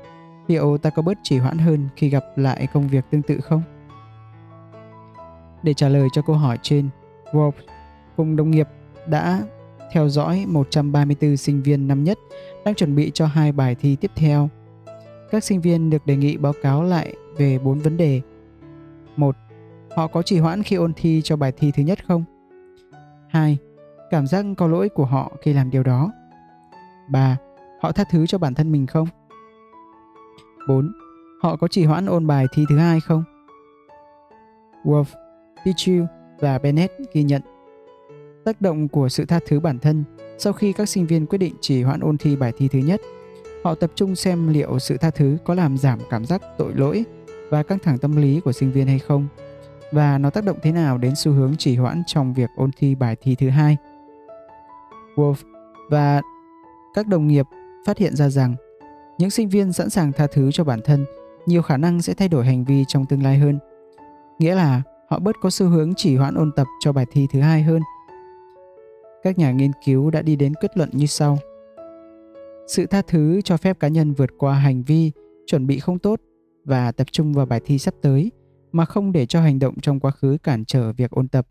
[0.47, 3.63] liệu ta có bớt trì hoãn hơn khi gặp lại công việc tương tự không?
[5.63, 6.89] Để trả lời cho câu hỏi trên,
[7.33, 7.53] Wolf
[8.17, 8.69] cùng đồng nghiệp
[9.07, 9.43] đã
[9.93, 12.19] theo dõi 134 sinh viên năm nhất
[12.65, 14.49] đang chuẩn bị cho hai bài thi tiếp theo.
[15.31, 18.21] Các sinh viên được đề nghị báo cáo lại về bốn vấn đề.
[19.17, 19.37] một
[19.97, 22.25] Họ có trì hoãn khi ôn thi cho bài thi thứ nhất không?
[23.29, 23.59] 2.
[24.11, 26.13] Cảm giác có lỗi của họ khi làm điều đó.
[27.11, 27.37] 3.
[27.81, 29.09] Họ tha thứ cho bản thân mình không?
[30.69, 30.93] 4.
[31.43, 33.25] Họ có trì hoãn ôn bài thi thứ hai không?
[34.85, 35.05] Wolf,
[35.65, 36.07] Pichu
[36.39, 37.43] và Bennett ghi nhận
[38.45, 40.05] tác động của sự tha thứ bản thân
[40.39, 43.01] sau khi các sinh viên quyết định trì hoãn ôn thi bài thi thứ nhất.
[43.65, 47.05] Họ tập trung xem liệu sự tha thứ có làm giảm cảm giác tội lỗi
[47.51, 49.29] và căng thẳng tâm lý của sinh viên hay không
[49.93, 52.95] và nó tác động thế nào đến xu hướng trì hoãn trong việc ôn thi
[52.95, 53.77] bài thi thứ hai.
[55.17, 55.35] Wolf
[55.91, 56.23] và
[56.95, 57.47] các đồng nghiệp
[57.87, 58.55] phát hiện ra rằng
[59.19, 61.05] những sinh viên sẵn sàng tha thứ cho bản thân
[61.47, 63.59] nhiều khả năng sẽ thay đổi hành vi trong tương lai hơn.
[64.39, 67.41] Nghĩa là họ bớt có xu hướng chỉ hoãn ôn tập cho bài thi thứ
[67.41, 67.83] hai hơn.
[69.23, 71.39] Các nhà nghiên cứu đã đi đến kết luận như sau.
[72.67, 75.13] Sự tha thứ cho phép cá nhân vượt qua hành vi
[75.47, 76.21] chuẩn bị không tốt
[76.65, 78.31] và tập trung vào bài thi sắp tới
[78.73, 81.47] mà không để cho hành động trong quá khứ cản trở việc ôn tập.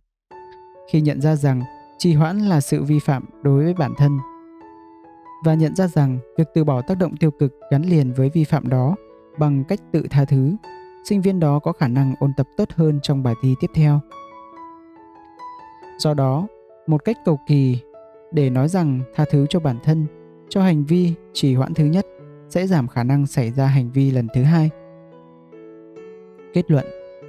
[0.92, 1.62] Khi nhận ra rằng
[1.98, 4.18] trì hoãn là sự vi phạm đối với bản thân
[5.44, 8.44] và nhận ra rằng việc từ bỏ tác động tiêu cực gắn liền với vi
[8.44, 8.96] phạm đó
[9.38, 10.56] bằng cách tự tha thứ,
[11.10, 14.00] sinh viên đó có khả năng ôn tập tốt hơn trong bài thi tiếp theo.
[15.98, 16.48] Do đó,
[16.88, 17.80] một cách cầu kỳ
[18.32, 20.06] để nói rằng tha thứ cho bản thân,
[20.50, 22.06] cho hành vi trì hoãn thứ nhất
[22.50, 24.70] sẽ giảm khả năng xảy ra hành vi lần thứ hai.
[26.54, 26.86] Kết luận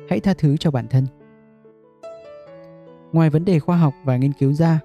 [0.08, 1.06] hãy tha thứ cho bản thân.
[3.12, 4.80] Ngoài vấn đề khoa học và nghiên cứu ra,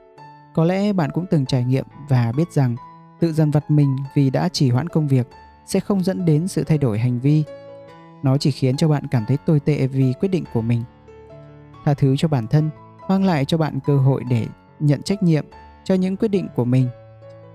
[0.54, 2.76] có lẽ bạn cũng từng trải nghiệm và biết rằng
[3.20, 5.28] tự dằn vặt mình vì đã chỉ hoãn công việc
[5.66, 7.44] sẽ không dẫn đến sự thay đổi hành vi.
[8.24, 10.84] Nó chỉ khiến cho bạn cảm thấy tồi tệ vì quyết định của mình.
[11.86, 12.70] Tha thứ cho bản thân
[13.10, 14.48] mang lại cho bạn cơ hội để
[14.80, 15.46] nhận trách nhiệm
[15.84, 16.88] cho những quyết định của mình,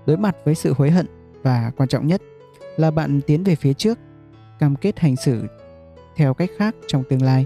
[0.05, 1.05] đối mặt với sự hối hận
[1.43, 2.21] và quan trọng nhất
[2.77, 3.99] là bạn tiến về phía trước,
[4.59, 5.47] cam kết hành xử
[6.15, 7.45] theo cách khác trong tương lai.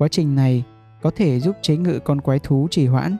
[0.00, 0.64] Quá trình này
[1.02, 3.16] có thể giúp chế ngự con quái thú trì hoãn,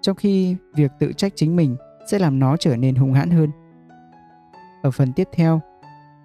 [0.00, 1.76] trong khi việc tự trách chính mình
[2.10, 3.50] sẽ làm nó trở nên hung hãn hơn.
[4.82, 5.60] Ở phần tiếp theo,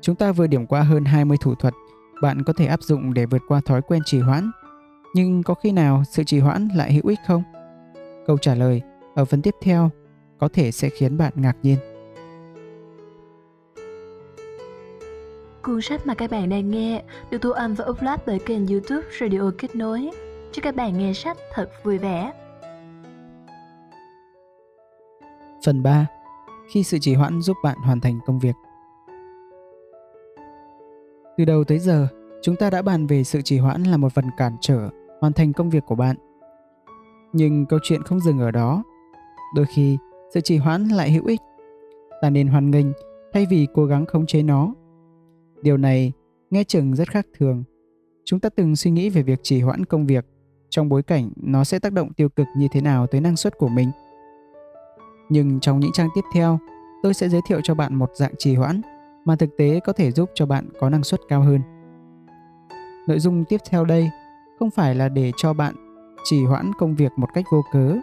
[0.01, 1.73] chúng ta vừa điểm qua hơn 20 thủ thuật
[2.21, 4.51] bạn có thể áp dụng để vượt qua thói quen trì hoãn.
[5.15, 7.43] Nhưng có khi nào sự trì hoãn lại hữu ích không?
[8.27, 8.81] Câu trả lời
[9.15, 9.89] ở phần tiếp theo
[10.39, 11.77] có thể sẽ khiến bạn ngạc nhiên.
[15.65, 19.07] Cuốn sách mà các bạn đang nghe được thu âm và upload bởi kênh youtube
[19.19, 20.09] Radio Kết Nối.
[20.51, 22.31] Chúc các bạn nghe sách thật vui vẻ.
[25.65, 26.07] Phần 3.
[26.69, 28.55] Khi sự trì hoãn giúp bạn hoàn thành công việc.
[31.37, 32.07] Từ đầu tới giờ,
[32.41, 34.89] chúng ta đã bàn về sự trì hoãn là một phần cản trở
[35.21, 36.15] hoàn thành công việc của bạn.
[37.33, 38.83] Nhưng câu chuyện không dừng ở đó.
[39.55, 39.97] Đôi khi,
[40.33, 41.41] sự trì hoãn lại hữu ích.
[42.21, 42.87] Ta nên hoan nghênh
[43.33, 44.73] thay vì cố gắng khống chế nó.
[45.65, 46.11] Điều này
[46.51, 47.63] nghe chừng rất khác thường.
[48.25, 50.25] Chúng ta từng suy nghĩ về việc trì hoãn công việc
[50.69, 53.57] trong bối cảnh nó sẽ tác động tiêu cực như thế nào tới năng suất
[53.57, 53.91] của mình.
[55.29, 56.59] Nhưng trong những trang tiếp theo,
[57.03, 58.81] tôi sẽ giới thiệu cho bạn một dạng trì hoãn
[59.25, 61.61] mà thực tế có thể giúp cho bạn có năng suất cao hơn.
[63.07, 64.09] Nội dung tiếp theo đây
[64.59, 65.75] không phải là để cho bạn
[66.23, 67.95] trì hoãn công việc một cách vô cớ.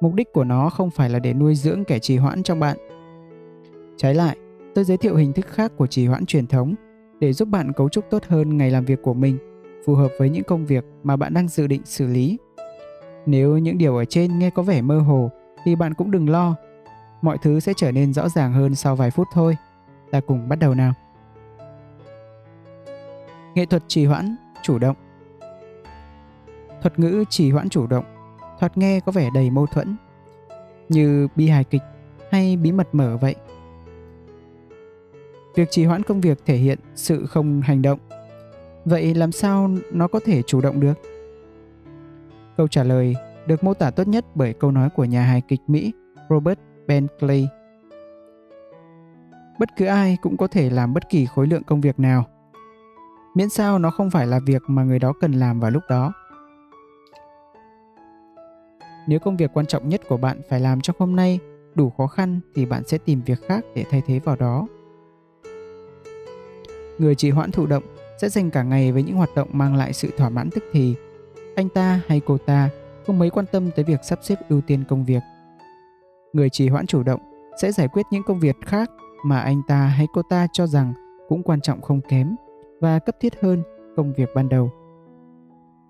[0.00, 2.76] Mục đích của nó không phải là để nuôi dưỡng kẻ trì hoãn trong bạn.
[3.96, 4.36] Trái lại,
[4.74, 6.74] tôi giới thiệu hình thức khác của trì hoãn truyền thống
[7.20, 9.38] để giúp bạn cấu trúc tốt hơn ngày làm việc của mình,
[9.86, 12.38] phù hợp với những công việc mà bạn đang dự định xử lý.
[13.26, 15.30] Nếu những điều ở trên nghe có vẻ mơ hồ
[15.64, 16.56] thì bạn cũng đừng lo.
[17.22, 19.56] Mọi thứ sẽ trở nên rõ ràng hơn sau vài phút thôi.
[20.10, 20.92] Ta cùng bắt đầu nào.
[23.54, 24.96] Nghệ thuật trì hoãn chủ động
[26.82, 28.04] Thuật ngữ trì hoãn chủ động
[28.60, 29.96] thoạt nghe có vẻ đầy mâu thuẫn
[30.88, 31.82] như bi hài kịch
[32.30, 33.34] hay bí mật mở vậy.
[35.54, 37.98] Việc trì hoãn công việc thể hiện sự không hành động.
[38.84, 40.98] Vậy làm sao nó có thể chủ động được?
[42.56, 43.14] Câu trả lời
[43.46, 45.92] được mô tả tốt nhất bởi câu nói của nhà hài kịch Mỹ
[46.30, 47.48] Robert Bentley.
[49.58, 52.24] Bất cứ ai cũng có thể làm bất kỳ khối lượng công việc nào,
[53.34, 56.12] miễn sao nó không phải là việc mà người đó cần làm vào lúc đó.
[59.08, 61.38] Nếu công việc quan trọng nhất của bạn phải làm trong hôm nay
[61.74, 64.66] đủ khó khăn thì bạn sẽ tìm việc khác để thay thế vào đó.
[66.98, 67.82] Người trì hoãn thụ động
[68.20, 70.94] sẽ dành cả ngày với những hoạt động mang lại sự thỏa mãn tức thì.
[71.56, 72.68] Anh ta hay cô ta
[73.06, 75.22] không mấy quan tâm tới việc sắp xếp ưu tiên công việc.
[76.32, 77.20] Người trì hoãn chủ động
[77.62, 78.90] sẽ giải quyết những công việc khác
[79.24, 80.92] mà anh ta hay cô ta cho rằng
[81.28, 82.36] cũng quan trọng không kém
[82.80, 83.62] và cấp thiết hơn
[83.96, 84.70] công việc ban đầu.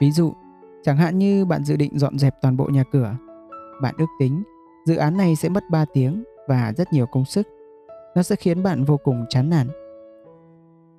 [0.01, 0.33] Ví dụ,
[0.83, 3.17] chẳng hạn như bạn dự định dọn dẹp toàn bộ nhà cửa.
[3.83, 4.43] Bạn ước tính
[4.85, 7.49] dự án này sẽ mất 3 tiếng và rất nhiều công sức.
[8.17, 9.69] Nó sẽ khiến bạn vô cùng chán nản.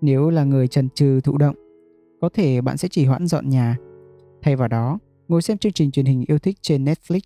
[0.05, 1.55] Nếu là người trần trừ thụ động,
[2.21, 3.77] có thể bạn sẽ chỉ hoãn dọn nhà.
[4.41, 7.19] Thay vào đó, ngồi xem chương trình truyền hình yêu thích trên Netflix.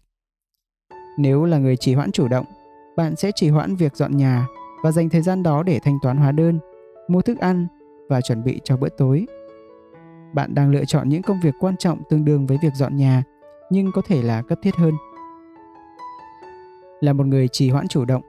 [1.18, 2.46] Nếu là người chỉ hoãn chủ động,
[2.98, 4.48] bạn sẽ chỉ hoãn việc dọn nhà
[4.84, 6.60] và dành thời gian đó để thanh toán hóa đơn,
[7.08, 7.68] mua thức ăn
[8.10, 9.26] và chuẩn bị cho bữa tối.
[10.34, 13.24] Bạn đang lựa chọn những công việc quan trọng tương đương với việc dọn nhà,
[13.70, 14.94] nhưng có thể là cấp thiết hơn.
[17.02, 18.22] Là một người trì hoãn chủ động,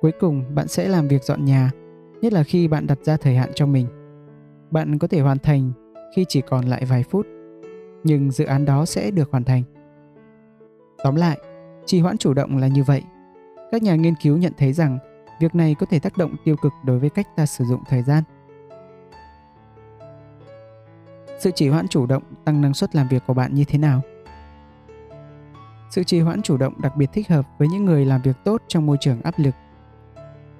[0.00, 1.70] cuối cùng bạn sẽ làm việc dọn nhà,
[2.20, 3.86] nhất là khi bạn đặt ra thời hạn cho mình.
[4.70, 5.72] Bạn có thể hoàn thành
[6.16, 7.26] khi chỉ còn lại vài phút
[8.04, 9.62] nhưng dự án đó sẽ được hoàn thành.
[11.04, 11.38] Tóm lại,
[11.86, 13.02] trì hoãn chủ động là như vậy.
[13.70, 14.98] Các nhà nghiên cứu nhận thấy rằng
[15.40, 18.02] việc này có thể tác động tiêu cực đối với cách ta sử dụng thời
[18.02, 18.22] gian.
[21.38, 24.00] Sự trì hoãn chủ động tăng năng suất làm việc của bạn như thế nào?
[25.90, 28.62] Sự trì hoãn chủ động đặc biệt thích hợp với những người làm việc tốt
[28.68, 29.54] trong môi trường áp lực.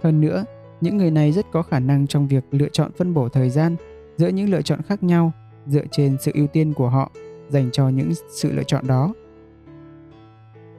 [0.02, 0.44] Hơn nữa,
[0.80, 3.76] những người này rất có khả năng trong việc lựa chọn phân bổ thời gian
[4.16, 5.32] giữa những lựa chọn khác nhau
[5.66, 7.10] dựa trên sự ưu tiên của họ
[7.48, 9.14] dành cho những sự lựa chọn đó.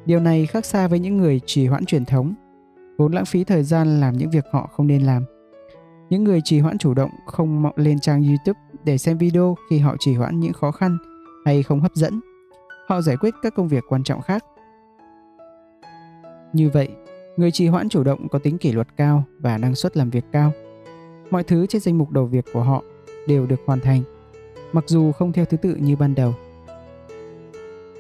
[0.06, 2.34] Điều này khác xa với những người trì hoãn truyền thống,
[2.98, 5.24] vốn lãng phí thời gian làm những việc họ không nên làm.
[6.10, 9.80] Những người trì hoãn chủ động không mạo lên trang YouTube để xem video khi
[9.80, 10.98] họ trì hoãn những khó khăn
[11.46, 12.20] hay không hấp dẫn.
[12.88, 14.44] Họ giải quyết các công việc quan trọng khác.
[16.54, 16.90] Như vậy,
[17.38, 20.26] người trì hoãn chủ động có tính kỷ luật cao và năng suất làm việc
[20.32, 20.52] cao.
[21.30, 22.84] Mọi thứ trên danh mục đầu việc của họ
[23.28, 24.02] đều được hoàn thành,
[24.72, 26.34] mặc dù không theo thứ tự như ban đầu.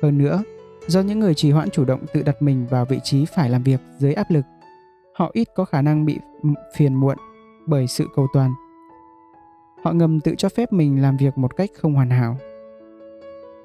[0.01, 0.43] Hơn nữa,
[0.87, 3.63] do những người trì hoãn chủ động tự đặt mình vào vị trí phải làm
[3.63, 4.45] việc dưới áp lực,
[5.15, 6.19] họ ít có khả năng bị
[6.75, 7.17] phiền muộn
[7.65, 8.51] bởi sự cầu toàn.
[9.83, 12.37] Họ ngầm tự cho phép mình làm việc một cách không hoàn hảo.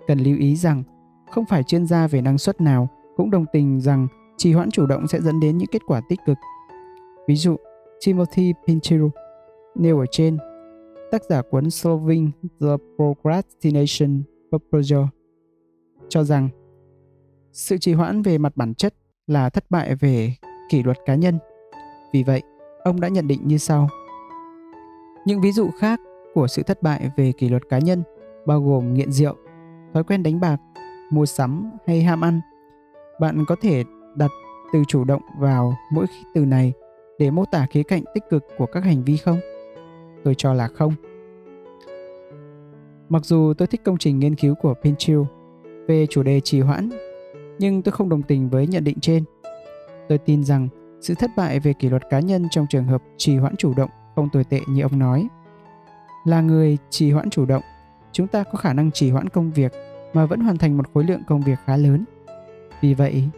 [0.07, 0.83] Cần lưu ý rằng,
[1.31, 4.09] không phải chuyên gia về năng suất nào cũng đồng tình rằng
[4.43, 6.39] trì hoãn chủ động sẽ dẫn đến những kết quả tích cực.
[7.29, 7.57] Ví dụ,
[8.07, 9.11] Timothy Pinchero
[9.75, 10.39] nêu ở trên,
[11.11, 12.31] tác giả cuốn Solving
[12.61, 15.05] the Procrastination Proposal
[16.09, 16.49] cho rằng
[17.53, 18.95] sự trì hoãn về mặt bản chất
[19.27, 20.35] là thất bại về
[20.71, 21.39] kỷ luật cá nhân.
[22.13, 22.43] Vì vậy,
[22.85, 23.89] ông đã nhận định như sau.
[25.27, 26.01] Những ví dụ khác
[26.35, 28.03] của sự thất bại về kỷ luật cá nhân
[28.47, 29.35] bao gồm nghiện rượu,
[29.95, 30.61] thói quen đánh bạc,
[31.11, 32.41] mua sắm hay ham ăn.
[33.21, 33.85] Bạn có thể
[34.17, 34.31] đặt
[34.73, 36.73] từ chủ động vào mỗi từ này
[37.19, 39.41] để mô tả khía cạnh tích cực của các hành vi không?
[40.25, 40.95] Tôi cho là không.
[43.09, 45.19] Mặc dù tôi thích công trình nghiên cứu của Pinchil
[45.89, 46.91] về chủ đề trì hoãn,
[47.59, 49.25] nhưng tôi không đồng tình với nhận định trên.
[50.09, 50.69] Tôi tin rằng
[51.01, 53.91] sự thất bại về kỷ luật cá nhân trong trường hợp trì hoãn chủ động
[54.15, 55.29] không tồi tệ như ông nói.
[56.25, 57.63] Là người trì hoãn chủ động,
[58.13, 59.73] chúng ta có khả năng trì hoãn công việc
[60.13, 62.05] mà vẫn hoàn thành một khối lượng công việc khá lớn.
[62.81, 63.29] Vì vậy,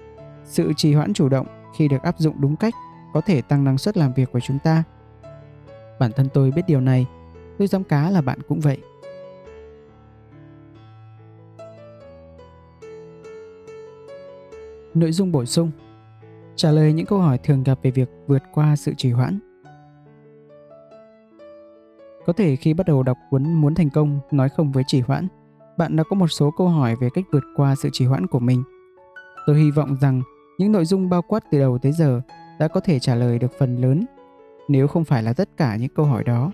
[0.45, 2.75] sự trì hoãn chủ động khi được áp dụng đúng cách
[3.13, 4.83] có thể tăng năng suất làm việc của chúng ta.
[5.99, 7.07] Bản thân tôi biết điều này,
[7.59, 8.79] tôi dám cá là bạn cũng vậy.
[14.95, 15.71] Nội dung bổ sung
[16.57, 19.39] Trả lời những câu hỏi thường gặp về việc vượt qua sự trì hoãn.
[22.27, 25.29] Có thể khi bắt đầu đọc cuốn Muốn thành công, nói không với trì hoãn,
[25.79, 28.39] bạn đã có một số câu hỏi về cách vượt qua sự trì hoãn của
[28.39, 28.63] mình.
[29.47, 30.23] Tôi hy vọng rằng
[30.59, 32.21] những nội dung bao quát từ đầu tới giờ
[32.59, 34.05] đã có thể trả lời được phần lớn,
[34.69, 36.53] nếu không phải là tất cả những câu hỏi đó.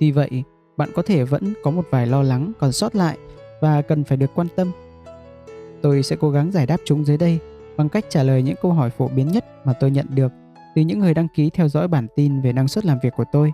[0.00, 0.42] Tuy vậy,
[0.76, 3.18] bạn có thể vẫn có một vài lo lắng còn sót lại
[3.60, 4.70] và cần phải được quan tâm.
[5.82, 7.38] Tôi sẽ cố gắng giải đáp chúng dưới đây
[7.76, 10.32] bằng cách trả lời những câu hỏi phổ biến nhất mà tôi nhận được
[10.74, 13.24] từ những người đăng ký theo dõi bản tin về năng suất làm việc của
[13.32, 13.52] tôi.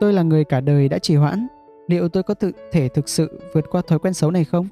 [0.00, 1.46] Tôi là người cả đời đã trì hoãn,
[1.86, 4.68] liệu tôi có tự thể thực sự vượt qua thói quen xấu này không?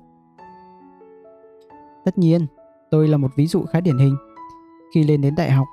[2.04, 2.46] Tất nhiên,
[2.90, 4.16] tôi là một ví dụ khá điển hình.
[4.94, 5.66] Khi lên đến đại học,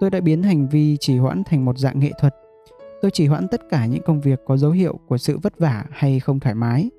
[0.00, 2.34] tôi đã biến hành vi trì hoãn thành một dạng nghệ thuật.
[3.02, 5.84] Tôi trì hoãn tất cả những công việc có dấu hiệu của sự vất vả
[5.90, 6.90] hay không thoải mái.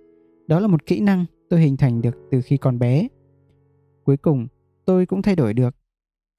[0.48, 3.08] Đó là một kỹ năng tôi hình thành được từ khi còn bé.
[4.04, 4.48] Cuối cùng,
[4.86, 5.76] tôi cũng thay đổi được.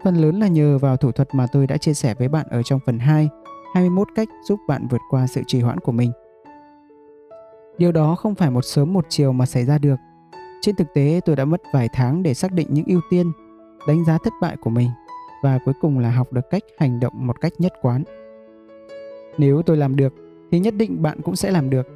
[0.04, 2.62] Phần lớn là nhờ vào thủ thuật mà tôi đã chia sẻ với bạn ở
[2.62, 3.28] trong phần 2,
[3.74, 6.12] 21 cách giúp bạn vượt qua sự trì hoãn của mình.
[7.78, 9.96] Điều đó không phải một sớm một chiều mà xảy ra được.
[10.60, 13.32] Trên thực tế, tôi đã mất vài tháng để xác định những ưu tiên,
[13.88, 14.88] đánh giá thất bại của mình
[15.42, 18.04] và cuối cùng là học được cách hành động một cách nhất quán.
[19.38, 20.14] Nếu tôi làm được
[20.50, 21.86] thì nhất định bạn cũng sẽ làm được.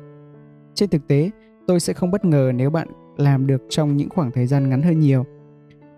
[0.75, 1.31] Trên thực tế,
[1.67, 4.83] tôi sẽ không bất ngờ nếu bạn làm được trong những khoảng thời gian ngắn
[4.83, 5.25] hơn nhiều.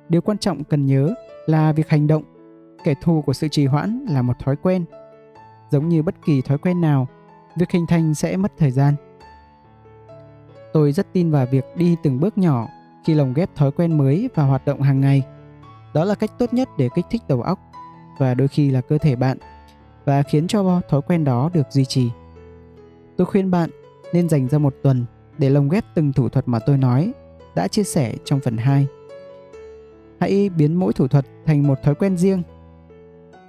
[0.08, 1.14] Điều quan trọng cần nhớ
[1.46, 2.22] là việc hành động.
[2.84, 4.84] Kẻ thù của sự trì hoãn là một thói quen.
[5.70, 7.08] Giống như bất kỳ thói quen nào,
[7.56, 8.94] việc hình thành sẽ mất thời gian.
[10.72, 12.68] Tôi rất tin vào việc đi từng bước nhỏ
[13.04, 15.22] khi lồng ghép thói quen mới vào hoạt động hàng ngày.
[15.94, 17.58] Đó là cách tốt nhất để kích thích đầu óc
[18.18, 19.38] và đôi khi là cơ thể bạn
[20.04, 22.10] và khiến cho thói quen đó được duy trì.
[23.16, 23.70] Tôi khuyên bạn
[24.12, 25.04] nên dành ra một tuần
[25.38, 27.12] để lồng ghép từng thủ thuật mà tôi nói
[27.54, 28.86] đã chia sẻ trong phần 2.
[30.20, 32.42] Hãy biến mỗi thủ thuật thành một thói quen riêng.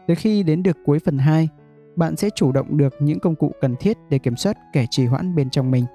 [0.08, 1.50] Tới khi đến được cuối phần 2,
[1.96, 5.06] bạn sẽ chủ động được những công cụ cần thiết để kiểm soát kẻ trì
[5.06, 5.86] hoãn bên trong mình.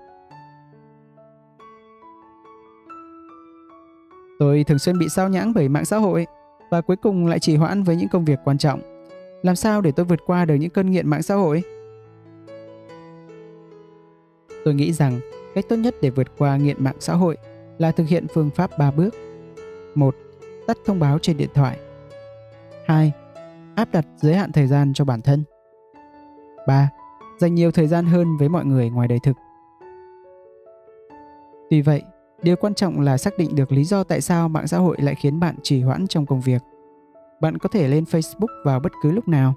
[4.43, 6.27] Tôi thường xuyên bị sao nhãng bởi mạng xã hội
[6.71, 8.81] và cuối cùng lại trì hoãn với những công việc quan trọng.
[9.43, 11.63] Làm sao để tôi vượt qua được những cơn nghiện mạng xã hội?
[14.65, 15.21] Tôi nghĩ rằng
[15.55, 17.37] cách tốt nhất để vượt qua nghiện mạng xã hội
[17.79, 19.15] là thực hiện phương pháp 3 bước.
[19.95, 20.15] 1.
[20.67, 21.79] Tắt thông báo trên điện thoại.
[22.87, 23.13] 2.
[23.77, 25.45] Áp đặt giới hạn thời gian cho bản thân.
[26.67, 26.89] 3.
[27.39, 29.37] Dành nhiều thời gian hơn với mọi người ngoài đời thực.
[31.71, 32.03] Tuy vậy,
[32.43, 35.15] Điều quan trọng là xác định được lý do tại sao mạng xã hội lại
[35.15, 36.63] khiến bạn trì hoãn trong công việc.
[37.41, 39.55] Bạn có thể lên Facebook vào bất cứ lúc nào.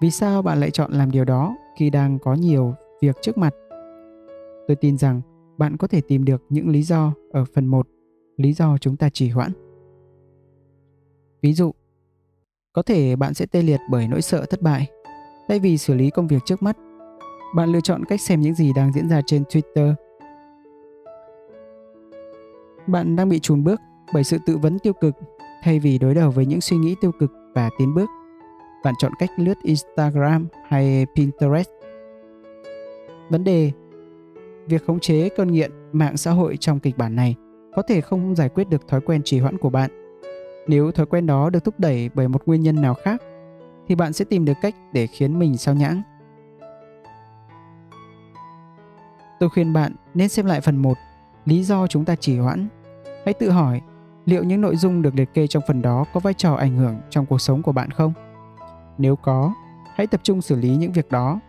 [0.00, 3.54] Vì sao bạn lại chọn làm điều đó khi đang có nhiều việc trước mặt?
[4.68, 5.20] Tôi tin rằng
[5.58, 7.88] bạn có thể tìm được những lý do ở phần 1,
[8.36, 9.52] lý do chúng ta trì hoãn.
[11.42, 11.72] Ví dụ,
[12.72, 14.86] có thể bạn sẽ tê liệt bởi nỗi sợ thất bại.
[15.48, 16.76] Thay vì xử lý công việc trước mắt,
[17.56, 19.94] bạn lựa chọn cách xem những gì đang diễn ra trên Twitter
[22.88, 23.80] bạn đang bị chùn bước
[24.14, 25.14] bởi sự tự vấn tiêu cực
[25.62, 28.10] thay vì đối đầu với những suy nghĩ tiêu cực và tiến bước.
[28.84, 31.68] Bạn chọn cách lướt Instagram hay Pinterest.
[33.30, 33.72] Vấn đề
[34.66, 37.34] Việc khống chế cơn nghiện mạng xã hội trong kịch bản này
[37.76, 39.90] có thể không giải quyết được thói quen trì hoãn của bạn.
[40.66, 43.22] Nếu thói quen đó được thúc đẩy bởi một nguyên nhân nào khác,
[43.88, 46.02] thì bạn sẽ tìm được cách để khiến mình sao nhãng.
[49.40, 50.94] Tôi khuyên bạn nên xem lại phần 1,
[51.44, 52.68] lý do chúng ta trì hoãn
[53.26, 53.80] Hãy tự hỏi
[54.24, 56.96] liệu những nội dung được liệt kê trong phần đó có vai trò ảnh hưởng
[57.10, 58.12] trong cuộc sống của bạn không?
[58.98, 59.54] Nếu có,
[59.94, 61.40] hãy tập trung xử lý những việc đó.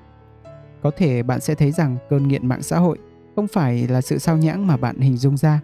[0.81, 2.97] Có thể bạn sẽ thấy rằng cơn nghiện mạng xã hội
[3.35, 5.61] không phải là sự sao nhãng mà bạn hình dung ra.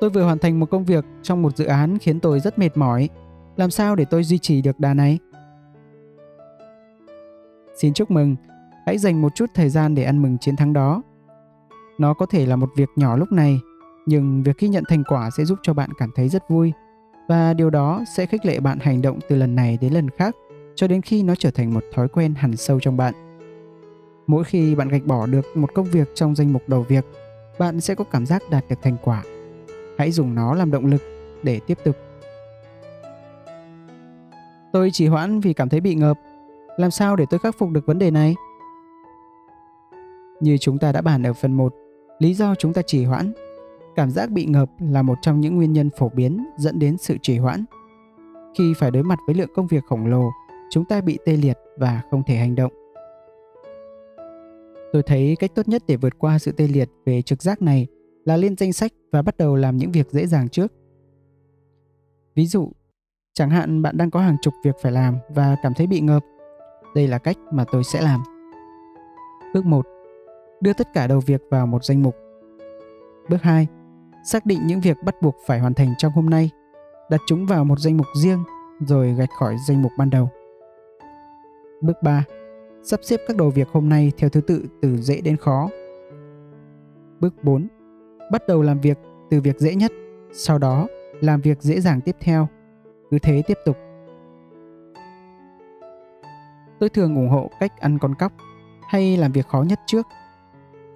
[0.00, 2.76] Tôi vừa hoàn thành một công việc trong một dự án khiến tôi rất mệt
[2.76, 3.08] mỏi.
[3.56, 5.18] Làm sao để tôi duy trì được đà này?
[7.76, 8.36] Xin chúc mừng,
[8.86, 11.02] hãy dành một chút thời gian để ăn mừng chiến thắng đó
[11.98, 13.60] nó có thể là một việc nhỏ lúc này,
[14.06, 16.72] nhưng việc ghi nhận thành quả sẽ giúp cho bạn cảm thấy rất vui
[17.28, 20.36] và điều đó sẽ khích lệ bạn hành động từ lần này đến lần khác
[20.74, 23.14] cho đến khi nó trở thành một thói quen hẳn sâu trong bạn.
[24.26, 27.04] Mỗi khi bạn gạch bỏ được một công việc trong danh mục đầu việc,
[27.58, 29.22] bạn sẽ có cảm giác đạt được thành quả
[29.98, 31.02] hãy dùng nó làm động lực
[31.42, 31.96] để tiếp tục.
[34.72, 36.18] Tôi chỉ hoãn vì cảm thấy bị ngợp.
[36.76, 38.34] Làm sao để tôi khắc phục được vấn đề này?
[40.40, 41.74] Như chúng ta đã bàn ở phần 1,
[42.24, 43.32] lý do chúng ta trì hoãn.
[43.96, 47.16] Cảm giác bị ngợp là một trong những nguyên nhân phổ biến dẫn đến sự
[47.22, 47.64] trì hoãn.
[48.58, 50.30] Khi phải đối mặt với lượng công việc khổng lồ,
[50.70, 52.72] chúng ta bị tê liệt và không thể hành động.
[54.92, 57.86] Tôi thấy cách tốt nhất để vượt qua sự tê liệt về trực giác này
[58.24, 60.72] là lên danh sách và bắt đầu làm những việc dễ dàng trước.
[62.34, 62.72] Ví dụ,
[63.34, 66.22] chẳng hạn bạn đang có hàng chục việc phải làm và cảm thấy bị ngợp.
[66.94, 68.20] Đây là cách mà tôi sẽ làm.
[69.54, 69.86] Bước 1.
[70.64, 72.16] Đưa tất cả đầu việc vào một danh mục.
[73.28, 73.66] Bước 2.
[74.24, 76.50] Xác định những việc bắt buộc phải hoàn thành trong hôm nay,
[77.10, 78.44] đặt chúng vào một danh mục riêng
[78.80, 80.28] rồi gạch khỏi danh mục ban đầu.
[81.80, 82.24] Bước 3.
[82.82, 85.68] Sắp xếp các đầu việc hôm nay theo thứ tự từ dễ đến khó.
[87.20, 87.68] Bước 4.
[88.32, 88.98] Bắt đầu làm việc
[89.30, 89.92] từ việc dễ nhất,
[90.32, 90.86] sau đó
[91.20, 92.48] làm việc dễ dàng tiếp theo.
[93.10, 93.76] Cứ thế tiếp tục.
[96.80, 98.32] Tôi thường ủng hộ cách ăn con cóc
[98.88, 100.06] hay làm việc khó nhất trước.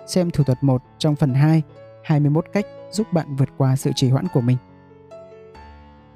[0.08, 1.62] Xem thủ thuật 1 trong phần 2,
[2.04, 4.56] 21 cách giúp bạn vượt qua sự trì hoãn của mình.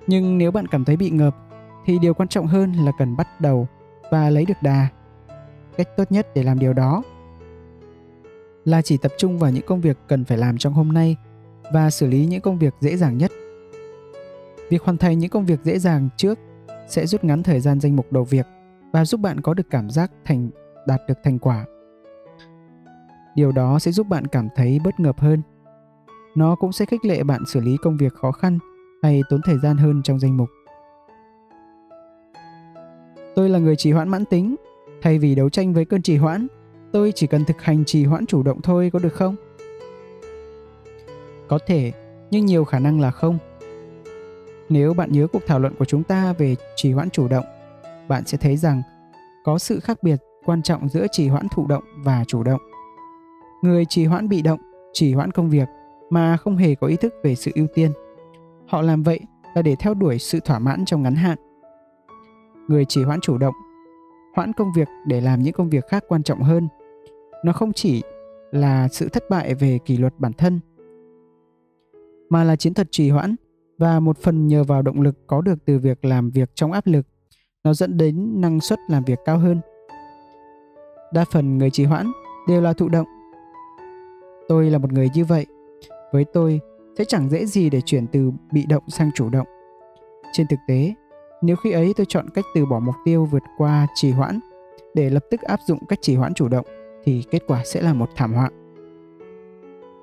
[0.06, 1.36] Nhưng nếu bạn cảm thấy bị ngợp
[1.84, 3.68] thì điều quan trọng hơn là cần bắt đầu
[4.10, 4.88] và lấy được đà.
[5.76, 7.02] Cách tốt nhất để làm điều đó
[8.64, 11.16] là chỉ tập trung vào những công việc cần phải làm trong hôm nay
[11.72, 13.32] và xử lý những công việc dễ dàng nhất.
[14.70, 16.38] Việc hoàn thành những công việc dễ dàng trước
[16.88, 18.46] sẽ rút ngắn thời gian danh mục đầu việc
[18.92, 20.50] và giúp bạn có được cảm giác thành
[20.86, 21.64] đạt được thành quả.
[23.34, 25.42] Điều đó sẽ giúp bạn cảm thấy bất ngờ hơn.
[26.34, 28.58] Nó cũng sẽ khích lệ bạn xử lý công việc khó khăn
[29.02, 30.48] hay tốn thời gian hơn trong danh mục.
[33.34, 34.56] Tôi là người trì hoãn mãn tính.
[35.02, 36.46] Thay vì đấu tranh với cơn trì hoãn,
[36.92, 39.36] tôi chỉ cần thực hành trì hoãn chủ động thôi có được không?
[41.48, 41.92] Có thể,
[42.30, 43.38] nhưng nhiều khả năng là không.
[44.68, 47.44] Nếu bạn nhớ cuộc thảo luận của chúng ta về trì hoãn chủ động,
[48.08, 48.82] bạn sẽ thấy rằng
[49.44, 52.60] có sự khác biệt quan trọng giữa trì hoãn thụ động và chủ động.
[53.62, 54.60] Người trì hoãn bị động,
[54.92, 55.68] trì hoãn công việc
[56.10, 57.92] mà không hề có ý thức về sự ưu tiên.
[58.68, 59.20] Họ làm vậy
[59.54, 61.38] là để theo đuổi sự thỏa mãn trong ngắn hạn.
[62.68, 63.54] Người trì hoãn chủ động
[64.34, 66.68] hoãn công việc để làm những công việc khác quan trọng hơn.
[67.44, 68.02] Nó không chỉ
[68.50, 70.60] là sự thất bại về kỷ luật bản thân
[72.32, 73.36] mà là chiến thuật trì hoãn
[73.78, 76.86] và một phần nhờ vào động lực có được từ việc làm việc trong áp
[76.86, 77.06] lực.
[77.64, 79.60] Nó dẫn đến năng suất làm việc cao hơn.
[81.12, 82.12] Đa phần người trì hoãn
[82.48, 83.06] đều là thụ động
[84.52, 85.46] tôi là một người như vậy
[86.12, 86.60] với tôi
[86.98, 89.46] sẽ chẳng dễ gì để chuyển từ bị động sang chủ động
[90.32, 90.94] trên thực tế
[91.42, 94.40] nếu khi ấy tôi chọn cách từ bỏ mục tiêu vượt qua trì hoãn
[94.94, 96.66] để lập tức áp dụng cách trì hoãn chủ động
[97.04, 98.50] thì kết quả sẽ là một thảm họa.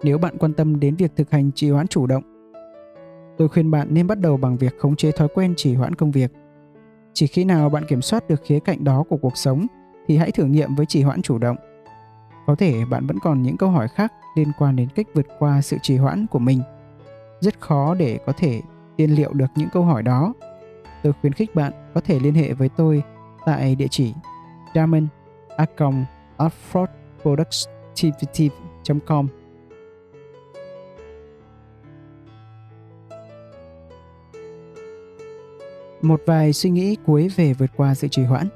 [0.03, 2.23] Nếu bạn quan tâm đến việc thực hành trì hoãn chủ động,
[3.37, 6.11] tôi khuyên bạn nên bắt đầu bằng việc khống chế thói quen trì hoãn công
[6.11, 6.31] việc.
[7.13, 9.67] Chỉ khi nào bạn kiểm soát được khía cạnh đó của cuộc sống
[10.07, 11.55] thì hãy thử nghiệm với trì hoãn chủ động.
[12.49, 15.61] Có thể bạn vẫn còn những câu hỏi khác liên quan đến cách vượt qua
[15.61, 16.61] sự trì hoãn của mình.
[17.39, 18.61] Rất khó để có thể
[18.97, 20.33] tiên liệu được những câu hỏi đó
[21.03, 23.03] tôi khuyến khích bạn có thể liên hệ với tôi
[23.45, 24.13] tại địa chỉ
[24.75, 25.05] diamond
[25.77, 26.05] com
[36.01, 38.47] Một vài suy nghĩ cuối về vượt qua sự trì hoãn.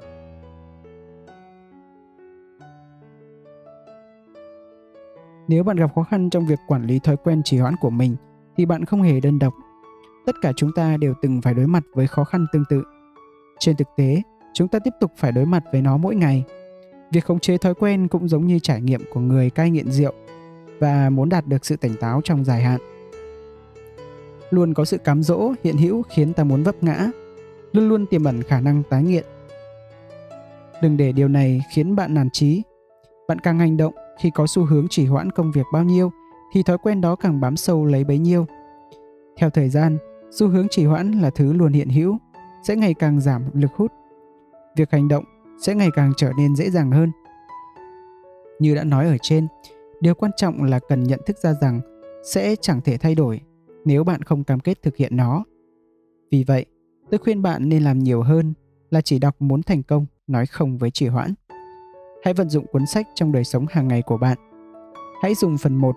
[5.48, 8.16] Nếu bạn gặp khó khăn trong việc quản lý thói quen trì hoãn của mình,
[8.58, 9.54] thì bạn không hề đơn độc.
[10.26, 12.84] Tất cả chúng ta đều từng phải đối mặt với khó khăn tương tự.
[13.60, 14.22] Trên thực tế,
[14.54, 16.44] chúng ta tiếp tục phải đối mặt với nó mỗi ngày.
[17.12, 20.14] Việc khống chế thói quen cũng giống như trải nghiệm của người cai nghiện rượu
[20.80, 22.80] và muốn đạt được sự tỉnh táo trong dài hạn.
[24.50, 27.08] Luôn có sự cám dỗ, hiện hữu khiến ta muốn vấp ngã,
[27.72, 29.26] luôn luôn tiềm ẩn khả năng tái nghiện.
[30.82, 32.64] Đừng để điều này khiến bạn nản trí.
[33.28, 36.12] Bạn càng hành động khi có xu hướng chỉ hoãn công việc bao nhiêu,
[36.54, 38.46] thì thói quen đó càng bám sâu lấy bấy nhiêu.
[39.38, 39.98] Theo thời gian,
[40.32, 42.18] xu hướng chỉ hoãn là thứ luôn hiện hữu,
[42.64, 43.92] sẽ ngày càng giảm lực hút.
[44.76, 45.24] Việc hành động
[45.62, 47.12] sẽ ngày càng trở nên dễ dàng hơn.
[48.60, 49.48] Như đã nói ở trên,
[50.02, 51.82] điều quan trọng là cần nhận thức ra rằng
[52.24, 53.42] sẽ chẳng thể thay đổi
[53.86, 55.44] nếu bạn không cam kết thực hiện nó.
[56.32, 56.66] Vì vậy,
[57.10, 58.54] tôi khuyên bạn nên làm nhiều hơn
[58.90, 61.34] là chỉ đọc muốn thành công, nói không với trì hoãn
[62.24, 64.38] hãy vận dụng cuốn sách trong đời sống hàng ngày của bạn
[65.22, 65.96] hãy dùng phần 1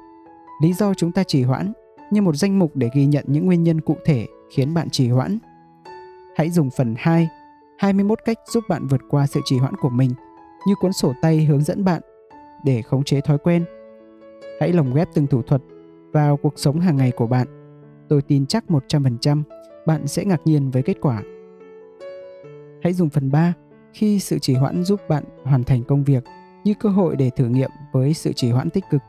[0.62, 1.72] lý do chúng ta trì hoãn
[2.10, 5.08] như một danh mục để ghi nhận những nguyên nhân cụ thể khiến bạn trì
[5.08, 5.38] hoãn.
[6.36, 7.28] Hãy dùng phần 2,
[7.78, 10.10] 21 cách giúp bạn vượt qua sự trì hoãn của mình
[10.66, 12.02] như cuốn sổ tay hướng dẫn bạn
[12.64, 13.64] để khống chế thói quen.
[14.60, 15.62] Hãy lồng ghép từng thủ thuật
[16.12, 17.46] vào cuộc sống hàng ngày của bạn.
[18.08, 19.42] tôi tin chắc 100%
[19.86, 21.22] bạn sẽ ngạc nhiên với kết quả.
[22.82, 23.55] Hãy dùng phần 3
[23.97, 26.25] khi sự trì hoãn giúp bạn hoàn thành công việc
[26.65, 29.02] như cơ hội để thử nghiệm với sự trì hoãn tích cực.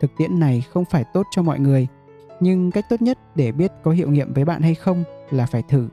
[0.00, 1.86] Thực tiễn này không phải tốt cho mọi người,
[2.40, 5.62] nhưng cách tốt nhất để biết có hiệu nghiệm với bạn hay không là phải
[5.68, 5.88] thử.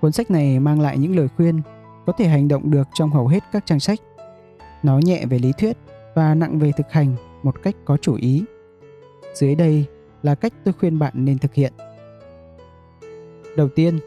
[0.00, 1.60] Cuốn sách này mang lại những lời khuyên
[2.06, 3.98] có thể hành động được trong hầu hết các trang sách.
[4.82, 5.76] Nó nhẹ về lý thuyết
[6.14, 8.44] và nặng về thực hành một cách có chủ ý.
[9.34, 9.84] Dưới đây
[10.22, 11.72] là cách tôi khuyên bạn nên thực hiện.
[13.56, 13.98] Đầu tiên,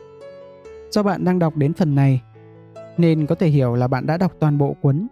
[0.91, 2.21] do bạn đang đọc đến phần này,
[2.97, 5.07] nên có thể hiểu là bạn đã đọc toàn bộ cuốn,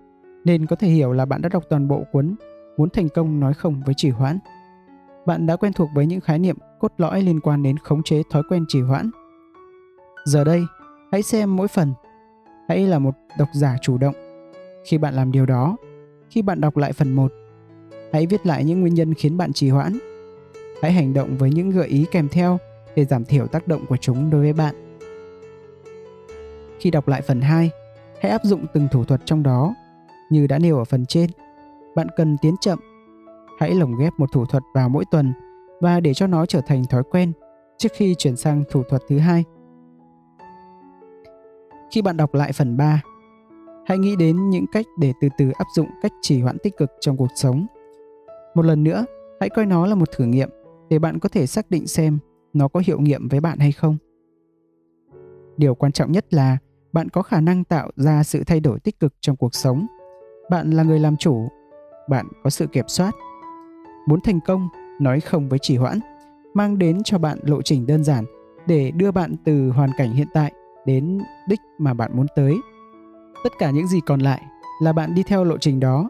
[0.45, 2.35] nên có thể hiểu là bạn đã đọc toàn bộ cuốn
[2.77, 4.39] muốn thành công nói không với trì hoãn.
[5.25, 8.21] Bạn đã quen thuộc với những khái niệm cốt lõi liên quan đến khống chế
[8.31, 9.09] thói quen trì hoãn.
[10.25, 10.63] Giờ đây,
[11.11, 11.93] hãy xem mỗi phần.
[12.67, 14.15] Hãy là một độc giả chủ động.
[14.85, 15.77] Khi bạn làm điều đó,
[16.29, 17.31] khi bạn đọc lại phần 1,
[18.13, 19.97] hãy viết lại những nguyên nhân khiến bạn trì hoãn.
[20.81, 22.57] Hãy hành động với những gợi ý kèm theo
[22.95, 24.88] để giảm thiểu tác động của chúng đối với bạn.
[26.79, 27.69] Khi đọc lại phần 2,
[28.21, 29.75] hãy áp dụng từng thủ thuật trong đó.
[30.29, 31.29] Như đã nêu ở phần trên,
[31.95, 32.79] bạn cần tiến chậm.
[33.59, 35.33] Hãy lồng ghép một thủ thuật vào mỗi tuần
[35.81, 37.31] và để cho nó trở thành thói quen
[37.77, 39.43] trước khi chuyển sang thủ thuật thứ hai.
[41.91, 43.01] Khi bạn đọc lại phần 3,
[43.85, 46.91] hãy nghĩ đến những cách để từ từ áp dụng cách trì hoãn tích cực
[46.99, 47.65] trong cuộc sống.
[48.55, 49.05] Một lần nữa,
[49.39, 50.49] hãy coi nó là một thử nghiệm
[50.89, 52.19] để bạn có thể xác định xem
[52.53, 53.97] nó có hiệu nghiệm với bạn hay không.
[55.57, 56.57] Điều quan trọng nhất là
[56.93, 59.87] bạn có khả năng tạo ra sự thay đổi tích cực trong cuộc sống.
[60.49, 61.47] Bạn là người làm chủ,
[62.09, 63.11] bạn có sự kiểm soát.
[64.07, 64.67] Muốn thành công,
[64.99, 65.99] nói không với trì hoãn,
[66.53, 68.25] mang đến cho bạn lộ trình đơn giản
[68.67, 70.51] để đưa bạn từ hoàn cảnh hiện tại
[70.85, 72.55] đến đích mà bạn muốn tới.
[73.43, 74.41] Tất cả những gì còn lại
[74.81, 76.09] là bạn đi theo lộ trình đó.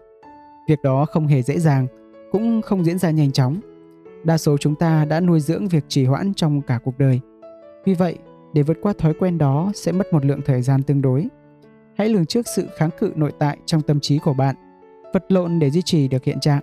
[0.68, 1.88] Việc đó không hề dễ dàng,
[2.32, 3.60] cũng không diễn ra nhanh chóng.
[4.24, 7.20] Đa số chúng ta đã nuôi dưỡng việc trì hoãn trong cả cuộc đời.
[7.86, 8.18] Vì vậy,
[8.54, 11.28] để vượt qua thói quen đó sẽ mất một lượng thời gian tương đối.
[11.98, 14.56] Hãy lường trước sự kháng cự nội tại trong tâm trí của bạn,
[15.14, 16.62] vật lộn để duy trì được hiện trạng.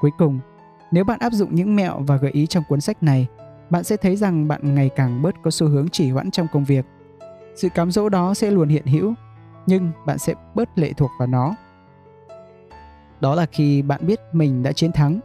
[0.00, 0.40] Cuối cùng,
[0.92, 3.26] nếu bạn áp dụng những mẹo và gợi ý trong cuốn sách này,
[3.70, 6.64] bạn sẽ thấy rằng bạn ngày càng bớt có xu hướng chỉ hoãn trong công
[6.64, 6.84] việc.
[7.56, 9.14] Sự cám dỗ đó sẽ luôn hiện hữu,
[9.66, 11.54] nhưng bạn sẽ bớt lệ thuộc vào nó.
[13.20, 15.20] Đó là khi bạn biết mình đã chiến thắng.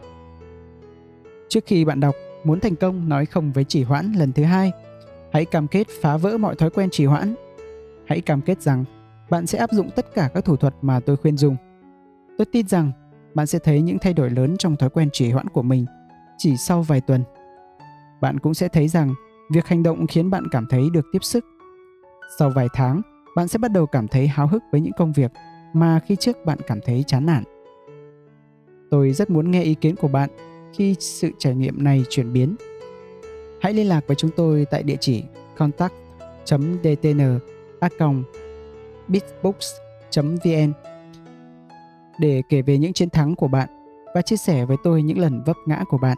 [1.49, 4.71] Trước khi bạn đọc Muốn thành công nói không với chỉ hoãn lần thứ hai,
[5.35, 7.35] hãy cam kết phá vỡ mọi thói quen trì hoãn.
[8.07, 8.85] Hãy cam kết rằng
[9.29, 11.55] bạn sẽ áp dụng tất cả các thủ thuật mà tôi khuyên dùng.
[12.37, 12.91] Tôi tin rằng
[13.33, 15.85] bạn sẽ thấy những thay đổi lớn trong thói quen trì hoãn của mình
[16.37, 17.23] chỉ sau vài tuần
[18.21, 19.13] bạn cũng sẽ thấy rằng
[19.53, 21.45] việc hành động khiến bạn cảm thấy được tiếp sức.
[22.39, 23.01] Sau vài tháng,
[23.35, 25.31] bạn sẽ bắt đầu cảm thấy háo hức với những công việc
[25.73, 27.43] mà khi trước bạn cảm thấy chán nản.
[28.91, 30.29] Tôi rất muốn nghe ý kiến của bạn
[30.73, 32.55] khi sự trải nghiệm này chuyển biến.
[33.61, 35.23] Hãy liên lạc với chúng tôi tại địa chỉ
[35.57, 37.39] contact.dtn
[39.07, 40.73] bitbooks.vn
[42.19, 43.69] để kể về những chiến thắng của bạn
[44.15, 46.17] và chia sẻ với tôi những lần vấp ngã của bạn.